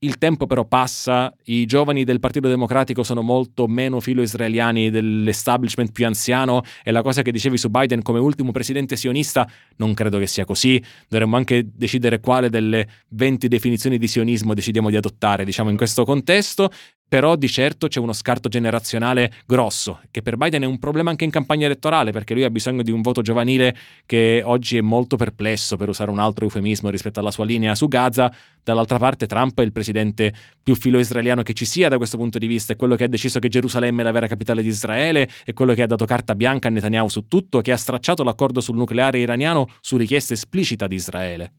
il 0.04 0.18
tempo 0.18 0.46
però 0.46 0.64
passa, 0.66 1.34
i 1.44 1.64
giovani 1.64 2.04
del 2.04 2.20
Partito 2.20 2.48
Democratico 2.48 3.02
sono 3.02 3.22
molto 3.22 3.66
meno 3.66 4.00
filo-israeliani 4.00 4.90
dell'establishment 4.90 5.92
più 5.92 6.04
anziano 6.06 6.62
e 6.82 6.90
la 6.90 7.02
cosa 7.02 7.22
che 7.22 7.32
dicevi 7.32 7.56
su 7.56 7.70
Biden 7.70 8.02
come 8.02 8.18
ultimo 8.18 8.52
presidente 8.52 8.96
sionista 8.96 9.48
non 9.76 9.94
credo 9.94 10.18
che 10.18 10.26
sia 10.26 10.44
così. 10.44 10.82
Dovremmo 11.08 11.36
anche 11.36 11.66
decidere 11.74 12.20
quale 12.20 12.50
delle 12.50 12.86
20 13.08 13.48
definizioni 13.48 13.98
di 13.98 14.06
sionismo 14.06 14.52
decidiamo 14.52 14.90
di 14.90 14.96
adottare, 14.96 15.44
diciamo, 15.44 15.70
in 15.70 15.76
questo 15.76 16.04
contesto. 16.04 16.70
Però 17.14 17.36
di 17.36 17.48
certo 17.48 17.86
c'è 17.86 18.00
uno 18.00 18.12
scarto 18.12 18.48
generazionale 18.48 19.32
grosso, 19.46 20.00
che 20.10 20.20
per 20.20 20.36
Biden 20.36 20.62
è 20.62 20.66
un 20.66 20.80
problema 20.80 21.10
anche 21.10 21.22
in 21.22 21.30
campagna 21.30 21.66
elettorale, 21.66 22.10
perché 22.10 22.34
lui 22.34 22.42
ha 22.42 22.50
bisogno 22.50 22.82
di 22.82 22.90
un 22.90 23.02
voto 23.02 23.22
giovanile 23.22 23.76
che 24.04 24.42
oggi 24.44 24.78
è 24.78 24.80
molto 24.80 25.14
perplesso, 25.14 25.76
per 25.76 25.88
usare 25.88 26.10
un 26.10 26.18
altro 26.18 26.44
eufemismo 26.44 26.90
rispetto 26.90 27.20
alla 27.20 27.30
sua 27.30 27.44
linea 27.44 27.76
su 27.76 27.86
Gaza. 27.86 28.34
Dall'altra 28.64 28.98
parte 28.98 29.28
Trump 29.28 29.60
è 29.60 29.62
il 29.62 29.70
presidente 29.70 30.34
più 30.60 30.74
filo-israeliano 30.74 31.42
che 31.42 31.52
ci 31.52 31.64
sia 31.64 31.88
da 31.88 31.98
questo 31.98 32.16
punto 32.16 32.38
di 32.38 32.48
vista, 32.48 32.72
è 32.72 32.76
quello 32.76 32.96
che 32.96 33.04
ha 33.04 33.08
deciso 33.08 33.38
che 33.38 33.46
Gerusalemme 33.46 34.00
è 34.00 34.04
la 34.04 34.10
vera 34.10 34.26
capitale 34.26 34.60
di 34.60 34.70
Israele, 34.70 35.30
è 35.44 35.52
quello 35.52 35.72
che 35.74 35.82
ha 35.82 35.86
dato 35.86 36.06
carta 36.06 36.34
bianca 36.34 36.66
a 36.66 36.72
Netanyahu 36.72 37.06
su 37.06 37.28
tutto, 37.28 37.60
che 37.60 37.70
ha 37.70 37.76
stracciato 37.76 38.24
l'accordo 38.24 38.60
sul 38.60 38.74
nucleare 38.74 39.20
iraniano 39.20 39.68
su 39.80 39.96
richiesta 39.96 40.32
esplicita 40.32 40.88
di 40.88 40.96
Israele. 40.96 41.52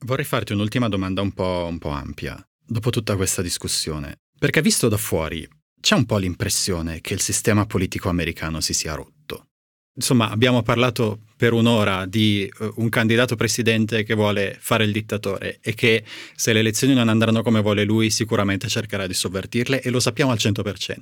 Vorrei 0.00 0.24
farti 0.24 0.52
un'ultima 0.52 0.88
domanda 0.88 1.20
un 1.20 1.30
po', 1.30 1.64
un 1.70 1.78
po' 1.78 1.90
ampia. 1.90 2.44
Dopo 2.70 2.90
tutta 2.90 3.16
questa 3.16 3.40
discussione, 3.40 4.18
perché 4.38 4.62
visto 4.62 4.88
da 4.88 4.96
fuori 4.96 5.46
c'è 5.80 5.94
un 5.94 6.06
po' 6.06 6.18
l'impressione 6.18 7.00
che 7.00 7.14
il 7.14 7.20
sistema 7.20 7.66
politico 7.66 8.08
americano 8.08 8.60
si 8.60 8.72
sia 8.72 8.94
rotto. 8.94 9.46
Insomma, 9.94 10.30
abbiamo 10.30 10.62
parlato 10.62 11.22
per 11.36 11.52
un'ora 11.52 12.06
di 12.06 12.48
uh, 12.60 12.72
un 12.76 12.88
candidato 12.88 13.34
presidente 13.34 14.04
che 14.04 14.14
vuole 14.14 14.56
fare 14.60 14.84
il 14.84 14.92
dittatore 14.92 15.58
e 15.60 15.74
che 15.74 16.04
se 16.36 16.52
le 16.52 16.60
elezioni 16.60 16.94
non 16.94 17.08
andranno 17.08 17.42
come 17.42 17.60
vuole 17.60 17.84
lui 17.84 18.10
sicuramente 18.10 18.68
cercherà 18.68 19.08
di 19.08 19.14
sovvertirle 19.14 19.82
e 19.82 19.90
lo 19.90 19.98
sappiamo 19.98 20.30
al 20.30 20.38
100%. 20.40 21.00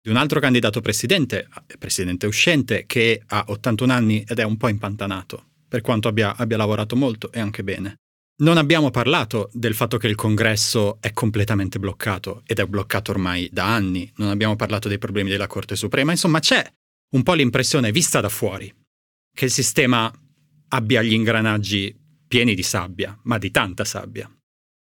Di 0.00 0.10
un 0.10 0.16
altro 0.16 0.40
candidato 0.40 0.80
presidente, 0.80 1.48
presidente 1.78 2.26
uscente, 2.26 2.86
che 2.86 3.22
ha 3.24 3.44
81 3.48 3.92
anni 3.92 4.24
ed 4.26 4.38
è 4.38 4.44
un 4.44 4.56
po' 4.56 4.68
impantanato, 4.68 5.50
per 5.68 5.80
quanto 5.80 6.08
abbia, 6.08 6.34
abbia 6.36 6.56
lavorato 6.56 6.96
molto 6.96 7.30
e 7.30 7.38
anche 7.40 7.62
bene. 7.62 7.98
Non 8.40 8.56
abbiamo 8.56 8.90
parlato 8.90 9.50
del 9.52 9.74
fatto 9.74 9.96
che 9.96 10.06
il 10.06 10.14
congresso 10.14 10.98
è 11.00 11.12
completamente 11.12 11.80
bloccato 11.80 12.42
ed 12.46 12.60
è 12.60 12.66
bloccato 12.66 13.10
ormai 13.10 13.48
da 13.50 13.74
anni, 13.74 14.08
non 14.16 14.28
abbiamo 14.28 14.54
parlato 14.54 14.86
dei 14.86 14.98
problemi 14.98 15.28
della 15.28 15.48
Corte 15.48 15.74
Suprema, 15.74 16.12
insomma 16.12 16.38
c'è 16.38 16.64
un 17.14 17.22
po' 17.24 17.34
l'impressione 17.34 17.90
vista 17.90 18.20
da 18.20 18.28
fuori 18.28 18.72
che 19.34 19.46
il 19.46 19.50
sistema 19.50 20.12
abbia 20.68 21.02
gli 21.02 21.14
ingranaggi 21.14 21.96
pieni 22.28 22.54
di 22.54 22.62
sabbia, 22.62 23.18
ma 23.24 23.38
di 23.38 23.50
tanta 23.50 23.84
sabbia. 23.84 24.30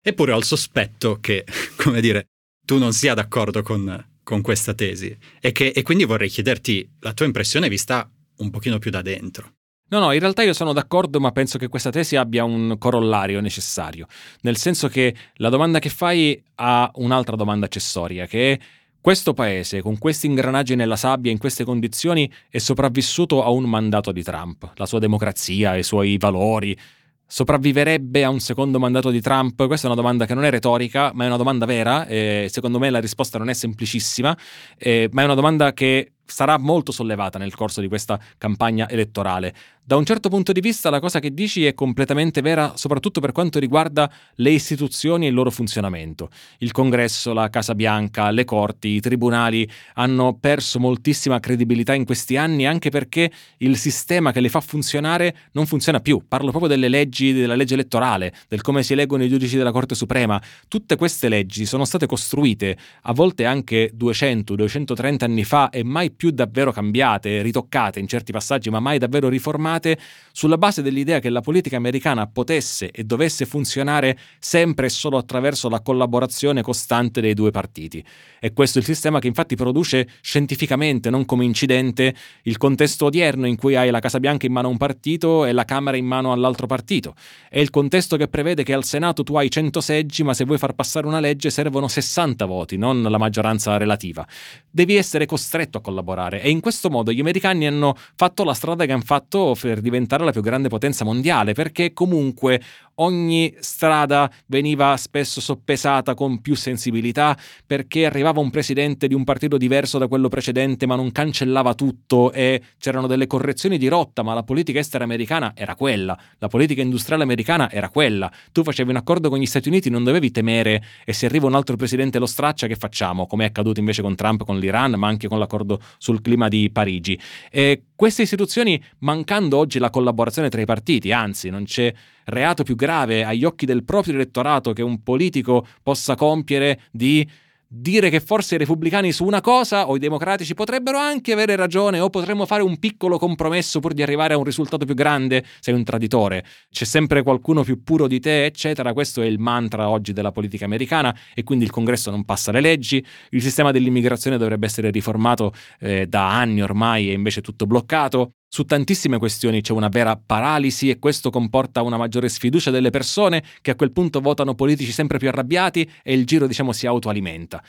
Eppure 0.02 0.32
ho 0.32 0.38
il 0.38 0.46
sospetto 0.46 1.20
che, 1.20 1.46
come 1.76 2.00
dire, 2.00 2.28
tu 2.66 2.78
non 2.78 2.94
sia 2.94 3.14
d'accordo 3.14 3.64
con, 3.64 4.20
con 4.24 4.42
questa 4.42 4.74
tesi 4.74 5.18
e, 5.42 5.52
che, 5.52 5.68
e 5.70 5.82
quindi 5.82 6.06
vorrei 6.06 6.30
chiederti 6.30 6.90
la 7.00 7.14
tua 7.14 7.26
impressione 7.26 7.68
vista 7.68 8.10
un 8.38 8.50
pochino 8.50 8.80
più 8.80 8.92
da 8.92 9.02
dentro. 9.02 9.56
No, 9.92 10.00
no, 10.00 10.14
in 10.14 10.22
realtà 10.22 10.42
io 10.42 10.54
sono 10.54 10.72
d'accordo, 10.72 11.20
ma 11.20 11.34
penso 11.34 11.58
che 11.58 11.68
questa 11.68 11.90
tesi 11.90 12.16
abbia 12.16 12.46
un 12.46 12.78
corollario 12.78 13.42
necessario, 13.42 14.08
nel 14.44 14.56
senso 14.56 14.88
che 14.88 15.14
la 15.36 15.50
domanda 15.50 15.80
che 15.80 15.90
fai 15.90 16.42
ha 16.56 16.90
un'altra 16.96 17.36
domanda 17.36 17.66
accessoria, 17.66 18.26
che 18.26 18.54
è 18.54 18.60
questo 19.02 19.34
paese, 19.34 19.82
con 19.82 19.98
questi 19.98 20.28
ingranaggi 20.28 20.76
nella 20.76 20.96
sabbia, 20.96 21.30
in 21.30 21.40
queste 21.40 21.66
condizioni, 21.66 22.32
è 22.50 22.58
sopravvissuto 22.58 23.44
a 23.44 23.50
un 23.50 23.66
mandato 23.66 24.14
di 24.14 24.24
Trump, 24.24 24.72
la 24.76 24.86
sua 24.86 25.00
democrazia, 25.00 25.76
i 25.76 25.84
suoi 25.84 26.18
valori. 26.18 26.78
Sopravviverebbe 27.26 28.24
a 28.24 28.30
un 28.30 28.40
secondo 28.40 28.80
mandato 28.80 29.10
di 29.10 29.20
Trump? 29.20 29.66
Questa 29.68 29.88
è 29.88 29.92
una 29.92 30.00
domanda 30.00 30.26
che 30.26 30.34
non 30.34 30.46
è 30.46 30.50
retorica, 30.50 31.12
ma 31.14 31.26
è 31.26 31.28
una 31.28 31.38
domanda 31.38 31.66
vera. 31.66 32.06
Secondo 32.48 32.80
me 32.80 32.90
la 32.90 33.00
risposta 33.00 33.38
non 33.38 33.50
è 33.50 33.54
semplicissima, 33.54 34.38
eh, 34.78 35.10
ma 35.12 35.22
è 35.22 35.26
una 35.26 35.36
domanda 35.36 35.74
che 35.74 36.14
sarà 36.26 36.58
molto 36.58 36.92
sollevata 36.92 37.38
nel 37.38 37.56
corso 37.56 37.82
di 37.82 37.88
questa 37.88 38.20
campagna 38.38 38.90
elettorale. 38.90 39.54
Da 39.84 39.98
un 39.98 40.06
certo 40.06 40.30
punto 40.30 40.52
di 40.52 40.62
vista 40.62 40.90
la 40.90 41.00
cosa 41.00 41.20
che 41.20 41.34
dici 41.34 41.66
è 41.66 41.74
completamente 41.74 42.42
vera, 42.42 42.78
soprattutto 42.78 43.20
per 43.20 43.32
quanto 43.32 43.60
riguarda 43.60 44.10
le 44.36 44.52
istituzioni 44.52 45.26
e 45.26 45.30
il 45.30 45.34
loro 45.34 45.50
funzionamento. 45.50 46.30
Il 46.60 46.72
congresso, 46.72 47.34
la 47.34 47.50
Casa 47.50 47.76
Bianca, 47.76 48.30
le 48.30 48.46
corti, 48.46 48.90
i 48.90 49.00
tribunali 49.02 49.70
hanno 49.96 50.38
perso 50.40 50.80
moltissima 50.80 51.40
credibilità 51.40 51.94
in 51.94 52.06
questi 52.06 52.38
anni 52.38 52.66
anche 52.66 52.90
perché 52.90 53.32
il 53.58 53.76
sistema 53.76 54.32
che 54.32 54.40
le 54.40 54.50
fa 54.50 54.62
funzionare 54.62 55.36
non 55.54 55.66
funziona 55.66 56.00
più. 56.00 56.24
Parlo 56.28 56.52
proprio 56.52 56.70
delle 56.70 56.88
leggi, 56.88 57.34
della 57.34 57.56
legge 57.56 57.74
elettorale, 57.74 58.34
del 58.48 58.62
come 58.62 58.84
si 58.84 58.94
eleggono 58.94 59.24
i 59.24 59.30
giudici 59.30 59.58
della 59.58 59.72
Corte 59.72 59.96
Suprema. 59.96 60.42
Tutte 60.68 60.96
queste 60.96 61.28
leggi 61.28 61.66
sono 61.66 61.86
state 61.86 62.06
costruite 62.06 62.78
a 63.02 63.14
volte 63.14 63.46
anche 63.46 63.92
200-230 63.98 65.24
anni 65.24 65.44
fa 65.44 65.70
e 65.70 65.84
mai 65.84 66.12
davvero 66.30 66.72
cambiate, 66.72 67.42
ritoccate 67.42 68.00
in 68.00 68.08
certi 68.08 68.32
passaggi, 68.32 68.70
ma 68.70 68.80
mai 68.80 69.00
davvero 69.00 69.28
riformate 69.28 69.50
formate 69.62 69.98
sulla 70.32 70.58
base 70.58 70.82
dell'idea 70.82 71.20
che 71.20 71.30
la 71.30 71.42
politica 71.42 71.76
americana 71.76 72.28
potesse 72.28 72.90
e 72.92 73.04
dovesse 73.04 73.46
funzionare 73.46 74.18
sempre 74.40 74.86
e 74.86 74.90
solo 74.90 75.18
attraverso 75.18 75.68
la 75.68 75.82
collaborazione 75.82 76.62
costante 76.62 77.20
dei 77.20 77.34
due 77.34 77.52
partiti. 77.52 78.04
E 78.40 78.54
questo 78.54 78.78
è 78.78 78.82
il 78.82 78.88
sistema 78.88 79.20
che 79.20 79.28
infatti 79.28 79.56
produce 79.56 80.08
scientificamente, 80.22 81.10
non 81.10 81.26
come 81.26 81.44
incidente, 81.44 82.16
il 82.44 82.58
contesto 82.58 83.06
odierno 83.06 83.46
in 83.46 83.58
cui 83.58 83.76
hai 83.76 83.90
la 83.90 84.00
Casa 84.00 84.20
Bianca 84.20 84.46
in 84.46 84.54
mano 84.54 84.68
a 84.68 84.72
un 84.72 84.78
partito 84.78 85.46
e 85.46 85.52
la 85.52 85.66
Camera 85.66 85.98
in 85.98 86.06
mano 86.06 86.32
all'altro 86.32 86.66
partito. 86.66 87.14
È 87.50 87.60
il 87.60 87.70
contesto 87.70 88.16
che 88.16 88.28
prevede 88.30 88.64
che 88.64 88.74
al 88.74 88.86
Senato 88.86 89.24
tu 89.24 89.36
hai 89.36 89.50
100 89.50 89.82
seggi, 89.82 90.24
ma 90.24 90.34
se 90.34 90.46
vuoi 90.46 90.58
far 90.58 90.74
passare 90.74 91.08
una 91.08 91.20
legge 91.20 91.50
servono 91.50 91.90
60 91.90 92.46
voti, 92.46 92.78
non 92.78 93.02
la 93.02 93.18
maggioranza 93.18 93.76
relativa. 93.76 94.26
Devi 94.70 94.96
essere 94.96 95.26
costretto 95.26 95.78
a 95.78 95.82
collaborare 95.82 96.01
e 96.42 96.50
in 96.50 96.60
questo 96.60 96.90
modo 96.90 97.12
gli 97.12 97.20
americani 97.20 97.68
hanno 97.68 97.96
fatto 98.16 98.44
la 98.44 98.54
strada 98.54 98.86
che 98.86 98.92
hanno 98.92 99.04
fatto 99.04 99.56
per 99.60 99.82
diventare 99.82 100.24
la 100.24 100.32
più 100.32 100.42
grande 100.42 100.70
potenza 100.70 101.06
mondiale, 101.06 101.54
perché 101.54 101.94
comunque 101.94 102.62
ogni 102.96 103.54
strada 103.60 104.32
veniva 104.48 104.96
spesso 104.98 105.42
soppesata 105.42 106.14
con 106.14 106.42
più 106.42 106.56
sensibilità, 106.56 107.38
perché 107.66 108.06
arrivava 108.06 108.40
un 108.40 108.50
presidente 108.50 109.08
di 109.08 109.14
un 109.14 109.24
partito 109.24 109.58
diverso 109.58 109.98
da 109.98 110.08
quello 110.08 110.28
precedente, 110.28 110.86
ma 110.86 110.96
non 110.96 111.12
cancellava 111.12 111.74
tutto 111.74 112.32
e 112.32 112.62
c'erano 112.78 113.08
delle 113.08 113.28
correzioni 113.28 113.78
di 113.78 113.88
rotta, 113.88 114.24
ma 114.24 114.34
la 114.34 114.44
politica 114.44 114.80
estera 114.80 115.04
americana 115.04 115.54
era 115.56 115.76
quella, 115.76 116.18
la 116.38 116.48
politica 116.48 116.82
industriale 116.82 117.24
americana 117.24 117.72
era 117.72 117.90
quella. 117.90 118.32
Tu 118.52 118.64
facevi 118.64 118.90
un 118.90 118.98
accordo 118.98 119.30
con 119.30 119.40
gli 119.40 119.46
Stati 119.46 119.68
Uniti, 119.68 119.90
non 119.90 120.04
dovevi 120.04 120.32
temere 120.32 120.84
e 121.06 121.14
se 121.14 121.26
arriva 121.26 121.48
un 121.48 121.56
altro 121.56 121.76
presidente 121.76 122.20
lo 122.20 122.26
straccia, 122.26 122.68
che 122.68 122.76
facciamo? 122.76 123.26
Come 123.26 123.46
è 123.46 123.48
accaduto 123.48 123.80
invece 123.80 124.02
con 124.02 124.16
Trump, 124.16 124.46
con 124.46 124.60
l'Iran, 124.60 124.94
ma 124.94 125.08
anche 125.08 125.28
con 125.28 125.40
l'accordo 125.40 125.80
sul 125.98 126.22
clima 126.22 126.48
di 126.48 126.70
Parigi. 126.72 127.20
E 127.50 127.84
queste 127.96 128.24
istituzioni, 128.24 128.82
mancando 129.00 129.58
oggi 129.58 129.80
la 129.80 129.90
collaborazione 129.90 130.50
tra 130.50 130.62
i 130.62 130.66
partiti, 130.66 131.12
anzi 131.12 131.50
non 131.50 131.64
c'è 131.66 131.94
reato 132.26 132.64
più 132.64 132.76
grave 132.76 133.24
agli 133.24 133.44
occhi 133.44 133.66
del 133.66 133.84
proprio 133.84 134.14
elettorato 134.14 134.74
che 134.74 134.82
un 134.82 135.04
politico 135.04 135.66
possa 135.84 136.16
compiere 136.16 136.82
di 136.92 137.28
dire 137.74 138.10
che 138.10 138.20
forse 138.20 138.56
i 138.56 138.58
repubblicani 138.58 139.14
su 139.14 139.24
una 139.24 139.40
cosa 139.40 139.88
o 139.88 139.96
i 139.96 140.00
democratici 140.00 140.54
potrebbero 140.54 140.98
anche 140.98 141.32
avere 141.32 141.56
ragione 141.56 142.02
o 142.02 142.10
potremmo 142.10 142.46
fare 142.46 142.64
un 142.64 142.78
piccolo 142.80 143.18
compromesso 143.18 143.80
pur 143.80 143.94
di 143.94 144.04
arrivare 144.04 144.34
a 144.34 144.38
un 144.38 144.44
risultato 144.44 144.84
più 144.84 144.94
grande, 144.94 145.46
sei 145.62 145.74
un 145.74 145.86
traditore, 145.86 146.44
c'è 146.70 146.84
sempre 146.84 147.24
qualcuno 147.24 147.64
più 147.64 147.82
puro 147.82 148.08
di 148.08 148.20
te, 148.20 148.44
eccetera. 148.44 148.92
Questo 148.92 149.22
è 149.22 149.26
il 149.26 149.40
mantra 149.40 149.88
oggi 149.88 150.12
della 150.12 150.34
politica 150.34 150.66
americana 150.66 151.16
e 151.34 151.44
quindi 151.44 151.64
il 151.64 151.72
congresso 151.72 152.12
non 152.12 152.26
passa 152.26 152.52
le 152.52 152.60
leggi, 152.60 153.04
il 153.30 153.42
sistema 153.42 153.72
dell'immigrazione 153.72 154.38
dovrebbe 154.38 154.66
essere 154.66 154.92
riformato 154.92 155.54
eh, 155.80 156.08
da 156.08 156.38
anni 156.38 156.62
ormai 156.62 157.10
e 157.10 157.14
invece 157.14 157.40
tutto 157.40 157.66
bloccato. 157.66 158.34
Su 158.54 158.66
tantissime 158.66 159.18
questioni 159.18 159.62
c'è 159.62 159.72
una 159.72 159.88
vera 159.88 160.18
paralisi 160.18 160.90
e 160.90 161.00
questo 161.00 161.30
comporta 161.30 161.84
una 161.84 161.96
maggiore 161.96 162.28
sfiducia 162.28 162.70
delle 162.70 162.90
persone 162.90 163.42
che 163.62 163.72
a 163.72 163.76
quel 163.76 163.94
punto 163.94 164.20
votano 164.20 164.56
politici 164.56 164.92
sempre 164.92 165.20
più 165.20 165.30
arrabbiati 165.30 165.90
e 166.04 166.14
il 166.14 166.26
giro 166.26 166.48
diciamo 166.48 166.74
si 166.74 166.86
autoalimenta. 166.86 167.64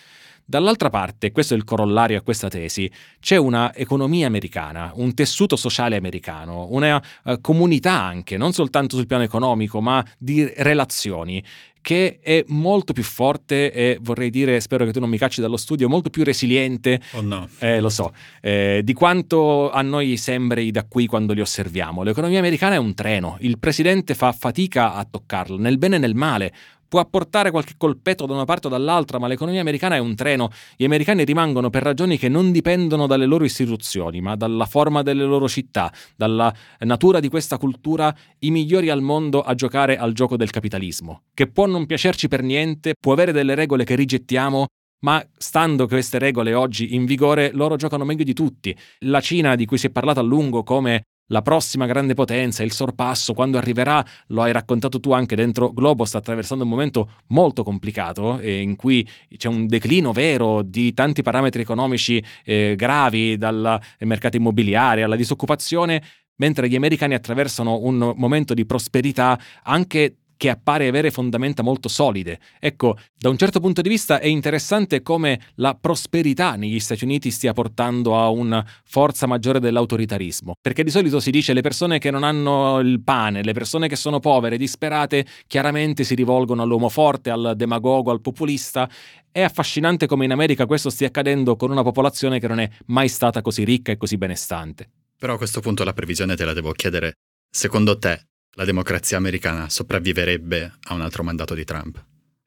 Dall'altra 0.44 0.90
parte, 0.90 1.30
questo 1.30 1.54
è 1.54 1.56
il 1.56 1.62
corollario 1.62 2.18
a 2.18 2.22
questa 2.22 2.48
tesi, 2.48 2.90
c'è 3.20 3.36
una 3.36 3.72
economia 3.72 4.26
americana, 4.26 4.90
un 4.96 5.14
tessuto 5.14 5.54
sociale 5.54 5.94
americano, 5.94 6.66
una 6.70 7.00
uh, 7.22 7.40
comunità 7.40 8.02
anche, 8.02 8.36
non 8.36 8.52
soltanto 8.52 8.96
sul 8.96 9.06
piano 9.06 9.22
economico, 9.22 9.80
ma 9.80 10.04
di 10.18 10.52
relazioni 10.56 11.42
che 11.82 12.20
è 12.22 12.42
molto 12.48 12.94
più 12.94 13.02
forte 13.02 13.72
e 13.72 13.98
vorrei 14.00 14.30
dire, 14.30 14.60
spero 14.60 14.86
che 14.86 14.92
tu 14.92 15.00
non 15.00 15.10
mi 15.10 15.18
cacci 15.18 15.40
dallo 15.42 15.58
studio, 15.58 15.88
molto 15.88 16.08
più 16.08 16.24
resiliente. 16.24 17.00
Oh 17.12 17.20
no. 17.20 17.48
Eh, 17.58 17.80
lo 17.80 17.90
so, 17.90 18.14
eh, 18.40 18.80
di 18.82 18.92
quanto 18.94 19.70
a 19.70 19.82
noi 19.82 20.16
sembri 20.16 20.70
da 20.70 20.84
qui 20.84 21.06
quando 21.06 21.34
li 21.34 21.40
osserviamo. 21.40 22.02
L'economia 22.02 22.38
americana 22.38 22.76
è 22.76 22.78
un 22.78 22.94
treno, 22.94 23.36
il 23.40 23.58
presidente 23.58 24.14
fa 24.14 24.32
fatica 24.32 24.94
a 24.94 25.04
toccarlo, 25.04 25.58
nel 25.58 25.76
bene 25.76 25.96
e 25.96 25.98
nel 25.98 26.14
male 26.14 26.52
può 26.92 27.00
apportare 27.00 27.50
qualche 27.50 27.72
colpetto 27.78 28.26
da 28.26 28.34
una 28.34 28.44
parte 28.44 28.66
o 28.66 28.70
dall'altra, 28.70 29.18
ma 29.18 29.26
l'economia 29.26 29.62
americana 29.62 29.94
è 29.94 29.98
un 29.98 30.14
treno. 30.14 30.50
Gli 30.76 30.84
americani 30.84 31.24
rimangono 31.24 31.70
per 31.70 31.82
ragioni 31.82 32.18
che 32.18 32.28
non 32.28 32.52
dipendono 32.52 33.06
dalle 33.06 33.24
loro 33.24 33.44
istituzioni, 33.44 34.20
ma 34.20 34.36
dalla 34.36 34.66
forma 34.66 35.00
delle 35.00 35.24
loro 35.24 35.48
città, 35.48 35.90
dalla 36.14 36.54
natura 36.80 37.18
di 37.18 37.30
questa 37.30 37.56
cultura, 37.56 38.14
i 38.40 38.50
migliori 38.50 38.90
al 38.90 39.00
mondo 39.00 39.40
a 39.40 39.54
giocare 39.54 39.96
al 39.96 40.12
gioco 40.12 40.36
del 40.36 40.50
capitalismo, 40.50 41.22
che 41.32 41.46
può 41.46 41.64
non 41.64 41.86
piacerci 41.86 42.28
per 42.28 42.42
niente, 42.42 42.92
può 43.00 43.14
avere 43.14 43.32
delle 43.32 43.54
regole 43.54 43.84
che 43.84 43.94
rigettiamo, 43.94 44.66
ma 45.06 45.26
stando 45.38 45.86
queste 45.86 46.18
regole 46.18 46.52
oggi 46.52 46.94
in 46.94 47.06
vigore, 47.06 47.52
loro 47.54 47.76
giocano 47.76 48.04
meglio 48.04 48.24
di 48.24 48.34
tutti. 48.34 48.76
La 49.06 49.22
Cina, 49.22 49.54
di 49.54 49.64
cui 49.64 49.78
si 49.78 49.86
è 49.86 49.90
parlato 49.90 50.20
a 50.20 50.22
lungo 50.22 50.62
come 50.62 51.04
la 51.26 51.42
prossima 51.42 51.86
grande 51.86 52.14
potenza, 52.14 52.62
il 52.62 52.72
sorpasso, 52.72 53.32
quando 53.32 53.58
arriverà, 53.58 54.04
lo 54.28 54.42
hai 54.42 54.52
raccontato 54.52 55.00
tu 55.00 55.12
anche 55.12 55.36
dentro 55.36 55.72
Globo, 55.72 56.04
sta 56.04 56.18
attraversando 56.18 56.64
un 56.64 56.70
momento 56.70 57.10
molto 57.28 57.62
complicato 57.62 58.38
eh, 58.38 58.60
in 58.60 58.76
cui 58.76 59.06
c'è 59.36 59.48
un 59.48 59.66
declino 59.66 60.12
vero 60.12 60.62
di 60.62 60.92
tanti 60.92 61.22
parametri 61.22 61.62
economici 61.62 62.22
eh, 62.44 62.74
gravi, 62.76 63.36
dal 63.36 63.80
mercato 64.00 64.36
immobiliare 64.36 65.02
alla 65.02 65.16
disoccupazione, 65.16 66.02
mentre 66.36 66.68
gli 66.68 66.76
americani 66.76 67.14
attraversano 67.14 67.78
un 67.82 68.14
momento 68.16 68.54
di 68.54 68.66
prosperità 68.66 69.38
anche 69.62 70.16
che 70.42 70.50
appare 70.50 70.88
avere 70.88 71.12
fondamenta 71.12 71.62
molto 71.62 71.88
solide. 71.88 72.40
Ecco, 72.58 72.98
da 73.16 73.28
un 73.28 73.36
certo 73.36 73.60
punto 73.60 73.80
di 73.80 73.88
vista 73.88 74.18
è 74.18 74.26
interessante 74.26 75.00
come 75.00 75.38
la 75.54 75.78
prosperità 75.80 76.56
negli 76.56 76.80
Stati 76.80 77.04
Uniti 77.04 77.30
stia 77.30 77.52
portando 77.52 78.18
a 78.18 78.28
una 78.28 78.66
forza 78.82 79.28
maggiore 79.28 79.60
dell'autoritarismo, 79.60 80.54
perché 80.60 80.82
di 80.82 80.90
solito 80.90 81.20
si 81.20 81.30
dice 81.30 81.52
le 81.52 81.60
persone 81.60 82.00
che 82.00 82.10
non 82.10 82.24
hanno 82.24 82.80
il 82.80 83.00
pane, 83.04 83.44
le 83.44 83.52
persone 83.52 83.86
che 83.86 83.94
sono 83.94 84.18
povere, 84.18 84.56
disperate, 84.56 85.24
chiaramente 85.46 86.02
si 86.02 86.16
rivolgono 86.16 86.62
all'uomo 86.62 86.88
forte, 86.88 87.30
al 87.30 87.52
demagogo, 87.54 88.10
al 88.10 88.20
populista. 88.20 88.90
È 89.30 89.42
affascinante 89.42 90.06
come 90.08 90.24
in 90.24 90.32
America 90.32 90.66
questo 90.66 90.90
stia 90.90 91.06
accadendo 91.06 91.54
con 91.54 91.70
una 91.70 91.84
popolazione 91.84 92.40
che 92.40 92.48
non 92.48 92.58
è 92.58 92.68
mai 92.86 93.08
stata 93.08 93.42
così 93.42 93.62
ricca 93.62 93.92
e 93.92 93.96
così 93.96 94.16
benestante. 94.16 94.90
Però 95.16 95.34
a 95.34 95.38
questo 95.38 95.60
punto 95.60 95.84
la 95.84 95.92
previsione 95.92 96.34
te 96.34 96.44
la 96.44 96.52
devo 96.52 96.72
chiedere. 96.72 97.12
Secondo 97.48 97.96
te, 97.96 98.31
la 98.54 98.64
democrazia 98.64 99.16
americana 99.16 99.68
sopravviverebbe 99.68 100.72
a 100.84 100.94
un 100.94 101.00
altro 101.00 101.22
mandato 101.22 101.54
di 101.54 101.64
Trump? 101.64 102.04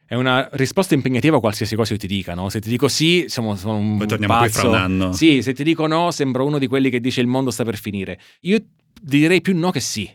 È 0.08 0.14
una 0.14 0.48
risposta 0.54 0.94
impegnativa 0.94 1.38
a 1.38 1.40
qualsiasi 1.40 1.76
cosa 1.76 1.94
io 1.94 2.00
ti 2.00 2.06
dica, 2.06 2.36
no? 2.36 2.50
Se 2.50 2.62
ti 2.62 2.70
dico 2.70 2.88
sì, 2.88 3.26
siamo, 3.28 3.56
sono 3.56 3.78
un 3.78 3.98
Poi 3.98 4.08
torniamo 4.08 4.36
pazzo. 4.36 4.60
qui 4.60 4.60
fra 4.60 4.70
un 4.70 4.76
anno. 4.76 5.14
Sì, 5.14 5.42
se 5.42 5.54
ti 5.54 5.64
dico 5.64 5.88
no, 5.88 6.12
sembro 6.12 6.46
uno 6.46 6.60
di 6.60 6.68
quelli 6.68 6.92
che 6.92 7.00
dice 7.00 7.22
il 7.22 7.28
mondo 7.28 7.50
sta 7.50 7.64
per 7.64 7.76
finire. 7.76 8.20
Io 8.42 8.60
direi 9.02 9.42
più 9.42 9.58
no 9.58 9.72
che 9.72 9.80
sì. 9.80 10.08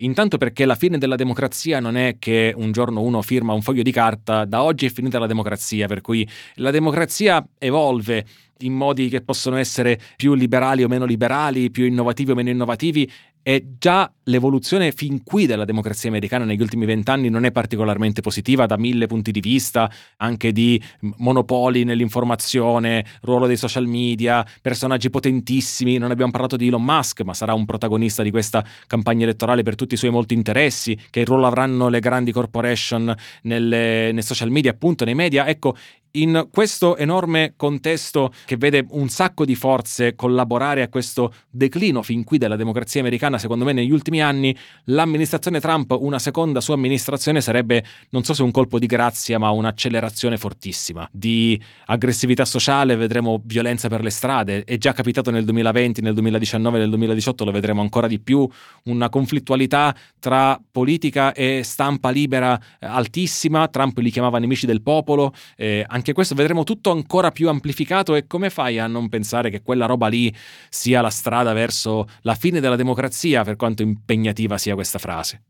Intanto 0.00 0.38
perché 0.38 0.64
la 0.64 0.74
fine 0.74 0.96
della 0.98 1.16
democrazia 1.16 1.80
non 1.80 1.96
è 1.96 2.16
che 2.18 2.52
un 2.56 2.72
giorno 2.72 3.02
uno 3.02 3.20
firma 3.22 3.52
un 3.52 3.62
foglio 3.62 3.82
di 3.82 3.92
carta, 3.92 4.44
da 4.46 4.62
oggi 4.62 4.86
è 4.86 4.90
finita 4.90 5.18
la 5.18 5.26
democrazia, 5.26 5.86
per 5.86 6.00
cui 6.00 6.26
la 6.56 6.70
democrazia 6.70 7.46
evolve 7.58 8.24
in 8.60 8.72
modi 8.72 9.08
che 9.08 9.20
possono 9.20 9.56
essere 9.56 9.98
più 10.16 10.34
liberali 10.34 10.82
o 10.82 10.88
meno 10.88 11.04
liberali, 11.04 11.70
più 11.70 11.84
innovativi 11.84 12.30
o 12.30 12.34
meno 12.34 12.50
innovativi 12.50 13.10
e 13.48 13.74
già 13.78 14.12
l'evoluzione 14.24 14.90
fin 14.90 15.22
qui 15.22 15.46
della 15.46 15.64
democrazia 15.64 16.08
americana 16.08 16.44
negli 16.44 16.60
ultimi 16.60 16.84
vent'anni 16.84 17.28
non 17.28 17.44
è 17.44 17.52
particolarmente 17.52 18.20
positiva 18.20 18.66
da 18.66 18.76
mille 18.76 19.06
punti 19.06 19.30
di 19.30 19.38
vista, 19.38 19.88
anche 20.16 20.50
di 20.50 20.82
monopoli 21.18 21.84
nell'informazione, 21.84 23.06
ruolo 23.20 23.46
dei 23.46 23.56
social 23.56 23.86
media, 23.86 24.44
personaggi 24.60 25.10
potentissimi. 25.10 25.96
Non 25.96 26.10
abbiamo 26.10 26.32
parlato 26.32 26.56
di 26.56 26.66
Elon 26.66 26.82
Musk, 26.82 27.20
ma 27.20 27.34
sarà 27.34 27.54
un 27.54 27.66
protagonista 27.66 28.24
di 28.24 28.32
questa 28.32 28.66
campagna 28.88 29.22
elettorale 29.22 29.62
per 29.62 29.76
tutti 29.76 29.94
i 29.94 29.96
suoi 29.96 30.10
molti 30.10 30.34
interessi. 30.34 30.98
Che 31.08 31.24
ruolo 31.24 31.46
avranno 31.46 31.88
le 31.88 32.00
grandi 32.00 32.32
corporation 32.32 33.14
nei 33.42 34.22
social 34.24 34.50
media, 34.50 34.72
appunto 34.72 35.04
nei 35.04 35.14
media? 35.14 35.46
Ecco, 35.46 35.76
in 36.20 36.48
questo 36.50 36.96
enorme 36.96 37.54
contesto 37.56 38.32
che 38.44 38.56
vede 38.56 38.86
un 38.90 39.08
sacco 39.08 39.44
di 39.44 39.54
forze 39.54 40.14
collaborare 40.14 40.82
a 40.82 40.88
questo 40.88 41.32
declino 41.50 42.02
fin 42.02 42.24
qui 42.24 42.38
della 42.38 42.56
democrazia 42.56 43.00
americana, 43.00 43.38
secondo 43.38 43.64
me 43.64 43.72
negli 43.72 43.90
ultimi 43.90 44.22
anni, 44.22 44.56
l'amministrazione 44.84 45.60
Trump, 45.60 45.96
una 45.98 46.18
seconda 46.18 46.60
sua 46.60 46.74
amministrazione 46.74 47.40
sarebbe 47.40 47.84
non 48.10 48.24
so 48.24 48.34
se 48.34 48.42
un 48.42 48.50
colpo 48.50 48.78
di 48.78 48.86
grazia, 48.86 49.38
ma 49.38 49.50
un'accelerazione 49.50 50.36
fortissima 50.36 51.08
di 51.12 51.60
aggressività 51.86 52.44
sociale, 52.44 52.96
vedremo 52.96 53.40
violenza 53.44 53.88
per 53.88 54.02
le 54.02 54.10
strade, 54.10 54.64
è 54.64 54.78
già 54.78 54.92
capitato 54.92 55.30
nel 55.30 55.44
2020, 55.44 56.02
nel 56.02 56.14
2019, 56.14 56.78
nel 56.78 56.88
2018 56.88 57.44
lo 57.44 57.50
vedremo 57.50 57.80
ancora 57.80 58.06
di 58.06 58.20
più, 58.20 58.48
una 58.84 59.08
conflittualità 59.08 59.94
tra 60.18 60.60
politica 60.70 61.32
e 61.32 61.62
stampa 61.62 62.10
libera 62.10 62.58
eh, 62.80 62.86
altissima, 62.86 63.68
Trump 63.68 63.98
li 63.98 64.10
chiamava 64.10 64.38
nemici 64.38 64.66
del 64.66 64.82
popolo, 64.82 65.32
eh, 65.56 65.84
anche 65.86 66.05
anche 66.06 66.12
questo 66.12 66.36
vedremo 66.36 66.62
tutto 66.62 66.92
ancora 66.92 67.32
più 67.32 67.48
amplificato 67.48 68.14
e 68.14 68.28
come 68.28 68.48
fai 68.48 68.78
a 68.78 68.86
non 68.86 69.08
pensare 69.08 69.50
che 69.50 69.62
quella 69.62 69.86
roba 69.86 70.06
lì 70.06 70.32
sia 70.68 71.00
la 71.00 71.10
strada 71.10 71.52
verso 71.52 72.06
la 72.20 72.36
fine 72.36 72.60
della 72.60 72.76
democrazia, 72.76 73.42
per 73.42 73.56
quanto 73.56 73.82
impegnativa 73.82 74.56
sia 74.56 74.74
questa 74.74 75.00
frase? 75.00 75.42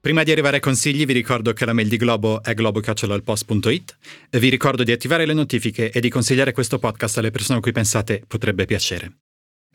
Prima 0.00 0.22
di 0.22 0.32
arrivare 0.32 0.56
ai 0.56 0.62
consigli 0.62 1.06
vi 1.06 1.14
ricordo 1.14 1.54
che 1.54 1.64
la 1.64 1.72
mail 1.72 1.88
di 1.88 1.96
Globo 1.96 2.42
è 2.42 2.52
globo.post.it 2.52 3.96
e 4.28 4.38
vi 4.38 4.50
ricordo 4.50 4.82
di 4.82 4.92
attivare 4.92 5.24
le 5.24 5.32
notifiche 5.32 5.90
e 5.90 5.98
di 6.00 6.10
consigliare 6.10 6.52
questo 6.52 6.78
podcast 6.78 7.16
alle 7.16 7.30
persone 7.30 7.60
a 7.60 7.62
cui 7.62 7.72
pensate 7.72 8.22
potrebbe 8.28 8.66
piacere. 8.66 9.23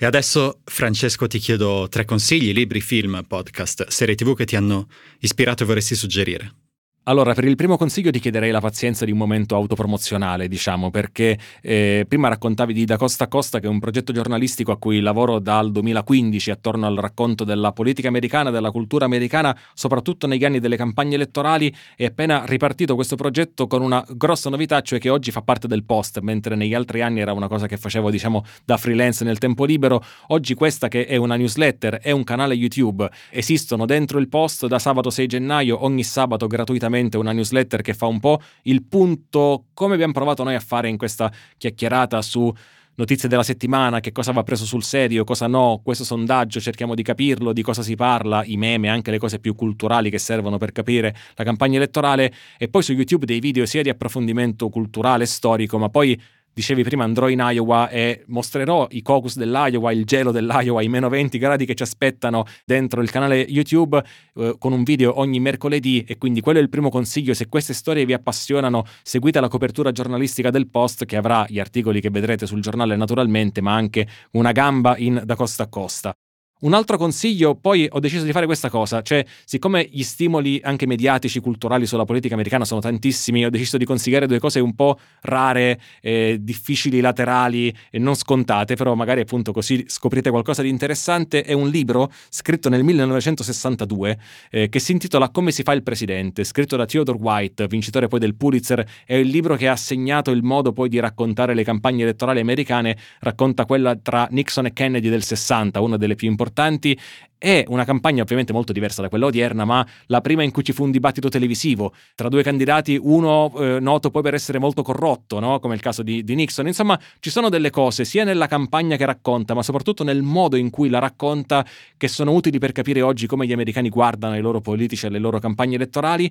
E 0.02 0.06
adesso, 0.06 0.62
Francesco, 0.64 1.28
ti 1.28 1.39
chiedo 1.39 1.89
tre 1.89 2.06
consigli, 2.06 2.54
libri, 2.54 2.80
film, 2.80 3.22
podcast, 3.28 3.88
serie 3.88 4.16
tv 4.16 4.34
che 4.34 4.45
ti 4.45 4.56
hanno 4.56 4.88
ispirato 5.20 5.64
e 5.64 5.66
vorresti 5.66 5.93
suggerire. 5.93 6.68
Allora, 7.04 7.34
per 7.34 7.45
il 7.45 7.56
primo 7.56 7.76
consiglio 7.76 8.12
ti 8.12 8.20
chiederei 8.20 8.52
la 8.52 8.60
pazienza 8.60 9.04
di 9.04 9.12
un 9.12 9.18
momento 9.18 9.56
autopromozionale, 9.56 10.47
diciamo, 10.47 10.91
perché 10.91 11.39
eh, 11.62 12.06
prima 12.08 12.28
raccontavi 12.28 12.72
di 12.72 12.86
Da 12.86 12.97
Costa 12.97 13.24
a 13.24 13.28
Costa, 13.28 13.60
che 13.60 13.66
è 13.66 13.70
un 13.70 13.80
progetto 13.80 14.12
giornalistico 14.12 14.72
a 14.72 14.78
cui 14.78 15.00
lavoro 15.00 15.39
dal 15.39 15.72
2015 15.72 16.52
attorno 16.52 16.86
al 16.86 16.97
racconto 16.97 17.45
della 17.45 17.72
politica 17.72 18.10
americana, 18.10 18.52
della 18.52 18.70
cultura 18.70 19.06
americana, 19.06 19.58
soprattutto 19.74 20.28
negli 20.28 20.45
anni 20.45 20.60
delle 20.60 20.76
campagne 20.76 21.16
elettorali, 21.16 21.74
e 21.95 22.06
appena 22.06 22.43
ripartito 22.45 22.93
questo 22.93 23.16
progetto 23.16 23.66
con 23.66 23.82
una 23.82 24.06
grossa 24.10 24.52
novità, 24.52 24.82
cioè 24.82 25.00
che 25.00 25.10
oggi 25.10 25.32
fa 25.32 25.41
parte 25.41 25.68
del 25.68 25.86
post, 25.86 26.20
mentre 26.20 26.56
negli 26.56 26.76
altri 26.76 27.02
anni 27.02 27.22
era 27.22 27.34
una 27.34 27.47
cosa 27.47 27.66
che 27.66 27.78
facevo, 27.78 28.12
diciamo, 28.12 28.43
da 28.66 28.78
freelance 28.78 29.24
nel 29.24 29.39
tempo 29.39 29.66
libero. 29.66 30.04
Oggi 30.28 30.54
questa 30.54 30.89
che 30.89 31.08
è 31.08 31.16
una 31.16 31.38
newsletter, 31.38 31.95
è 31.95 32.12
un 32.12 32.24
canale 32.24 32.54
YouTube, 32.54 33.10
esistono 33.32 33.88
dentro 33.88 34.20
il 34.20 34.28
post 34.28 34.68
da 34.68 34.78
sabato 34.78 35.10
6 35.10 35.26
gennaio, 35.26 35.84
ogni 35.84 36.04
sabato 36.04 36.45
gratuitamente 36.45 36.88
una 36.89 37.31
newsletter 37.31 37.81
che 37.81 37.93
fa 37.93 38.05
un 38.07 38.19
po' 38.19 38.41
il 38.63 38.83
punto 38.83 39.65
come 39.73 39.93
abbiamo 39.93 40.13
provato 40.13 40.43
noi 40.43 40.55
a 40.55 40.59
fare 40.59 40.89
in 40.89 40.97
questa 40.97 41.31
chiacchierata 41.57 42.21
su 42.21 42.53
notizie 42.99 43.29
della 43.29 43.43
settimana, 43.43 44.01
che 44.01 44.11
cosa 44.11 44.33
va 44.33 44.43
preso 44.43 44.65
sul 44.65 44.83
serio, 44.83 45.23
cosa 45.23 45.47
no, 45.47 45.79
questo 45.81 46.03
sondaggio 46.03 46.59
cerchiamo 46.59 46.95
di 46.95 47.01
capirlo, 47.01 47.53
di 47.53 47.61
cosa 47.61 47.81
si 47.81 47.95
parla, 47.95 48.43
i 48.43 48.57
meme, 48.57 48.89
anche 48.89 49.09
le 49.09 49.17
cose 49.17 49.39
più 49.39 49.55
culturali 49.55 50.09
che 50.09 50.19
servono 50.19 50.57
per 50.57 50.73
capire 50.73 51.15
la 51.35 51.45
campagna 51.45 51.77
elettorale 51.77 52.33
e 52.57 52.67
poi 52.67 52.83
su 52.83 52.91
YouTube 52.91 53.25
dei 53.25 53.39
video 53.39 53.65
sia 53.65 53.81
di 53.81 53.89
approfondimento 53.89 54.67
culturale 54.67 55.23
e 55.23 55.27
storico, 55.27 55.77
ma 55.77 55.87
poi 55.87 56.19
dicevi 56.54 56.84
prima 56.84 57.04
andrò 57.04 57.30
in 57.30 57.39
Iowa 57.41 57.89
e 57.89 58.24
mostrerò 58.28 58.88
i 58.91 59.02
caucus 59.02 59.38
dell'Iowa, 59.38 59.91
il 59.91 60.06
gelo 60.06 60.32
dell'Iowa, 60.32 60.82
i 60.82 60.89
meno 60.89 61.10
20 61.10 61.38
gradi 61.38 61.66
che 61.66 61.76
ci 61.76 61.84
aspettano 61.84 62.45
dentro 62.66 63.02
il 63.02 63.10
canale 63.10 63.39
YouTube 63.39 64.04
eh, 64.36 64.56
con 64.58 64.74
un 64.74 64.84
video 64.84 65.20
ogni 65.20 65.39
mercoledì 65.39 66.04
e 66.08 66.18
quindi 66.18 66.41
quello 66.41 66.60
è 66.60 66.62
il 66.62 66.70
primo 66.70 66.89
consiglio, 66.89 67.34
se 67.34 67.47
queste 67.47 67.74
storie 67.74 68.06
vi 68.06 68.14
appassionano 68.14 68.86
seguite 69.04 69.39
la 69.39 69.47
copertura 69.47 69.91
giornalistica 69.91 70.50
del 70.50 70.70
Post 70.70 71.06
che 71.06 71.16
avrà 71.16 71.45
gli 71.47 71.60
articoli 71.60 72.02
che 72.02 72.10
vedrete 72.10 72.45
sul 72.45 72.62
giornale 72.62 72.95
naturalmente 72.95 73.62
ma 73.62 73.74
anche 73.74 74.08
una 74.32 74.52
gamba 74.52 74.97
in 74.97 75.22
da 75.26 75.36
costa 75.36 75.64
a 75.64 75.68
costa. 75.68 76.14
Un 76.62 76.74
altro 76.74 76.97
consiglio, 76.97 77.55
poi 77.55 77.88
ho 77.89 78.01
deciso 78.01 78.26
di 78.26 78.34
fare 78.34 78.45
questa 78.45 78.70
cosa, 78.70 79.01
cioè 79.01 79.26
siccome 79.45 79.88
gli 79.89 80.03
stimoli 80.03 80.60
anche 80.62 80.86
mediatici, 80.86 81.39
culturali 81.39 81.86
sulla 81.86 82.03
politica 82.03 82.34
americana 82.34 82.66
sono 82.66 82.82
tantissimi, 82.82 83.45
ho 83.45 83.49
deciso 83.49 83.78
di 83.78 83.86
consigliare 83.86 84.28
due 84.28 84.39
cose 84.39 84.60
un 84.60 84.76
po' 84.76 84.99
rare, 85.22 85.80
eh, 86.01 86.38
difficili, 86.41 86.99
laterali 86.99 87.74
e 87.89 87.97
non 87.97 88.14
scontate, 88.16 88.76
però 88.76 88.93
magari 88.93 89.22
appunto 89.22 89.53
così 89.53 89.86
scoprite 89.88 90.32
qualcosa 90.32 90.62
di 90.62 90.68
interessante. 90.68 91.43
È 91.43 91.53
un 91.53 91.70
libro 91.70 92.12
scritto 92.28 92.68
nel 92.68 92.84
1962 92.84 94.20
eh, 94.51 94.68
che 94.68 94.80
si 94.80 94.91
intitola 94.91 95.30
Come 95.30 95.51
si 95.51 95.64
fa 95.64 95.72
il 95.72 95.82
presidente, 95.82 96.43
scritto 96.43 96.76
da 96.76 96.86
Theodore 96.86 97.20
White, 97.22 97.68
vincitore 97.68 98.10
poi 98.10 98.20
del 98.20 98.36
Pulitzer, 98.36 98.86
è 99.05 99.14
il 99.14 99.30
libro 99.30 99.55
che 99.55 99.70
ha 99.70 99.78
segnato 99.78 100.30
il 100.32 100.43
modo 100.43 100.74
poi 100.74 100.89
di 100.89 100.99
raccontare 100.99 101.53
le 101.53 101.64
campagne 101.64 102.03
elettorali 102.03 102.41
americane, 102.41 102.97
racconta 103.20 103.64
quella 103.64 103.95
tra 103.95 104.28
Nixon 104.30 104.66
e 104.66 104.74
Kennedy 104.74 105.07
del 105.07 105.24
60, 105.24 105.80
una 105.80 105.95
delle 105.95 106.16
più 106.16 106.28
importanti 106.28 106.47
importanti. 106.50 107.00
È 107.39 107.64
una 107.70 107.86
campagna 107.86 108.22
ovviamente 108.22 108.52
molto 108.52 108.74
diversa 108.74 109.02
da 109.02 109.08
quella 109.08 109.28
odierna, 109.28 109.64
ma 109.64 109.86
la 110.08 110.20
prima 110.20 110.43
in 110.43 110.52
cui 110.52 110.62
ci 110.62 110.74
fu 110.74 110.84
un 110.84 110.91
dibattito 110.91 111.30
televisivo 111.30 111.93
tra 112.14 112.28
due 112.28 112.43
candidati, 112.43 113.00
uno 113.02 113.54
eh, 113.58 113.80
noto 113.80 114.10
poi 114.12 114.22
per 114.22 114.34
essere 114.34 114.60
molto 114.60 114.82
corrotto, 114.82 115.39
no? 115.39 115.60
come 115.60 115.76
il 115.76 115.80
caso 115.80 116.04
di, 116.04 116.22
di 116.26 116.36
Nixon. 116.36 116.68
Insomma, 116.68 117.00
ci 117.20 117.30
sono 117.30 117.47
delle 117.47 117.70
cose 117.70 118.04
sia 118.04 118.26
nella 118.26 118.47
campagna 118.47 118.97
che 118.97 119.06
racconta, 119.06 119.54
ma 119.54 119.64
soprattutto 119.64 120.04
nel 120.04 120.22
modo 120.22 120.58
in 120.58 120.70
cui 120.70 120.89
la 120.89 121.00
racconta, 121.00 121.66
che 121.95 122.10
sono 122.10 122.34
utili 122.34 122.58
per 122.58 122.74
capire 122.74 123.02
oggi 123.02 123.26
come 123.26 123.47
gli 123.47 123.54
americani 123.54 123.88
guardano 123.88 124.36
i 124.36 124.42
loro 124.42 124.59
politici 124.59 125.05
e 125.05 125.09
le 125.09 125.20
loro 125.20 125.39
campagne 125.39 125.76
elettorali. 125.76 126.30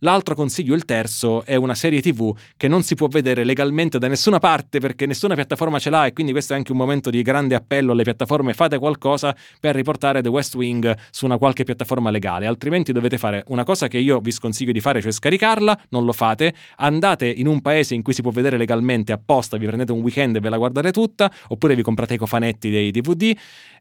L'altro 0.00 0.34
consiglio, 0.34 0.74
il 0.74 0.86
terzo, 0.86 1.44
è 1.44 1.56
una 1.56 1.74
serie 1.74 2.00
TV 2.00 2.34
che 2.56 2.68
non 2.68 2.82
si 2.82 2.94
può 2.94 3.06
vedere 3.08 3.44
legalmente 3.44 3.98
da 3.98 4.08
nessuna 4.08 4.38
parte 4.38 4.80
perché 4.80 5.04
nessuna 5.04 5.34
piattaforma 5.34 5.78
ce 5.78 5.90
l'ha 5.90 6.06
e 6.06 6.14
quindi 6.14 6.32
questo 6.32 6.54
è 6.54 6.56
anche 6.56 6.72
un 6.72 6.78
momento 6.78 7.10
di 7.10 7.20
grande 7.20 7.54
appello 7.54 7.92
alle 7.92 8.02
piattaforme, 8.02 8.54
fate 8.54 8.78
qualcosa 8.78 9.36
per 9.60 9.74
riportare 9.74 10.22
The 10.22 10.30
West 10.30 10.54
Wing 10.54 10.96
su 11.10 11.26
una 11.26 11.36
qualche 11.36 11.64
piattaforma 11.64 12.10
legale, 12.10 12.46
altrimenti 12.46 12.92
dovete 12.92 13.18
fare 13.18 13.44
una 13.48 13.64
cosa 13.64 13.88
che 13.88 13.98
io 13.98 14.20
vi 14.20 14.30
sconsiglio 14.30 14.72
di 14.72 14.80
fare, 14.80 15.02
cioè 15.02 15.12
scaricarla, 15.12 15.78
non 15.90 16.06
lo 16.06 16.12
fate, 16.12 16.54
andate 16.76 17.26
in 17.28 17.46
un 17.46 17.60
paese 17.60 17.94
in 17.94 18.02
cui 18.02 18.14
si 18.14 18.22
può 18.22 18.30
vedere 18.30 18.56
legalmente 18.56 19.12
apposta, 19.12 19.58
vi 19.58 19.66
prendete 19.66 19.92
un 19.92 20.00
weekend 20.00 20.36
e 20.36 20.40
ve 20.40 20.48
la 20.48 20.56
guardate 20.56 20.92
tutta, 20.92 21.30
oppure 21.48 21.74
vi 21.74 21.82
comprate 21.82 22.14
i 22.14 22.18
cofanetti 22.18 22.70
dei 22.70 22.90
DVD 22.90 23.36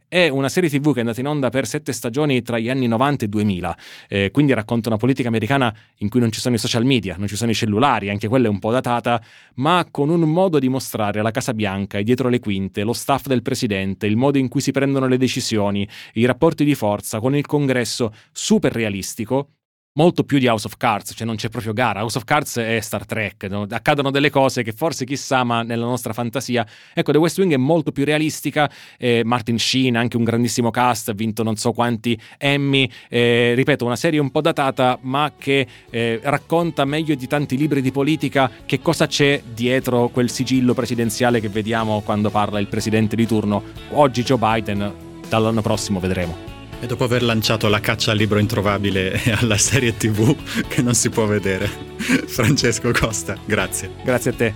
è 0.10 0.28
una 0.28 0.50
serie 0.50 0.70
tv 0.70 0.92
che 0.92 0.98
è 0.98 1.00
andata 1.02 1.20
in 1.20 1.28
onda 1.28 1.50
per 1.50 1.68
sette 1.68 1.94
stagioni 1.94 2.42
tra 2.42 2.58
gli 2.58 2.68
anni 2.68 2.88
90 2.88 3.26
e 3.26 3.28
2000, 3.28 3.78
eh, 4.10 4.32
quindi 4.32 4.54
racconta 4.54 4.90
una 4.90 4.98
politica 4.98 5.28
americana 5.30 5.74
in 5.98 6.10
cui 6.10 6.20
non 6.20 6.32
ci 6.32 6.40
sono 6.40 6.56
i 6.56 6.58
social 6.58 6.84
media, 6.84 7.16
non 7.18 7.28
ci 7.28 7.36
sono 7.36 7.52
i 7.52 7.54
cellulari, 7.54 8.10
anche 8.10 8.28
quella 8.28 8.48
è 8.48 8.50
un 8.50 8.58
po' 8.58 8.72
datata, 8.72 9.22
ma 9.56 9.88
con 9.90 10.10
un 10.10 10.22
modo 10.22 10.58
di 10.58 10.68
mostrare 10.68 11.22
la 11.22 11.30
Casa 11.30 11.54
Bianca 11.54 12.00
e 12.00 12.04
dietro 12.04 12.28
le 12.28 12.40
quinte, 12.40 12.82
lo 12.82 12.94
staff 12.94 13.28
del 13.28 13.44
presidente, 13.44 14.08
il 14.08 14.18
modo 14.18 14.40
in 14.40 14.48
cui 14.48 14.62
si 14.62 14.72
prendono 14.72 15.08
le 15.08 15.18
decisioni, 15.18 15.88
i 16.14 16.26
rapporti 16.26 16.66
di 16.66 16.74
forza 16.74 17.20
con 17.20 17.36
il 17.36 17.46
congresso 17.46 18.12
super 18.32 18.74
realistico 18.74 19.50
molto 20.00 20.24
più 20.24 20.40
di 20.40 20.48
House 20.48 20.66
of 20.66 20.78
Cards, 20.78 21.12
cioè 21.14 21.28
non 21.28 21.36
c'è 21.36 21.50
proprio 21.50 21.74
gara. 21.74 22.00
House 22.00 22.18
of 22.18 22.24
Cards 22.24 22.56
è 22.56 22.80
Star 22.80 23.06
Trek, 23.06 23.44
no? 23.50 23.68
accadono 23.70 24.12
delle 24.12 24.30
cose 24.30 24.64
che 24.64 24.72
forse 24.72 25.04
chissà, 25.04 25.44
ma 25.44 25.62
nella 25.62 25.84
nostra 25.84 26.14
fantasia. 26.14 26.66
Ecco, 26.94 27.12
The 27.12 27.18
West 27.18 27.38
Wing 27.38 27.52
è 27.52 27.58
molto 27.58 27.92
più 27.92 28.06
realistica. 28.06 28.72
Eh, 28.98 29.24
Martin 29.26 29.60
Sheen, 29.60 29.98
anche 29.98 30.16
un 30.16 30.24
grandissimo 30.24 30.72
cast, 30.72 31.10
ha 31.10 31.14
vinto 31.14 31.44
non 31.44 31.58
so 31.58 31.74
quanti 31.74 32.18
Emmy. 32.38 32.90
Eh, 33.10 33.52
ripeto, 33.56 33.84
una 33.84 33.98
serie 33.98 34.22
un 34.22 34.32
po' 34.32 34.40
datata, 34.40 34.98
ma 35.02 35.34
che 35.38 35.68
eh, 35.90 36.22
racconta 36.24 36.86
meglio 36.86 37.16
di 37.16 37.28
tanti 37.28 37.58
libri 37.58 37.82
di 37.82 37.92
politica 37.92 38.50
che 38.66 38.80
cosa 38.80 39.06
c'è 39.06 39.42
dietro 39.54 40.08
quel 40.08 40.30
sigillo 40.30 40.74
presidenziale 40.74 41.42
che 41.42 41.50
vediamo 41.50 42.00
quando 42.06 42.30
parla 42.30 42.60
il 42.60 42.68
presidente 42.68 43.18
di 43.18 43.28
turno. 43.28 43.62
Oggi 43.90 44.24
Joe 44.24 44.38
Biden, 44.38 44.94
dall'anno 45.28 45.62
prossimo 45.62 46.00
vedremo. 46.00 46.49
E 46.82 46.86
dopo 46.86 47.04
aver 47.04 47.24
lanciato 47.24 47.68
la 47.68 47.80
caccia 47.80 48.12
al 48.12 48.18
libro 48.18 48.40
introvabile 48.40 49.22
e 49.24 49.32
alla 49.40 49.58
serie 49.58 49.98
TV 49.98 50.36
che 50.68 50.82
non 50.82 50.94
si 50.94 51.10
può 51.10 51.26
vedere, 51.26 51.68
Francesco 52.28 52.92
Costa, 52.92 53.38
grazie. 53.46 53.92
Grazie 54.04 54.32
a 54.32 54.34
te. 54.34 54.54